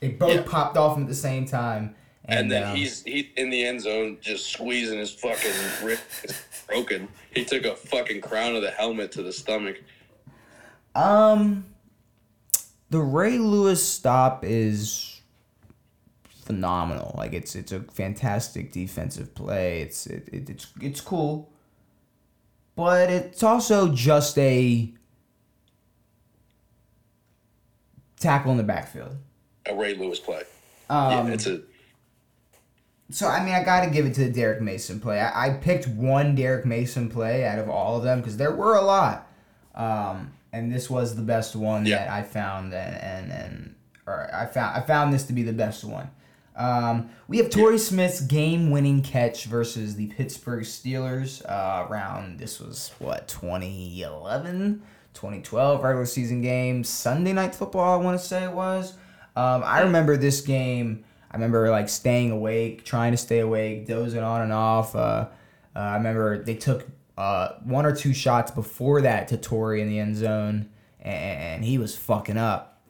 they 0.00 0.08
both 0.08 0.34
Yeah. 0.34 0.42
popped 0.46 0.76
off 0.76 0.96
him 0.96 1.04
at 1.04 1.08
the 1.08 1.14
same 1.14 1.46
time. 1.46 1.94
And, 2.26 2.48
then 2.50 2.62
um, 2.62 2.76
he's 2.76 3.02
he 3.02 3.32
in 3.36 3.50
the 3.50 3.64
end 3.64 3.80
zone, 3.80 4.18
just 4.20 4.52
squeezing 4.52 4.98
his 4.98 5.12
fucking 5.12 5.52
rib 5.82 5.98
broken. 6.68 7.08
He 7.34 7.44
took 7.44 7.64
a 7.64 7.74
fucking 7.74 8.20
crown 8.20 8.54
of 8.54 8.62
the 8.62 8.70
helmet 8.70 9.10
to 9.12 9.22
the 9.22 9.32
stomach. 9.32 9.80
um 10.94 11.64
the 12.90 13.00
Ray 13.00 13.38
Lewis 13.38 13.82
stop 13.86 14.44
is 14.44 15.20
phenomenal. 16.44 17.14
Like 17.16 17.32
it's 17.32 17.54
it's 17.54 17.72
a 17.72 17.80
fantastic 17.80 18.72
defensive 18.72 19.34
play. 19.34 19.80
It's 19.82 20.06
it, 20.06 20.28
it 20.32 20.50
it's 20.50 20.66
it's 20.80 21.00
cool 21.00 21.49
but 22.80 23.10
it's 23.10 23.42
also 23.42 23.92
just 23.92 24.38
a 24.38 24.90
tackle 28.18 28.52
in 28.52 28.56
the 28.56 28.62
backfield. 28.62 29.18
A 29.66 29.74
Ray 29.74 29.94
Lewis 29.94 30.18
play. 30.18 30.44
Um, 30.88 31.28
yeah, 31.28 31.34
it's 31.34 31.46
a. 31.46 31.60
So 33.10 33.28
I 33.28 33.44
mean, 33.44 33.52
I 33.52 33.62
got 33.62 33.84
to 33.84 33.90
give 33.90 34.06
it 34.06 34.14
to 34.14 34.24
the 34.24 34.30
Derrick 34.30 34.62
Mason 34.62 34.98
play. 34.98 35.20
I, 35.20 35.48
I, 35.48 35.50
picked 35.58 35.88
one 35.88 36.34
Derrick 36.34 36.64
Mason 36.64 37.10
play 37.10 37.44
out 37.44 37.58
of 37.58 37.68
all 37.68 37.98
of 37.98 38.02
them 38.02 38.20
because 38.20 38.38
there 38.38 38.50
were 38.50 38.76
a 38.76 38.82
lot, 38.82 39.30
um, 39.74 40.32
and 40.50 40.72
this 40.72 40.88
was 40.88 41.16
the 41.16 41.22
best 41.22 41.54
one 41.54 41.84
yeah. 41.84 41.98
that 41.98 42.10
I 42.10 42.22
found, 42.22 42.72
and 42.72 42.96
and, 42.96 43.30
and 43.30 43.74
or 44.06 44.30
I 44.32 44.46
found 44.46 44.74
I 44.74 44.80
found 44.80 45.12
this 45.12 45.24
to 45.24 45.34
be 45.34 45.42
the 45.42 45.52
best 45.52 45.84
one. 45.84 46.10
Um, 46.56 47.10
we 47.28 47.38
have 47.38 47.48
Torrey 47.48 47.78
Smith's 47.78 48.20
game-winning 48.20 49.02
catch 49.02 49.44
versus 49.44 49.96
the 49.96 50.08
Pittsburgh 50.08 50.64
Steelers. 50.64 51.42
Uh, 51.48 51.86
around 51.88 52.38
this 52.38 52.60
was 52.60 52.92
what 52.98 53.28
2011, 53.28 54.82
2012 55.14 55.82
regular 55.82 56.06
season 56.06 56.42
game, 56.42 56.84
Sunday 56.84 57.32
night 57.32 57.54
football. 57.54 57.98
I 57.98 58.02
want 58.02 58.20
to 58.20 58.26
say 58.26 58.44
it 58.44 58.52
was. 58.52 58.94
Um, 59.36 59.62
I 59.64 59.80
remember 59.82 60.16
this 60.16 60.40
game. 60.40 61.04
I 61.30 61.36
remember 61.36 61.70
like 61.70 61.88
staying 61.88 62.30
awake, 62.32 62.84
trying 62.84 63.12
to 63.12 63.16
stay 63.16 63.38
awake, 63.38 63.86
dozing 63.86 64.22
on 64.22 64.42
and 64.42 64.52
off. 64.52 64.96
Uh, 64.96 65.28
uh, 65.74 65.78
I 65.78 65.96
remember 65.96 66.42
they 66.42 66.56
took 66.56 66.86
uh, 67.16 67.50
one 67.62 67.86
or 67.86 67.94
two 67.94 68.12
shots 68.12 68.50
before 68.50 69.02
that 69.02 69.28
to 69.28 69.36
Torrey 69.36 69.80
in 69.80 69.88
the 69.88 69.98
end 69.98 70.16
zone, 70.16 70.68
and 71.00 71.64
he 71.64 71.78
was 71.78 71.96
fucking 71.96 72.36
up. 72.36 72.82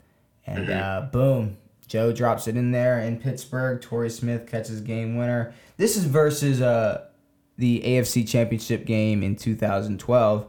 And 0.46 0.70
uh, 0.70 1.08
boom, 1.12 1.58
Joe 1.90 2.12
drops 2.12 2.46
it 2.46 2.56
in 2.56 2.70
there 2.70 3.00
in 3.00 3.18
Pittsburgh. 3.18 3.80
Torrey 3.80 4.10
Smith 4.10 4.46
catches 4.46 4.80
game 4.80 5.16
winner. 5.16 5.52
This 5.76 5.96
is 5.96 6.04
versus 6.04 6.62
uh, 6.62 7.06
the 7.58 7.82
AFC 7.84 8.28
Championship 8.28 8.86
game 8.86 9.24
in 9.24 9.34
2012, 9.34 10.46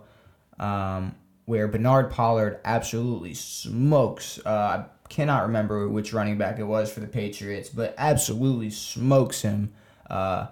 um, 0.60 1.16
where 1.46 1.68
Bernard 1.68 2.12
Pollard 2.12 2.60
absolutely 2.64 3.34
smokes. 3.34 4.40
Uh, 4.46 4.50
I 4.50 4.86
cannot 5.10 5.42
remember 5.48 5.90
which 5.90 6.14
running 6.14 6.38
back 6.38 6.60
it 6.60 6.64
was 6.64 6.94
for 6.94 7.00
the 7.00 7.08
Patriots, 7.08 7.70
but 7.70 7.96
absolutely 7.98 8.70
smokes 8.70 9.42
him. 9.42 9.74
Uh, 10.08 10.46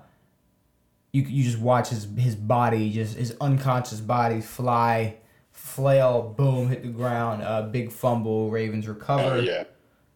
you 1.12 1.22
you 1.22 1.44
just 1.44 1.60
watch 1.60 1.90
his 1.90 2.08
his 2.18 2.36
body, 2.36 2.90
just 2.90 3.16
his 3.16 3.36
unconscious 3.40 4.00
body 4.00 4.42
fly, 4.42 5.18
flail, 5.52 6.34
boom, 6.36 6.68
hit 6.70 6.82
the 6.82 6.90
ground. 6.90 7.44
Uh, 7.44 7.62
big 7.62 7.92
fumble. 7.92 8.50
Ravens 8.50 8.88
recover. 8.88 9.36
oh 9.36 9.40
yeah. 9.40 9.66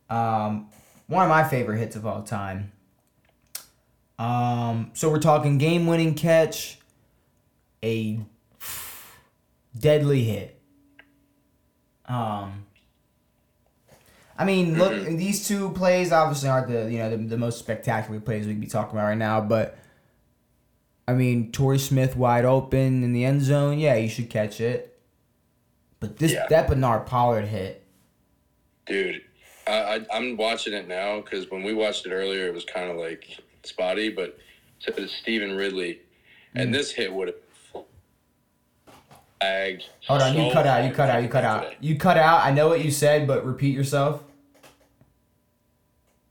Um, 0.10 0.70
one 1.08 1.24
of 1.24 1.30
my 1.30 1.44
favorite 1.44 1.78
hits 1.80 1.96
of 1.96 2.06
all 2.06 2.24
time. 2.24 2.72
Um, 4.20 4.92
so 4.94 5.10
we're 5.10 5.20
talking 5.20 5.58
game-winning 5.58 6.14
catch, 6.16 6.80
a 7.84 8.20
deadly 9.78 10.24
hit. 10.24 10.60
Um, 12.06 12.66
I 14.38 14.46
mean, 14.46 14.78
look, 14.78 15.06
these 15.06 15.48
two 15.48 15.70
plays 15.72 16.12
obviously 16.12 16.50
aren't 16.50 16.68
the 16.68 16.92
you 16.92 17.00
know 17.00 17.10
the, 17.12 17.18
the 17.18 17.38
most 17.38 17.60
spectacular 17.60 18.20
plays 18.20 18.46
we 18.46 18.54
could 18.54 18.62
be 18.62 18.68
talking 18.68 18.98
about 18.98 19.08
right 19.08 19.18
now, 19.18 19.42
but 19.42 19.78
I 21.08 21.14
mean, 21.14 21.52
Torrey 21.52 21.80
Smith 21.80 22.16
wide 22.16 22.46
open 22.46 23.04
in 23.04 23.14
the 23.14 23.26
end 23.26 23.42
zone, 23.42 23.80
yeah, 23.80 23.96
you 23.96 24.10
should 24.10 24.30
catch 24.30 24.62
it. 24.62 25.00
But 26.00 26.18
this 26.18 26.34
Yeah. 26.34 26.48
that 26.50 26.68
Bernard 26.68 27.06
Pollard 27.06 27.46
hit, 27.46 27.86
Dude, 28.86 29.22
I, 29.68 29.72
I 29.72 30.06
I'm 30.14 30.35
watching 30.38 30.73
it 30.73 30.88
now 30.88 31.22
because 31.22 31.49
when 31.52 31.64
we 31.64 31.73
watched 31.73 32.06
it 32.06 32.11
earlier, 32.11 32.48
it 32.48 32.53
was 32.53 32.65
kind 32.65 32.90
of 32.91 32.98
like 32.98 33.38
spotty, 33.64 34.10
but 34.10 34.38
so 34.80 34.90
it 34.95 34.99
was 34.99 35.11
Stevan 35.11 35.56
Ridley, 35.56 36.02
and 36.56 36.69
Mm. 36.69 36.73
this 36.73 36.91
hit 36.91 37.14
would 37.14 37.30
have 37.30 37.84
flagged. 39.40 39.84
Hold 40.07 40.22
on, 40.22 40.35
you 40.38 40.52
cut 40.52 40.68
out, 40.68 40.84
you 40.85 40.91
cut 40.94 41.10
out, 41.10 41.23
you 41.23 41.30
cut 41.30 41.44
out. 41.44 41.64
today. 41.64 41.77
You 41.81 41.98
cut 41.98 42.18
out. 42.18 42.45
I 42.45 42.52
know 42.52 42.68
what 42.68 42.84
you 42.84 42.91
said, 42.91 43.27
but 43.27 43.45
repeat 43.45 43.73
yourself. 43.76 44.23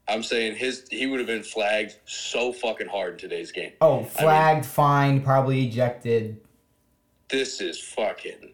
I'm 0.08 0.22
saying 0.22 0.56
his 0.56 0.86
he 0.90 1.06
would 1.06 1.20
have 1.20 1.26
been 1.26 1.42
flagged 1.42 1.94
so 2.04 2.52
fucking 2.52 2.88
hard 2.88 3.14
in 3.14 3.18
today's 3.18 3.50
game. 3.52 3.72
Oh, 3.80 4.04
flagged, 4.04 4.66
fined, 4.66 5.24
probably 5.24 5.64
ejected. 5.66 6.40
This 7.28 7.60
is 7.62 7.78
fucking. 7.80 8.52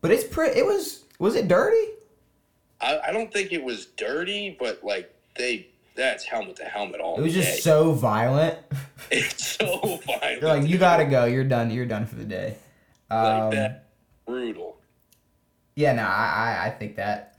But 0.00 0.12
it's 0.12 0.24
pretty. 0.24 0.58
It 0.58 0.64
was. 0.64 1.04
Was 1.18 1.34
it 1.34 1.48
dirty? 1.48 1.92
I, 2.80 2.98
I 3.08 3.12
don't 3.12 3.32
think 3.32 3.52
it 3.52 3.62
was 3.62 3.86
dirty, 3.86 4.56
but 4.58 4.82
like 4.84 5.14
they 5.36 5.68
that's 5.94 6.24
helmet 6.24 6.56
to 6.56 6.64
helmet 6.64 7.00
all 7.00 7.18
It 7.18 7.22
was 7.22 7.34
day. 7.34 7.40
just 7.42 7.62
so 7.64 7.92
violent. 7.92 8.56
it's 9.10 9.56
so 9.56 10.00
violent. 10.06 10.40
They're 10.40 10.56
like, 10.58 10.68
you 10.68 10.78
gotta 10.78 11.04
go. 11.04 11.24
You're 11.24 11.44
done. 11.44 11.70
You're 11.70 11.86
done 11.86 12.06
for 12.06 12.14
the 12.14 12.24
day. 12.24 12.56
like 13.10 13.42
Um, 13.42 13.50
that 13.50 13.86
brutal. 14.26 14.76
Yeah, 15.74 15.92
no, 15.92 16.02
I, 16.02 16.58
I, 16.62 16.66
I 16.66 16.70
think 16.70 16.96
that 16.96 17.38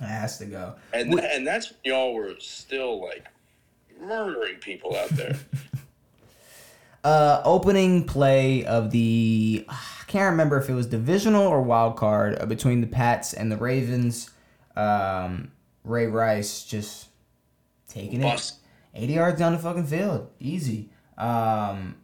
has 0.00 0.38
to 0.38 0.46
go. 0.46 0.74
And 0.92 1.12
Wh- 1.18 1.24
and 1.24 1.46
that's 1.46 1.70
when 1.70 1.78
y'all 1.84 2.14
were 2.14 2.34
still 2.38 3.02
like 3.02 3.26
murdering 4.00 4.56
people 4.56 4.96
out 4.96 5.08
there. 5.10 5.36
Uh, 7.04 7.40
opening 7.44 8.02
play 8.04 8.64
of 8.64 8.90
the 8.90 9.64
I 9.68 9.78
can't 10.08 10.32
remember 10.32 10.58
if 10.58 10.68
it 10.68 10.74
was 10.74 10.86
divisional 10.88 11.46
or 11.46 11.62
wild 11.62 11.94
card 11.96 12.36
uh, 12.40 12.46
between 12.46 12.80
the 12.80 12.88
Pats 12.88 13.32
and 13.32 13.50
the 13.52 13.56
Ravens. 13.56 14.30
Um, 14.76 15.52
Ray 15.84 16.06
Rice 16.06 16.64
just 16.64 17.08
taking 17.88 18.20
Bust. 18.20 18.60
it 18.94 19.02
80 19.02 19.12
yards 19.12 19.38
down 19.38 19.52
the 19.52 19.58
fucking 19.58 19.86
field, 19.86 20.30
easy. 20.40 20.90
Um, 21.18 21.96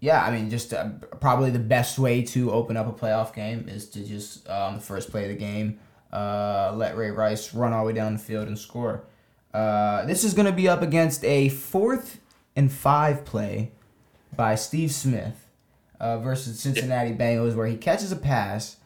yeah, 0.00 0.24
I 0.24 0.30
mean, 0.30 0.50
just 0.50 0.72
uh, 0.72 0.90
probably 1.20 1.50
the 1.50 1.58
best 1.58 1.98
way 1.98 2.22
to 2.22 2.52
open 2.52 2.76
up 2.76 2.86
a 2.86 2.92
playoff 2.92 3.34
game 3.34 3.68
is 3.68 3.88
to 3.90 4.04
just 4.04 4.48
on 4.48 4.74
the 4.74 4.80
first 4.80 5.10
play 5.10 5.24
of 5.24 5.30
the 5.30 5.36
game, 5.36 5.78
uh, 6.12 6.72
let 6.74 6.96
Ray 6.96 7.10
Rice 7.10 7.54
run 7.54 7.72
all 7.72 7.80
the 7.84 7.88
way 7.88 7.92
down 7.92 8.12
the 8.12 8.18
field 8.18 8.46
and 8.48 8.58
score. 8.58 9.04
Uh, 9.54 10.04
this 10.04 10.22
is 10.22 10.34
going 10.34 10.46
to 10.46 10.52
be 10.52 10.68
up 10.68 10.82
against 10.82 11.24
a 11.24 11.48
fourth 11.48 12.20
and 12.54 12.70
five 12.70 13.24
play 13.24 13.72
by 14.36 14.54
Steve 14.54 14.92
Smith 14.92 15.48
uh, 15.98 16.18
versus 16.18 16.60
Cincinnati 16.60 17.12
Bengals, 17.12 17.54
where 17.54 17.66
he 17.66 17.76
catches 17.76 18.12
a 18.12 18.16
pass, 18.16 18.76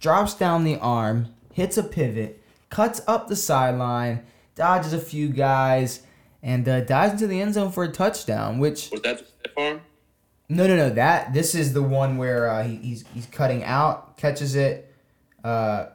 drops 0.00 0.34
down 0.34 0.64
the 0.64 0.78
arm, 0.78 1.34
hits 1.54 1.78
a 1.78 1.82
pivot, 1.82 2.42
cuts 2.68 3.00
up 3.06 3.28
the 3.28 3.36
sideline, 3.36 4.24
dodges 4.54 4.92
a 4.92 4.98
few 4.98 5.28
guys, 5.28 6.02
and 6.42 6.68
uh, 6.68 6.80
dives 6.82 7.14
into 7.14 7.26
the 7.26 7.40
end 7.40 7.54
zone 7.54 7.72
for 7.72 7.84
a 7.84 7.88
touchdown. 7.90 8.58
Which 8.58 8.90
Was 8.90 9.00
that 9.02 9.18
the 9.20 9.24
stiff 9.24 9.52
arm? 9.56 9.80
no, 10.50 10.66
no, 10.66 10.76
no. 10.76 10.90
That 10.90 11.32
this 11.32 11.54
is 11.54 11.72
the 11.72 11.82
one 11.82 12.18
where 12.18 12.50
uh, 12.50 12.62
he, 12.64 12.76
he's 12.76 13.04
he's 13.14 13.26
cutting 13.26 13.64
out, 13.64 14.16
catches 14.18 14.54
it. 14.54 14.92
Uh, 15.42 15.86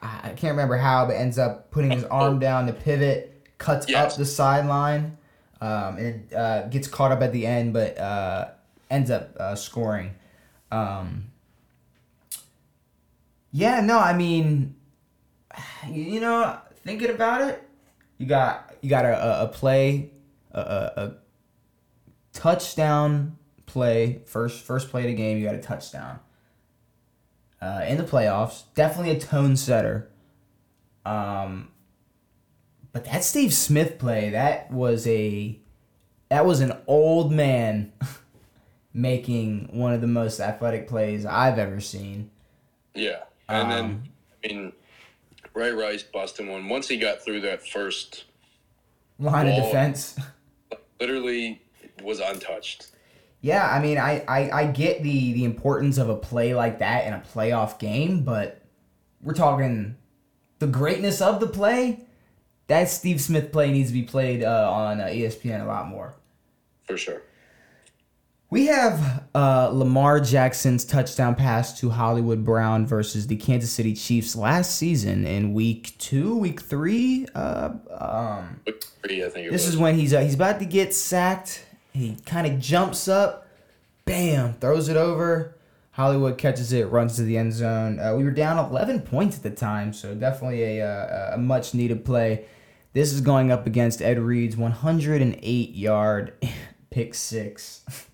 I 0.00 0.20
I 0.24 0.28
can't 0.30 0.52
remember 0.52 0.76
how, 0.76 1.06
but 1.06 1.14
ends 1.16 1.38
up 1.38 1.70
putting 1.72 1.90
his 1.90 2.04
arm 2.04 2.38
down 2.38 2.66
to 2.68 2.72
pivot, 2.72 3.44
cuts 3.58 3.88
Yes. 3.88 4.12
up 4.12 4.18
the 4.18 4.24
sideline, 4.24 5.16
um, 5.60 5.96
and 5.98 6.32
uh, 6.34 6.68
gets 6.68 6.86
caught 6.88 7.10
up 7.12 7.22
at 7.22 7.32
the 7.32 7.46
end, 7.46 7.72
but 7.72 7.98
uh, 7.98 8.50
ends 8.90 9.10
up 9.10 9.34
uh, 9.40 9.54
scoring. 9.56 10.14
Um, 10.70 11.26
yeah, 13.52 13.80
no, 13.80 13.98
I 13.98 14.14
mean, 14.14 14.74
you, 15.88 16.20
know, 16.20 16.58
thinking 16.84 17.10
about 17.10 17.40
it, 17.42 17.62
you 18.18 18.26
got 18.26 18.74
you 18.80 18.90
got 18.90 19.04
a, 19.04 19.42
a, 19.42 19.48
play, 19.48 20.10
a, 20.52 20.60
a, 20.60 20.92
a 21.02 21.12
touchdown 22.32 23.36
play 23.66 24.20
first 24.26 24.64
first 24.64 24.90
play 24.90 25.02
of 25.02 25.08
the 25.08 25.14
game. 25.14 25.38
You 25.38 25.44
got 25.44 25.54
a 25.54 25.62
touchdown. 25.62 26.20
Uh, 27.60 27.84
in 27.86 27.96
the 27.96 28.02
playoffs, 28.04 28.64
definitely 28.74 29.12
a 29.12 29.20
tone 29.20 29.56
setter. 29.56 30.10
Um, 31.06 31.68
but 32.92 33.04
that 33.06 33.22
Steve 33.24 33.54
Smith 33.54 33.98
play, 33.98 34.30
that 34.30 34.70
was 34.70 35.06
a 35.06 35.58
that 36.28 36.44
was 36.44 36.60
an 36.60 36.72
old 36.86 37.32
man 37.32 37.92
making 38.94 39.68
one 39.72 39.92
of 39.92 40.00
the 40.00 40.06
most 40.06 40.40
athletic 40.40 40.88
plays 40.88 41.24
I've 41.24 41.58
ever 41.58 41.80
seen. 41.80 42.30
Yeah. 42.94 43.22
And 43.48 43.62
Um, 43.62 43.68
then 43.70 44.08
I 44.44 44.48
mean 44.48 44.72
Ray 45.54 45.72
Rice 45.72 46.02
busting 46.02 46.48
one. 46.48 46.68
Once 46.68 46.88
he 46.88 46.96
got 46.96 47.22
through 47.22 47.40
that 47.42 47.66
first 47.66 48.24
Line 49.18 49.48
of 49.48 49.56
defense. 49.56 50.16
literally 51.00 51.62
was 52.02 52.20
untouched. 52.20 52.88
Yeah, 53.40 53.68
I 53.68 53.80
mean, 53.80 53.98
I, 53.98 54.24
I, 54.28 54.50
I 54.50 54.66
get 54.66 55.02
the, 55.02 55.32
the 55.32 55.44
importance 55.44 55.98
of 55.98 56.08
a 56.08 56.16
play 56.16 56.54
like 56.54 56.78
that 56.78 57.06
in 57.06 57.12
a 57.12 57.22
playoff 57.34 57.78
game, 57.78 58.22
but 58.22 58.62
we're 59.20 59.34
talking 59.34 59.96
the 60.60 60.68
greatness 60.68 61.20
of 61.20 61.40
the 61.40 61.48
play. 61.48 62.04
That 62.68 62.88
Steve 62.88 63.20
Smith 63.20 63.50
play 63.52 63.72
needs 63.72 63.90
to 63.90 63.94
be 63.94 64.02
played 64.02 64.44
uh, 64.44 64.70
on 64.72 65.00
uh, 65.00 65.06
ESPN 65.06 65.60
a 65.60 65.66
lot 65.66 65.88
more. 65.88 66.14
For 66.84 66.96
sure. 66.96 67.22
We 68.52 68.66
have 68.66 69.24
uh, 69.34 69.70
Lamar 69.72 70.20
Jackson's 70.20 70.84
touchdown 70.84 71.34
pass 71.36 71.80
to 71.80 71.88
Hollywood 71.88 72.44
Brown 72.44 72.86
versus 72.86 73.26
the 73.26 73.36
Kansas 73.36 73.70
City 73.70 73.94
Chiefs 73.94 74.36
last 74.36 74.76
season 74.76 75.26
in 75.26 75.54
week 75.54 75.94
two, 75.96 76.36
week 76.36 76.60
three. 76.60 77.26
Uh, 77.34 77.70
um, 77.98 78.60
Week 78.66 78.84
Three, 79.02 79.24
I 79.24 79.30
think 79.30 79.50
This 79.50 79.64
was. 79.64 79.72
is 79.72 79.80
when 79.80 79.94
he's 79.94 80.12
uh, 80.12 80.20
he's 80.20 80.34
about 80.34 80.58
to 80.58 80.66
get 80.66 80.92
sacked. 80.92 81.64
He 81.94 82.18
kind 82.26 82.46
of 82.46 82.60
jumps 82.60 83.08
up, 83.08 83.48
bam, 84.04 84.52
throws 84.52 84.90
it 84.90 84.98
over. 84.98 85.56
Hollywood 85.92 86.36
catches 86.36 86.74
it, 86.74 86.90
runs 86.90 87.16
to 87.16 87.22
the 87.22 87.38
end 87.38 87.54
zone. 87.54 87.98
Uh, 87.98 88.14
we 88.16 88.22
were 88.22 88.30
down 88.30 88.58
11 88.58 89.00
points 89.00 89.38
at 89.38 89.44
the 89.44 89.50
time, 89.50 89.94
so 89.94 90.14
definitely 90.14 90.78
a, 90.78 90.86
uh, 90.86 91.36
a 91.36 91.38
much 91.38 91.72
needed 91.72 92.04
play. 92.04 92.44
This 92.92 93.14
is 93.14 93.22
going 93.22 93.50
up 93.50 93.66
against 93.66 94.02
Ed 94.02 94.18
Reed's 94.18 94.58
108 94.58 95.74
yard 95.74 96.34
pick 96.90 97.14
six. 97.14 97.86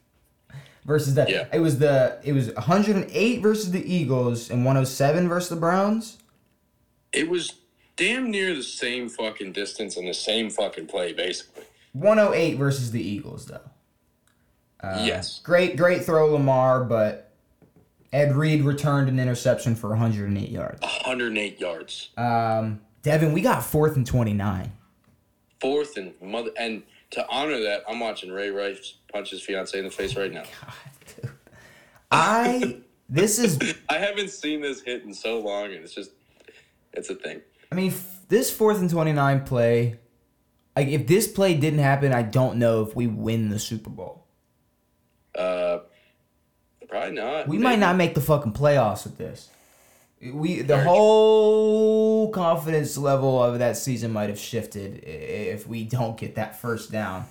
versus 0.88 1.14
the 1.14 1.26
Yeah. 1.28 1.46
it 1.52 1.60
was 1.60 1.78
the 1.78 2.18
it 2.24 2.32
was 2.32 2.52
108 2.54 3.40
versus 3.40 3.70
the 3.70 3.94
Eagles 3.94 4.50
and 4.50 4.64
107 4.64 5.28
versus 5.28 5.50
the 5.50 5.56
Browns. 5.56 6.16
It 7.12 7.28
was 7.28 7.52
damn 7.96 8.30
near 8.30 8.54
the 8.54 8.62
same 8.62 9.08
fucking 9.08 9.52
distance 9.52 9.96
and 9.96 10.08
the 10.08 10.14
same 10.14 10.50
fucking 10.50 10.86
play, 10.86 11.12
basically. 11.12 11.62
108 11.92 12.54
versus 12.56 12.90
the 12.90 13.02
Eagles 13.02 13.46
though. 13.46 13.60
Uh, 14.80 15.02
yes. 15.04 15.40
Great 15.44 15.76
great 15.76 16.04
throw 16.04 16.32
Lamar, 16.32 16.82
but 16.84 17.32
Ed 18.12 18.34
Reed 18.34 18.62
returned 18.62 19.08
an 19.10 19.20
interception 19.20 19.74
for 19.74 19.90
108 19.90 20.48
yards. 20.48 20.80
108 20.80 21.60
yards. 21.60 22.08
Um, 22.16 22.80
Devin, 23.02 23.32
we 23.32 23.42
got 23.42 23.62
fourth 23.62 23.96
and 23.96 24.06
29. 24.06 24.72
Fourth 25.60 25.96
and 25.98 26.14
mother. 26.22 26.50
And 26.58 26.82
to 27.10 27.26
honor 27.28 27.60
that, 27.60 27.84
I'm 27.88 28.00
watching 28.00 28.30
Ray 28.30 28.50
Rice 28.50 28.94
punch 29.12 29.30
his 29.30 29.42
fiance 29.42 29.76
in 29.78 29.84
the 29.84 29.90
face 29.90 30.16
right 30.16 30.32
now. 30.32 30.44
I 32.10 32.78
this 33.08 33.38
is 33.38 33.58
I 33.88 33.98
haven't 33.98 34.30
seen 34.30 34.60
this 34.60 34.82
hit 34.82 35.02
in 35.04 35.14
so 35.14 35.40
long, 35.40 35.66
and 35.66 35.84
it's 35.84 35.94
just, 35.94 36.10
it's 36.92 37.10
a 37.10 37.14
thing. 37.14 37.40
I 37.70 37.74
mean 37.74 37.92
f- 37.92 38.20
this 38.28 38.50
fourth 38.50 38.78
and 38.80 38.90
29 38.90 39.44
play 39.44 39.98
like 40.78 40.88
if 40.88 41.08
this 41.08 41.26
play 41.26 41.54
didn't 41.54 41.80
happen, 41.80 42.12
I 42.12 42.22
don't 42.22 42.58
know 42.58 42.82
if 42.82 42.94
we 42.94 43.08
win 43.08 43.48
the 43.48 43.58
Super 43.58 43.90
Bowl. 43.90 44.24
Uh, 45.34 45.80
probably 46.88 47.12
not. 47.16 47.48
We 47.48 47.56
Maybe. 47.56 47.64
might 47.64 47.78
not 47.80 47.96
make 47.96 48.14
the 48.14 48.20
fucking 48.20 48.52
playoffs 48.52 49.02
with 49.02 49.18
this. 49.18 49.48
We 50.20 50.62
the 50.62 50.82
whole 50.82 52.30
confidence 52.30 52.98
level 52.98 53.42
of 53.42 53.60
that 53.60 53.76
season 53.76 54.12
might 54.12 54.28
have 54.28 54.38
shifted 54.38 55.04
if 55.04 55.66
we 55.68 55.84
don't 55.84 56.16
get 56.16 56.34
that 56.34 56.60
first 56.60 56.90
down. 56.90 57.26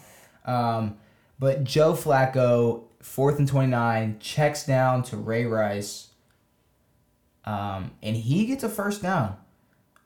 Um, 0.46 0.98
but 1.38 1.66
Joe 1.66 1.94
Flacco, 1.94 2.84
fourth 3.02 3.40
and 3.40 3.48
twenty 3.48 3.68
nine, 3.68 4.18
checks 4.20 4.66
down 4.66 5.04
to 5.04 5.18
Ray 5.18 5.46
Rice, 5.46 6.12
um, 7.44 7.92
and 8.02 8.16
he 8.16 8.46
gets 8.46 8.64
a 8.64 8.70
first 8.70 9.02
down. 9.02 9.36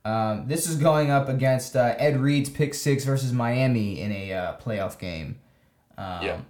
Um, 0.04 0.48
this 0.48 0.68
is 0.68 0.78
going 0.78 1.12
up 1.12 1.30
against 1.30 1.76
uh, 1.76 1.94
Ed 2.00 2.20
Reed's 2.20 2.50
pick 2.50 2.74
six 2.74 3.06
versus 3.06 3.32
Miami 3.32 4.02
in 4.02 4.12
a 4.12 4.34
uh, 4.34 4.58
playoff 4.58 4.98
game. 4.98 5.40
Um, 5.98 6.24
Yeah. 6.24 6.42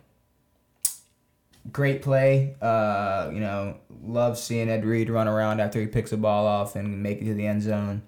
Great 1.72 2.02
play. 2.02 2.56
Uh, 2.62 3.30
you 3.34 3.40
know, 3.40 3.78
love 4.04 4.38
seeing 4.38 4.70
Ed 4.70 4.84
Reed 4.86 5.10
run 5.10 5.28
around 5.28 5.60
after 5.60 5.80
he 5.80 5.88
picks 5.88 6.12
a 6.12 6.18
ball 6.18 6.46
off 6.48 6.76
and 6.76 7.02
make 7.04 7.22
it 7.22 7.26
to 7.26 7.34
the 7.34 7.46
end 7.48 7.62
zone. 7.62 8.02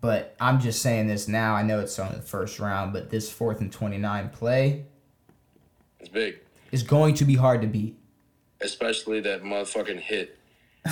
But 0.00 0.34
I'm 0.40 0.60
just 0.60 0.80
saying 0.82 1.06
this 1.08 1.28
now. 1.28 1.54
I 1.54 1.62
know 1.62 1.80
it's 1.80 1.98
only 1.98 2.16
the 2.16 2.22
first 2.22 2.58
round, 2.60 2.92
but 2.92 3.10
this 3.10 3.30
fourth 3.30 3.60
and 3.60 3.70
29 3.72 4.30
play 4.30 4.84
It's 6.00 6.08
big. 6.08 6.38
is 6.72 6.82
going 6.82 7.14
to 7.14 7.24
be 7.24 7.34
hard 7.34 7.60
to 7.62 7.66
beat. 7.68 7.96
Especially 8.60 9.20
that 9.20 9.42
motherfucking 9.42 10.00
hit. 10.00 10.38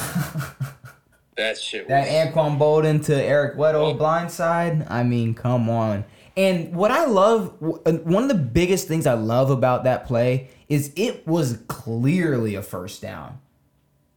that 1.36 1.58
shit 1.58 1.82
was. 1.84 1.88
That 1.88 2.08
Anquan 2.08 2.58
Boldin 2.58 3.04
to 3.06 3.14
Eric 3.24 3.56
Weddle 3.56 3.94
Oh. 3.94 3.96
blindside. 3.96 4.86
I 4.90 5.02
mean, 5.02 5.34
come 5.34 5.68
on. 5.68 6.04
And 6.36 6.74
what 6.74 6.90
I 6.90 7.06
love, 7.06 7.54
uh, 7.86 7.92
one 7.92 8.22
of 8.24 8.28
the 8.28 8.34
biggest 8.34 8.88
things 8.88 9.06
I 9.06 9.14
love 9.14 9.50
about 9.50 9.84
that 9.84 10.06
play 10.06 10.50
is 10.68 10.92
it 10.96 11.26
was 11.26 11.58
clearly 11.68 12.54
a 12.54 12.62
first 12.62 13.00
down. 13.02 13.38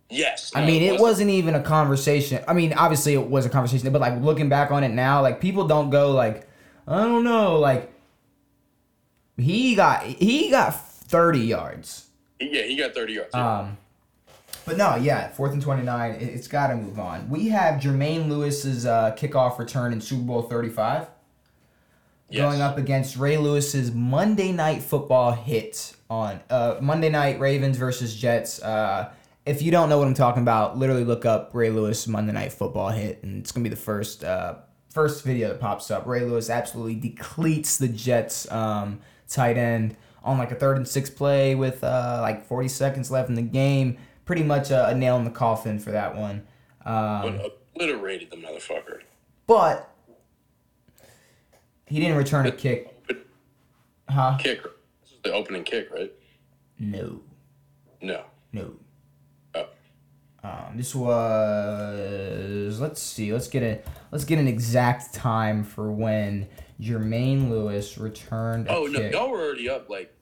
yes. 0.09 0.51
I 0.55 0.61
no, 0.61 0.67
mean, 0.67 0.81
it 0.81 0.91
wasn't. 0.93 1.01
wasn't 1.01 1.29
even 1.31 1.55
a 1.55 1.61
conversation. 1.61 2.43
I 2.47 2.53
mean, 2.53 2.73
obviously 2.73 3.13
it 3.13 3.27
was 3.27 3.45
a 3.45 3.49
conversation, 3.49 3.91
but 3.91 4.01
like 4.01 4.19
looking 4.21 4.49
back 4.49 4.71
on 4.71 4.83
it 4.83 4.89
now, 4.89 5.21
like 5.21 5.39
people 5.41 5.67
don't 5.67 5.89
go 5.89 6.11
like, 6.11 6.47
I 6.87 7.03
don't 7.03 7.23
know, 7.23 7.59
like 7.59 7.91
he 9.37 9.75
got 9.75 10.03
he 10.03 10.49
got 10.49 10.71
thirty 10.81 11.39
yards. 11.41 12.07
Yeah, 12.41 12.63
he 12.63 12.77
got 12.77 12.93
30 12.93 13.13
yards. 13.13 13.29
yeah. 13.33 13.59
Um, 13.59 13.77
but 14.65 14.77
no, 14.77 14.95
yeah, 14.95 15.27
fourth 15.29 15.51
and 15.51 15.61
twenty 15.61 15.83
nine. 15.83 16.11
It, 16.13 16.23
it's 16.29 16.47
got 16.47 16.67
to 16.67 16.75
move 16.75 16.97
on. 16.99 17.29
We 17.29 17.49
have 17.49 17.81
Jermaine 17.81 18.29
Lewis's 18.29 18.85
uh, 18.85 19.15
kickoff 19.17 19.57
return 19.59 19.91
in 19.93 19.99
Super 20.01 20.23
Bowl 20.23 20.41
thirty 20.43 20.69
five. 20.69 21.07
yes. 22.29 22.41
Going 22.41 22.61
up 22.61 22.77
against 22.77 23.17
Ray 23.17 23.37
Lewis's 23.37 23.91
Monday 23.91 24.51
Night 24.51 24.81
Football 24.83 25.33
hit 25.33 25.93
on 26.09 26.39
uh, 26.49 26.77
Monday 26.81 27.09
Night 27.09 27.39
Ravens 27.39 27.77
versus 27.77 28.15
Jets. 28.15 28.61
Uh, 28.61 29.11
if 29.45 29.61
you 29.61 29.71
don't 29.71 29.89
know 29.89 29.97
what 29.97 30.07
I'm 30.07 30.13
talking 30.13 30.41
about, 30.41 30.77
literally 30.77 31.03
look 31.03 31.25
up 31.25 31.51
Ray 31.53 31.69
Lewis 31.69 32.07
Monday 32.07 32.33
Night 32.33 32.51
Football 32.51 32.89
hit, 32.89 33.23
and 33.23 33.39
it's 33.39 33.51
gonna 33.51 33.63
be 33.63 33.69
the 33.69 33.75
first 33.75 34.23
uh, 34.23 34.55
first 34.89 35.23
video 35.23 35.49
that 35.49 35.59
pops 35.59 35.91
up. 35.91 36.05
Ray 36.05 36.21
Lewis 36.21 36.49
absolutely 36.49 36.95
decleats 36.95 37.77
the 37.77 37.87
Jets 37.87 38.51
um, 38.51 38.99
tight 39.27 39.57
end 39.57 39.95
on 40.23 40.37
like 40.37 40.51
a 40.51 40.55
third 40.55 40.77
and 40.77 40.87
six 40.87 41.09
play 41.09 41.55
with 41.55 41.83
uh, 41.83 42.19
like 42.21 42.45
40 42.45 42.67
seconds 42.67 43.09
left 43.11 43.29
in 43.29 43.35
the 43.35 43.41
game. 43.41 43.97
Pretty 44.25 44.43
much 44.43 44.69
a, 44.69 44.89
a 44.89 44.95
nail 44.95 45.17
in 45.17 45.23
the 45.23 45.31
coffin 45.31 45.79
for 45.79 45.91
that 45.91 46.15
one. 46.15 46.45
Um, 46.85 47.39
obliterated 47.75 48.29
the 48.29 48.37
motherfucker. 48.37 48.99
but 49.47 49.89
he 51.87 51.99
didn't 51.99 52.17
return 52.17 52.45
a 52.45 52.51
kick. 52.51 52.95
Huh? 54.09 54.37
kick. 54.39 54.61
The 55.23 55.33
opening 55.33 55.63
kick, 55.63 55.89
right? 55.93 56.11
No. 56.79 57.21
No. 58.01 58.23
No. 58.53 58.73
Oh. 59.55 59.67
Um, 60.43 60.77
this 60.77 60.95
was 60.95 62.79
let's 62.79 63.01
see, 63.01 63.33
let's 63.33 63.47
get 63.49 63.61
a 63.63 63.81
let's 64.11 64.23
get 64.25 64.39
an 64.39 64.47
exact 64.47 65.13
time 65.13 65.63
for 65.63 65.91
when 65.91 66.47
Jermaine 66.79 67.49
Lewis 67.49 67.97
returned 67.97 68.67
a 68.67 68.75
Oh, 68.75 68.85
no. 68.85 68.99
kick. 68.99 69.11
Y'all 69.11 69.29
were 69.29 69.41
already 69.41 69.69
up, 69.69 69.89
like, 69.89 70.15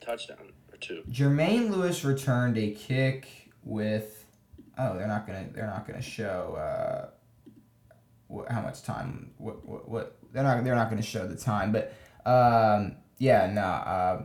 touchdown 0.00 0.52
or 0.70 0.76
two. 0.78 1.02
Jermaine 1.10 1.70
Lewis 1.70 2.04
returned 2.04 2.58
a 2.58 2.70
kick 2.72 3.28
with 3.64 4.26
oh 4.78 4.96
they're 4.96 5.06
not 5.08 5.26
gonna 5.26 5.46
they're 5.52 5.66
not 5.66 5.86
gonna 5.86 6.00
show 6.00 6.54
uh 6.58 7.08
what, 8.28 8.50
how 8.50 8.62
much 8.62 8.82
time 8.82 9.30
what, 9.36 9.66
what 9.66 9.86
what 9.88 10.16
they're 10.32 10.42
not 10.42 10.64
they're 10.64 10.74
not 10.74 10.88
gonna 10.88 11.02
show 11.02 11.26
the 11.26 11.36
time 11.36 11.70
but 11.72 11.92
um 12.24 12.96
yeah 13.20 13.46
no 13.52 13.60
uh 13.62 14.22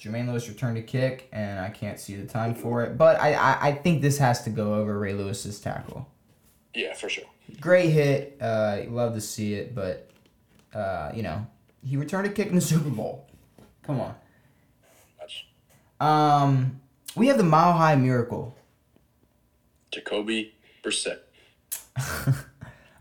Jermaine 0.00 0.26
Lewis 0.28 0.48
returned 0.48 0.78
a 0.78 0.82
kick 0.82 1.28
and 1.32 1.58
I 1.60 1.70
can't 1.70 1.98
see 2.00 2.16
the 2.16 2.26
time 2.26 2.54
for 2.56 2.82
it 2.82 2.96
but 2.98 3.20
I 3.20 3.34
I, 3.34 3.68
I 3.68 3.72
think 3.72 4.02
this 4.02 4.18
has 4.18 4.42
to 4.44 4.50
go 4.50 4.74
over 4.74 4.98
Ray 4.98 5.12
Lewis's 5.12 5.60
tackle 5.60 6.08
Yeah, 6.74 6.94
for 6.94 7.08
sure. 7.08 7.24
great 7.60 7.90
hit 7.90 8.36
uh 8.40 8.78
love 8.88 9.14
to 9.14 9.20
see 9.20 9.54
it 9.54 9.74
but 9.74 10.10
uh 10.74 11.10
you 11.14 11.22
know 11.22 11.46
he 11.84 11.96
returned 11.96 12.26
a 12.26 12.30
kick 12.30 12.48
in 12.48 12.54
the 12.56 12.60
Super 12.72 12.90
Bowl 12.90 13.28
come 13.82 14.00
on 14.00 14.14
Much. 15.20 15.46
um 16.00 16.80
we 17.16 17.26
have 17.28 17.38
the 17.38 17.44
Mile 17.44 17.72
High 17.74 17.96
Miracle 17.96 18.56
Jacoby 19.90 20.54
Brissett. 20.82 21.18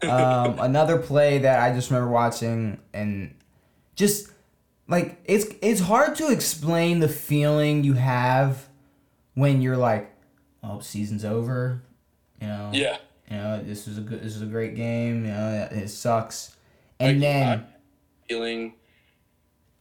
um, 0.04 0.60
another 0.60 0.98
play 0.98 1.40
that 1.40 1.60
I 1.60 1.74
just 1.74 1.90
remember 1.92 2.10
watching 2.12 2.80
and 2.94 3.36
just 3.96 4.30
like 4.88 5.20
it's 5.26 5.46
it's 5.62 5.82
hard 5.82 6.16
to 6.16 6.30
explain 6.32 7.00
the 7.00 7.10
feeling 7.10 7.84
you 7.84 7.94
have 7.94 8.68
when 9.34 9.62
you're 9.62 9.78
like, 9.78 10.12
oh, 10.64 10.80
season's 10.80 11.26
over, 11.26 11.82
you 12.42 12.48
know. 12.48 12.72
Yeah. 12.74 12.98
You 13.30 13.38
know, 13.38 13.62
this 13.64 13.88
is 13.88 13.98
a 13.98 14.02
good, 14.02 14.22
this 14.24 14.36
is 14.36 14.42
a 14.42 14.46
great 14.46 14.76
game. 14.76 15.26
You 15.26 15.32
know, 15.32 15.68
it 15.72 15.90
sucks, 15.90 16.56
and 17.00 17.18
Like, 17.18 17.22
then 17.22 17.48
I'm 17.60 17.66
feeling 18.30 18.74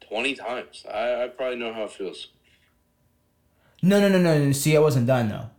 20 0.00 0.34
times. 0.34 0.84
I, 0.92 1.24
I 1.24 1.28
probably 1.28 1.56
know 1.56 1.72
how 1.72 1.84
it 1.84 1.92
feels. 1.92 2.28
no, 3.82 4.00
no, 4.00 4.08
no, 4.08 4.18
no, 4.18 4.46
no. 4.46 4.52
See, 4.52 4.76
I 4.76 4.80
wasn't 4.80 5.06
done 5.06 5.28
though. 5.28 5.50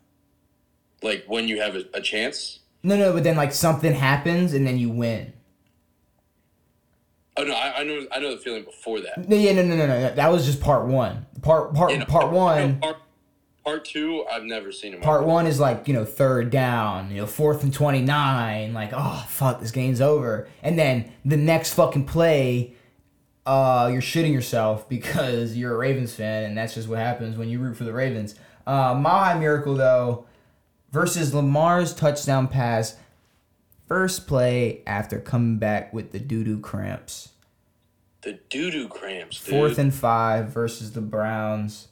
Like, 1.02 1.26
when 1.28 1.48
you 1.48 1.61
have 1.61 1.76
a, 1.76 1.84
a 1.94 2.02
chance. 2.02 2.60
No, 2.84 2.98
no, 2.98 3.14
but 3.14 3.24
then 3.24 3.36
like 3.38 3.53
something 3.53 3.94
happens 3.94 4.53
and 4.53 4.68
then 4.68 4.78
you 4.78 4.90
win. 4.90 5.34
Oh, 7.38 7.43
no, 7.43 7.53
I, 7.53 7.80
I 7.80 7.84
know 7.84 8.05
I 8.11 8.19
know 8.19 8.31
the 8.31 8.41
feeling 8.41 8.64
before 8.64 8.99
that. 9.01 9.30
No, 9.30 9.35
yeah, 9.35 9.53
no, 9.53 9.64
no, 9.64 9.76
no, 9.76 9.88
no. 9.88 10.15
That 10.15 10.31
was 10.31 10.45
just 10.45 10.59
part 10.59 10.85
one. 10.85 11.26
Part 11.41 11.73
part 11.73 11.91
You 11.91 11.99
know, 11.99 12.05
part 12.05 12.31
one. 12.31 12.80
Part, 12.80 12.97
part 13.68 13.84
two, 13.84 14.23
I've 14.31 14.43
never 14.43 14.72
seen 14.72 14.93
him. 14.93 15.01
Part 15.01 15.26
one 15.26 15.45
is 15.45 15.59
like, 15.59 15.89
you 15.89 15.93
know, 15.93 16.05
third 16.05 16.49
down, 16.49 17.11
you 17.11 17.18
know, 17.18 17.27
fourth 17.27 17.64
and 17.64 17.73
29, 17.73 18.73
like, 18.73 18.91
oh, 18.93 19.26
fuck, 19.27 19.59
this 19.59 19.72
game's 19.72 19.99
over. 19.99 20.47
And 20.64 20.80
then 20.80 21.11
the 21.26 21.35
next 21.35 21.73
fucking 21.73 22.05
play, 22.05 22.76
uh, 23.45 23.89
you're 23.91 24.01
shitting 24.01 24.31
yourself 24.31 24.88
because 24.88 25.57
you're 25.57 25.76
a 25.76 25.77
Ravens 25.77 26.15
fan, 26.15 26.45
and 26.45 26.57
that's 26.57 26.76
just 26.76 26.88
what 26.88 26.99
happens 26.99 27.38
when 27.38 27.49
you 27.49 27.59
root 27.59 27.76
for 27.76 27.84
the 27.84 27.91
Ravens. 27.91 28.35
Uh, 28.65 28.95
High 29.01 29.38
Miracle, 29.38 29.76
though, 29.76 30.26
versus 30.91 31.34
Lamar's 31.34 31.93
touchdown 31.93 32.47
pass, 32.47 32.95
first 33.88 34.27
play 34.27 34.84
after 34.85 35.19
coming 35.19 35.57
back 35.57 35.93
with 35.93 36.11
the 36.11 36.19
doo 36.19 36.43
doo 36.43 36.59
cramps. 36.59 37.30
The 38.22 38.39
doo 38.49 38.72
doo 38.72 38.88
cramps, 38.88 39.43
dude. 39.43 39.53
Fourth 39.53 39.77
and 39.77 39.93
five 39.93 40.49
versus 40.49 40.91
the 40.91 41.01
Browns. 41.01 41.88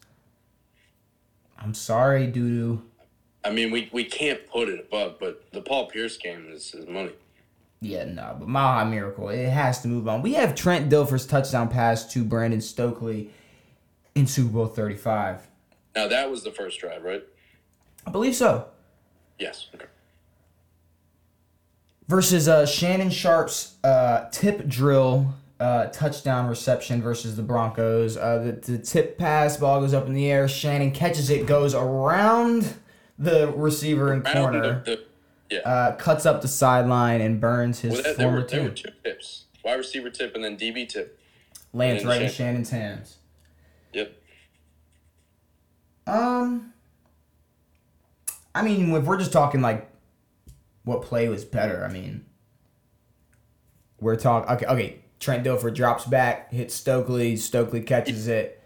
I'm 1.58 1.74
sorry, 1.74 2.28
doo 2.28 2.50
doo. 2.50 2.84
I 3.44 3.52
mean, 3.52 3.72
we, 3.72 3.90
we 3.94 4.04
can't 4.04 4.46
put 4.48 4.70
it 4.70 4.80
above, 4.80 5.18
but 5.20 5.44
the 5.52 5.62
Paul 5.62 5.86
Pierce 5.88 6.18
game 6.18 6.48
is, 6.52 6.74
is 6.74 6.88
money. 6.88 7.12
Yeah, 7.80 8.06
no, 8.06 8.36
but 8.40 8.48
High 8.48 8.84
Miracle, 8.86 9.30
it 9.30 9.50
has 9.50 9.82
to 9.82 9.88
move 9.88 10.08
on. 10.08 10.24
We 10.24 10.34
have 10.34 10.56
Trent 10.56 10.90
Dilfer's 10.90 11.28
touchdown 11.28 11.70
pass 11.70 12.12
to 12.14 12.24
Brandon 12.24 12.62
Stokley 12.62 13.30
in 14.16 14.26
Super 14.26 14.50
Bowl 14.50 14.68
35. 14.68 15.48
Now, 15.96 16.08
that 16.08 16.32
was 16.32 16.44
the 16.44 16.52
first 16.52 16.80
drive, 16.80 17.04
right? 17.04 17.24
I 18.08 18.10
believe 18.10 18.36
so. 18.36 18.68
Yes. 19.38 19.68
Okay. 19.76 19.86
Versus 22.08 22.48
uh, 22.48 22.66
Shannon 22.66 23.10
Sharpe's 23.10 23.76
uh, 23.84 24.30
tip 24.32 24.68
drill 24.68 25.34
uh, 25.60 25.88
touchdown 25.88 26.48
reception 26.48 27.02
versus 27.02 27.36
the 27.36 27.42
Broncos. 27.42 28.16
Uh, 28.18 28.38
the, 28.40 28.52
the 28.74 28.78
tip 28.78 29.18
pass, 29.18 29.58
ball 29.58 29.82
goes 29.82 29.94
up 29.94 30.06
in 30.06 30.14
the 30.14 30.30
air. 30.30 30.48
Shannon 30.48 30.92
catches 30.92 31.30
it, 31.32 31.48
goes 31.48 31.74
around 31.74 32.76
the 33.18 33.52
receiver 33.56 34.12
and 34.14 34.24
Around 34.24 34.34
corner, 34.36 34.84
the- 34.86 34.92
the- 34.92 35.06
yeah. 35.56 35.60
uh, 35.62 35.96
cuts 35.96 36.26
up 36.26 36.42
the 36.42 36.48
sideline, 36.48 37.22
and 37.22 37.40
burns 37.42 37.80
his 37.80 37.94
well, 37.94 38.04
there, 38.04 38.14
there, 38.14 38.26
former 38.28 38.42
were, 38.42 38.48
there 38.48 38.64
were 38.64 38.70
two 38.70 38.92
tips 39.04 39.46
wide 39.64 39.76
receiver 39.76 40.10
tip 40.12 40.36
and 40.36 40.44
then 40.44 40.56
DB 40.58 40.88
tip. 40.88 41.20
Lands 41.74 42.06
right 42.06 42.22
in 42.22 42.30
Shannon's 42.32 42.70
hands. 42.70 43.18
Yep. 43.94 44.16
Um, 46.08 46.72
I 48.54 48.62
mean, 48.62 48.94
if 48.94 49.04
we're 49.06 49.18
just 49.18 49.34
talking 49.34 49.62
like 49.62 49.90
what 50.86 51.02
play 51.02 51.28
was 51.28 51.44
better, 51.46 51.84
I 51.84 51.92
mean, 51.92 52.26
we're 54.00 54.16
talking. 54.16 54.50
Okay, 54.56 54.66
okay. 54.66 55.00
Trent 55.20 55.46
Dilfer 55.46 55.74
drops 55.74 56.06
back, 56.06 56.52
hits 56.52 56.76
Stokley. 56.76 57.34
Stokley 57.38 57.82
catches 57.86 58.28
it, 58.28 58.62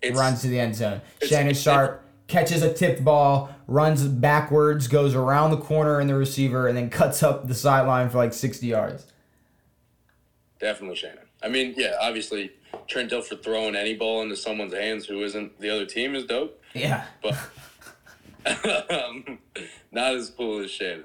It's, 0.00 0.16
runs 0.18 0.42
to 0.42 0.48
the 0.48 0.58
end 0.58 0.74
zone. 0.76 1.00
Shannon 1.26 1.54
Sharpe 1.54 2.02
catches 2.28 2.62
a 2.62 2.72
tipped 2.72 3.04
ball, 3.04 3.50
runs 3.66 4.06
backwards, 4.06 4.86
goes 4.88 5.14
around 5.14 5.50
the 5.50 5.56
corner 5.58 5.98
and 5.98 6.08
the 6.08 6.14
receiver, 6.14 6.68
and 6.68 6.76
then 6.76 6.88
cuts 6.88 7.22
up 7.22 7.46
the 7.48 7.54
sideline 7.54 8.08
for 8.08 8.18
like 8.18 8.32
sixty 8.32 8.68
yards. 8.68 9.06
Definitely 10.60 10.96
Shannon. 10.96 11.18
I 11.42 11.48
mean, 11.48 11.74
yeah, 11.76 11.94
obviously, 12.00 12.50
Trent 12.86 13.10
Dilfer 13.10 13.42
throwing 13.42 13.76
any 13.76 13.94
ball 13.94 14.22
into 14.22 14.36
someone's 14.36 14.72
hands 14.74 15.06
who 15.06 15.22
isn't 15.22 15.60
the 15.60 15.68
other 15.70 15.84
team 15.86 16.14
is 16.14 16.24
dope, 16.24 16.60
Yeah. 16.74 17.04
but 17.22 17.36
um, 18.90 19.38
not 19.92 20.14
as 20.14 20.30
cool 20.30 20.60
as 20.62 20.70
Shannon. 20.70 21.04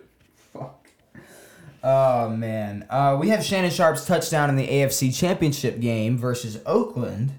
Oh 1.83 2.29
man. 2.29 2.85
Uh, 2.89 3.17
we 3.19 3.29
have 3.29 3.43
Shannon 3.43 3.71
Sharpe's 3.71 4.05
touchdown 4.05 4.49
in 4.49 4.55
the 4.55 4.67
AFC 4.67 5.15
Championship 5.17 5.79
game 5.79 6.17
versus 6.17 6.59
Oakland. 6.65 7.31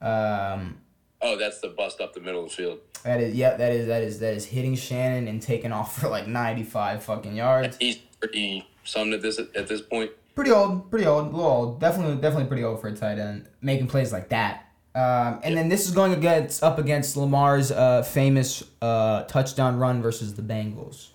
Um, 0.00 0.78
Oh, 1.22 1.36
that's 1.36 1.60
the 1.60 1.68
bust 1.68 2.00
up 2.00 2.12
the 2.12 2.20
middle 2.20 2.44
of 2.44 2.50
the 2.50 2.54
field. 2.56 2.78
that 3.02 3.20
is 3.20 3.34
yep. 3.34 3.58
That 3.58 3.72
is 3.72 3.86
that 3.86 4.02
is 4.02 4.18
that 4.20 4.34
is 4.34 4.44
hitting 4.44 4.74
Shannon 4.76 5.28
and 5.28 5.40
taking 5.40 5.72
off 5.72 5.98
for 5.98 6.08
like 6.08 6.26
ninety 6.26 6.62
five 6.62 7.02
fucking 7.02 7.34
yards. 7.34 7.76
He's 7.78 7.96
pretty 7.96 8.66
something 8.84 9.14
at 9.14 9.22
this 9.22 9.38
at 9.38 9.66
this 9.66 9.80
point. 9.80 10.10
Pretty 10.34 10.50
old. 10.50 10.90
Pretty 10.90 11.06
old. 11.06 11.28
A 11.28 11.30
little 11.30 11.50
old. 11.50 11.80
Definitely 11.80 12.16
definitely 12.16 12.46
pretty 12.48 12.64
old 12.64 12.80
for 12.80 12.88
a 12.88 12.94
tight 12.94 13.18
end 13.18 13.48
making 13.62 13.86
plays 13.86 14.12
like 14.12 14.28
that. 14.28 14.64
Um, 14.94 15.40
and 15.42 15.56
then 15.56 15.68
this 15.68 15.86
is 15.88 15.94
going 15.94 16.12
against 16.12 16.62
up 16.62 16.78
against 16.78 17.16
Lamar's 17.16 17.70
uh, 17.72 18.02
famous 18.02 18.62
uh, 18.82 19.22
touchdown 19.24 19.78
run 19.78 20.02
versus 20.02 20.34
the 20.34 20.42
Bengals. 20.42 21.08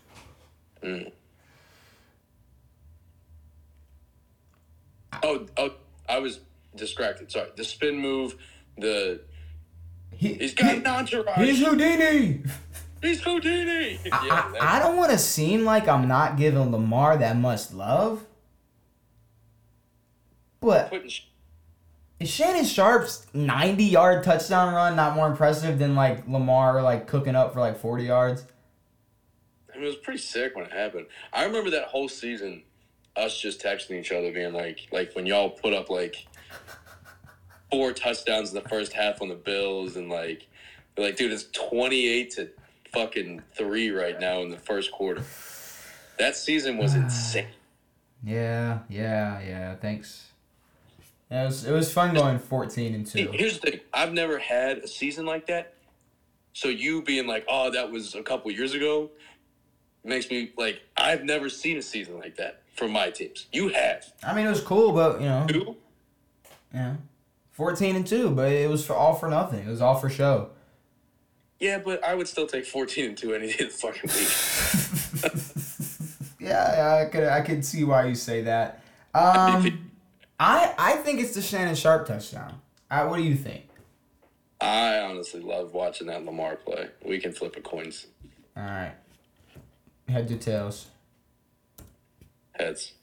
Mm. 0.83 1.11
Oh, 5.23 5.45
oh, 5.57 5.71
I 6.07 6.19
was 6.19 6.39
distracted. 6.75 7.31
Sorry. 7.31 7.49
The 7.55 7.63
spin 7.63 7.97
move, 7.97 8.35
the 8.77 9.21
He, 10.11 10.33
he's 10.35 10.53
got 10.53 10.75
an 10.75 10.87
entourage. 10.87 11.37
he's 11.37 11.59
Houdini. 11.63 12.43
He's 13.01 13.21
Houdini. 13.21 13.99
Yeah, 14.05 14.11
I, 14.13 14.57
I, 14.61 14.77
I 14.77 14.79
don't 14.79 14.95
want 14.95 15.11
to 15.11 15.17
seem 15.17 15.63
like 15.65 15.87
I'm 15.87 16.07
not 16.07 16.37
giving 16.37 16.71
Lamar 16.71 17.17
that 17.17 17.35
much 17.37 17.71
love. 17.71 18.23
But 20.59 20.93
is 22.19 22.29
Shannon 22.29 22.65
Sharpe's 22.65 23.25
90 23.33 23.83
yard 23.83 24.23
touchdown 24.23 24.73
run 24.75 24.95
not 24.95 25.15
more 25.15 25.27
impressive 25.27 25.79
than 25.79 25.95
like 25.95 26.27
Lamar 26.27 26.83
like 26.83 27.07
cooking 27.07 27.35
up 27.35 27.53
for 27.53 27.59
like 27.59 27.79
40 27.79 28.03
yards? 28.03 28.45
I 29.73 29.77
mean, 29.77 29.85
it 29.85 29.87
was 29.87 29.95
pretty 29.95 30.19
sick 30.19 30.55
when 30.55 30.65
it 30.65 30.71
happened. 30.71 31.07
I 31.33 31.45
remember 31.45 31.71
that 31.71 31.85
whole 31.85 32.07
season, 32.07 32.61
us 33.15 33.39
just 33.39 33.61
texting 33.61 33.99
each 33.99 34.11
other, 34.11 34.31
being 34.31 34.53
like, 34.53 34.87
like 34.91 35.13
when 35.13 35.25
y'all 35.25 35.49
put 35.49 35.73
up 35.73 35.89
like 35.89 36.27
four 37.69 37.91
touchdowns 37.93 38.49
in 38.49 38.55
the 38.55 38.69
first 38.69 38.93
half 38.93 39.21
on 39.21 39.29
the 39.29 39.35
Bills, 39.35 39.95
and 39.95 40.09
like, 40.09 40.47
like, 40.97 41.15
dude, 41.15 41.31
it's 41.31 41.45
twenty 41.51 42.07
eight 42.07 42.31
to 42.31 42.49
fucking 42.93 43.41
three 43.55 43.89
right 43.89 44.19
now 44.19 44.41
in 44.41 44.49
the 44.49 44.57
first 44.57 44.91
quarter. 44.91 45.23
That 46.19 46.35
season 46.35 46.77
was 46.77 46.95
ah. 46.95 46.99
insane. 46.99 47.47
Yeah, 48.23 48.79
yeah, 48.89 49.41
yeah. 49.41 49.75
Thanks. 49.75 50.27
Yeah, 51.29 51.43
it 51.43 51.45
was 51.45 51.65
it 51.65 51.71
was 51.71 51.91
fun 51.91 52.13
going 52.13 52.39
14 52.39 52.93
and 52.93 53.07
2. 53.07 53.31
Here's 53.33 53.59
the 53.59 53.71
thing: 53.71 53.79
I've 53.93 54.13
never 54.13 54.37
had 54.37 54.79
a 54.79 54.87
season 54.87 55.25
like 55.25 55.47
that. 55.47 55.75
So 56.53 56.67
you 56.67 57.01
being 57.01 57.25
like, 57.27 57.45
"Oh, 57.47 57.71
that 57.71 57.89
was 57.89 58.15
a 58.15 58.21
couple 58.21 58.51
years 58.51 58.73
ago," 58.73 59.09
makes 60.03 60.29
me 60.29 60.51
like, 60.57 60.81
I've 60.97 61.23
never 61.23 61.49
seen 61.49 61.77
a 61.77 61.81
season 61.81 62.19
like 62.19 62.35
that 62.35 62.60
from 62.73 62.91
my 62.91 63.09
teams. 63.09 63.47
You 63.51 63.69
have 63.69 64.05
I 64.23 64.33
mean, 64.33 64.45
it 64.45 64.49
was 64.49 64.61
cool, 64.61 64.91
but 64.93 65.19
you 65.21 65.27
know, 65.27 65.45
two. 65.47 65.75
yeah. 66.73 66.95
14 67.51 67.95
and 67.95 68.07
2, 68.07 68.31
but 68.31 68.51
it 68.51 68.69
was 68.69 68.85
for 68.85 68.93
all 68.93 69.13
for 69.13 69.29
nothing. 69.29 69.67
It 69.67 69.69
was 69.69 69.81
all 69.81 69.95
for 69.95 70.09
show. 70.09 70.49
Yeah, 71.59 71.77
but 71.77 72.03
I 72.03 72.15
would 72.15 72.27
still 72.27 72.47
take 72.47 72.65
14 72.65 73.05
and 73.05 73.17
2 73.17 73.35
any 73.35 73.47
day 73.53 73.65
of 73.65 73.71
the 73.71 73.77
fucking 73.77 74.09
week. 74.09 75.51
Yeah, 76.41 76.75
yeah, 76.75 77.05
I 77.05 77.05
could 77.05 77.23
I 77.23 77.41
could 77.41 77.63
see 77.63 77.83
why 77.83 78.07
you 78.07 78.15
say 78.15 78.41
that. 78.41 78.83
Um, 79.13 79.91
I 80.39 80.73
I 80.77 80.93
think 80.93 81.21
it's 81.21 81.35
the 81.35 81.41
Shannon 81.41 81.75
Sharpe 81.75 82.07
touchdown. 82.07 82.59
I, 82.89 83.03
what 83.03 83.17
do 83.17 83.23
you 83.23 83.35
think? 83.35 83.67
I 84.59 84.99
honestly 85.01 85.39
love 85.39 85.73
watching 85.73 86.07
that 86.07 86.25
Lamar 86.25 86.55
play. 86.55 86.89
We 87.05 87.19
can 87.19 87.31
flip 87.31 87.55
a 87.57 87.61
coins 87.61 88.07
All 88.57 88.63
right, 88.63 88.93
head 90.09 90.27
to 90.29 90.37
tails. 90.37 90.87
Heads. 92.61 92.93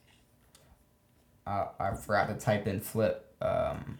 I 1.46 1.66
I 1.78 1.94
forgot 1.94 2.28
to 2.28 2.34
type 2.34 2.66
in 2.66 2.80
flip. 2.80 3.34
Um, 3.40 3.98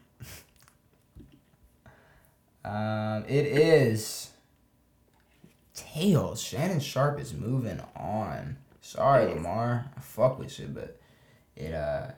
um, 2.65 3.25
it 3.29 3.47
is 3.47 4.31
tails. 5.75 6.43
Shannon 6.43 6.81
Sharpe 6.81 7.21
is 7.21 7.35
moving 7.35 7.81
on. 7.97 8.59
Sorry, 8.81 9.27
Lamar. 9.27 9.91
I 9.97 10.01
fuck 10.01 10.39
with 10.39 10.59
you, 10.59 10.67
but 10.69 11.01
it 11.57 11.75
uh, 11.75 12.13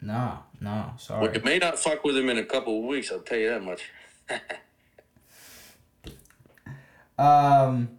no, 0.00 0.38
no, 0.60 0.92
sorry. 0.98 1.22
Well, 1.22 1.36
it 1.36 1.44
may 1.44 1.58
not 1.58 1.78
fuck 1.78 2.04
with 2.04 2.16
him 2.16 2.28
in 2.28 2.38
a 2.38 2.44
couple 2.44 2.78
of 2.78 2.84
weeks. 2.84 3.12
I'll 3.12 3.20
tell 3.20 3.38
you 3.38 3.50
that 3.50 3.62
much. 3.62 3.90
Um, 7.18 7.90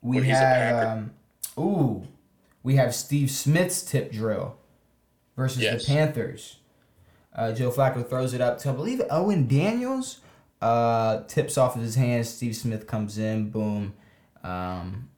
we 0.00 0.28
have 0.28 0.98
um, 0.98 1.10
ooh, 1.58 2.06
we 2.62 2.76
have 2.76 2.94
Steve 2.94 3.30
Smith's 3.30 3.82
tip 3.82 4.12
drill 4.12 4.56
versus 5.36 5.62
Yes. 5.62 5.84
the 5.86 5.92
Panthers. 5.92 6.56
Uh, 7.34 7.52
Joe 7.52 7.70
Flacco 7.70 8.06
throws 8.06 8.34
it 8.34 8.40
up 8.40 8.58
to 8.58 8.70
I 8.70 8.72
believe 8.72 9.00
Owen 9.10 9.46
Daniels. 9.46 10.18
Uh, 10.60 11.22
tips 11.24 11.56
off 11.56 11.74
of 11.74 11.80
his 11.80 11.94
hands. 11.94 12.28
Steve 12.28 12.54
Smith 12.54 12.86
comes 12.86 13.16
in, 13.16 13.48
boom, 13.48 13.94
um, 14.44 15.08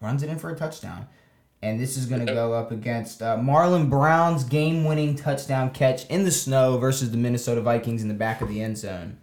runs 0.00 0.24
it 0.24 0.28
in 0.28 0.38
for 0.40 0.50
a 0.50 0.56
touchdown. 0.56 1.06
And 1.62 1.78
this 1.78 1.96
is 1.96 2.06
going 2.06 2.24
to 2.26 2.32
go 2.32 2.52
up 2.52 2.72
against 2.72 3.22
uh, 3.22 3.36
Marlon 3.36 3.88
Brown's 3.90 4.42
game-winning 4.44 5.14
touchdown 5.14 5.70
catch 5.70 6.04
in 6.06 6.24
the 6.24 6.30
snow 6.32 6.78
versus 6.78 7.10
the 7.12 7.16
Minnesota 7.16 7.60
Vikings 7.60 8.02
in 8.02 8.08
the 8.08 8.14
back 8.14 8.40
of 8.40 8.48
the 8.48 8.60
end 8.60 8.78
zone. 8.78 9.18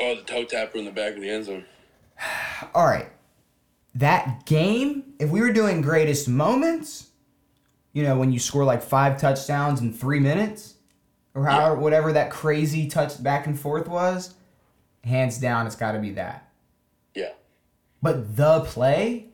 Oh, 0.00 0.16
the 0.16 0.22
toe 0.22 0.44
tapper 0.44 0.78
in 0.78 0.84
the 0.86 0.90
back 0.92 1.14
of 1.14 1.20
the 1.20 1.30
end 1.30 1.44
zone. 1.44 1.64
all 2.74 2.86
right, 2.86 3.08
that 3.94 4.44
game, 4.46 5.14
if 5.20 5.30
we 5.30 5.40
were 5.40 5.52
doing 5.52 5.82
greatest 5.82 6.28
moments, 6.28 7.10
you 7.92 8.02
know, 8.02 8.18
when 8.18 8.32
you 8.32 8.38
score 8.38 8.64
like 8.64 8.82
five 8.82 9.20
touchdowns 9.20 9.80
in 9.80 9.92
three 9.92 10.20
minutes, 10.20 10.74
or 11.34 11.46
however, 11.46 11.76
whatever 11.76 12.12
that 12.12 12.30
crazy 12.30 12.88
touch 12.88 13.22
back 13.22 13.46
and 13.46 13.58
forth 13.58 13.88
was, 13.88 14.34
hands 15.04 15.38
down, 15.38 15.66
it's 15.66 15.76
got 15.76 15.92
to 15.92 15.98
be 15.98 16.10
that. 16.12 16.50
Yeah. 17.14 17.32
But 18.02 18.36
the 18.36 18.60
play, 18.60 19.26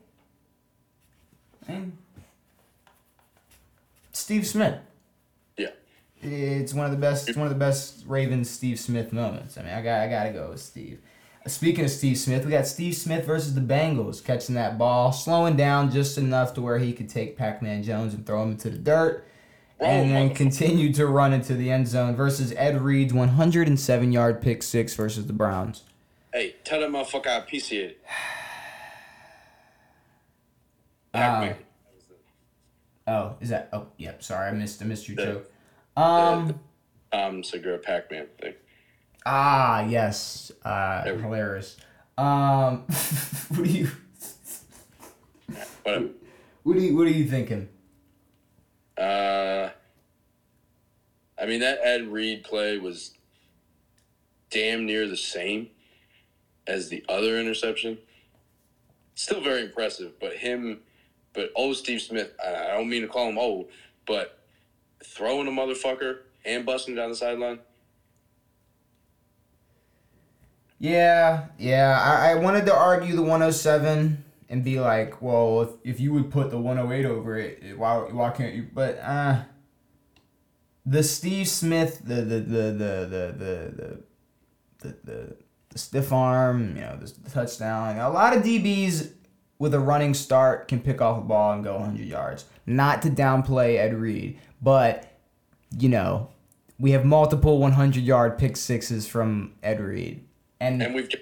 Steve 4.12 4.46
Smith. 4.46 4.78
Yeah. 5.56 5.70
It's 6.20 6.74
one 6.74 6.86
of 6.86 6.92
the 6.92 6.98
best. 6.98 7.28
It's 7.28 7.38
one 7.38 7.46
of 7.46 7.52
the 7.52 7.58
best 7.58 8.04
Ravens 8.06 8.50
Steve 8.50 8.80
Smith 8.80 9.12
moments. 9.12 9.56
I 9.56 9.62
mean, 9.62 9.72
I 9.72 9.82
got 9.82 10.00
I 10.00 10.08
got 10.08 10.24
to 10.24 10.30
go 10.30 10.50
with 10.50 10.60
Steve. 10.60 11.00
Speaking 11.46 11.84
of 11.84 11.90
Steve 11.90 12.18
Smith, 12.18 12.44
we 12.44 12.50
got 12.50 12.66
Steve 12.66 12.94
Smith 12.94 13.24
versus 13.24 13.54
the 13.54 13.60
Bengals 13.60 14.22
catching 14.22 14.54
that 14.56 14.76
ball, 14.76 15.12
slowing 15.12 15.56
down 15.56 15.90
just 15.90 16.18
enough 16.18 16.52
to 16.54 16.60
where 16.60 16.78
he 16.78 16.92
could 16.92 17.08
take 17.08 17.36
Pac-Man 17.38 17.82
Jones 17.82 18.12
and 18.12 18.26
throw 18.26 18.42
him 18.42 18.50
into 18.52 18.68
the 18.68 18.76
dirt, 18.78 19.24
and 19.80 20.10
then 20.10 20.34
continue 20.34 20.92
to 20.92 21.06
run 21.06 21.32
into 21.32 21.54
the 21.54 21.70
end 21.70 21.88
zone 21.88 22.14
versus 22.16 22.52
Ed 22.56 22.80
Reed's 22.82 23.12
107-yard 23.14 24.42
pick 24.42 24.62
six 24.62 24.94
versus 24.94 25.26
the 25.26 25.32
Browns. 25.32 25.84
Hey, 26.34 26.56
tell 26.64 26.80
that 26.80 26.90
motherfucker 26.90 27.28
I 27.28 27.36
appreciate 27.36 27.90
it. 27.92 28.04
Pac-Man. 31.12 31.56
Oh, 33.06 33.36
is 33.40 33.48
that? 33.48 33.70
Oh, 33.72 33.86
yep. 33.96 34.22
Sorry, 34.22 34.48
I 34.48 34.52
missed. 34.52 34.82
I 34.82 34.84
missed 34.84 35.08
your 35.08 35.16
The- 35.16 35.24
joke. 35.24 35.50
Um. 35.96 36.60
Tom 37.10 37.42
Segura 37.42 37.78
Pac-Man 37.78 38.26
thing. 38.38 38.52
Ah, 39.30 39.82
yes. 39.86 40.50
Uh, 40.64 41.04
hilarious. 41.04 41.76
Um. 42.16 42.78
what 43.48 43.64
do 43.64 43.70
you? 43.70 43.90
But 45.84 46.14
What 46.62 46.74
do 46.76 46.80
you? 46.80 46.96
What 46.96 47.06
are 47.06 47.10
you 47.10 47.26
thinking? 47.26 47.68
uh, 48.96 49.68
I 51.38 51.46
mean 51.46 51.60
that 51.60 51.78
Ed 51.82 52.08
Reed 52.08 52.42
play 52.42 52.78
was 52.78 53.12
damn 54.50 54.86
near 54.86 55.06
the 55.06 55.16
same 55.16 55.68
as 56.66 56.88
the 56.88 57.04
other 57.06 57.38
interception. 57.38 57.98
Still 59.14 59.42
very 59.42 59.62
impressive, 59.62 60.18
but 60.18 60.32
him, 60.36 60.80
but 61.34 61.50
old 61.54 61.76
Steve 61.76 62.00
Smith. 62.00 62.32
I 62.42 62.70
I 62.70 62.76
don't 62.78 62.88
mean 62.88 63.02
to 63.02 63.08
call 63.08 63.28
him 63.28 63.36
old, 63.36 63.68
but 64.06 64.38
throwing 65.04 65.46
a 65.48 65.50
motherfucker 65.50 66.20
and 66.46 66.64
busting 66.64 66.94
down 66.94 67.10
the 67.10 67.16
sideline. 67.16 67.58
Yeah, 70.78 71.46
yeah. 71.58 72.00
I, 72.00 72.30
I 72.30 72.34
wanted 72.36 72.66
to 72.66 72.74
argue 72.74 73.14
the 73.16 73.22
107 73.22 74.24
and 74.48 74.64
be 74.64 74.80
like, 74.80 75.20
well, 75.20 75.62
if, 75.62 75.70
if 75.84 76.00
you 76.00 76.12
would 76.12 76.30
put 76.30 76.50
the 76.50 76.58
108 76.58 77.04
over 77.04 77.36
it, 77.36 77.76
why 77.76 77.96
why 77.96 78.30
can't 78.30 78.54
you? 78.54 78.66
But 78.72 78.98
uh, 79.00 79.42
the 80.86 81.02
Steve 81.02 81.48
Smith, 81.48 82.02
the 82.04 82.16
the 82.16 82.40
the 82.40 82.62
the 82.62 82.68
the 82.70 83.32
the 83.38 83.74
the 83.76 84.02
the, 84.80 84.96
the, 85.04 85.36
the 85.70 85.78
stiff 85.78 86.12
arm, 86.12 86.76
you 86.76 86.82
know, 86.82 86.96
the, 86.96 87.12
the 87.24 87.30
touchdown. 87.30 87.98
A 87.98 88.10
lot 88.10 88.36
of 88.36 88.42
DBs 88.42 89.12
with 89.58 89.74
a 89.74 89.80
running 89.80 90.14
start 90.14 90.68
can 90.68 90.80
pick 90.80 91.00
off 91.00 91.18
a 91.18 91.20
ball 91.20 91.52
and 91.52 91.64
go 91.64 91.74
100 91.74 92.06
yards. 92.06 92.44
Not 92.64 93.02
to 93.02 93.10
downplay 93.10 93.76
Ed 93.76 93.94
Reed, 93.94 94.38
but 94.62 95.18
you 95.76 95.88
know, 95.88 96.30
we 96.78 96.92
have 96.92 97.04
multiple 97.04 97.58
100 97.58 98.02
yard 98.02 98.38
pick 98.38 98.56
sixes 98.56 99.06
from 99.06 99.54
Ed 99.62 99.80
Reed. 99.80 100.24
And 100.60 100.82
And 100.82 100.94
we've 100.94 101.08
got 101.10 101.20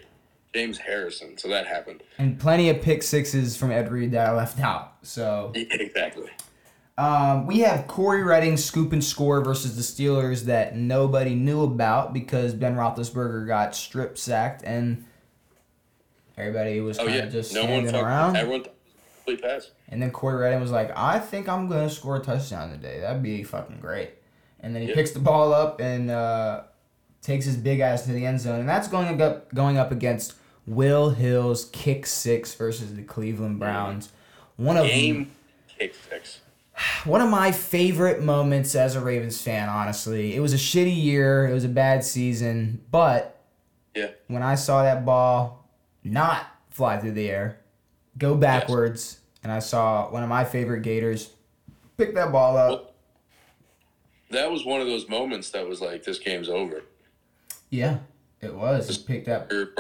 James 0.55 0.79
Harrison, 0.79 1.37
so 1.37 1.49
that 1.49 1.67
happened. 1.67 2.03
and 2.19 2.39
plenty 2.39 2.71
of 2.71 2.81
pick 2.81 3.03
sixes 3.03 3.57
from 3.57 3.71
Ed 3.71 3.91
Reed 3.93 4.13
that 4.13 4.29
I 4.29 4.33
left 4.35 4.59
out. 4.61 4.95
So 5.03 5.53
Yeah, 5.55 5.65
exactly. 5.71 6.31
um, 6.97 7.47
we 7.47 7.59
have 7.61 7.87
Cory 7.87 8.23
Redding 8.23 8.57
scoop 8.57 8.93
and 8.93 9.05
score 9.05 9.43
versus 9.45 9.77
the 9.77 9.83
Steelers 9.83 10.45
that 10.45 10.75
nobody 10.77 11.35
knew 11.35 11.63
about 11.63 12.15
because 12.15 12.55
Ben 12.55 12.75
Roethlisberger 12.77 13.47
got 13.47 13.75
strip 13.77 14.17
sacked 14.17 14.63
and 14.65 15.05
everybody 16.39 16.81
was 16.81 16.99
Oh 16.99 17.05
kind 17.07 17.19
of 17.19 17.25
yeah, 17.27 17.31
just 17.31 17.55
no 17.55 17.63
standing 17.63 17.95
around. 17.95 18.37
everyone 18.37 18.63
thought 18.63 18.71
it 18.71 18.75
was 18.85 18.95
a 18.95 19.17
complete 19.25 19.43
pass. 19.43 19.71
And 19.89 20.01
then 20.03 20.11
Cory 20.11 20.37
Redding 20.37 20.61
was 20.61 20.71
like, 20.71 20.91
I 20.97 21.19
think 21.19 21.49
I'm 21.49 21.69
gonna 21.69 21.91
score 21.91 22.17
a 22.17 22.21
touchdown 22.21 22.71
today. 22.71 23.01
That'd 23.01 23.23
be 23.23 23.43
fucking 23.43 23.79
great. 23.81 24.11
And 24.61 24.75
then 24.75 24.83
he 24.83 24.89
Yeah. 24.89 24.95
picks 24.95 25.11
the 25.13 25.19
ball 25.21 25.53
up 25.53 25.81
and 25.81 26.11
uh, 26.11 26.63
takes 27.27 27.45
his 27.45 27.57
big 27.57 27.81
ass 27.81 28.05
to 28.05 28.13
the 28.13 28.25
end 28.25 28.41
zone, 28.41 28.61
and 28.61 28.69
that's 28.69 28.89
going 28.89 29.21
up 29.21 29.53
going 29.53 29.77
up 29.77 29.91
against 29.91 30.35
Will 30.67 31.11
Hill's 31.11 31.67
kick 31.67 32.07
six 32.07 32.55
versus 32.55 32.95
the 32.95 33.03
Cleveland 33.03 33.57
mm. 33.57 33.61
Browns. 33.61 34.13
One 34.57 34.77
of 34.77 34.87
Game 34.87 35.33
kick 35.79 35.95
six. 36.09 36.41
one 37.05 37.21
of 37.21 37.29
my 37.29 37.51
favorite 37.51 38.23
moments 38.23 38.75
as 38.75 38.95
a 38.95 39.01
Ravens 39.01 39.43
fan. 39.43 39.69
Honestly, 39.69 40.35
it 40.35 40.41
was 40.41 40.55
a 40.55 40.57
shitty 40.57 40.97
year. 40.97 41.49
It 41.49 41.53
was 41.53 41.65
a 41.65 41.69
bad 41.69 42.05
season, 42.05 42.81
but 42.91 43.41
Yeah. 43.95 44.11
when 44.29 44.43
I 44.43 44.55
saw 44.55 44.83
that 44.85 45.05
ball 45.05 45.69
not 46.05 46.47
fly 46.71 46.99
through 46.99 47.13
the 47.13 47.29
air, 47.29 47.59
go 48.17 48.37
backwards, 48.37 49.19
and 49.43 49.51
I 49.51 49.59
saw 49.59 50.11
one 50.11 50.23
of 50.23 50.29
my 50.29 50.45
favorite 50.45 50.83
Gators 50.83 51.31
pick 51.97 52.15
that 52.15 52.31
ball 52.31 52.57
up. 52.57 52.71
Well, 52.71 52.93
that 54.31 54.51
was 54.51 54.65
one 54.65 54.81
of 54.81 54.87
those 54.87 55.09
moments 55.09 55.51
that 55.51 55.69
was 55.69 55.81
like, 55.81 56.05
this 56.05 56.19
game's 56.19 56.49
over. 56.49 56.83
Yeah, 57.71 57.99
it 58.41 58.55
was. 58.55 58.89
He 58.89 59.03
picked 59.03 59.29
up. 59.29 59.51
We're, 59.51 59.71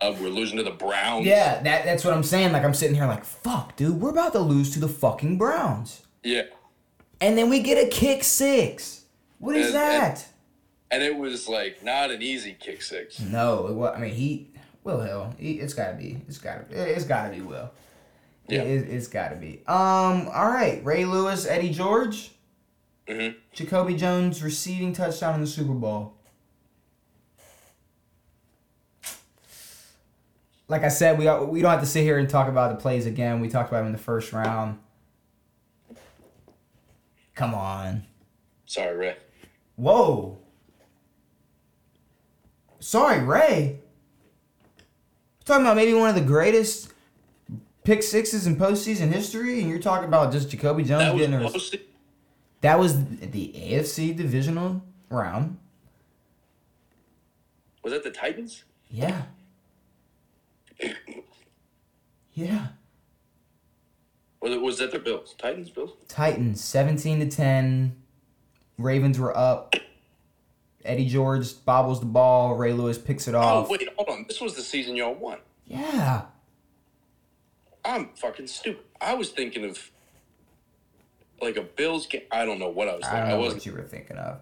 uh, 0.00 0.14
we're 0.20 0.28
losing 0.28 0.56
to 0.58 0.62
the 0.62 0.70
Browns. 0.70 1.26
Yeah, 1.26 1.62
that, 1.62 1.84
that's 1.84 2.04
what 2.04 2.14
I'm 2.14 2.22
saying. 2.22 2.52
Like 2.52 2.64
I'm 2.64 2.74
sitting 2.74 2.94
here 2.94 3.06
like, 3.06 3.24
fuck, 3.24 3.76
dude, 3.76 4.00
we're 4.00 4.10
about 4.10 4.32
to 4.32 4.40
lose 4.40 4.70
to 4.72 4.80
the 4.80 4.88
fucking 4.88 5.38
Browns, 5.38 6.02
Yeah. 6.22 6.42
and 7.20 7.36
then 7.38 7.48
we 7.50 7.60
get 7.60 7.82
a 7.84 7.88
kick 7.88 8.24
six. 8.24 9.04
What 9.38 9.56
is 9.56 9.66
And- 9.66 9.74
that? 9.76 10.26
And 10.90 11.02
it 11.02 11.16
was 11.16 11.48
like 11.48 11.82
not 11.82 12.12
an 12.12 12.22
easy 12.22 12.56
kick 12.58 12.80
six. 12.80 13.18
No, 13.20 13.66
it 13.66 13.74
wa- 13.74 13.90
I 13.90 13.98
mean 13.98 14.14
he 14.14 14.50
Will 14.84 15.00
Hill. 15.00 15.34
He, 15.36 15.54
it's 15.54 15.74
gotta 15.74 15.94
be. 15.96 16.20
It's 16.28 16.38
gotta. 16.38 16.64
It's 16.70 17.04
gotta 17.04 17.34
be 17.34 17.40
Will. 17.40 17.70
Yeah. 18.48 18.62
It, 18.62 18.88
it's 18.88 19.08
gotta 19.08 19.34
be. 19.34 19.62
Um. 19.66 20.28
All 20.32 20.46
right. 20.48 20.80
Ray 20.84 21.04
Lewis, 21.04 21.44
Eddie 21.44 21.70
George, 21.70 22.30
hmm 23.08 23.30
Jacoby 23.52 23.96
Jones 23.96 24.44
receiving 24.44 24.92
touchdown 24.92 25.34
in 25.34 25.40
the 25.40 25.46
Super 25.48 25.72
Bowl. 25.74 26.14
Like 30.68 30.82
I 30.82 30.88
said, 30.88 31.18
we 31.18 31.24
we 31.46 31.60
don't 31.62 31.70
have 31.70 31.80
to 31.80 31.86
sit 31.86 32.02
here 32.02 32.18
and 32.18 32.28
talk 32.28 32.48
about 32.48 32.70
the 32.70 32.76
plays 32.82 33.06
again. 33.06 33.40
We 33.40 33.48
talked 33.48 33.68
about 33.70 33.78
them 33.78 33.86
in 33.86 33.92
the 33.92 33.98
first 33.98 34.32
round. 34.32 34.78
Come 37.34 37.54
on. 37.54 38.04
Sorry, 38.64 38.96
Ray. 38.96 39.16
Whoa. 39.76 40.38
Sorry, 42.80 43.20
Ray. 43.22 43.80
talking 45.44 45.64
about 45.64 45.76
maybe 45.76 45.92
one 45.94 46.08
of 46.08 46.14
the 46.14 46.20
greatest 46.20 46.92
pick 47.84 48.02
sixes 48.02 48.46
in 48.46 48.56
postseason 48.56 49.12
history, 49.12 49.60
and 49.60 49.68
you're 49.68 49.78
talking 49.78 50.08
about 50.08 50.32
just 50.32 50.50
Jacoby 50.50 50.82
Jones 50.82 51.04
That 51.04 51.14
was 51.14 51.20
getting 51.26 51.40
a. 51.46 51.50
posted. 51.50 51.80
That 52.62 52.78
was 52.78 53.04
the 53.04 53.52
AFC 53.54 54.16
divisional 54.16 54.82
round. 55.10 55.58
Was 57.84 57.92
that 57.92 58.02
the 58.02 58.10
Titans? 58.10 58.64
Yeah. 58.90 59.22
Yeah. 62.36 62.66
Was 64.42 64.52
it 64.52 64.60
was 64.60 64.78
that 64.78 64.92
the 64.92 64.98
Bills? 64.98 65.34
Titans, 65.38 65.70
Bills. 65.70 65.92
Titans 66.06 66.62
17 66.62 67.20
to 67.20 67.34
10. 67.34 67.96
Ravens 68.78 69.18
were 69.18 69.36
up. 69.36 69.74
Eddie 70.84 71.08
George 71.08 71.64
bobbles 71.64 71.98
the 71.98 72.06
ball. 72.06 72.54
Ray 72.54 72.74
Lewis 72.74 72.98
picks 72.98 73.26
it 73.26 73.34
oh, 73.34 73.40
off. 73.40 73.66
Oh 73.66 73.72
wait, 73.72 73.88
hold 73.96 74.10
on. 74.10 74.26
This 74.28 74.40
was 74.40 74.54
the 74.54 74.62
season 74.62 74.94
y'all 74.96 75.14
won. 75.14 75.38
Yeah. 75.64 76.26
I'm 77.84 78.10
fucking 78.14 78.48
stupid. 78.48 78.84
I 79.00 79.14
was 79.14 79.30
thinking 79.30 79.64
of 79.64 79.90
like 81.40 81.56
a 81.56 81.62
Bills 81.62 82.06
game. 82.06 82.22
I 82.30 82.44
don't 82.44 82.58
know 82.58 82.68
what 82.68 82.88
I 82.88 82.96
was 82.96 83.04
I 83.04 83.18
don't 83.18 83.28
I, 83.28 83.30
know 83.30 83.38
wasn't. 83.38 83.62
what 83.62 83.66
you 83.66 83.72
were 83.72 83.82
thinking 83.82 84.18
of. 84.18 84.40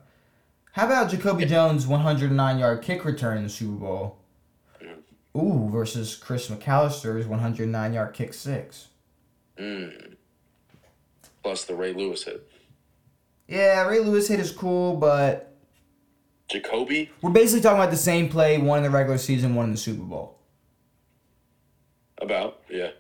How 0.73 0.87
about 0.87 1.11
Jacoby 1.11 1.45
Jones' 1.45 1.87
109 1.87 2.59
yard 2.59 2.83
kick 2.83 3.05
return 3.05 3.39
in 3.39 3.45
the 3.45 3.49
Super 3.49 3.77
Bowl? 3.79 4.19
Ooh, 5.37 5.69
versus 5.71 6.15
Chris 6.15 6.49
McAlister's 6.49 7.27
109 7.27 7.93
yard 7.93 8.15
kick 8.15 8.33
six. 8.35 8.89
Mm. 9.59 10.15
Plus 11.43 11.65
the 11.65 11.75
Ray 11.75 11.93
Lewis 11.93 12.25
hit. 12.25 12.49
Yeah, 13.49 13.87
Ray 13.87 14.01
Lewis 14.01 14.29
hit 14.29 14.41
is 14.41 14.51
cool, 14.53 14.97
but 14.97 15.55
Jacoby. 16.49 17.11
we're 17.21 17.31
basically 17.31 17.61
talking 17.63 17.79
about 17.79 17.91
the 17.91 17.97
same 17.97 18.29
play, 18.29 18.59
one 18.59 18.79
in 18.79 18.85
the 18.85 18.91
regular 18.91 19.19
season, 19.19 19.55
one 19.55 19.67
in 19.67 19.73
the 19.73 19.77
Super 19.77 20.03
Bowl. 20.03 20.39
About 22.19 22.61
yeah, 22.71 22.91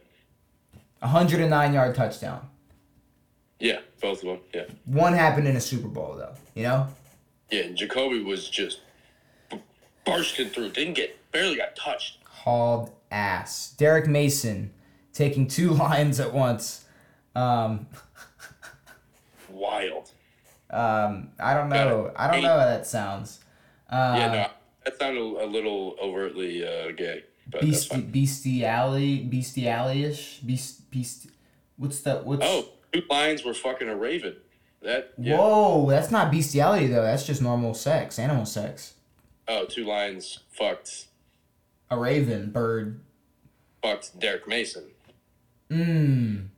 109 0.99 1.73
yard 1.73 1.95
touchdown. 1.95 2.49
yeah, 3.61 3.79
both 4.03 4.23
of 4.23 4.29
them. 4.29 4.39
Yeah, 4.53 4.65
One 4.85 5.13
happened 5.15 5.47
in 5.47 5.57
a 5.57 5.61
Super 5.61 5.89
Bowl, 5.89 6.17
though. 6.19 6.35
You 6.55 6.65
know? 6.65 6.89
yeah. 7.51 7.61
And 7.63 7.77
Jacoby 7.77 8.23
was 8.23 8.51
just 8.51 8.81
bursting 10.05 10.49
through. 10.49 10.71
Didn't 10.71 10.95
get 10.95 11.17
barely 11.33 11.57
got 11.57 11.75
touched. 11.77 12.19
Hauled 12.45 12.91
ass. 13.11 13.75
Derrick 13.79 14.07
Mason 14.07 14.71
taking 15.15 15.47
two 15.49 15.71
lions 15.85 16.21
at 16.21 16.35
once. 16.35 16.85
Um, 17.35 17.87
Wild. 19.51 20.11
um, 20.71 21.31
I 21.39 21.55
don't 21.55 21.69
know. 21.71 22.13
I 22.17 22.31
don't 22.31 22.43
know 22.43 22.49
how 22.49 22.57
that 22.67 22.87
sounds. 22.87 23.41
Uh, 23.89 24.15
yeah, 24.19 24.27
no, 24.33 24.47
that 24.85 24.99
sounded 24.99 25.21
a 25.21 25.47
little 25.47 25.97
overtly 26.03 26.67
uh, 26.67 26.91
gay, 26.93 27.25
but 27.51 27.61
that's 27.61 27.67
Beast, 27.67 27.89
fine. 27.91 28.11
bestiality, 28.11 29.25
bestiality-ish, 29.25 30.41
beast, 30.41 30.91
beast. 30.91 31.29
What's 31.77 32.01
that? 32.03 32.25
What's? 32.27 32.45
Oh, 32.45 32.67
two 32.93 33.03
lions 33.09 33.45
were 33.45 33.55
fucking 33.55 33.89
a 33.89 33.97
raven. 33.97 34.37
That 34.83 35.13
yeah. 35.17 35.39
Whoa, 35.39 35.89
that's 35.89 36.11
not 36.11 36.31
bestiality 36.31 36.89
though. 36.89 37.03
That's 37.03 37.27
just 37.27 37.41
normal 37.41 37.73
sex, 37.75 38.19
animal 38.19 38.45
sex. 38.47 38.95
Oh, 39.49 39.65
two 39.67 39.85
lions 39.85 40.41
fucked 40.51 41.07
A 41.91 41.99
raven, 41.99 42.51
bird. 42.51 43.01
fucked 43.83 44.19
Derrick 44.19 44.49
Mason. 44.49 44.85
Mmm. 45.71 46.49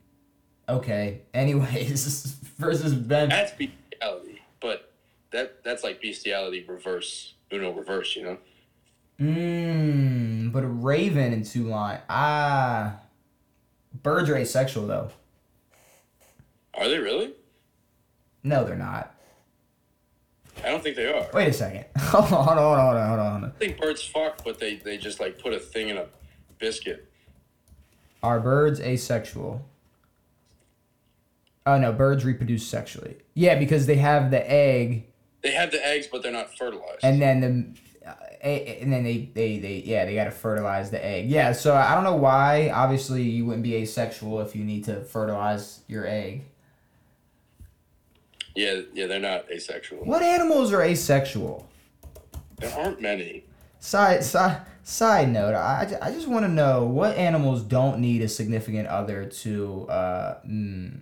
Okay. 0.69 1.21
Anyways, 1.33 2.25
versus 2.57 2.93
Ben. 2.93 3.29
That's 3.29 3.51
bestiality, 3.51 4.41
but 4.59 4.91
that 5.31 5.63
that's 5.63 5.83
like 5.83 6.01
bestiality 6.01 6.65
reverse, 6.67 7.33
Uno 7.51 7.71
reverse, 7.71 8.15
you 8.15 8.23
know. 8.23 8.37
Mmm. 9.19 10.51
But 10.51 10.63
a 10.63 10.67
raven 10.67 11.33
and 11.33 11.45
two 11.45 11.63
line. 11.67 11.99
Ah. 12.09 12.99
Birds 14.03 14.29
are 14.29 14.37
asexual 14.37 14.87
though. 14.87 15.09
Are 16.73 16.87
they 16.87 16.99
really? 16.99 17.33
No, 18.43 18.63
they're 18.63 18.75
not. 18.75 19.13
I 20.63 20.69
don't 20.69 20.81
think 20.83 20.95
they 20.95 21.05
are. 21.11 21.27
Wait 21.33 21.47
a 21.47 21.53
second. 21.53 21.85
Hold 21.97 22.25
on, 22.25 22.29
hold 22.31 22.57
on, 22.57 22.79
hold 22.79 22.95
on, 22.97 23.07
hold 23.07 23.19
on. 23.19 23.45
I 23.45 23.49
think 23.59 23.79
birds 23.79 24.01
fuck, 24.03 24.43
but 24.43 24.59
they, 24.59 24.75
they 24.75 24.97
just 24.97 25.19
like 25.19 25.39
put 25.41 25.53
a 25.53 25.59
thing 25.59 25.89
in 25.89 25.97
a 25.97 26.05
biscuit. 26.57 27.09
Are 28.23 28.39
birds 28.39 28.79
asexual? 28.79 29.63
Oh 31.65 31.77
no, 31.77 31.91
birds 31.91 32.23
reproduce 32.25 32.65
sexually. 32.65 33.17
Yeah, 33.33 33.55
because 33.59 33.85
they 33.85 33.97
have 33.97 34.31
the 34.31 34.49
egg, 34.51 35.05
They 35.41 35.51
have 35.51 35.71
the 35.71 35.85
eggs, 35.85 36.07
but 36.11 36.23
they're 36.23 36.31
not 36.31 36.57
fertilized. 36.57 37.03
and 37.03 37.21
then 37.21 37.75
the, 38.01 38.09
uh, 38.09 38.15
and 38.47 38.91
then 38.91 39.03
they, 39.03 39.29
they 39.33 39.59
they 39.59 39.83
yeah 39.85 40.05
they 40.05 40.15
gotta 40.15 40.31
fertilize 40.31 40.89
the 40.91 41.03
egg. 41.05 41.29
Yeah, 41.29 41.51
so 41.51 41.75
I 41.75 41.93
don't 41.93 42.03
know 42.05 42.15
why. 42.15 42.69
Obviously, 42.69 43.23
you 43.23 43.45
wouldn't 43.45 43.63
be 43.63 43.75
asexual 43.75 44.39
if 44.41 44.55
you 44.55 44.63
need 44.63 44.85
to 44.85 45.01
fertilize 45.03 45.81
your 45.87 46.07
egg. 46.07 46.45
Yeah, 48.57 48.81
yeah, 48.93 49.05
they're 49.05 49.19
not 49.19 49.49
asexual. 49.51 49.99
What 50.03 50.23
animals 50.23 50.73
are 50.73 50.81
asexual? 50.81 51.69
There 52.57 52.73
aren't 52.75 52.99
many. 52.99 53.43
Side 53.79 54.23
side 54.23 54.61
side 54.83 55.29
note, 55.29 55.53
I, 55.53 55.95
I 56.01 56.11
just 56.11 56.27
want 56.27 56.43
to 56.45 56.51
know 56.51 56.83
what 56.85 57.15
animals 57.15 57.61
don't 57.61 57.99
need 57.99 58.23
a 58.23 58.27
significant 58.27 58.87
other 58.87 59.25
to 59.25 59.87
uh, 59.87 60.37
mm, 60.47 60.99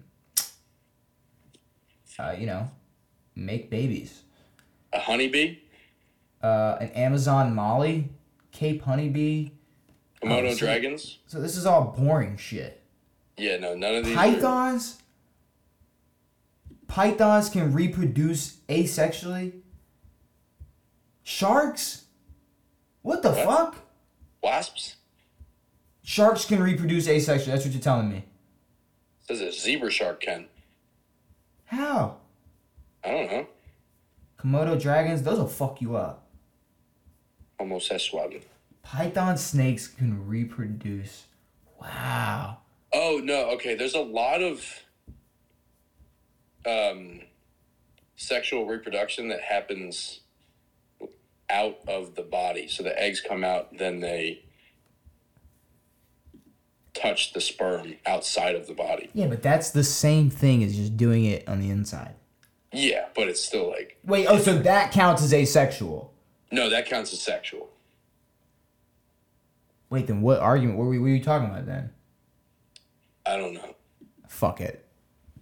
uh 2.19 2.35
you 2.37 2.45
know 2.45 2.69
make 3.35 3.69
babies. 3.69 4.23
A 4.93 4.99
honeybee, 4.99 5.57
Uh, 6.43 6.77
an 6.81 6.89
Amazon 6.89 7.55
molly, 7.55 8.09
Cape 8.51 8.81
honeybee. 8.81 9.49
Komodo 10.21 10.49
Oh, 10.49 10.53
so- 10.53 10.57
dragons. 10.65 11.19
So 11.27 11.39
this 11.41 11.55
is 11.55 11.65
all 11.65 11.95
boring 11.97 12.35
shit. 12.37 12.81
Yeah, 13.37 13.57
no, 13.57 13.75
none 13.75 13.95
of 13.95 14.05
these. 14.05 14.15
are- 14.15 14.39
Pythons. 16.87 17.49
Can 17.49 17.73
reproduce 17.73 18.57
asexually. 18.69 19.53
Sharks. 21.23 22.05
What 23.01 23.21
the 23.21 23.31
What? 23.31 23.45
fuck? 23.45 23.75
Wasps. 24.41 24.95
Sharks 26.03 26.45
can 26.45 26.61
reproduce 26.61 27.07
asexually. 27.07 27.45
That's 27.47 27.65
what 27.65 27.73
you're 27.73 27.81
telling 27.81 28.09
me. 28.09 28.25
Says 29.21 29.41
a 29.41 29.51
zebra 29.51 29.89
shark 29.89 30.21
can. 30.21 30.45
How? 31.65 32.17
I 33.03 33.11
don't 33.11 33.31
know. 33.31 33.47
Komodo 34.39 34.79
dragons, 34.79 35.23
those 35.23 35.39
will 35.39 35.47
fuck 35.47 35.81
you 35.81 35.95
up. 35.95 36.27
Homosexual. 37.59 38.29
Python 38.83 39.37
snakes 39.37 39.87
can 39.87 40.27
reproduce. 40.27 41.25
Wow. 41.81 42.59
Oh 42.93 43.19
no, 43.23 43.49
okay. 43.51 43.73
There's 43.73 43.95
a 43.95 44.01
lot 44.01 44.41
of 44.43 44.63
um, 46.65 47.21
sexual 48.15 48.65
reproduction 48.65 49.27
that 49.29 49.41
happens 49.41 50.21
out 51.49 51.77
of 51.87 52.15
the 52.15 52.23
body. 52.23 52.67
So 52.67 52.83
the 52.83 52.99
eggs 52.99 53.21
come 53.21 53.43
out, 53.43 53.77
then 53.77 53.99
they 53.99 54.43
touch 56.93 57.33
the 57.33 57.41
sperm 57.41 57.95
outside 58.05 58.55
of 58.55 58.67
the 58.67 58.73
body. 58.73 59.09
Yeah, 59.13 59.27
but 59.27 59.43
that's 59.43 59.69
the 59.71 59.83
same 59.83 60.29
thing 60.29 60.63
as 60.63 60.75
just 60.75 60.97
doing 60.97 61.25
it 61.25 61.47
on 61.47 61.59
the 61.59 61.69
inside. 61.69 62.15
Yeah, 62.71 63.07
but 63.15 63.27
it's 63.27 63.43
still 63.43 63.69
like 63.69 63.97
Wait, 64.03 64.25
oh, 64.27 64.39
so 64.39 64.57
that 64.59 64.91
counts 64.91 65.23
as 65.23 65.33
asexual. 65.33 66.13
no, 66.51 66.69
that 66.69 66.85
counts 66.87 67.13
as 67.13 67.21
sexual. 67.21 67.69
Wait, 69.89 70.07
then 70.07 70.21
what 70.21 70.39
argument? 70.39 70.77
Were, 70.77 70.89
we, 70.89 70.97
what 70.97 71.03
were 71.03 71.09
you 71.09 71.23
talking 71.23 71.49
about 71.49 71.65
then? 71.65 71.91
I 73.25 73.37
don't 73.37 73.53
know. 73.53 73.75
Fuck 74.27 74.59
it. 74.61 74.84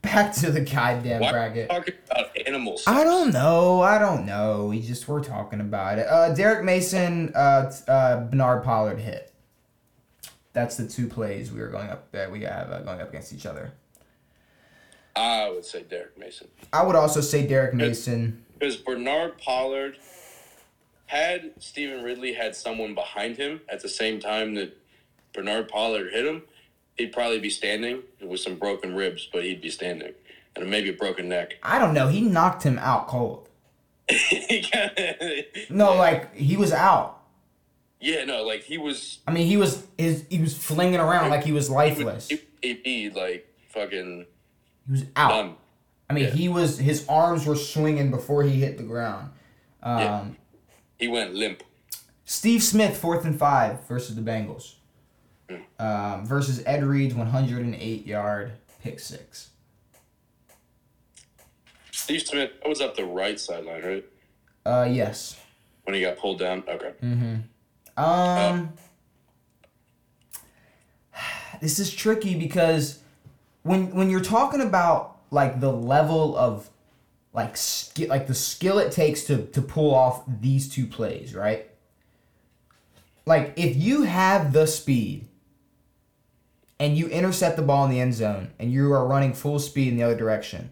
Back 0.04 0.34
to 0.36 0.52
the 0.52 0.60
goddamn 0.62 1.22
Why 1.22 1.32
bracket. 1.32 1.70
talking 1.70 1.94
about 2.12 2.38
animals? 2.46 2.84
I 2.86 3.06
don't 3.06 3.34
know. 3.34 3.82
I 3.82 3.98
don't 3.98 4.26
know. 4.26 4.66
We 4.66 4.82
just 4.82 5.08
were 5.08 5.22
talking 5.22 5.62
about 5.62 5.98
it. 5.98 6.06
Uh, 6.08 6.34
Derrick 6.34 6.64
Mason, 6.66 7.32
uh, 7.34 7.72
uh, 7.88 8.26
Bernard 8.26 8.64
Pollard 8.64 9.00
hit. 9.00 9.34
That's 10.52 10.76
the 10.76 10.88
two 10.88 11.08
plays 11.08 11.52
we 11.52 11.62
were 11.62 11.70
going 11.70 11.90
up 11.90 12.12
that 12.12 12.30
we 12.30 12.42
have 12.42 12.70
uh, 12.70 12.82
going 12.82 13.00
up 13.00 13.10
against 13.10 13.34
each 13.34 13.46
other. 13.46 13.72
I 15.16 15.50
would 15.50 15.66
say 15.66 15.84
Derrick 15.84 16.18
Mason. 16.18 16.50
I 16.74 16.84
would 16.84 16.96
also 16.96 17.22
say 17.22 17.48
Derrick 17.48 17.74
Mason. 17.74 18.44
Because 18.60 18.76
Bernard 18.76 19.38
Pollard 19.38 19.98
had 21.06 21.54
Stevan 21.60 22.04
Ridley 22.04 22.34
had 22.34 22.56
someone 22.56 22.94
behind 22.94 23.38
him 23.38 23.62
at 23.70 23.82
the 23.82 23.90
same 23.90 24.20
time 24.20 24.54
that 24.56 24.78
Bernard 25.34 25.70
Pollard 25.70 26.12
hit 26.12 26.26
him, 26.26 26.44
he'd 26.98 27.12
probably 27.14 27.40
be 27.40 27.50
standing 27.50 28.02
with 28.22 28.40
some 28.40 28.56
broken 28.56 28.94
ribs, 28.96 29.28
but 29.32 29.44
he'd 29.44 29.62
be 29.62 29.70
standing. 29.70 30.14
And 30.56 30.70
maybe 30.70 30.90
a 30.90 30.94
broken 30.94 31.30
neck. 31.30 31.56
I 31.64 31.80
don't 31.80 31.94
know. 31.94 32.08
He 32.10 32.22
knocked 32.22 32.64
him 32.64 32.78
out 32.80 33.08
cold. 33.08 33.50
No, 35.70 35.96
like 35.96 36.36
he 36.36 36.58
was 36.58 36.72
out. 36.72 37.20
Yeah, 38.00 38.26
no, 38.26 38.44
like 38.44 38.64
he 38.64 38.78
was 38.78 39.20
I 39.28 39.32
mean, 39.32 39.48
he 39.48 39.58
was 39.58 39.86
his 39.98 40.26
he 40.30 40.40
was 40.40 40.58
flinging 40.58 41.00
around 41.00 41.30
like 41.30 41.44
he 41.44 41.52
was 41.52 41.70
lifeless. 41.70 42.30
he 42.62 42.74
be 42.74 43.10
like 43.10 43.48
fucking 43.70 44.26
He 44.86 44.92
was 44.92 45.06
out. 45.16 45.30
done. 45.30 45.56
I 46.10 46.14
mean, 46.14 46.26
Yeah. 46.26 46.30
he 46.32 46.50
was 46.50 46.78
his 46.78 47.06
arms 47.08 47.46
were 47.46 47.56
swinging 47.56 48.12
before 48.12 48.44
he 48.44 48.60
hit 48.60 48.78
the 48.78 48.84
ground. 48.84 49.32
Um, 49.82 50.00
Yeah. 50.00 50.26
He 51.00 51.08
went 51.08 51.34
limp. 51.34 51.64
Steve 52.26 52.62
Smith, 52.64 52.96
fourth 52.98 53.26
and 53.26 53.38
five 53.38 53.86
versus 53.88 54.16
the 54.16 54.22
Bengals. 54.22 54.76
Um, 55.80 56.26
versus 56.26 56.64
Ed 56.66 56.84
Reed's 56.84 57.14
108 57.14 58.08
yard 58.08 58.54
pick 58.82 59.00
six. 59.00 59.50
Steve 61.92 62.22
Smith 62.22 62.52
that 62.62 62.70
was 62.70 62.82
up 62.82 62.96
the 62.96 63.06
right 63.06 63.40
sideline, 63.40 63.84
right? 63.84 64.06
Uh, 64.66 64.88
yes. 64.90 65.40
When 65.84 65.94
he 65.96 66.02
got 66.02 66.18
pulled 66.18 66.40
down. 66.40 66.64
Okay. 66.68 66.94
Um, 67.96 68.74
this 71.62 71.80
is 71.80 71.94
tricky 71.94 72.36
because 72.36 73.00
when 73.64 73.94
when 73.96 74.10
you're 74.10 74.22
talking 74.22 74.62
about 74.62 75.18
like 75.32 75.60
the 75.60 75.72
level 75.72 76.36
of 76.38 76.70
like 77.34 77.58
sk- 77.58 78.08
like 78.08 78.28
the 78.28 78.34
skill 78.34 78.80
it 78.80 78.92
takes 78.92 79.24
to 79.26 79.46
to 79.48 79.62
pull 79.62 79.94
off 79.94 80.24
these 80.28 80.70
two 80.70 80.86
plays, 80.88 81.34
right? 81.36 81.70
Like 83.26 83.54
if 83.56 83.76
you 83.76 84.04
have 84.04 84.54
the 84.54 84.66
speed 84.68 85.28
and 86.80 86.98
you 86.98 87.08
intercept 87.08 87.56
the 87.56 87.62
ball 87.62 87.86
in 87.86 87.92
the 87.92 88.00
end 88.00 88.14
zone 88.14 88.52
and 88.60 88.72
you 88.72 88.92
are 88.94 89.06
running 89.08 89.34
full 89.34 89.60
speed 89.60 89.90
in 89.90 89.98
the 89.98 90.04
other 90.04 90.18
direction, 90.18 90.72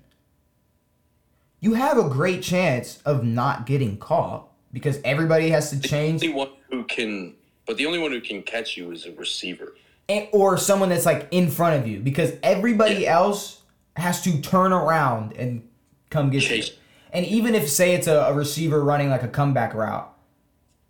you 1.60 1.74
have 1.76 1.98
a 1.98 2.08
great 2.10 2.42
chance 2.42 3.02
of 3.06 3.24
not 3.24 3.66
getting 3.66 3.98
caught 3.98 4.48
because 4.74 5.00
everybody 5.04 5.50
has 5.50 5.70
to 5.70 5.80
change 5.80 6.22
The 6.22 6.28
only 6.30 6.38
one 6.38 6.50
who 6.70 6.84
can 6.86 7.36
but 7.68 7.78
the 7.78 7.86
only 7.86 8.00
one 8.00 8.12
who 8.12 8.20
can 8.22 8.42
catch 8.42 8.76
you 8.76 8.92
is 8.92 9.06
a 9.06 9.12
receiver. 9.14 9.76
and, 10.10 10.28
or 10.34 10.58
someone 10.58 10.90
that's 10.90 11.06
like 11.06 11.28
in 11.32 11.50
front 11.50 11.80
of 11.80 11.88
you 11.88 12.00
because 12.00 12.34
everybody 12.44 13.02
Yeah. 13.04 13.16
else 13.16 13.62
has 13.96 14.22
to 14.24 14.42
turn 14.42 14.74
around 14.74 15.34
and 15.38 15.68
come 16.10 16.30
get 16.32 16.42
Chase. 16.42 16.70
you. 16.70 16.74
And 17.14 17.26
even 17.26 17.54
if 17.56 17.70
say 17.70 17.94
it's 17.94 18.08
a, 18.08 18.16
a 18.22 18.34
receiver 18.34 18.84
running 18.84 19.10
like 19.10 19.22
a 19.24 19.28
comeback 19.28 19.74
route, 19.74 20.08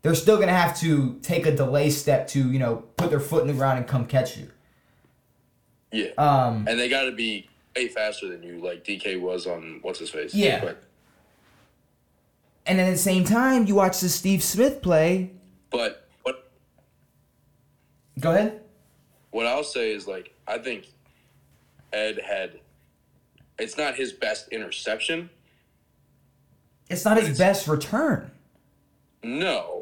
they're 0.04 0.16
still 0.16 0.38
gonna 0.40 0.54
have 0.54 0.80
to 0.80 1.20
take 1.22 1.46
a 1.46 1.56
delay 1.56 1.90
step 1.90 2.28
to 2.30 2.50
you 2.52 2.58
know 2.60 2.78
put 2.98 3.10
their 3.10 3.20
foot 3.20 3.42
in 3.42 3.48
the 3.48 3.54
ground 3.54 3.78
and 3.80 3.88
come 3.88 4.06
catch 4.06 4.38
you. 4.38 4.50
Yeah. 5.92 6.08
Um, 6.18 6.66
And 6.68 6.80
they 6.80 6.90
got 6.90 7.04
to 7.04 7.12
be 7.12 7.50
way 7.76 7.88
faster 7.88 8.28
than 8.30 8.44
you, 8.44 8.60
like 8.64 8.84
DK 8.84 9.20
was 9.20 9.46
on 9.48 9.80
what's 9.82 10.00
his 10.00 10.10
face. 10.10 10.34
Yeah. 10.34 10.64
But, 10.64 10.84
and 12.66 12.80
then 12.80 12.88
at 12.88 12.92
the 12.92 12.98
same 12.98 13.24
time, 13.24 13.66
you 13.66 13.76
watch 13.76 14.00
the 14.00 14.10
Steve 14.10 14.44
Smith 14.44 14.82
play. 14.82 15.32
but 15.70 16.08
what 16.24 16.50
Go 18.20 18.32
ahead. 18.32 18.62
what 19.32 19.46
I'll 19.48 19.64
say 19.64 19.92
is 19.94 20.08
like 20.08 20.34
I 20.48 20.58
think 20.58 20.88
Ed 21.94 22.20
had. 22.26 22.60
It's 23.60 23.78
not 23.78 23.96
his 23.96 24.12
best 24.14 24.48
interception. 24.50 25.30
It's 26.90 27.06
not 27.06 27.18
his 27.18 27.26
It's- 27.30 27.38
best 27.38 27.68
return. 27.68 28.32
No, 29.24 29.81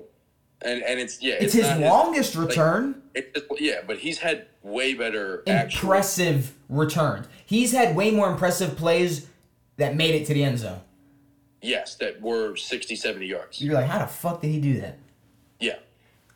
and 0.61 0.81
and 0.83 0.99
it's 0.99 1.21
yeah. 1.21 1.35
It's, 1.39 1.53
his 1.53 1.67
not 1.67 1.79
longest 1.79 2.35
return. 2.35 3.01
it's 3.15 3.31
just- 3.33 3.61
yeah, 3.61 3.81
but 3.85 3.97
he's 3.99 4.19
had 4.19 4.47
way 4.63 4.93
better 4.93 5.43
actual. 5.47 5.81
impressive 5.89 6.53
returns. 6.67 7.27
He's 7.45 7.71
had 7.71 7.95
way 7.95 8.11
more 8.11 8.29
impressive 8.29 8.75
plays 8.75 9.27
that 9.77 9.95
made 9.95 10.15
it 10.15 10.25
to 10.27 10.33
the 10.33 10.43
end 10.43 10.59
zone. 10.59 10.81
Yes, 11.61 11.95
that 11.95 12.21
were 12.21 12.55
60, 12.55 12.95
70 12.95 13.25
yards. 13.25 13.61
You're 13.61 13.73
like, 13.75 13.85
how 13.87 13.99
the 13.99 14.07
fuck 14.07 14.41
did 14.41 14.49
he 14.49 14.59
do 14.61 14.79
that? 14.81 14.97
Yeah. 15.59 15.75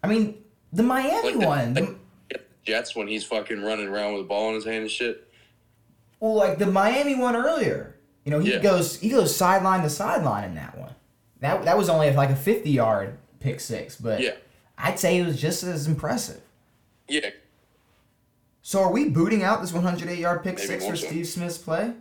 I 0.04 0.08
mean, 0.08 0.42
the 0.74 0.84
Miami 0.84 1.30
Like 1.32 1.40
the- 1.40 1.46
one, 1.48 1.74
the, 1.74 1.82
like 1.82 2.48
Jets 2.66 2.96
when 2.96 3.08
he's 3.08 3.24
fucking 3.26 3.62
running 3.62 3.88
around 3.88 4.14
with 4.14 4.22
a 4.22 4.26
ball 4.26 4.50
in 4.50 4.56
his 4.56 4.66
hand 4.66 4.82
and 4.84 4.92
shit. 4.92 5.30
well, 6.20 6.34
like 6.34 6.58
the 6.58 6.66
Miami 6.66 7.16
one 7.16 7.36
earlier. 7.36 7.96
You 8.26 8.32
know, 8.32 8.40
he 8.40 8.54
Yeah. 8.54 8.60
goes 8.60 9.00
he 9.02 9.10
goes 9.10 9.36
sideline 9.36 9.82
to 9.84 9.90
sideline 9.90 10.46
in 10.46 10.56
that 10.56 10.78
one. 10.78 10.96
That 11.42 11.66
that 11.66 11.78
was 11.78 11.90
only 11.90 12.10
like 12.14 12.30
a 12.30 12.36
50 12.38 12.70
yard 12.70 13.18
pick 13.44 13.60
six, 13.60 13.96
but 13.98 14.22
Yeah. 14.22 14.36
I'd 14.78 14.98
say 14.98 15.20
it 15.20 15.26
was 15.26 15.40
just 15.40 15.62
as 15.64 15.86
impressive. 15.86 16.42
Yeah. 17.08 17.30
So 18.62 18.82
are 18.82 18.92
we 18.92 19.10
booting 19.10 19.44
out 19.44 19.62
this 19.62 19.74
108 19.74 20.18
yard 20.18 20.44
pick 20.44 20.56
Maybe 20.56 20.68
six 20.68 20.86
for 20.86 20.96
so. 20.96 21.08
Steve 21.08 21.28
Smith's 21.28 21.58
play? 21.58 21.94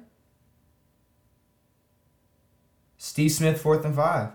Steve 2.96 3.32
Smith 3.32 3.60
fourth 3.60 3.84
and 3.84 3.94
five. 3.94 4.30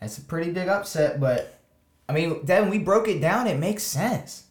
That's 0.00 0.18
a 0.18 0.22
pretty 0.22 0.50
big 0.50 0.68
upset, 0.68 1.20
but 1.20 1.58
I 2.08 2.12
mean, 2.12 2.40
Devan, 2.40 2.70
we 2.70 2.78
broke 2.78 3.08
it 3.08 3.20
down. 3.20 3.46
It 3.46 3.58
makes 3.58 3.82
sense. 3.82 4.44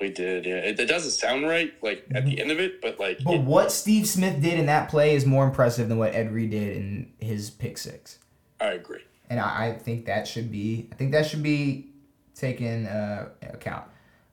We 0.00 0.10
did, 0.10 0.46
yeah. 0.46 0.56
It, 0.56 0.80
it 0.80 0.86
doesn't 0.86 1.10
sound 1.10 1.46
right, 1.46 1.72
like 1.82 2.06
at 2.14 2.24
the 2.24 2.32
mm-hmm. 2.32 2.40
end 2.40 2.50
of 2.50 2.58
it, 2.58 2.80
but 2.80 2.98
like, 2.98 3.22
But 3.22 3.34
it- 3.34 3.42
what 3.42 3.70
Steve 3.70 4.06
Smith 4.06 4.42
did 4.42 4.58
in 4.58 4.66
that 4.66 4.88
play 4.88 5.14
is 5.14 5.24
more 5.26 5.44
impressive 5.44 5.88
than 5.88 5.98
what 5.98 6.14
Ed 6.14 6.32
Reed 6.32 6.50
did 6.50 6.76
in 6.76 7.12
his 7.20 7.50
pick 7.50 7.78
six. 7.78 8.18
I 8.60 8.72
agree. 8.72 9.02
And 9.30 9.40
I, 9.40 9.68
I 9.68 9.72
think 9.72 10.04
that 10.06 10.28
should 10.28 10.50
be 10.50 10.88
I 10.92 10.96
think 10.96 11.12
that 11.12 11.24
should 11.24 11.42
be 11.42 11.86
taken 12.34 12.86
uh, 12.86 13.30
account. 13.42 13.84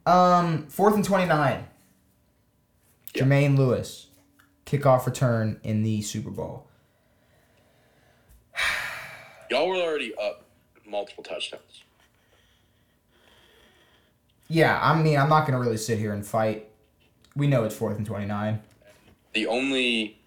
Um, 0.05 0.67
fourth 0.67 0.95
and 0.95 1.05
twenty 1.05 1.25
nine. 1.25 1.67
Yeah. 3.13 3.23
Jermaine 3.23 3.57
Lewis, 3.57 4.07
kickoff 4.65 5.05
return 5.05 5.59
in 5.63 5.83
the 5.83 6.01
Super 6.01 6.31
Bowl. 6.31 6.67
Y'all 9.51 9.69
were 9.69 9.75
already 9.75 10.13
up 10.15 10.43
multiple 10.85 11.23
touchdowns. 11.23 11.83
Yeah, 14.49 14.79
I 14.81 15.01
mean 15.01 15.17
I'm 15.17 15.29
not 15.29 15.45
gonna 15.45 15.59
really 15.59 15.77
sit 15.77 15.99
here 15.99 16.13
and 16.13 16.25
fight. 16.25 16.69
We 17.35 17.47
know 17.47 17.63
it's 17.63 17.75
fourth 17.75 17.97
and 17.97 18.05
twenty 18.05 18.25
nine. 18.25 18.61
The 19.33 19.45
only, 19.45 20.17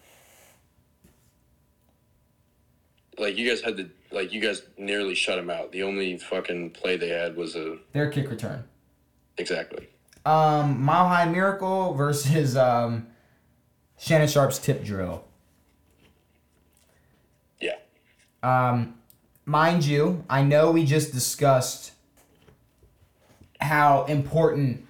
like, 3.18 3.36
you 3.36 3.48
guys 3.48 3.60
had 3.60 3.76
the, 3.76 3.90
like, 4.12 4.32
you 4.32 4.40
guys 4.40 4.62
nearly 4.76 5.14
shut 5.14 5.38
him 5.38 5.50
out. 5.50 5.72
The 5.72 5.82
only 5.82 6.18
fucking 6.18 6.70
play 6.70 6.96
they 6.96 7.08
had 7.08 7.36
was 7.36 7.54
a, 7.56 7.76
Their 7.92 8.10
kick 8.10 8.30
return. 8.30 8.64
exactly. 9.38 9.88
Um, 10.26 10.82
Mile 10.82 11.08
High 11.08 11.26
Miracle 11.26 11.94
versus 12.04 12.56
um, 12.56 13.06
Shannon 13.98 14.28
Sharpe's 14.28 14.58
tip 14.58 14.84
drill. 14.84 15.24
Yeah. 17.60 17.76
Um, 18.42 18.94
mind 19.44 19.84
you, 19.84 20.24
I 20.28 20.42
know 20.42 20.70
we 20.70 20.84
just 20.84 21.12
discussed 21.12 21.92
how 23.60 24.04
important, 24.04 24.86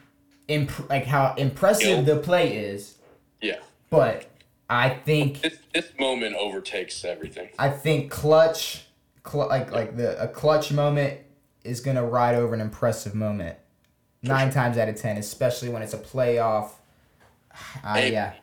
imp- 0.49 0.89
like 0.89 1.05
how 1.07 1.35
impressive 1.37 2.07
the 2.07 2.17
play 2.17 2.57
is, 2.57 2.97
Yeah. 3.41 3.59
but 3.91 4.27
I 4.69 4.89
think 4.91 5.43
This, 5.43 5.59
this 5.75 5.93
moment 5.99 6.37
overtakes 6.37 7.05
everything. 7.05 7.49
I 7.59 7.71
think 7.71 8.11
clutch, 8.13 8.87
cl- 9.27 9.49
like 9.49 9.71
like 9.73 9.97
the 9.97 10.21
a 10.23 10.29
clutch 10.29 10.73
moment 10.73 11.21
is 11.65 11.81
gonna 11.81 12.05
ride 12.05 12.35
over 12.35 12.55
an 12.55 12.61
impressive 12.61 13.15
moment, 13.15 13.57
nine 14.23 14.51
times 14.51 14.79
out 14.79 14.89
of 14.89 14.97
ten, 14.97 15.17
especially 15.17 15.69
when 15.69 15.83
it's 15.83 15.95
a 15.95 15.99
playoff. 15.99 16.71
Uh, 17.85 17.95
Hey, 17.95 18.13
yeah, 18.13 18.35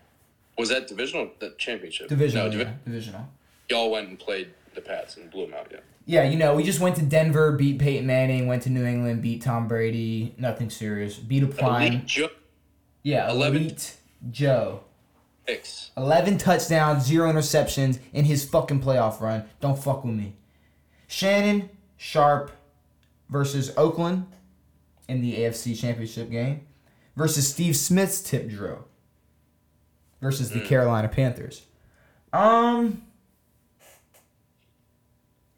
Was 0.57 0.69
that 0.69 0.87
divisional? 0.87 1.29
The 1.39 1.51
championship? 1.57 2.09
divisional, 2.09 2.49
No, 2.51 2.57
yeah, 2.57 2.73
divisional. 2.85 3.27
y'all 3.69 3.89
went 3.91 4.09
and 4.09 4.19
played 4.19 4.49
the 4.75 4.81
Pats 4.81 5.15
and 5.17 5.31
blew 5.31 5.45
them 5.45 5.53
out, 5.55 5.67
yeah. 5.71 5.79
Yeah, 6.05 6.23
you 6.29 6.37
know, 6.37 6.55
we 6.55 6.63
just 6.63 6.79
went 6.79 6.95
to 6.97 7.01
Denver, 7.01 7.51
beat 7.53 7.79
Peyton 7.79 8.05
Manning, 8.05 8.47
went 8.47 8.63
to 8.63 8.69
New 8.69 8.85
England, 8.85 9.21
beat 9.21 9.41
Tom 9.41 9.67
Brady. 9.67 10.33
Nothing 10.37 10.69
serious. 10.69 11.17
Beat 11.17 11.43
a 11.43 11.47
prime. 11.47 11.87
Elite 11.93 12.05
Joe 12.05 12.29
Yeah, 13.03 13.29
11 13.29 13.57
elite 13.61 13.95
Joe. 14.31 14.81
picks. 15.45 15.91
11 15.97 16.37
touchdowns, 16.37 17.05
zero 17.05 17.29
interceptions 17.31 17.99
in 18.13 18.23
his 18.25 18.47
fucking 18.47 18.81
playoff 18.81 19.19
run. 19.19 19.43
Don't 19.59 19.77
fuck 19.81 20.03
with 20.05 20.13
me. 20.15 20.33
Shannon 21.07 21.69
Sharpe 21.95 22.51
versus 23.29 23.73
Oakland 23.77 24.27
in 25.07 25.21
the 25.21 25.37
AFC 25.37 25.77
Championship 25.79 26.29
game 26.29 26.67
versus 27.15 27.47
Steve 27.47 27.75
Smith's 27.75 28.21
tip 28.21 28.49
drill 28.49 28.85
versus 30.21 30.51
the 30.51 30.61
Carolina 30.61 31.07
Panthers. 31.07 31.63
Um 32.33 33.03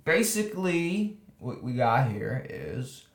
basically 0.06 1.18
what 1.40 1.64
we 1.64 1.74
got 1.74 2.12
here 2.12 2.46
is 2.50 3.06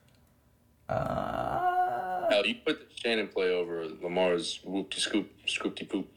uh 0.89 2.29
Hell, 2.31 2.47
you 2.47 2.57
put 2.67 2.81
the 2.81 2.87
Shannon 2.97 3.29
play 3.29 3.51
over 3.51 3.87
Lamar's 4.03 4.61
whoop 4.65 4.95
scoop 4.95 5.31
scoopty 5.47 5.89
poop. 5.89 6.11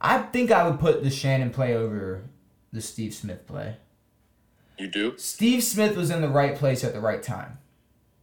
I 0.00 0.18
think 0.18 0.50
I 0.50 0.68
would 0.68 0.80
put 0.80 1.02
the 1.02 1.10
Shannon 1.10 1.50
play 1.50 1.76
over 1.76 2.24
the 2.72 2.80
Steve 2.80 3.14
Smith 3.14 3.46
play. 3.46 3.76
You 4.78 4.88
do? 4.88 5.14
Steve 5.16 5.62
Smith 5.62 5.96
was 5.96 6.10
in 6.10 6.20
the 6.22 6.28
right 6.28 6.54
place 6.56 6.82
at 6.84 6.92
the 6.92 7.00
right 7.00 7.22
time. 7.22 7.58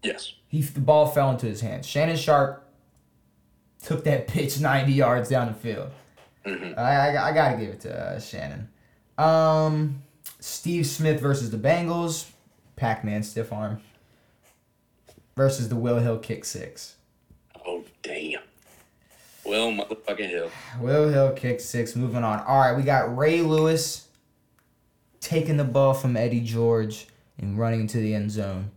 Yes. 0.03 0.33
He 0.47 0.61
the 0.61 0.79
ball 0.79 1.07
fell 1.07 1.29
into 1.31 1.45
his 1.45 1.61
hands. 1.61 1.85
Shannon 1.85 2.17
Sharpe 2.17 2.65
took 3.83 4.03
that 4.05 4.27
pitch 4.29 4.59
90 4.59 4.91
yards 4.91 5.29
down 5.29 5.47
the 5.47 5.53
field. 5.53 5.91
Mhm. 6.45 6.77
I, 6.77 7.15
I, 7.15 7.29
I 7.29 7.33
gotta 7.33 7.57
give 7.57 7.69
it 7.69 7.81
to 7.81 7.93
uh, 7.97 8.19
Shannon. 8.19 8.69
Um, 9.17 10.01
Steve 10.39 10.85
Smith 10.87 11.19
versus 11.19 11.51
the 11.51 11.57
Bengals. 11.57 12.29
Pac-Man 12.75 13.23
stiff 13.23 13.51
arm. 13.51 13.81
Versus 15.35 15.69
the 15.69 15.75
Will 15.75 15.99
Hill 15.99 16.17
kick 16.17 16.45
six. 16.45 16.95
Oh 17.65 17.83
damn. 18.01 18.41
Well, 19.45 19.71
motherfucking 19.71 20.29
Hill. 20.29 20.51
Will 20.79 21.09
Hill 21.09 21.31
kick 21.33 21.59
six. 21.59 21.95
Moving 21.95 22.23
on. 22.23 22.39
All 22.41 22.59
right, 22.59 22.75
we 22.75 22.83
got 22.83 23.15
Ray 23.17 23.41
Lewis 23.41 24.07
taking 25.21 25.57
the 25.57 25.63
ball 25.63 25.93
from 25.93 26.15
Eddie 26.15 26.41
George 26.41 27.07
and 27.37 27.57
running 27.57 27.81
into 27.81 27.97
the 27.97 28.13
end 28.13 28.31
zone 28.31 28.71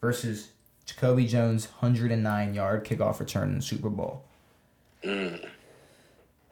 versus 0.00 0.50
Jacoby 0.86 1.26
Jones' 1.26 1.66
109 1.80 2.54
yard 2.54 2.84
kickoff 2.84 3.20
return 3.20 3.50
in 3.50 3.56
the 3.56 3.62
Super 3.62 3.90
Bowl. 3.90 4.24
Mm. 5.04 5.46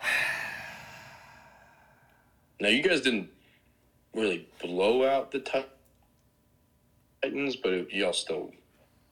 Now 2.60 2.68
you 2.70 2.82
guys 2.82 3.00
didn't 3.02 3.28
really 4.14 4.48
blow 4.60 5.08
out 5.08 5.30
the 5.30 5.38
Ti- 5.38 5.64
Titans, 7.22 7.54
but 7.54 7.72
it, 7.72 7.92
y'all 7.92 8.12
still 8.12 8.50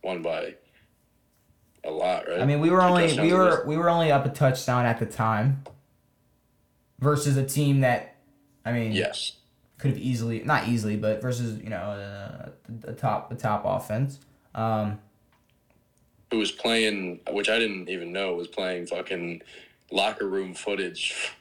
won 0.02 0.20
by 0.20 0.54
a 1.84 1.90
lot, 1.90 2.28
right? 2.28 2.40
I 2.40 2.44
mean, 2.44 2.60
we 2.60 2.70
were 2.70 2.80
Two 2.80 2.86
only 2.86 3.20
we 3.20 3.32
were 3.32 3.64
we 3.66 3.76
were 3.76 3.88
only 3.88 4.10
up 4.10 4.26
a 4.26 4.30
touchdown 4.30 4.84
at 4.84 4.98
the 4.98 5.06
time 5.06 5.62
versus 6.98 7.36
a 7.36 7.44
team 7.46 7.80
that 7.80 8.16
I 8.64 8.72
mean 8.72 8.92
yes. 8.92 9.32
Could 9.78 9.90
have 9.90 9.98
easily 9.98 10.42
not 10.42 10.68
easily 10.68 10.96
but 10.96 11.20
versus 11.20 11.62
you 11.62 11.70
know 11.70 11.76
uh, 11.76 12.48
the 12.68 12.92
top 12.92 13.30
the 13.30 13.36
top 13.36 13.62
offense. 13.64 14.18
Um, 14.54 14.98
Who 16.30 16.38
was 16.38 16.50
playing, 16.50 17.20
which 17.30 17.48
I 17.48 17.58
didn't 17.58 17.88
even 17.88 18.12
know 18.12 18.34
was 18.34 18.48
playing 18.48 18.86
fucking 18.86 19.42
locker 19.90 20.26
room 20.26 20.54
footage 20.54 21.34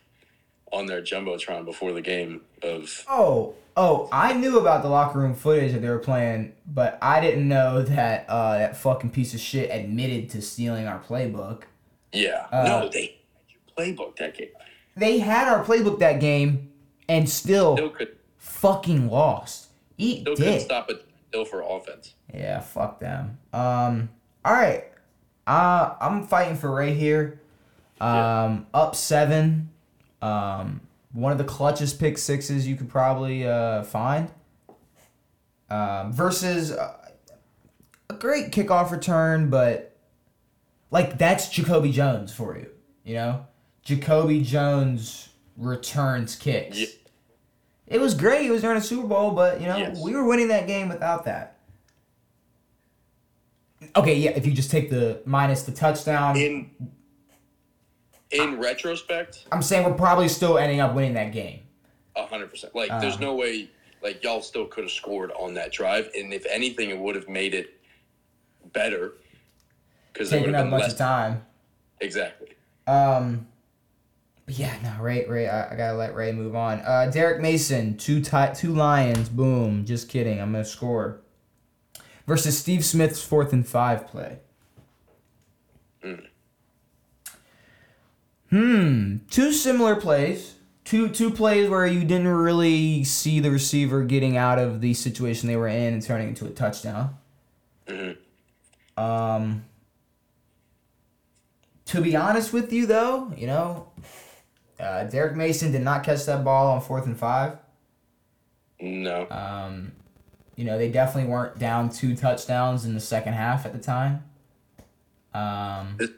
on 0.71 0.85
their 0.85 1.01
jumbotron 1.01 1.65
before 1.65 1.93
the 1.93 2.01
game 2.01 2.41
of 2.61 3.05
Oh, 3.07 3.55
oh, 3.77 4.09
I 4.11 4.33
knew 4.33 4.59
about 4.59 4.83
the 4.83 4.89
locker 4.89 5.19
room 5.19 5.33
footage 5.33 5.71
that 5.71 5.79
they 5.81 5.89
were 5.89 5.99
playing, 5.99 6.53
but 6.67 6.97
I 7.01 7.21
didn't 7.21 7.47
know 7.47 7.81
that 7.83 8.25
uh, 8.29 8.57
that 8.57 8.77
fucking 8.77 9.11
piece 9.11 9.33
of 9.33 9.39
shit 9.39 9.69
admitted 9.71 10.29
to 10.31 10.41
stealing 10.41 10.87
our 10.87 10.99
playbook. 10.99 11.63
yeah. 12.11 12.47
Uh, 12.51 12.63
no, 12.63 12.89
they 12.89 13.17
had 13.33 13.45
your 13.47 13.95
playbook 13.95 14.17
that 14.17 14.37
game. 14.37 14.49
They 14.97 15.19
had 15.19 15.47
our 15.47 15.63
playbook 15.63 15.99
that 15.99 16.19
game 16.19 16.71
and 17.07 17.29
still 17.29 17.75
Still 17.77 17.89
could 17.89 18.15
fucking 18.45 19.09
lost. 19.09 19.67
Eat 19.97 20.22
still 20.22 20.35
dick. 20.35 20.61
stop 20.61 20.89
it 20.89 21.03
still 21.30 21.45
for 21.45 21.61
offense. 21.61 22.13
Yeah, 22.34 22.59
fuck 22.59 22.99
them. 22.99 23.39
Um, 23.51 24.09
all 24.43 24.53
right. 24.53 24.85
Uh, 25.47 25.95
I'm 25.99 26.27
fighting 26.27 26.55
for 26.55 26.73
Ray 26.73 26.93
here. 26.93 27.41
Um, 27.99 28.67
up 28.73 28.95
seven. 28.95 29.69
Um, 30.22 30.81
one 31.11 31.31
of 31.31 31.38
the 31.38 31.43
clutchest 31.43 31.99
pick 31.99 32.17
sixes 32.17 32.67
you 32.67 32.76
could 32.76 32.89
probably 32.89 33.47
uh, 33.47 33.84
find. 33.84 34.31
Um, 35.69 36.13
versus 36.13 36.72
uh, 36.72 36.97
a 38.09 38.13
great 38.13 38.51
kickoff 38.51 38.91
return, 38.91 39.49
but 39.49 39.97
like 40.91 41.17
that's 41.17 41.49
Jacoby 41.49 41.91
Jones 41.91 42.31
for 42.31 42.57
you. 42.57 42.69
You 43.03 43.15
know, 43.15 43.47
Jacoby 43.84 44.41
Jones 44.41 45.30
returns 45.57 46.35
kicks. 46.35 46.77
Yeah. 46.77 46.88
It 47.87 47.99
was 48.01 48.13
great. 48.15 48.41
He 48.43 48.49
was 48.49 48.61
during 48.61 48.77
a 48.77 48.81
Super 48.81 49.07
Bowl, 49.07 49.31
but 49.31 49.61
you 49.61 49.67
know 49.67 49.77
Yes. 49.77 49.99
we 50.01 50.13
were 50.13 50.23
winning 50.25 50.47
that 50.49 50.65
game 50.67 50.89
without 50.89 51.25
that. 51.25 51.57
Okay, 53.95 54.15
yeah. 54.15 54.31
If 54.31 54.45
you 54.45 54.51
just 54.53 54.71
take 54.71 54.89
the 54.89 55.21
minus 55.25 55.63
the 55.63 55.71
touchdown, 55.71 56.35
In 56.37 56.71
in 58.31 58.59
retrospect, 58.59 59.45
I'm 59.51 59.61
saying 59.61 59.85
we're 59.85 59.93
probably 59.93 60.27
still 60.27 60.57
ending 60.57 60.79
up 60.79 60.93
winning 60.95 61.13
that 61.13 61.31
game. 61.31 61.61
A 62.15 62.25
hundred 62.25 62.49
percent. 62.49 62.73
Like, 62.75 62.89
there's 63.01 63.17
Uh. 63.17 63.19
no 63.21 63.35
way. 63.35 63.69
Like, 64.01 64.23
y'all 64.23 64.41
still 64.41 64.65
could 64.65 64.83
have 64.83 64.91
scored 64.91 65.31
on 65.31 65.53
that 65.55 65.71
drive, 65.71 66.09
and 66.15 66.31
if 66.33 66.45
anything, 66.47 66.89
it 66.91 66.97
would 66.99 67.15
have 67.15 67.27
made 67.29 67.53
it 67.55 67.79
better 68.73 69.13
because 70.13 70.31
it 70.31 70.37
Taking 70.39 70.53
have 70.53 70.65
up 70.65 70.71
bunch 70.71 70.83
less. 70.83 70.91
of 70.93 70.97
time. 70.97 71.45
Exactly. 72.01 72.49
Um, 72.87 73.47
but 74.45 74.57
yeah, 74.57 74.76
no, 74.84 75.03
Ray, 75.03 75.26
Ray, 75.27 75.47
I, 75.47 75.73
I 75.73 75.76
gotta 75.76 75.97
let 75.97 76.15
Ray 76.15 76.31
move 76.31 76.55
on. 76.55 76.80
Uh, 76.81 77.09
Derrick 77.11 77.41
Mason, 77.41 77.97
two 77.97 78.22
ti- 78.22 78.53
two 78.53 78.73
Lions, 78.73 79.30
boom. 79.30 79.85
Just 79.85 80.09
kidding, 80.09 80.39
I'm 80.39 80.51
gonna 80.51 80.65
score. 80.65 81.22
Versus 82.27 82.57
Steve 82.57 82.84
Smith's 82.85 83.22
fourth 83.23 83.53
and 83.53 83.67
five 83.67 84.07
play. 84.07 84.39
Mm. 86.03 86.27
Hmm, 88.49 89.17
two 89.30 89.51
similar 89.51 89.95
plays. 89.95 90.55
two 90.84 91.09
two 91.09 91.31
plays 91.31 91.67
where 91.69 91.88
you 91.88 92.01
didn't 92.01 92.27
really 92.27 93.03
see 93.03 93.39
the 93.39 93.49
receiver 93.51 94.03
getting 94.03 94.38
out 94.38 94.59
of 94.59 94.81
the 94.81 94.93
situation 94.93 95.47
they 95.47 95.55
were 95.55 95.67
in 95.67 95.93
and 95.93 96.01
turning 96.03 96.30
into 96.30 96.45
a 96.45 96.51
touchdown. 96.51 97.17
Mm-hmm. 97.88 99.03
Um, 99.03 99.65
to 101.85 102.01
be 102.01 102.15
honest 102.15 102.53
with 102.53 102.72
you, 102.72 102.85
though, 102.85 103.34
you 103.35 103.47
know, 103.47 103.89
uh, 104.80 105.03
Derrick 105.06 105.35
Mason 105.35 105.72
did 105.72 105.81
not 105.81 106.03
catch 106.03 106.26
that 106.26 106.43
ball 106.43 106.72
on 106.72 106.81
fourth 106.81 107.06
and 107.06 107.18
five. 107.18 107.57
No. 108.80 109.27
Um, 109.30 109.93
you 110.56 110.65
know, 110.65 110.77
they 110.77 110.89
definitely 110.89 111.30
weren't 111.30 111.57
down 111.60 111.89
two 111.89 112.15
touchdowns 112.15 112.85
in 112.85 112.93
the 112.93 112.99
second 112.99 113.34
half 113.34 113.65
at 113.65 113.73
the 113.73 113.80
time. 113.80 114.23
Um, 115.34 115.95
This- 115.97 116.10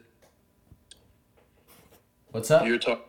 what's 2.31 2.51
up? 2.51 2.65
You're 2.65 2.77
talking. 2.77 3.03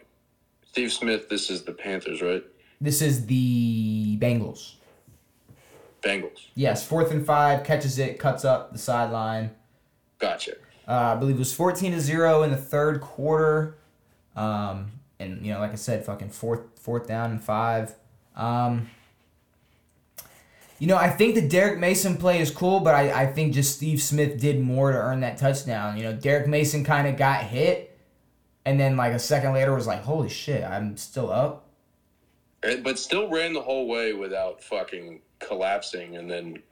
Steve 0.67 0.93
Smith. 0.93 1.29
This 1.29 1.51
is 1.51 1.63
the 1.65 1.73
Panthers, 1.73 2.23
right? 2.23 2.45
This 2.81 3.03
is 3.03 3.27
the 3.27 4.17
Bengals. 4.21 4.75
Bengals. 6.03 6.47
Yes, 6.55 6.87
fourth 6.87 7.11
and 7.11 7.27
five, 7.27 7.65
catches 7.65 7.99
it, 7.99 8.19
cuts 8.19 8.45
up 8.45 8.73
the 8.73 8.79
sideline. 8.79 9.51
Gotcha. 10.19 10.53
Uh, 10.87 10.93
I 10.93 11.15
believe 11.17 11.37
it 11.37 11.41
was 11.41 11.53
14 11.53 11.93
to 11.93 12.01
0 12.01 12.43
in 12.45 12.51
the 12.51 12.57
third 12.57 13.01
quarter. 13.01 13.77
Um, 14.37 14.93
and, 15.21 15.45
you 15.45 15.53
know, 15.53 15.61
like 15.61 15.73
I 15.73 15.77
said, 15.77 16.05
fucking 16.05 16.31
fourth, 16.31 16.61
fourth 16.79 17.07
down 17.07 17.31
and 17.31 17.43
five. 17.43 17.95
Um, 18.37 18.89
you 20.79 20.87
know, 20.87 20.97
I 20.97 21.11
think 21.11 21.35
the 21.35 21.47
Derrick 21.47 21.79
Mason 21.79 22.17
play 22.17 22.41
is 22.41 22.51
cool, 22.53 22.81
but 22.81 22.95
I, 22.95 23.23
I 23.23 23.27
think 23.27 23.53
just 23.53 23.77
Steve 23.77 24.01
Smith 24.01 24.39
did 24.41 24.61
more 24.61 24.93
to 24.93 24.99
earn 24.99 25.21
that 25.21 25.37
touchdown. 25.37 25.97
You 25.97 26.05
know, 26.05 26.13
Derrick 26.13 26.47
Mason 26.47 26.85
kind 26.85 27.09
of 27.09 27.17
got 27.17 27.43
hit, 27.43 27.99
and 28.65 28.79
then, 28.79 28.97
like, 28.97 29.13
a 29.13 29.19
second 29.19 29.55
later 29.55 29.75
was 29.75 29.87
like, 29.89 30.03
holy 30.03 30.29
shit, 30.29 30.63
I'm 30.63 30.97
still 30.97 31.33
up. 31.33 31.67
And- 32.63 32.85
But 32.85 32.99
still 32.99 33.29
ran 33.29 33.55
the 33.55 33.63
whole 33.63 33.89
way 33.89 34.13
without 34.13 34.63
fucking 34.63 35.21
collapsing, 35.41 36.17
and 36.17 36.31
then 36.31 36.63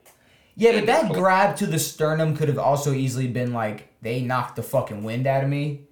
Yeah, 0.55 0.71
but 0.79 0.85
that 0.85 1.11
grab 1.13 1.57
to 1.57 1.65
the 1.65 1.79
sternum 1.79 2.35
could 2.35 2.47
have 2.47 2.57
also 2.59 2.93
easily 2.93 3.27
been 3.27 3.51
like, 3.51 3.89
they 4.01 4.21
knocked 4.21 4.55
the 4.55 4.63
fucking 4.63 5.03
wind 5.03 5.27
out 5.27 5.43
of 5.43 5.49
me. 5.49 5.86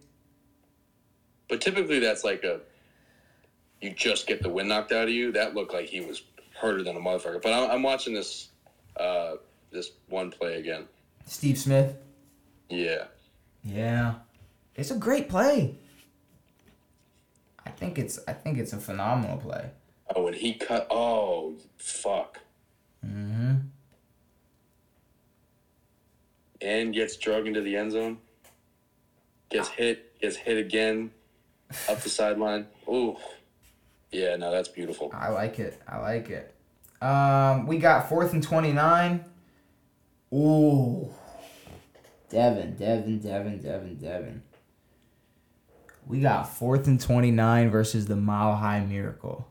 But 1.48 1.62
typically, 1.62 2.00
that's 2.00 2.24
like 2.24 2.44
a 2.44 2.62
you 3.82 3.92
just 3.92 4.28
get 4.28 4.42
the 4.42 4.50
wind 4.50 4.70
knocked 4.70 4.92
out 4.92 5.04
of 5.04 5.10
you. 5.14 5.32
That 5.32 5.54
looked 5.54 5.74
like 5.74 5.88
he 5.88 6.02
was 6.02 6.24
harder 6.56 6.84
than 6.84 6.96
a 6.96 7.00
motherfucker. 7.00 7.42
But 7.42 7.54
I'm, 7.54 7.70
I'm 7.70 7.84
watching 7.84 8.14
this 8.14 8.50
uh, 8.98 9.36
this 9.72 9.92
one 10.10 10.32
play 10.32 10.56
again. 10.56 10.88
Steve 11.26 11.58
Smith. 11.58 11.96
Yeah, 12.70 13.06
Yeah, 13.64 14.16
it's 14.76 14.90
a 14.90 14.96
great 14.96 15.30
play. 15.30 15.76
I 17.64 17.70
think 17.70 18.00
it's 18.00 18.20
I 18.28 18.34
think 18.34 18.58
it's 18.58 18.74
a 18.74 18.78
phenomenal 18.78 19.38
play. 19.38 19.70
Oh, 20.16 20.28
and 20.28 20.36
he 20.36 20.54
cut. 20.56 20.88
Oh, 20.90 21.56
fuck. 21.78 22.40
Mm-hmm. 23.06 23.56
And 26.62 26.94
gets 26.94 27.18
drug 27.18 27.46
into 27.46 27.62
the 27.62 27.76
end 27.76 27.92
zone. 27.92 28.18
Gets 29.50 29.70
hit. 29.70 30.20
Gets 30.20 30.38
hit 30.38 30.58
again. 30.58 31.12
Up 31.90 32.00
the 32.02 32.10
sideline. 32.10 32.68
Ooh. 32.88 33.18
Yeah, 34.12 34.36
no, 34.36 34.52
that's 34.52 34.70
beautiful. 34.70 35.12
I 35.14 35.30
like 35.30 35.60
it. 35.60 35.82
I 35.88 35.98
like 36.00 36.30
it. 36.30 36.54
Um, 37.02 37.68
we 37.68 37.78
got 37.78 38.08
fourth 38.08 38.34
and 38.34 38.42
twenty 38.42 38.72
nine. 38.72 39.26
Ooh. 40.34 41.10
Devan, 42.32 42.78
Devan, 42.78 43.22
Devan, 43.22 43.62
Devan, 43.62 43.98
Devan. 43.98 44.40
We 46.08 46.22
got 46.22 46.44
fourth 46.44 46.88
and 46.88 47.00
twenty 47.00 47.32
nine 47.32 47.70
versus 47.70 48.06
the 48.06 48.16
Mile 48.16 48.56
High 48.56 48.80
Miracle. 48.80 49.48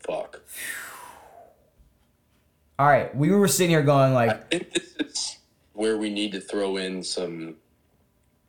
Fuck. 0.00 0.40
All 2.78 2.86
right, 2.86 3.14
we 3.14 3.30
were 3.30 3.48
sitting 3.48 3.70
here 3.70 3.82
going 3.82 4.14
like. 4.14 4.30
I 4.30 4.34
think 4.34 4.72
this 4.72 4.96
is 4.98 5.38
where 5.74 5.98
we 5.98 6.10
need 6.10 6.32
to 6.32 6.40
throw 6.40 6.76
in 6.76 7.02
some 7.02 7.56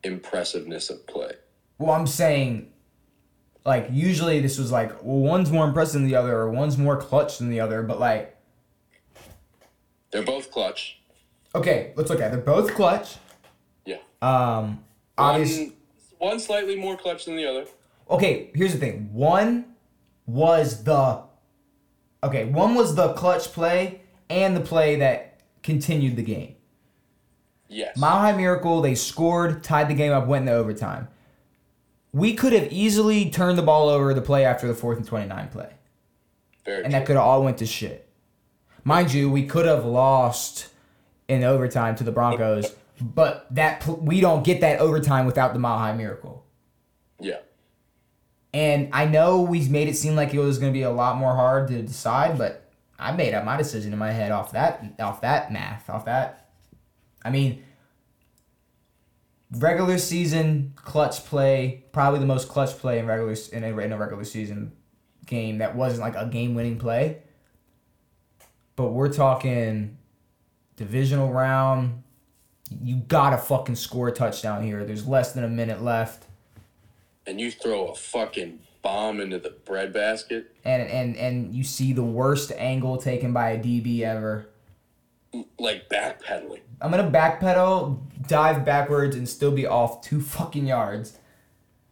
impressiveness 0.04 0.90
of 0.90 1.06
play. 1.08 1.34
Well, 1.78 1.92
I'm 1.92 2.08
saying, 2.08 2.72
like 3.66 3.88
usually 3.92 4.40
this 4.40 4.58
was 4.58 4.72
like, 4.72 4.92
well, 5.04 5.18
one's 5.20 5.52
more 5.52 5.66
impressive 5.68 6.02
than 6.02 6.06
the 6.10 6.16
other, 6.16 6.36
or 6.36 6.50
one's 6.52 6.78
more 6.78 6.98
clutch 6.98 7.38
than 7.38 7.50
the 7.50 7.60
other, 7.60 7.84
but 7.84 8.00
like, 8.00 8.36
They're 10.12 10.24
both 10.24 10.52
clutch. 10.52 11.00
okay, 11.56 11.94
let's 11.96 12.10
look 12.10 12.20
at 12.20 12.28
it. 12.28 12.32
They're 12.32 12.42
both 12.56 12.74
clutch. 12.76 13.16
Yeah. 13.86 13.98
Um, 14.22 14.84
obviously. 15.18 15.74
One, 16.18 16.32
one 16.32 16.40
slightly 16.40 16.76
more 16.76 16.98
clutch 16.98 17.26
than 17.26 17.36
the 17.36 17.46
other. 17.46 17.66
okay, 18.10 18.52
here's 18.56 18.74
the 18.74 18.80
thing. 18.80 19.10
One 19.14 19.66
was 20.26 20.84
the 20.84 21.24
okay, 22.24 22.46
one 22.46 22.76
was 22.76 22.96
the 22.96 23.14
clutch 23.14 23.52
play 23.52 24.02
and 24.30 24.56
the 24.56 24.62
play 24.62 24.96
that 24.98 25.42
continued 25.64 26.16
the 26.16 26.24
game. 26.24 26.56
Yes. 27.68 27.98
Mile 27.98 28.20
High 28.20 28.34
Miracle, 28.38 28.82
they 28.82 28.94
scored, 28.96 29.64
tied 29.64 29.90
the 29.90 29.94
game 29.96 30.12
up, 30.14 30.28
went 30.28 30.44
into 30.48 30.54
overtime. 30.54 31.08
We 32.14 32.36
could 32.36 32.54
have 32.54 32.72
easily 32.72 33.30
turned 33.32 33.58
the 33.58 33.64
ball 33.64 33.90
over 33.90 34.14
the 34.14 34.22
play 34.22 34.46
after 34.46 34.68
the 34.68 34.76
fourth 34.76 34.98
and 35.00 35.08
twenty 35.08 35.28
nine 35.28 35.50
play. 35.50 35.72
Very 36.64 36.84
And 36.84 36.92
true. 36.94 37.00
that 37.00 37.06
could 37.08 37.16
have 37.16 37.26
all 37.26 37.44
went 37.44 37.58
to 37.58 37.66
shit. 37.66 38.08
Mind 38.86 39.12
you, 39.14 39.30
we 39.30 39.46
could 39.46 39.66
have 39.66 39.84
lost 39.86 40.68
in 41.28 41.44
overtime 41.44 41.96
to 41.96 42.04
the 42.04 42.12
Broncos, 42.12 42.74
but 43.02 43.48
that 43.52 43.80
pl- 43.82 43.96
we 43.98 44.22
don't 44.22 44.44
get 44.44 44.62
that 44.62 44.80
overtime 44.80 45.26
without 45.26 45.54
the 45.54 45.60
Mile 45.60 45.78
High 45.80 45.94
Miracle. 45.94 46.46
yeah. 47.20 47.38
And 48.56 48.90
I 48.94 49.06
know 49.06 49.42
we've 49.42 49.72
made 49.72 49.88
it 49.88 49.96
seem 49.98 50.16
like 50.16 50.32
it 50.32 50.40
was 50.40 50.60
going 50.60 50.72
to 50.72 50.78
be 50.78 50.84
a 50.84 50.92
lot 50.92 51.18
more 51.18 51.34
hard 51.34 51.70
to 51.70 51.82
decide, 51.82 52.38
but 52.38 52.70
I 53.00 53.12
made 53.12 53.34
up 53.34 53.44
my 53.46 53.58
decision 53.58 53.92
in 53.92 53.98
my 53.98 54.12
head 54.12 54.32
off 54.32 54.52
that 54.52 54.84
off 55.00 55.22
that 55.22 55.52
math, 55.52 55.90
off 55.90 56.06
that. 56.06 56.50
I 57.26 57.32
mean, 57.32 57.64
regular 59.58 59.98
season 59.98 60.74
clutch 60.76 61.26
play, 61.26 61.84
probably 61.92 62.20
the 62.20 62.26
most 62.26 62.50
clutch 62.50 62.78
play 62.78 63.00
in 63.00 63.06
regular 63.06 63.36
in 63.52 63.64
a, 63.64 63.78
in 63.80 63.92
a 63.92 63.98
regular 63.98 64.24
season 64.24 64.72
game 65.26 65.60
that 65.60 65.76
wasn't 65.76 66.02
like 66.02 66.16
a 66.16 66.28
game 66.28 66.56
winning 66.56 66.78
play. 66.78 67.20
But 68.76 68.90
we're 68.90 69.12
talking 69.12 69.98
divisional 70.76 71.32
round. 71.32 72.04
You 72.82 72.96
gotta 72.96 73.38
fucking 73.38 73.76
score 73.76 74.08
a 74.08 74.12
touchdown 74.12 74.64
here. 74.64 74.84
There's 74.84 75.08
less 75.08 75.34
than 75.34 75.44
a 75.44 75.50
minute 75.50 75.84
left. 75.84 76.26
And 77.28 77.40
you 77.40 77.52
throw 77.52 77.88
a 77.88 77.96
fucking 77.96 78.60
bomb 78.82 79.22
into 79.22 79.40
the 79.40 79.52
bread 79.52 79.94
basket, 79.94 80.56
and 80.66 80.82
and 80.84 81.16
and 81.16 81.54
you 81.54 81.64
see 81.64 81.94
the 81.94 82.04
worst 82.04 82.52
angle 82.58 82.98
taken 82.98 83.32
by 83.34 83.52
a 83.52 83.60
DB 83.60 84.02
ever. 84.02 84.50
Like 85.60 85.90
backpedaling. 85.90 86.62
I'm 86.82 86.92
gonna 86.92 87.10
backpedal, 87.10 88.00
dive 88.28 88.64
backwards, 88.66 89.16
and 89.16 89.28
still 89.28 89.52
be 89.52 89.66
off 89.66 90.02
two 90.02 90.22
fucking 90.22 90.68
yards. 90.68 91.18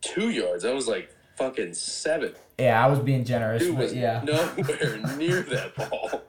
Two 0.01 0.29
yards. 0.29 0.63
That 0.63 0.73
was 0.75 0.87
like 0.87 1.13
fucking 1.37 1.73
seven. 1.73 2.33
Yeah, 2.57 2.83
I 2.83 2.89
was 2.89 2.99
being 2.99 3.23
generous, 3.25 3.63
Dude 3.63 3.77
was 3.77 3.93
yeah. 3.93 4.21
nowhere 4.23 4.97
near 5.17 5.41
that 5.41 5.75
ball. 5.75 6.21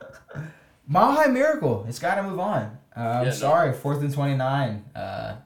Mile 0.86 1.12
High 1.12 1.26
Miracle. 1.26 1.84
It's 1.88 1.98
got 1.98 2.14
to 2.16 2.22
move 2.22 2.40
on. 2.40 2.78
Uh, 2.96 3.00
I'm 3.00 3.18
Yeah, 3.24 3.30
no. 3.30 3.30
sorry, 3.30 3.72
fourth 3.72 4.00
and 4.00 4.12
twenty 4.12 4.34
nine. 4.36 4.84
Uh, 4.94 5.36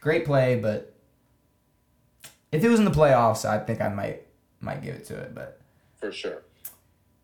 great 0.00 0.24
play, 0.24 0.58
but 0.60 0.94
if 2.52 2.64
it 2.64 2.68
was 2.68 2.78
in 2.78 2.84
the 2.84 2.90
playoffs, 2.90 3.44
I 3.44 3.58
think 3.64 3.80
I 3.80 3.88
might 3.88 4.22
might 4.60 4.82
give 4.82 4.94
it 4.96 5.04
to 5.06 5.16
it. 5.16 5.34
But 5.34 5.60
For 5.98 6.10
sure. 6.12 6.42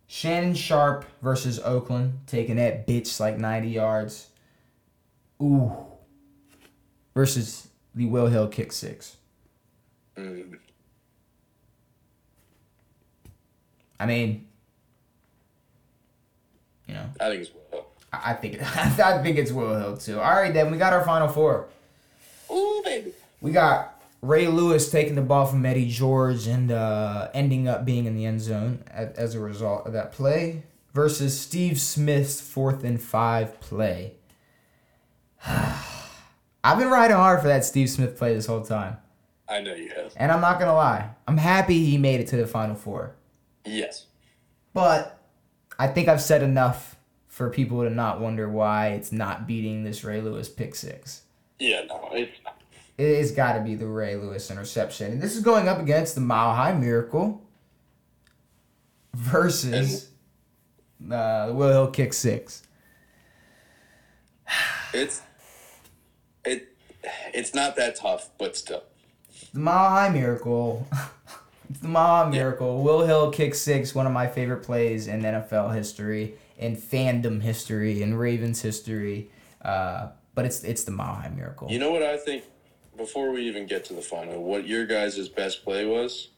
Shannon 0.06 0.55
Sharpe 0.55 1.05
versus 1.22 1.59
Oakland, 1.60 2.20
taking 2.26 2.56
that 2.56 2.86
bitch 2.86 3.18
like 3.20 3.39
90 3.39 3.68
yards. 3.68 4.28
Ooh. 5.43 5.72
Versus 7.14 7.68
the 7.94 8.06
Will 8.06 8.26
Hill 8.26 8.48
kick 8.48 8.72
six. 8.72 9.16
Mm. 10.16 10.59
I 13.98 14.06
mean, 14.06 14.47
you 16.86 16.94
know, 16.94 17.06
I 17.20 17.31
think 17.31 17.43
it's 17.43 17.51
well. 17.72 17.86
I 18.12 18.31
I 18.31 18.35
think 18.35 18.60
I 19.01 19.22
think 19.22 19.39
it's 19.39 19.52
Will 19.52 19.78
Hill 19.78 19.97
too. 19.97 20.20
All 20.20 20.35
right, 20.35 20.52
then 20.52 20.70
we 20.70 20.78
got 20.78 20.93
our 20.93 21.05
final 21.05 21.28
four. 21.28 21.68
Ooh, 22.51 22.82
baby. 22.85 23.12
We 23.40 23.52
got 23.52 23.93
Ray 24.24 24.48
Lewis 24.48 24.90
taking 24.90 25.16
the 25.16 25.22
ball 25.22 25.44
from 25.44 25.66
Eddie 25.66 25.88
George 25.88 26.46
and 26.46 26.72
uh, 26.72 27.28
ending 27.34 27.68
up 27.68 27.84
being 27.84 28.06
in 28.06 28.16
the 28.16 28.24
end 28.24 28.40
zone 28.40 28.82
as, 28.90 29.10
as 29.16 29.34
a 29.34 29.40
result 29.40 29.86
of 29.86 29.92
that 29.92 30.12
play 30.12 30.62
versus 30.94 31.38
Steve 31.38 31.78
Smith's 31.78 32.40
fourth 32.40 32.84
and 32.84 33.01
five 33.01 33.60
play. 33.60 34.14
I've 35.46 36.78
been 36.78 36.88
riding 36.88 37.16
hard 37.16 37.42
for 37.42 37.48
that 37.48 37.66
Steve 37.66 37.90
Smith 37.90 38.16
play 38.16 38.34
this 38.34 38.46
whole 38.46 38.62
time. 38.62 38.96
I 39.46 39.60
know 39.60 39.74
you 39.74 39.90
have. 39.90 40.14
And 40.16 40.32
I'm 40.32 40.40
not 40.40 40.59
going 40.59 40.70
to 40.70 40.74
lie, 40.74 41.10
I'm 41.28 41.36
happy 41.36 41.84
he 41.84 41.98
made 41.98 42.20
it 42.20 42.28
to 42.28 42.36
the 42.36 42.46
final 42.46 42.74
four. 42.74 43.16
Yes. 43.66 44.06
But 44.72 45.20
I 45.78 45.86
think 45.86 46.09
I've 46.09 46.22
said 46.22 46.42
enough 46.42 46.96
for 47.28 47.51
people 47.51 47.82
to 47.82 47.90
not 47.90 48.22
wonder 48.22 48.48
why 48.48 48.88
it's 48.88 49.12
not 49.12 49.46
beating 49.46 49.84
this 49.84 50.02
Ray 50.02 50.22
Lewis 50.22 50.48
pick 50.48 50.74
six. 50.74 51.22
Yeah, 51.59 51.82
no, 51.84 52.09
it's 52.12 52.42
not. 52.42 52.53
It 52.96 53.18
has 53.18 53.32
got 53.32 53.54
to 53.54 53.60
be 53.60 53.74
the 53.74 53.86
Ray 53.86 54.16
Lewis 54.16 54.50
interception. 54.50 55.12
And 55.12 55.22
this 55.22 55.36
is 55.36 55.42
going 55.42 55.68
up 55.68 55.80
against 55.80 56.14
the 56.14 56.20
Mile 56.20 56.54
High 56.54 56.72
Miracle 56.72 57.42
versus 59.14 60.10
uh, 61.10 61.48
the 61.48 61.54
Will 61.54 61.70
Hill 61.70 61.86
kick 61.88 62.12
six. 62.12 62.62
It's 64.92 65.22
it 66.44 66.76
it's 67.32 67.54
not 67.54 67.74
that 67.76 67.96
tough, 67.96 68.30
but 68.38 68.56
still. 68.56 68.84
The 69.52 69.60
Mile 69.60 69.90
High 69.90 70.08
Miracle. 70.10 70.86
it's 71.68 71.80
the 71.82 71.88
Mile 71.88 72.24
High 72.24 72.30
Miracle. 72.30 72.82
Will 72.82 73.04
Hill 73.04 73.30
kick 73.30 73.54
six, 73.54 73.94
one 73.94 74.06
of 74.06 74.12
my 74.12 74.28
favorite 74.28 74.62
plays 74.62 75.08
in 75.08 75.22
NFL 75.22 75.74
history, 75.74 76.34
in 76.58 76.76
fandom 76.76 77.42
history, 77.42 78.02
in 78.02 78.14
Ravens 78.14 78.62
history. 78.62 79.30
Uh, 79.62 80.08
but 80.34 80.44
it's 80.44 80.62
it's 80.62 80.84
the 80.84 80.92
Mile 80.92 81.14
High 81.14 81.30
Miracle. 81.30 81.70
You 81.70 81.78
know 81.80 81.90
what 81.90 82.02
I 82.02 82.16
think? 82.16 82.44
Before 82.96 83.30
we 83.30 83.42
even 83.48 83.66
get 83.66 83.84
to 83.86 83.92
the 83.92 84.02
final, 84.02 84.42
what 84.42 84.66
your 84.66 84.86
guys' 84.86 85.28
best 85.28 85.64
play 85.64 85.84
was? 85.84 86.28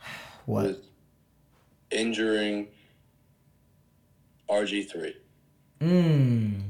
what? 0.46 0.64
Was 0.64 0.76
injuring 1.92 2.68
RG 4.48 4.90
three 4.90 5.16
Mmm. 5.80 6.62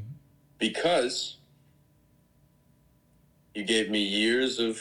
because 0.59 1.37
you 3.55 3.65
gave 3.65 3.91
me 3.91 4.03
years 4.03 4.59
of 4.59 4.81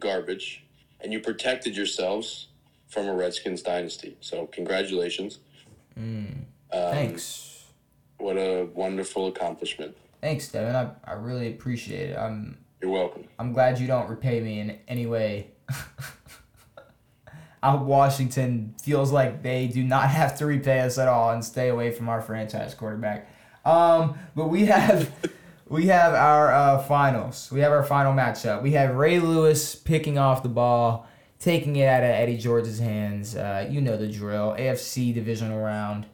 garbage 0.00 0.64
and 1.00 1.12
you 1.12 1.20
protected 1.20 1.76
yourselves 1.76 2.48
from 2.88 3.06
a 3.06 3.14
Redskins 3.14 3.62
dynasty. 3.62 4.16
So 4.20 4.46
congratulations. 4.46 5.38
Mm. 5.98 6.44
Um, 6.72 6.92
Thanks. 6.92 7.64
What 8.18 8.36
a 8.36 8.68
wonderful 8.74 9.26
accomplishment. 9.26 9.96
Thanks, 10.20 10.48
Devan. 10.48 10.74
I, 10.74 11.10
I 11.10 11.14
really 11.14 11.48
appreciate 11.48 12.10
it. 12.10 12.18
I'm 12.18 12.56
You're 12.80 12.90
welcome. 12.90 13.24
I'm 13.38 13.52
glad 13.52 13.78
you 13.78 13.86
don't 13.86 14.08
repay 14.08 14.40
me 14.40 14.60
in 14.60 14.78
any 14.86 15.06
way. 15.06 15.52
Out 17.62 17.84
Washington 17.84 18.74
feels 18.82 19.10
like 19.10 19.42
they 19.42 19.66
do 19.66 19.82
not 19.82 20.10
have 20.10 20.38
to 20.38 20.46
repay 20.46 20.80
us 20.80 20.98
at 20.98 21.08
all 21.08 21.30
and 21.30 21.44
stay 21.44 21.68
away 21.68 21.90
from 21.90 22.08
our 22.08 22.20
franchise 22.20 22.74
quarterback. 22.74 23.28
Um, 23.64 24.18
but 24.36 24.48
we 24.48 24.66
have 24.66 25.10
we 25.68 25.86
have 25.86 26.14
our 26.14 26.52
uh, 26.52 26.78
finals. 26.82 27.50
We 27.50 27.60
have 27.60 27.72
our 27.72 27.82
final 27.82 28.12
matchup. 28.12 28.62
We 28.62 28.72
have 28.72 28.94
Ray 28.94 29.18
Lewis 29.18 29.74
picking 29.74 30.18
off 30.18 30.42
the 30.42 30.48
ball, 30.48 31.08
taking 31.40 31.76
it 31.76 31.86
out 31.86 32.04
of 32.04 32.10
Eddie 32.10 32.36
George's 32.36 32.78
hands. 32.78 33.34
Uh, 33.34 33.66
you 33.68 33.80
know 33.80 33.96
the 33.96 34.06
drill. 34.08 34.54
AFC 34.56 35.12
divisional 35.14 35.60
round 35.60 36.06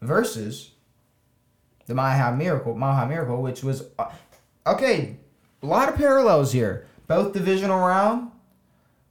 versus 0.00 0.72
the 1.86 1.94
Mile 1.94 2.34
Miracle. 2.34 2.74
Mile 2.74 3.06
Miracle, 3.06 3.42
which 3.42 3.62
was 3.62 3.84
uh, 3.98 4.10
okay. 4.66 5.13
A 5.64 5.66
lot 5.66 5.88
of 5.88 5.96
parallels 5.96 6.52
here. 6.52 6.86
Both 7.06 7.32
divisional 7.32 7.78
round, 7.78 8.30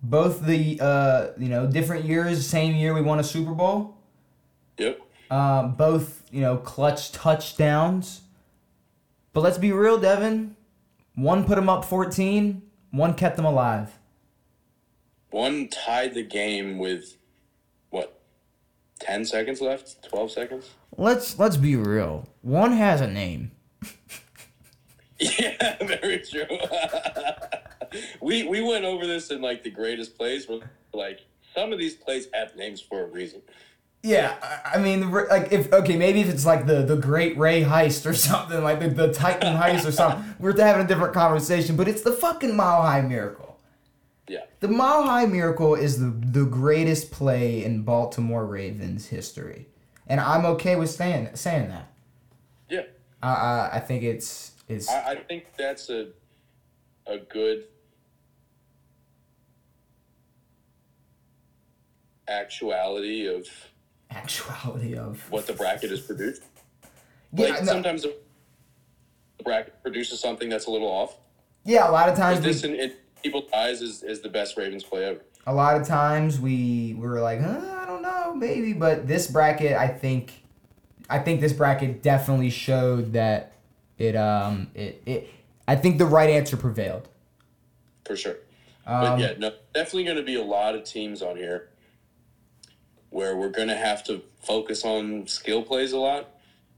both 0.03 0.45
the 0.45 0.79
uh, 0.79 1.27
you 1.35 1.49
know 1.49 1.65
different 1.65 2.05
years. 2.05 2.45
Same 2.45 2.75
year 2.75 2.93
we 2.93 3.01
won 3.01 3.17
a 3.19 3.23
Super 3.23 3.53
Bowl. 3.53 3.97
Yep. 4.77 5.01
Um, 5.31 5.73
both 5.73 6.23
you 6.31 6.41
know 6.41 6.57
clutch 6.57 7.11
touchdowns. 7.11 8.21
But 9.33 9.41
let's 9.41 9.57
be 9.57 9.71
real, 9.71 9.99
Devan. 9.99 10.51
One 11.15 11.43
put 11.43 11.55
them 11.55 11.69
up 11.69 11.85
14. 11.85 12.61
One 12.91 13.15
kept 13.15 13.35
them 13.35 13.45
alive. 13.45 13.97
One 15.31 15.69
tied 15.69 16.13
the 16.13 16.21
game 16.21 16.77
with 16.77 17.17
what? 17.89 18.21
10 18.99 19.25
seconds 19.25 19.59
left? 19.59 20.07
12 20.07 20.31
seconds? 20.31 20.69
Let's 20.97 21.39
let's 21.39 21.57
be 21.57 21.75
real. 21.75 22.29
One 22.43 22.73
has 22.73 23.01
a 23.01 23.07
name. 23.07 23.53
Yeah, 25.39 25.77
very 25.85 26.19
true. 26.19 26.45
we 28.21 28.43
we 28.47 28.61
went 28.61 28.85
over 28.85 29.05
this 29.05 29.31
in 29.31 29.41
like 29.41 29.63
the 29.63 29.69
greatest 29.71 30.17
plays. 30.17 30.47
We're 30.47 30.61
like 30.93 31.19
some 31.55 31.71
of 31.71 31.79
these 31.79 31.95
plays 31.95 32.27
have 32.33 32.55
names 32.55 32.81
for 32.81 33.03
a 33.03 33.05
reason. 33.07 33.41
Yeah, 34.01 34.35
I- 34.65 34.79
mean, 34.79 35.11
like 35.11 35.53
if 35.53 35.71
okay, 35.71 35.95
maybe 35.95 36.19
if 36.21 36.29
it's 36.29 36.45
like 36.45 36.65
the 36.65 36.81
the 36.83 36.97
Great 36.97 37.37
Ray 37.37 37.63
heist 37.63 38.05
or 38.05 38.13
something, 38.29 38.61
like 38.61 38.79
the, 38.79 38.89
the 38.89 39.13
Titan 39.13 39.55
heist 39.55 39.85
or 39.87 39.91
something, 39.91 40.35
we're 40.39 40.57
having 40.57 40.83
a 40.83 40.87
different 40.87 41.13
conversation. 41.13 41.75
But 41.77 41.87
it's 41.87 42.01
the 42.01 42.11
fucking 42.11 42.55
Mile 42.55 42.81
High 42.81 43.01
Miracle. 43.01 43.59
Yeah. 44.27 44.45
The 44.59 44.67
Mile 44.67 45.03
High 45.03 45.25
Miracle 45.25 45.75
is 45.75 45.99
the 45.99 46.07
the 46.07 46.45
greatest 46.45 47.11
play 47.11 47.63
in 47.63 47.83
Baltimore 47.83 48.45
Ravens 48.45 49.07
history, 49.07 49.67
and 50.07 50.19
I'm 50.19 50.45
okay 50.47 50.75
with 50.75 50.89
saying 50.89 51.29
saying 51.35 51.69
that. 51.69 51.91
Yeah. 52.69 52.83
I 53.21 53.29
I, 53.33 53.69
I 53.75 53.79
think 53.79 54.03
it's 54.03 54.52
it's 54.67 54.89
I, 54.89 55.11
I 55.11 55.15
think 55.15 55.45
that's 55.57 55.89
a 55.89 56.09
a 57.05 57.17
good 57.17 57.65
actuality 62.27 63.27
of 63.27 63.45
actuality 64.11 64.95
of 64.97 65.29
what 65.31 65.47
the 65.47 65.53
bracket 65.53 65.89
has 65.89 65.99
produced. 65.99 66.43
yeah 67.33 67.47
Like 67.49 67.59
no, 67.61 67.71
sometimes 67.71 68.03
the 68.03 68.15
bracket 69.43 69.81
produces 69.81 70.19
something 70.19 70.49
that's 70.49 70.67
a 70.67 70.71
little 70.71 70.87
off. 70.87 71.17
yeah. 71.65 71.89
A 71.89 71.91
lot 71.91 72.07
of 72.09 72.15
times 72.17 72.39
we 72.39 72.45
this 72.47 72.63
in, 72.63 72.75
in 72.75 72.93
people's 73.21 73.51
eyes 73.53 73.81
is, 73.81 74.03
is 74.03 74.21
the 74.21 74.29
best 74.29 74.55
Ravens 74.57 74.83
play 74.83 75.05
ever. 75.05 75.19
a 75.47 75.53
lot 75.53 75.79
of 75.79 75.87
times 75.87 76.39
we 76.39 76.93
we 76.97 77.07
were 77.07 77.21
like, 77.21 77.41
huh, 77.41 77.59
I 77.81 77.85
don't 77.85 78.01
know, 78.01 78.33
maybe, 78.35 78.73
but 78.73 79.07
this 79.07 79.27
bracket, 79.27 79.75
I 79.75 79.87
think, 79.87 80.43
I 81.09 81.19
think 81.19 81.41
this 81.41 81.53
bracket 81.53 82.01
definitely 82.03 82.49
showed 82.49 83.13
that 83.13 83.52
it 83.97 84.15
um 84.15 84.67
it 84.75 85.01
it. 85.05 85.29
I 85.67 85.75
think 85.75 85.97
the 85.97 86.05
right 86.05 86.29
answer 86.29 86.57
prevailed. 86.57 87.07
For 88.05 88.15
sure. 88.17 88.35
Um, 88.85 89.01
But 89.01 89.19
yeah, 89.19 89.33
no, 89.37 89.53
definitely 89.73 90.03
going 90.03 90.17
to 90.17 90.23
be 90.23 90.35
a 90.35 90.43
lot 90.43 90.75
of 90.75 90.83
teams 90.83 91.21
on 91.21 91.37
here 91.37 91.69
where 93.11 93.37
we're 93.37 93.49
going 93.49 93.69
to 93.69 93.77
have 93.77 94.03
to 94.05 94.21
focus 94.41 94.83
on 94.83 95.25
skill 95.27 95.61
plays 95.63 95.93
a 95.93 95.97
lot 95.99 96.31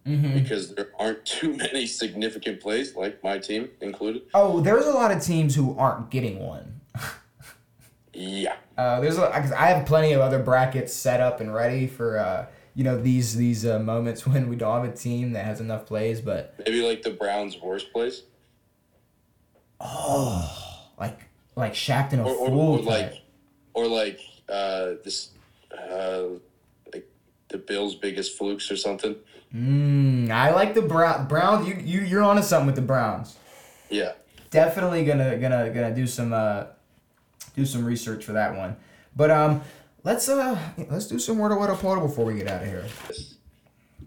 mhm. 0.06 0.34
because 0.36 0.76
there 0.76 0.90
aren't 1.00 1.26
too 1.40 1.56
many 1.56 1.88
significant 1.88 2.60
plays, 2.62 2.96
like 2.96 3.24
my 3.24 3.40
team 3.40 3.70
included. 3.82 4.22
Oh, 4.36 4.60
there's 4.60 4.86
a 4.86 4.92
lot 4.92 5.12
of 5.12 5.24
teams 5.24 5.56
who 5.56 5.76
aren't 5.80 6.12
getting 6.12 6.40
one. 6.40 6.82
Yeah, 8.14 8.56
Uh, 8.78 9.02
there's 9.02 9.18
a, 9.18 9.28
'cause 9.30 9.52
I 9.52 9.68
have 9.68 9.86
plenty 9.86 10.14
of 10.14 10.22
other 10.22 10.40
brackets 10.40 10.94
set 10.94 11.20
up 11.20 11.42
and 11.42 11.54
ready 11.54 11.86
for 11.88 12.18
uh, 12.18 12.46
you 12.76 12.84
know 12.84 13.02
these 13.02 13.36
these 13.36 13.66
uh, 13.66 13.80
moments 13.80 14.28
when 14.28 14.50
we 14.50 14.56
don't 14.56 14.84
have 14.84 14.94
a 14.94 14.96
team 14.96 15.32
that 15.32 15.46
has 15.46 15.60
enough 15.60 15.86
plays, 15.86 16.22
but 16.22 16.54
maybe 16.60 16.82
like 16.88 17.02
the 17.02 17.12
Browns' 17.12 17.60
worst 17.60 17.92
plays, 17.92 18.24
oh, 19.80 20.92
like 21.00 21.20
like 21.56 21.74
Shaqtin' 21.74 22.20
a 22.20 22.24
or, 22.24 22.36
or, 22.36 22.48
fool 22.50 22.74
or 22.74 22.78
type. 22.80 23.12
like, 23.12 23.22
or 23.74 23.88
like 23.88 24.20
uh, 24.50 24.94
this, 25.04 25.30
uh, 25.72 26.24
like 26.94 27.10
the 27.48 27.58
Bills' 27.58 27.96
biggest 27.96 28.38
flukes 28.38 28.70
or 28.70 28.78
something. 28.78 29.16
Mm, 29.54 30.30
I 30.30 30.54
like 30.54 30.74
the 30.74 30.82
Brown 30.82 31.28
Browns. 31.28 31.68
You 31.68 31.76
you 31.76 32.02
you're 32.02 32.24
onto 32.24 32.44
something 32.44 32.68
with 32.68 32.76
the 32.76 32.82
Browns. 32.82 33.38
Yeah, 33.90 34.14
Definitely 34.56 35.04
gonna 35.04 35.38
gonna 35.38 35.70
gonna 35.70 35.94
do 35.94 36.08
some 36.08 36.32
uh 36.32 36.66
do 37.56 37.66
some 37.66 37.84
research 37.84 38.24
for 38.24 38.34
that 38.34 38.56
one. 38.56 38.78
But 39.16 39.30
um 39.30 39.62
let's 40.06 40.30
uh 40.30 40.58
let's 40.90 41.08
do 41.08 41.20
some 41.20 41.38
word 41.38 41.52
of 41.52 41.58
what 41.58 41.70
a 41.70 41.76
portal 41.76 42.08
before 42.08 42.24
we 42.24 42.36
get 42.36 42.48
out 42.48 42.62
of 42.62 42.68
here. 42.70 42.86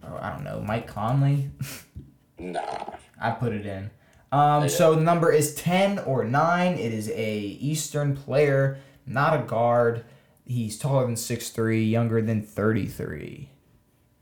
Oh, 0.02 0.18
I 0.18 0.30
don't 0.30 0.44
know, 0.44 0.60
Mike 0.60 0.86
Conley. 0.86 1.50
nah, 2.38 2.86
I 3.20 3.32
put 3.32 3.52
it 3.52 3.66
in. 3.66 3.90
Um 4.32 4.68
so 4.70 4.94
the 4.94 5.02
number 5.02 5.30
is 5.30 5.54
10 5.56 5.98
or 6.00 6.24
9. 6.24 6.72
It 6.74 6.94
is 6.94 7.10
a 7.10 7.38
Eastern 7.38 8.16
player, 8.16 8.78
not 9.06 9.38
a 9.38 9.42
guard. 9.42 10.06
He's 10.46 10.78
taller 10.78 11.04
than 11.04 11.14
6'3, 11.14 11.90
younger 11.90 12.22
than 12.22 12.40
33. 12.40 13.50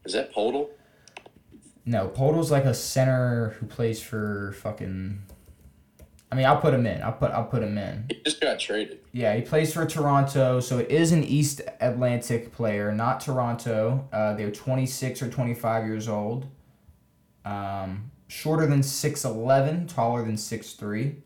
is 0.05 0.13
that 0.15 0.35
Poeltl? 0.35 0.71
No, 1.85 2.09
Poeltl's 2.09 2.51
like 2.51 2.65
a 2.65 2.75
center 2.75 3.51
who 3.61 3.67
plays 3.67 4.03
for 4.03 4.57
fucking. 4.61 5.23
I 6.37 6.39
mean, 6.39 6.47
I'll 6.49 6.61
put 6.61 6.75
him 6.75 6.85
in. 6.85 7.03
I'll 7.03 7.15
put 7.15 7.31
I'll 7.31 7.47
put 7.47 7.63
him 7.63 7.79
in. 7.79 8.05
He 8.11 8.21
just 8.23 8.43
got 8.43 8.61
traded. 8.61 8.99
Yeah, 9.13 9.35
he 9.35 9.41
plays 9.41 9.73
for 9.73 9.87
Toronto, 9.87 10.61
so 10.61 10.77
it 10.77 10.91
is 10.91 11.11
an 11.11 11.25
East 11.25 11.63
Atlantic 11.81 12.53
player, 12.53 12.93
not 12.93 13.23
Toronto. 13.23 14.07
Uh, 14.13 14.35
they're 14.35 14.51
26 14.51 15.23
or 15.23 15.31
25 15.31 15.87
years 15.87 16.09
old. 16.09 16.47
Um, 17.47 18.11
shorter 18.29 18.67
than 18.67 18.81
6'11, 18.81 19.89
taller 19.89 20.27
than 20.27 20.35
6'3. 20.35 21.23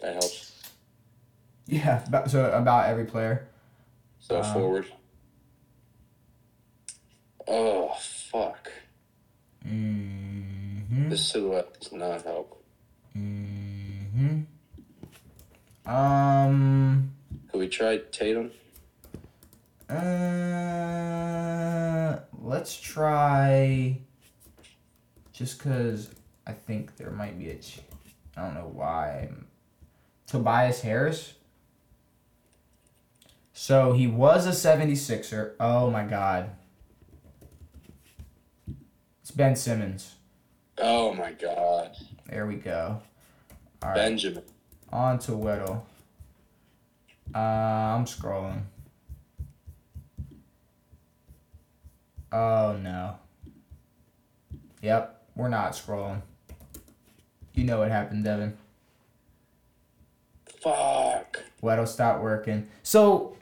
That 0.00 0.14
helps. 0.14 0.72
Yeah, 1.68 2.04
about, 2.04 2.28
so 2.28 2.50
about 2.50 2.88
every 2.88 3.04
player. 3.04 3.46
So 4.18 4.40
Um, 4.40 4.52
forward. 4.52 4.86
Oh 7.46 7.94
fuck! 8.00 8.68
Mm-hmm. 9.64 11.08
This 11.08 11.24
silhouette 11.24 11.78
does 11.78 11.92
not 11.92 12.22
help. 12.22 12.60
Mm-hmm. 14.22 15.90
Um. 15.90 17.12
Could 17.50 17.58
we 17.58 17.68
try 17.68 17.98
Tatum? 18.10 18.50
Uh, 19.90 19.98
let's 22.40 22.80
try. 22.80 23.98
Just 25.32 25.58
cause 25.58 26.10
I 26.46 26.52
think 26.52 26.96
there 26.96 27.10
might 27.10 27.38
be 27.38 27.50
a. 27.50 27.56
Ch- 27.56 27.80
I 28.36 28.42
don't 28.42 28.54
know 28.54 28.70
why. 28.72 29.28
Tobias 30.26 30.80
Harris. 30.80 31.34
So 33.52 33.92
he 33.92 34.06
was 34.06 34.46
a 34.46 34.50
76er. 34.50 35.52
Oh 35.60 35.90
my 35.90 36.04
god. 36.04 36.50
It's 39.20 39.30
Ben 39.30 39.54
Simmons. 39.56 40.14
Oh 40.78 41.12
my 41.12 41.32
God, 41.32 41.94
There 42.26 42.46
we 42.46 42.54
go. 42.56 43.02
All 43.82 43.88
right. 43.88 43.96
Benjamin. 43.96 44.44
On 44.92 45.18
to 45.20 45.32
Weddle. 45.32 45.82
Uh, 47.34 47.38
I'm 47.38 48.04
scrolling. 48.04 48.62
Oh 52.30 52.76
no. 52.80 53.16
Yep, 54.82 55.22
we're 55.36 55.48
not 55.48 55.72
scrolling. 55.72 56.22
You 57.54 57.64
know 57.64 57.78
what 57.78 57.90
happened, 57.90 58.24
Devan. 58.24 58.54
Fuck. 60.62 61.42
Weddle 61.62 61.86
stopped 61.86 62.22
working. 62.22 62.68
So, 62.82 63.36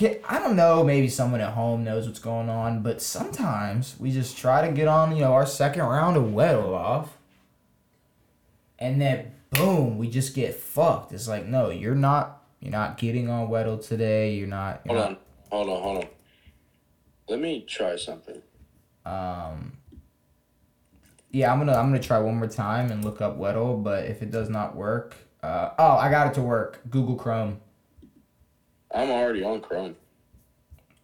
I 0.00 0.38
don't 0.38 0.56
know, 0.56 0.84
maybe 0.84 1.08
someone 1.08 1.40
at 1.40 1.52
home 1.52 1.84
knows 1.84 2.06
what's 2.06 2.18
going 2.18 2.48
on, 2.48 2.82
but 2.82 3.00
sometimes 3.00 3.96
we 3.98 4.12
just 4.12 4.36
try 4.36 4.66
to 4.66 4.72
get 4.72 4.88
on, 4.88 5.14
you 5.14 5.22
know, 5.22 5.32
our 5.32 5.46
second 5.46 5.82
round 5.82 6.16
of 6.16 6.24
Weddle 6.24 6.74
off. 6.74 7.16
And 8.78 9.00
then, 9.00 9.32
boom, 9.56 9.98
we 9.98 10.08
just 10.08 10.34
get 10.34 10.54
fucked. 10.54 11.12
It's 11.12 11.28
like, 11.28 11.46
no, 11.46 11.70
you're 11.70 11.94
not, 11.94 12.42
you're 12.60 12.72
not 12.72 12.98
getting 12.98 13.28
on 13.28 13.48
Weddle 13.48 13.84
today. 13.86 14.34
You're 14.34 14.46
not, 14.48 14.82
you're 14.84 14.96
Hold 14.96 15.08
on. 15.08 15.16
Hold 15.50 15.68
on. 15.68 15.82
Hold 15.82 16.04
on. 16.04 16.10
Let 17.28 17.40
me 17.40 17.64
try 17.66 17.96
something. 17.96 18.42
um, 19.04 19.72
yeah, 21.30 21.52
I'm 21.52 21.58
gonna, 21.58 21.72
I'm 21.76 21.86
gonna 21.86 22.00
try 22.00 22.18
one 22.18 22.36
more 22.36 22.48
time 22.48 22.90
and 22.90 23.04
look 23.04 23.20
up 23.20 23.38
Weddle, 23.38 23.82
but 23.82 24.04
if 24.04 24.22
it 24.22 24.30
does 24.30 24.48
not 24.48 24.74
work, 24.74 25.16
uh, 25.42 25.70
oh, 25.78 25.96
I 25.96 26.10
got 26.10 26.28
it 26.28 26.34
to 26.34 26.42
work. 26.42 26.80
Google 26.88 27.16
Chrome. 27.16 27.60
I'm 28.94 29.10
already 29.10 29.42
on 29.42 29.60
Chrome. 29.60 29.96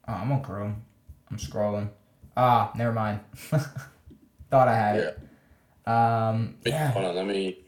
Oh, 0.08 0.12
I'm 0.14 0.32
on 0.32 0.42
Chrome. 0.42 0.82
I'm 1.30 1.36
scrolling. 1.36 1.90
Ah, 2.36 2.72
never 2.76 2.92
mind. 2.92 3.20
Thought 4.50 4.68
I 4.68 4.74
had 4.74 4.96
it. 4.96 5.18
Um, 5.86 6.56
yeah, 6.64 6.92
Hold 6.92 7.06
on. 7.06 7.16
Let 7.16 7.26
me. 7.26 7.61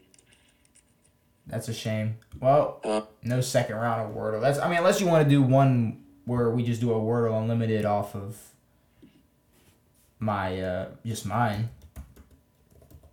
That's 1.47 1.67
a 1.67 1.73
shame. 1.73 2.17
Well, 2.39 2.79
Uh, 2.83 3.01
no 3.23 3.41
second 3.41 3.75
round 3.75 4.01
of 4.09 4.15
Wordle. 4.15 4.41
That's 4.41 4.59
I 4.59 4.67
mean, 4.69 4.77
unless 4.79 4.99
you 4.99 5.07
want 5.07 5.23
to 5.23 5.29
do 5.29 5.41
one 5.41 6.03
where 6.25 6.49
we 6.49 6.63
just 6.63 6.81
do 6.81 6.91
a 6.91 6.99
Wordle 6.99 7.39
Unlimited 7.41 7.85
off 7.85 8.15
of 8.15 8.37
my 10.19 10.59
uh 10.59 10.87
just 11.05 11.25
mine. 11.25 11.69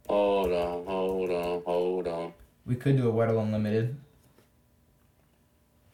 hold 0.08 0.52
on. 0.52 0.86
Hold 0.86 1.30
on. 1.30 1.62
Hold 1.64 2.08
on. 2.08 2.32
We 2.66 2.74
could 2.76 2.96
do 2.96 3.08
a 3.08 3.12
Wordle 3.12 3.42
Unlimited. 3.42 3.96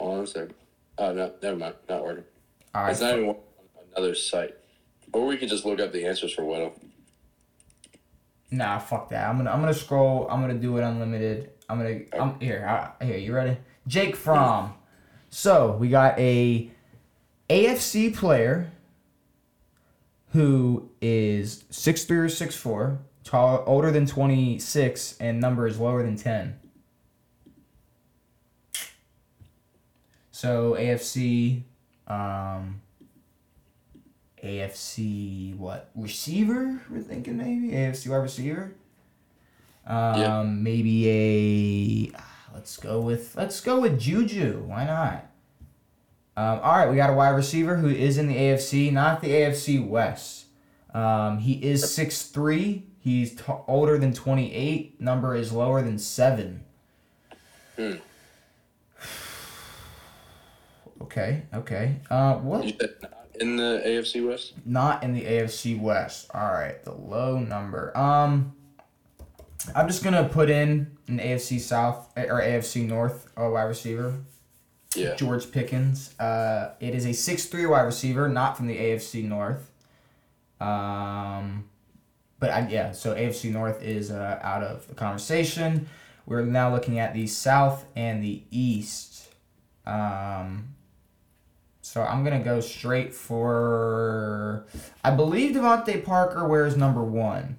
Hold 0.01 0.19
on 0.19 0.25
a 0.25 0.27
second. 0.27 0.55
Oh 0.99 1.13
no. 1.13 1.33
Never 1.43 1.57
mind. 1.57 1.75
Not 1.89 2.03
Wordle. 2.03 2.25
All 2.75 2.83
right. 2.83 2.91
It's 2.93 3.01
not 3.01 3.15
even 3.19 3.31
on 3.31 3.37
another 3.97 4.15
site. 4.15 4.55
Or 5.13 5.27
we 5.27 5.37
could 5.39 5.49
just 5.49 5.65
look 5.65 5.81
up 5.81 5.93
the 5.93 6.07
answers 6.07 6.33
for 6.33 6.43
Wordle. 6.43 6.73
Nah, 8.51 8.79
fuck 8.79 9.11
that. 9.11 9.29
I'm 9.29 9.37
gonna 9.39 9.51
I'm 9.51 9.61
gonna 9.61 9.75
scroll. 9.75 10.27
I'm 10.31 10.41
gonna 10.41 10.55
do 10.55 10.77
it 10.79 10.83
unlimited. 10.83 11.51
I'm 11.69 11.79
gonna 11.79 12.01
I'm 12.19 12.41
here. 12.41 12.67
I, 13.01 13.05
here, 13.05 13.19
you 13.19 13.35
ready? 13.35 13.59
Jake 13.87 14.17
Fromm. 14.17 14.75
So 15.31 15.73
we 15.73 15.89
got 15.89 16.19
a 16.19 16.71
AFC 17.51 18.15
player 18.15 18.71
who 20.33 20.91
is 21.01 21.65
six 21.71 22.05
three 22.05 22.19
or 22.19 22.29
six 22.29 22.57
four, 22.57 23.01
tall, 23.25 23.63
older 23.67 23.91
than 23.91 24.07
twenty 24.07 24.59
six, 24.59 25.17
and 25.21 25.41
number 25.41 25.67
is 25.67 25.79
lower 25.79 26.03
than 26.03 26.17
ten. 26.17 26.59
So 30.31 30.75
AFC, 30.79 31.63
um, 32.07 32.81
AFC 34.43 35.57
what 35.57 35.91
receiver? 35.95 36.81
We're 36.89 37.03
thinking 37.03 37.37
maybe 37.37 37.73
AFC 37.75 38.09
wide 38.09 38.19
receiver. 38.19 38.73
Um, 39.89 40.21
Yeah. 40.21 40.43
maybe 40.43 41.09
a 42.13 42.19
let's 42.55 42.77
go 42.77 43.01
with 43.01 43.35
let's 43.37 43.61
go 43.61 43.81
with 43.81 43.99
Juju. 43.99 44.63
Why 44.67 44.85
not? 44.85 45.25
Um, 46.37 46.61
all 46.63 46.77
right, 46.77 46.89
we 46.89 46.95
got 46.97 47.11
a 47.11 47.15
wide 47.15 47.31
receiver 47.31 47.77
who 47.77 47.89
is 47.89 48.17
in 48.19 48.29
the 48.29 48.37
AFC, 48.37 48.93
not 48.93 49.21
the 49.23 49.31
AFC 49.33 49.85
West. 49.85 50.45
Um, 50.95 51.39
he 51.39 51.55
is 51.55 51.93
six 51.93 52.23
three. 52.27 52.85
He's 53.01 53.35
t- 53.35 53.43
older 53.67 53.99
than 53.99 54.13
twenty 54.13 54.53
eight. 54.55 55.01
Number 55.01 55.35
is 55.35 55.53
lower 55.53 55.83
than 55.83 55.99
seven. 55.99 56.65
Hmm. 57.77 57.95
Okay, 61.01 61.43
okay. 61.55 61.97
Uh, 62.11 62.35
what? 62.37 62.65
In 63.41 63.57
the 63.57 63.81
AFC 63.87 64.27
West? 64.27 64.55
Not 64.67 65.03
in 65.05 65.13
the 65.15 65.23
AFC 65.25 65.81
West. 65.81 66.29
All 66.35 66.53
right, 66.53 66.83
the 66.85 66.93
low 66.93 67.39
number. 67.39 67.97
Um, 67.97 68.53
I'm 69.75 69.87
just 69.89 70.03
gonna 70.05 70.29
put 70.29 70.51
in 70.51 70.97
an 71.09 71.19
AFC 71.19 71.61
South 71.61 72.11
eh, 72.17 72.25
or 72.27 72.41
AFC 72.41 72.87
North 72.87 73.29
uh, 73.37 73.49
wide 73.51 73.65
receiver, 73.65 74.15
Yeah. 74.95 75.15
George 75.17 75.51
Pickens. 75.53 76.19
Uh, 76.19 76.75
it 76.81 76.95
is 76.95 77.07
a 77.07 77.13
six-three 77.13 77.67
wide 77.67 77.83
receiver, 77.83 78.29
not 78.29 78.57
from 78.57 78.67
the 78.67 78.77
AFC 78.77 79.25
North. 79.25 79.71
Um, 80.61 81.69
but 82.41 82.51
I, 82.51 82.69
yeah, 82.69 82.93
so 82.93 83.15
AFC 83.15 83.53
North 83.53 83.83
is 83.83 84.11
uh, 84.11 84.39
out 84.43 84.63
of 84.63 84.87
the 84.89 84.95
conversation. 84.95 85.89
We're 86.27 86.43
now 86.45 86.73
looking 86.73 86.99
at 86.99 87.15
the 87.15 87.27
South 87.27 87.85
and 87.97 88.23
the 88.23 88.43
East. 88.51 89.29
Um, 89.87 90.75
so 91.81 92.03
I'm 92.03 92.23
gonna 92.23 92.43
go 92.45 92.61
straight 92.61 93.15
for. 93.15 94.67
I 95.03 95.11
believe 95.11 95.57
DeVante 95.57 96.05
Parker 96.05 96.47
wears 96.47 96.77
number 96.77 97.03
one. 97.03 97.57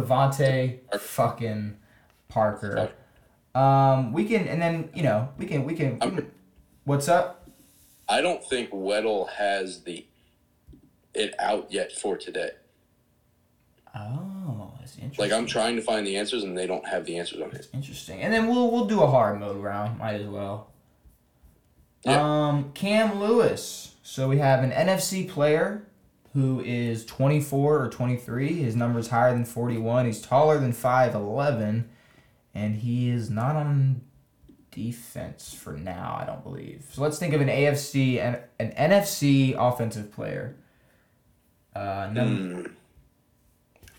DeVante 0.00 0.80
fucking 0.98 1.76
Parker. 2.28 2.90
Um, 3.54 4.12
we 4.12 4.24
can 4.26 4.46
and 4.48 4.60
then 4.60 4.90
you 4.94 5.02
know 5.02 5.28
we 5.38 5.46
can 5.46 5.64
we 5.64 5.74
can. 5.74 5.94
we 5.94 5.98
can- 5.98 6.30
what's 6.84 7.08
up? 7.08 7.48
I 8.08 8.20
don't 8.20 8.44
think 8.44 8.70
Weddle 8.70 9.28
has 9.30 9.82
the 9.82 10.06
it 11.14 11.34
out 11.38 11.72
yet 11.72 11.92
for 11.92 12.16
today. 12.16 12.50
Oh, 13.94 14.72
that's 14.78 14.94
interesting. 14.96 15.24
Like 15.24 15.32
I'm 15.32 15.46
trying 15.46 15.76
to 15.76 15.82
find 15.82 16.06
the 16.06 16.16
answers 16.16 16.44
and 16.44 16.56
they 16.56 16.66
don't 16.66 16.86
have 16.86 17.06
the 17.06 17.18
answers 17.18 17.40
on 17.40 17.50
it. 17.52 17.68
Interesting. 17.72 18.20
And 18.20 18.32
then 18.32 18.46
we'll 18.48 18.70
we'll 18.70 18.84
do 18.86 19.02
a 19.02 19.06
hard 19.06 19.40
mode 19.40 19.62
round. 19.62 19.98
Might 19.98 20.20
as 20.20 20.26
well. 20.26 20.70
Yeah. 22.04 22.20
Um, 22.22 22.72
Cam 22.74 23.18
Lewis. 23.18 23.94
So 24.02 24.28
we 24.28 24.38
have 24.38 24.62
an 24.62 24.70
NFC 24.70 25.28
player 25.28 25.86
who 26.36 26.60
is 26.60 27.04
24 27.06 27.82
or 27.82 27.88
23. 27.88 28.52
His 28.62 28.76
number 28.76 28.98
is 28.98 29.08
higher 29.08 29.32
than 29.32 29.46
41. 29.46 30.04
He's 30.06 30.20
taller 30.20 30.58
than 30.58 30.72
5'11. 30.72 31.84
And 32.54 32.76
he 32.76 33.08
is 33.08 33.30
not 33.30 33.56
on 33.56 34.02
defense 34.70 35.54
for 35.54 35.72
now, 35.72 36.18
I 36.20 36.26
don't 36.26 36.42
believe. 36.42 36.84
So 36.92 37.00
let's 37.02 37.18
think 37.18 37.32
of 37.32 37.40
an 37.40 37.48
AFC 37.48 38.18
and 38.20 38.38
an 38.58 38.72
NFC 38.90 39.54
offensive 39.58 40.12
player. 40.12 40.56
Uh, 41.74 42.10
num- 42.12 42.54
Hmm. 42.54 42.66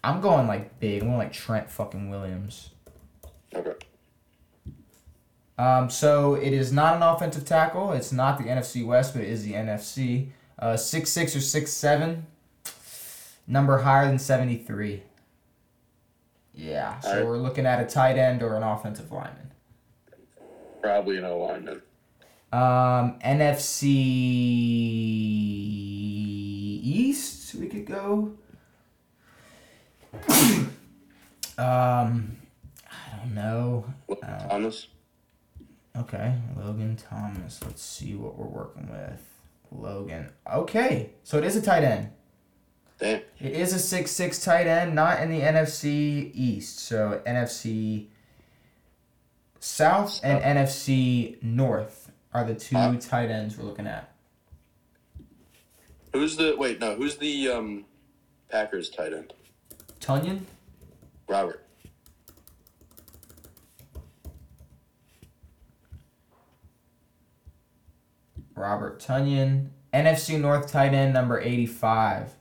I'm 0.04 0.22
going 0.22 0.48
like 0.48 0.80
big. 0.80 1.02
I'm 1.02 1.08
going 1.10 1.18
like 1.18 1.34
Trent 1.34 1.70
fucking 1.70 2.10
Williams. 2.10 2.70
Okay. 3.54 3.74
Um, 5.58 5.90
so 5.90 6.36
it 6.36 6.54
is 6.54 6.72
not 6.72 6.96
an 6.96 7.02
offensive 7.02 7.44
tackle. 7.46 7.92
It's 7.94 8.12
not 8.12 8.38
the 8.38 8.46
NFC 8.46 8.86
West, 8.86 9.14
but 9.14 9.24
it 9.24 9.30
is 9.30 9.44
the 9.44 9.54
NFC. 9.54 10.30
Uh, 10.60 10.76
six 10.76 11.12
six 11.12 11.36
or 11.36 11.42
six 11.42 11.72
seven. 11.72 12.26
Number 13.46 13.80
higher 13.80 14.06
than 14.08 14.20
seventy 14.20 14.58
three. 14.58 15.04
Yeah, 16.54 17.00
so 17.02 17.10
Alright. 17.10 17.26
we're 17.26 17.38
looking 17.38 17.68
at 17.68 17.80
a 17.80 17.86
tight 17.86 18.18
end 18.18 18.42
or 18.42 18.56
an 18.56 18.64
offensive 18.64 19.12
lineman. 19.12 19.52
Probably 20.82 21.18
an 21.18 21.26
O 21.26 21.38
lineman. 21.38 21.82
Um, 22.52 23.20
NFC 23.24 23.84
East, 26.82 27.54
we 27.56 27.68
could 27.68 27.86
go. 27.86 28.32
um, 30.30 30.72
I 31.58 33.18
don't 33.18 33.36
know. 33.36 33.86
Uh, 34.10 34.48
Thomas. 34.48 34.88
Okay, 35.96 36.36
Logan 36.56 36.96
Thomas. 36.96 37.60
Let's 37.64 37.84
see 37.84 38.16
what 38.16 38.36
we're 38.38 38.46
working 38.48 38.90
with. 38.90 39.37
Logan. 39.72 40.30
Okay, 40.52 41.12
so 41.24 41.38
it 41.38 41.44
is 41.44 41.56
a 41.56 41.62
tight 41.62 41.84
end. 41.84 42.10
Damn. 43.00 43.22
It 43.40 43.52
is 43.54 43.74
a 43.74 43.80
six 43.80 44.12
six 44.12 44.44
tight 44.44 44.66
end, 44.68 44.96
not 44.96 45.22
in 45.22 45.30
the 45.30 45.42
NFC 45.42 46.32
East. 46.34 46.80
So 46.80 47.22
NFC 47.28 48.08
South 49.60 50.20
and 50.24 50.42
NFC 50.58 51.42
North 51.44 52.12
are 52.34 52.44
the 52.44 52.56
two 52.56 52.76
Huh? 52.76 52.96
tight 53.00 53.30
ends 53.30 53.58
we're 53.58 53.66
looking 53.66 53.88
at. 53.88 54.12
Who's 56.14 56.36
the 56.38 56.56
wait, 56.58 56.80
no, 56.80 56.96
who's 56.96 57.18
the 57.18 57.50
um 57.50 57.86
Packers 58.50 58.90
tight 58.90 59.14
end? 59.14 59.34
Tonyan? 60.00 60.42
Robert. 61.28 61.67
Robert 68.58 69.00
Tonyan. 69.00 69.70
NFC 69.94 70.40
North 70.40 70.72
tight 70.72 70.94
end 70.94 71.14
number 71.14 71.40
85. 71.40 72.34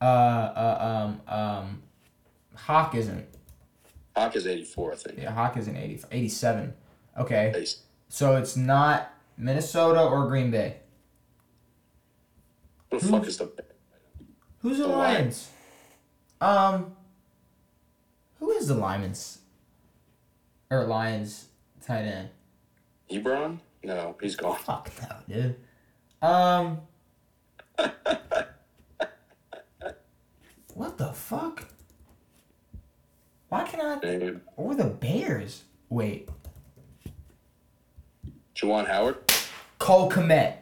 Uh, 0.00 0.04
uh, 0.04 1.08
um, 1.28 1.34
um, 1.34 1.82
Hawk 2.54 2.94
isn't. 2.94 3.26
Hawk 4.16 4.34
is 4.36 4.46
84, 4.46 4.92
I 4.92 4.96
think. 4.96 5.18
Yeah, 5.18 5.32
Hawk 5.32 5.56
is 5.56 5.68
an 5.68 5.76
80, 5.76 6.04
87. 6.10 6.74
Okay. 7.18 7.66
So 8.08 8.36
it's 8.36 8.56
not 8.56 9.12
Minnesota 9.36 10.02
or 10.02 10.26
Green 10.26 10.50
Bay. 10.50 10.76
Who 12.90 12.98
the 12.98 13.06
fuck 13.06 13.26
is 13.26 13.38
the 13.38 13.52
Who's 14.62 14.78
the, 14.78 14.84
The 14.84 14.90
Lions? 14.90 15.50
Um, 16.40 16.96
who 18.38 18.50
is 18.50 18.68
the 18.68 18.74
Lions? 18.74 19.38
Or 20.70 20.84
Lions 20.84 21.46
tight 21.82 22.02
end? 22.02 22.30
Ebron? 23.10 23.60
No, 23.82 24.16
he's 24.20 24.36
gone. 24.36 24.58
Fuck 24.58 24.90
no, 25.02 25.16
dude. 25.34 25.56
Um. 26.22 26.80
what 30.74 30.98
the 30.98 31.12
fuck? 31.12 31.66
Why 33.48 33.64
can 33.64 33.80
I? 33.80 33.98
Name 34.00 34.42
Or 34.56 34.74
the 34.74 34.84
Bears? 34.84 35.64
Wait, 35.88 36.28
Jawan 38.54 38.86
Howard. 38.86 39.16
Cole 39.78 40.10
Kmet, 40.10 40.56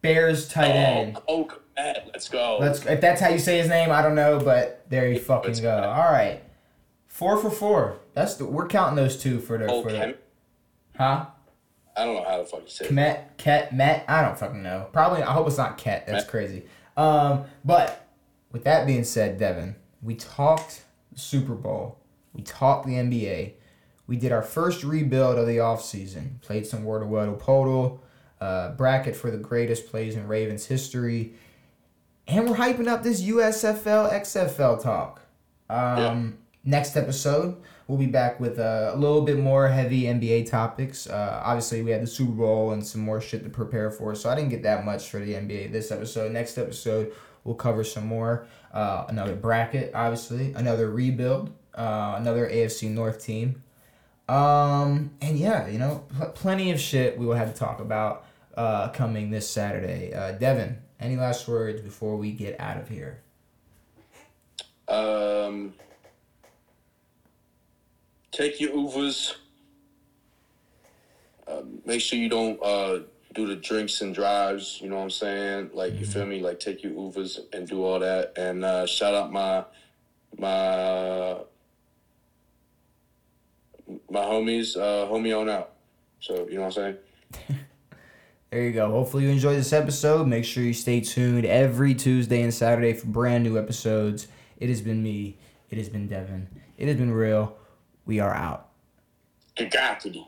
Bears 0.00 0.48
tight 0.48 0.70
end. 0.70 1.16
Oh, 1.28 1.48
oh, 1.50 1.58
Matt, 1.76 2.08
let's 2.12 2.28
go. 2.28 2.58
Let's. 2.60 2.86
If 2.86 3.00
that's 3.00 3.20
how 3.20 3.28
you 3.28 3.38
say 3.38 3.58
his 3.58 3.68
name, 3.68 3.90
I 3.90 4.00
don't 4.00 4.14
know, 4.14 4.38
but 4.38 4.86
there 4.88 5.08
you 5.08 5.18
fucking 5.18 5.50
Let's 5.50 5.60
go. 5.60 5.80
go. 5.80 5.88
All 5.88 6.12
right, 6.12 6.40
four 7.08 7.36
for 7.36 7.50
four. 7.50 7.98
That's 8.14 8.36
the, 8.36 8.46
we're 8.46 8.68
counting 8.68 8.96
those 8.96 9.20
two 9.20 9.40
for 9.40 9.58
the 9.58 9.66
oh, 9.66 9.82
for 9.82 9.90
the 9.90 10.16
huh. 10.96 11.26
I 11.96 12.04
don't 12.04 12.14
know 12.16 12.24
how 12.28 12.38
the 12.38 12.44
fuck 12.44 12.62
you 12.62 12.68
say 12.68 12.86
it. 12.86 12.92
Met, 12.92 13.36
Ket, 13.38 13.72
Met, 13.72 14.04
I 14.08 14.22
don't 14.22 14.38
fucking 14.38 14.62
know. 14.62 14.88
Probably, 14.92 15.22
I 15.22 15.32
hope 15.32 15.46
it's 15.46 15.58
not 15.58 15.78
Ket. 15.78 16.06
That's 16.06 16.24
Met. 16.24 16.30
crazy. 16.30 16.64
Um, 16.96 17.44
but 17.64 18.08
with 18.52 18.64
that 18.64 18.86
being 18.86 19.04
said, 19.04 19.38
Devan, 19.38 19.74
we 20.02 20.14
talked 20.14 20.82
Super 21.14 21.54
Bowl. 21.54 21.98
We 22.32 22.42
talked 22.42 22.86
the 22.86 22.94
NBA. 22.94 23.52
We 24.06 24.16
did 24.16 24.32
our 24.32 24.42
first 24.42 24.84
rebuild 24.84 25.38
of 25.38 25.46
the 25.46 25.58
offseason. 25.58 26.40
Played 26.42 26.66
some 26.66 26.84
Word 26.84 27.02
of 27.02 27.08
Weddle 27.08 27.38
Poeltl, 27.40 28.00
uh, 28.40 28.72
bracket 28.72 29.16
for 29.16 29.30
the 29.30 29.38
greatest 29.38 29.86
plays 29.86 30.16
in 30.16 30.26
Ravens 30.26 30.66
history. 30.66 31.34
And 32.26 32.48
we're 32.48 32.56
hyping 32.56 32.88
up 32.88 33.02
this 33.02 33.22
USFL 33.22 34.12
XFL 34.12 34.82
talk. 34.82 35.20
Um, 35.70 36.38
Next 36.66 36.96
episode, 36.96 37.60
we'll 37.86 37.98
be 37.98 38.06
back 38.06 38.40
with 38.40 38.58
uh, 38.58 38.92
a 38.94 38.96
little 38.96 39.22
bit 39.22 39.38
more 39.38 39.68
heavy 39.68 40.02
NBA 40.02 40.50
topics. 40.50 41.06
Uh, 41.06 41.42
obviously, 41.44 41.82
we 41.82 41.90
had 41.90 42.02
the 42.02 42.06
Super 42.06 42.32
Bowl 42.32 42.72
and 42.72 42.84
some 42.84 43.00
more 43.00 43.20
shit 43.20 43.44
to 43.44 43.50
prepare 43.50 43.90
for, 43.90 44.14
so 44.14 44.30
I 44.30 44.34
didn't 44.34 44.50
get 44.50 44.62
that 44.62 44.84
much 44.84 45.08
for 45.08 45.18
the 45.18 45.34
NBA 45.34 45.72
this 45.72 45.90
episode. 45.90 46.32
Next 46.32 46.58
episode, 46.58 47.12
we'll 47.44 47.54
cover 47.54 47.84
some 47.84 48.06
more. 48.06 48.46
Uh, 48.72 49.04
another 49.08 49.34
bracket, 49.36 49.92
obviously, 49.94 50.52
another 50.54 50.90
rebuild, 50.90 51.52
uh, 51.74 52.14
another 52.16 52.48
AFC 52.48 52.90
North 52.90 53.24
team. 53.24 53.62
Um, 54.28 55.10
and 55.20 55.38
yeah, 55.38 55.68
you 55.68 55.78
know, 55.78 56.04
pl- 56.16 56.30
plenty 56.30 56.70
of 56.70 56.80
shit 56.80 57.18
we 57.18 57.26
will 57.26 57.34
have 57.34 57.52
to 57.52 57.58
talk 57.58 57.80
about 57.80 58.24
uh, 58.56 58.88
coming 58.88 59.30
this 59.30 59.48
Saturday. 59.48 60.14
Uh, 60.14 60.36
Devan, 60.38 60.78
any 60.98 61.16
last 61.16 61.46
words 61.46 61.82
before 61.82 62.16
we 62.16 62.32
get 62.32 62.58
out 62.58 62.78
of 62.78 62.88
here? 62.88 63.20
Um, 64.88 65.74
take 68.34 68.60
your 68.60 68.72
Ubers. 68.72 69.34
Um, 71.46 71.80
make 71.84 72.00
sure 72.00 72.18
you 72.18 72.28
don't 72.28 72.60
uh, 72.62 73.00
do 73.34 73.46
the 73.46 73.56
drinks 73.56 74.00
and 74.00 74.14
drives. 74.14 74.80
You 74.80 74.88
know 74.90 74.96
what 74.96 75.02
I'm 75.02 75.10
saying? 75.10 75.70
Like 75.72 75.98
you 75.98 76.06
feel 76.06 76.26
me? 76.26 76.40
Like 76.40 76.60
take 76.60 76.82
your 76.82 76.92
Ubers 76.92 77.38
and 77.52 77.68
do 77.68 77.84
all 77.84 78.00
that. 78.00 78.32
And 78.36 78.64
uh, 78.64 78.86
shout 78.86 79.14
out 79.14 79.32
my 79.32 79.64
my 80.38 81.38
my 84.10 84.20
homies. 84.20 84.76
Uh, 84.76 85.08
homie 85.10 85.38
on 85.38 85.48
out. 85.48 85.72
So 86.20 86.46
you 86.48 86.56
know 86.56 86.62
what 86.62 86.78
I'm 86.78 86.96
saying? 87.48 87.58
There 88.50 88.62
you 88.62 88.70
go. 88.70 88.88
Hopefully 88.88 89.24
you 89.24 89.30
enjoyed 89.30 89.58
this 89.58 89.72
episode. 89.72 90.28
Make 90.28 90.44
sure 90.44 90.62
you 90.62 90.74
stay 90.74 91.00
tuned 91.00 91.44
every 91.44 91.92
Tuesday 91.92 92.40
and 92.40 92.54
Saturday 92.54 92.92
for 92.92 93.08
brand 93.08 93.42
new 93.42 93.58
episodes. 93.58 94.28
It 94.58 94.68
has 94.68 94.80
been 94.80 95.02
me. 95.02 95.38
It 95.70 95.78
has 95.78 95.88
been 95.88 96.08
Devan. 96.08 96.46
It 96.78 96.86
has 96.86 96.96
been 96.96 97.10
real. 97.10 97.56
We 98.06 98.20
are 98.20 98.34
out. 98.34 98.68
Gagakity. 99.56 100.26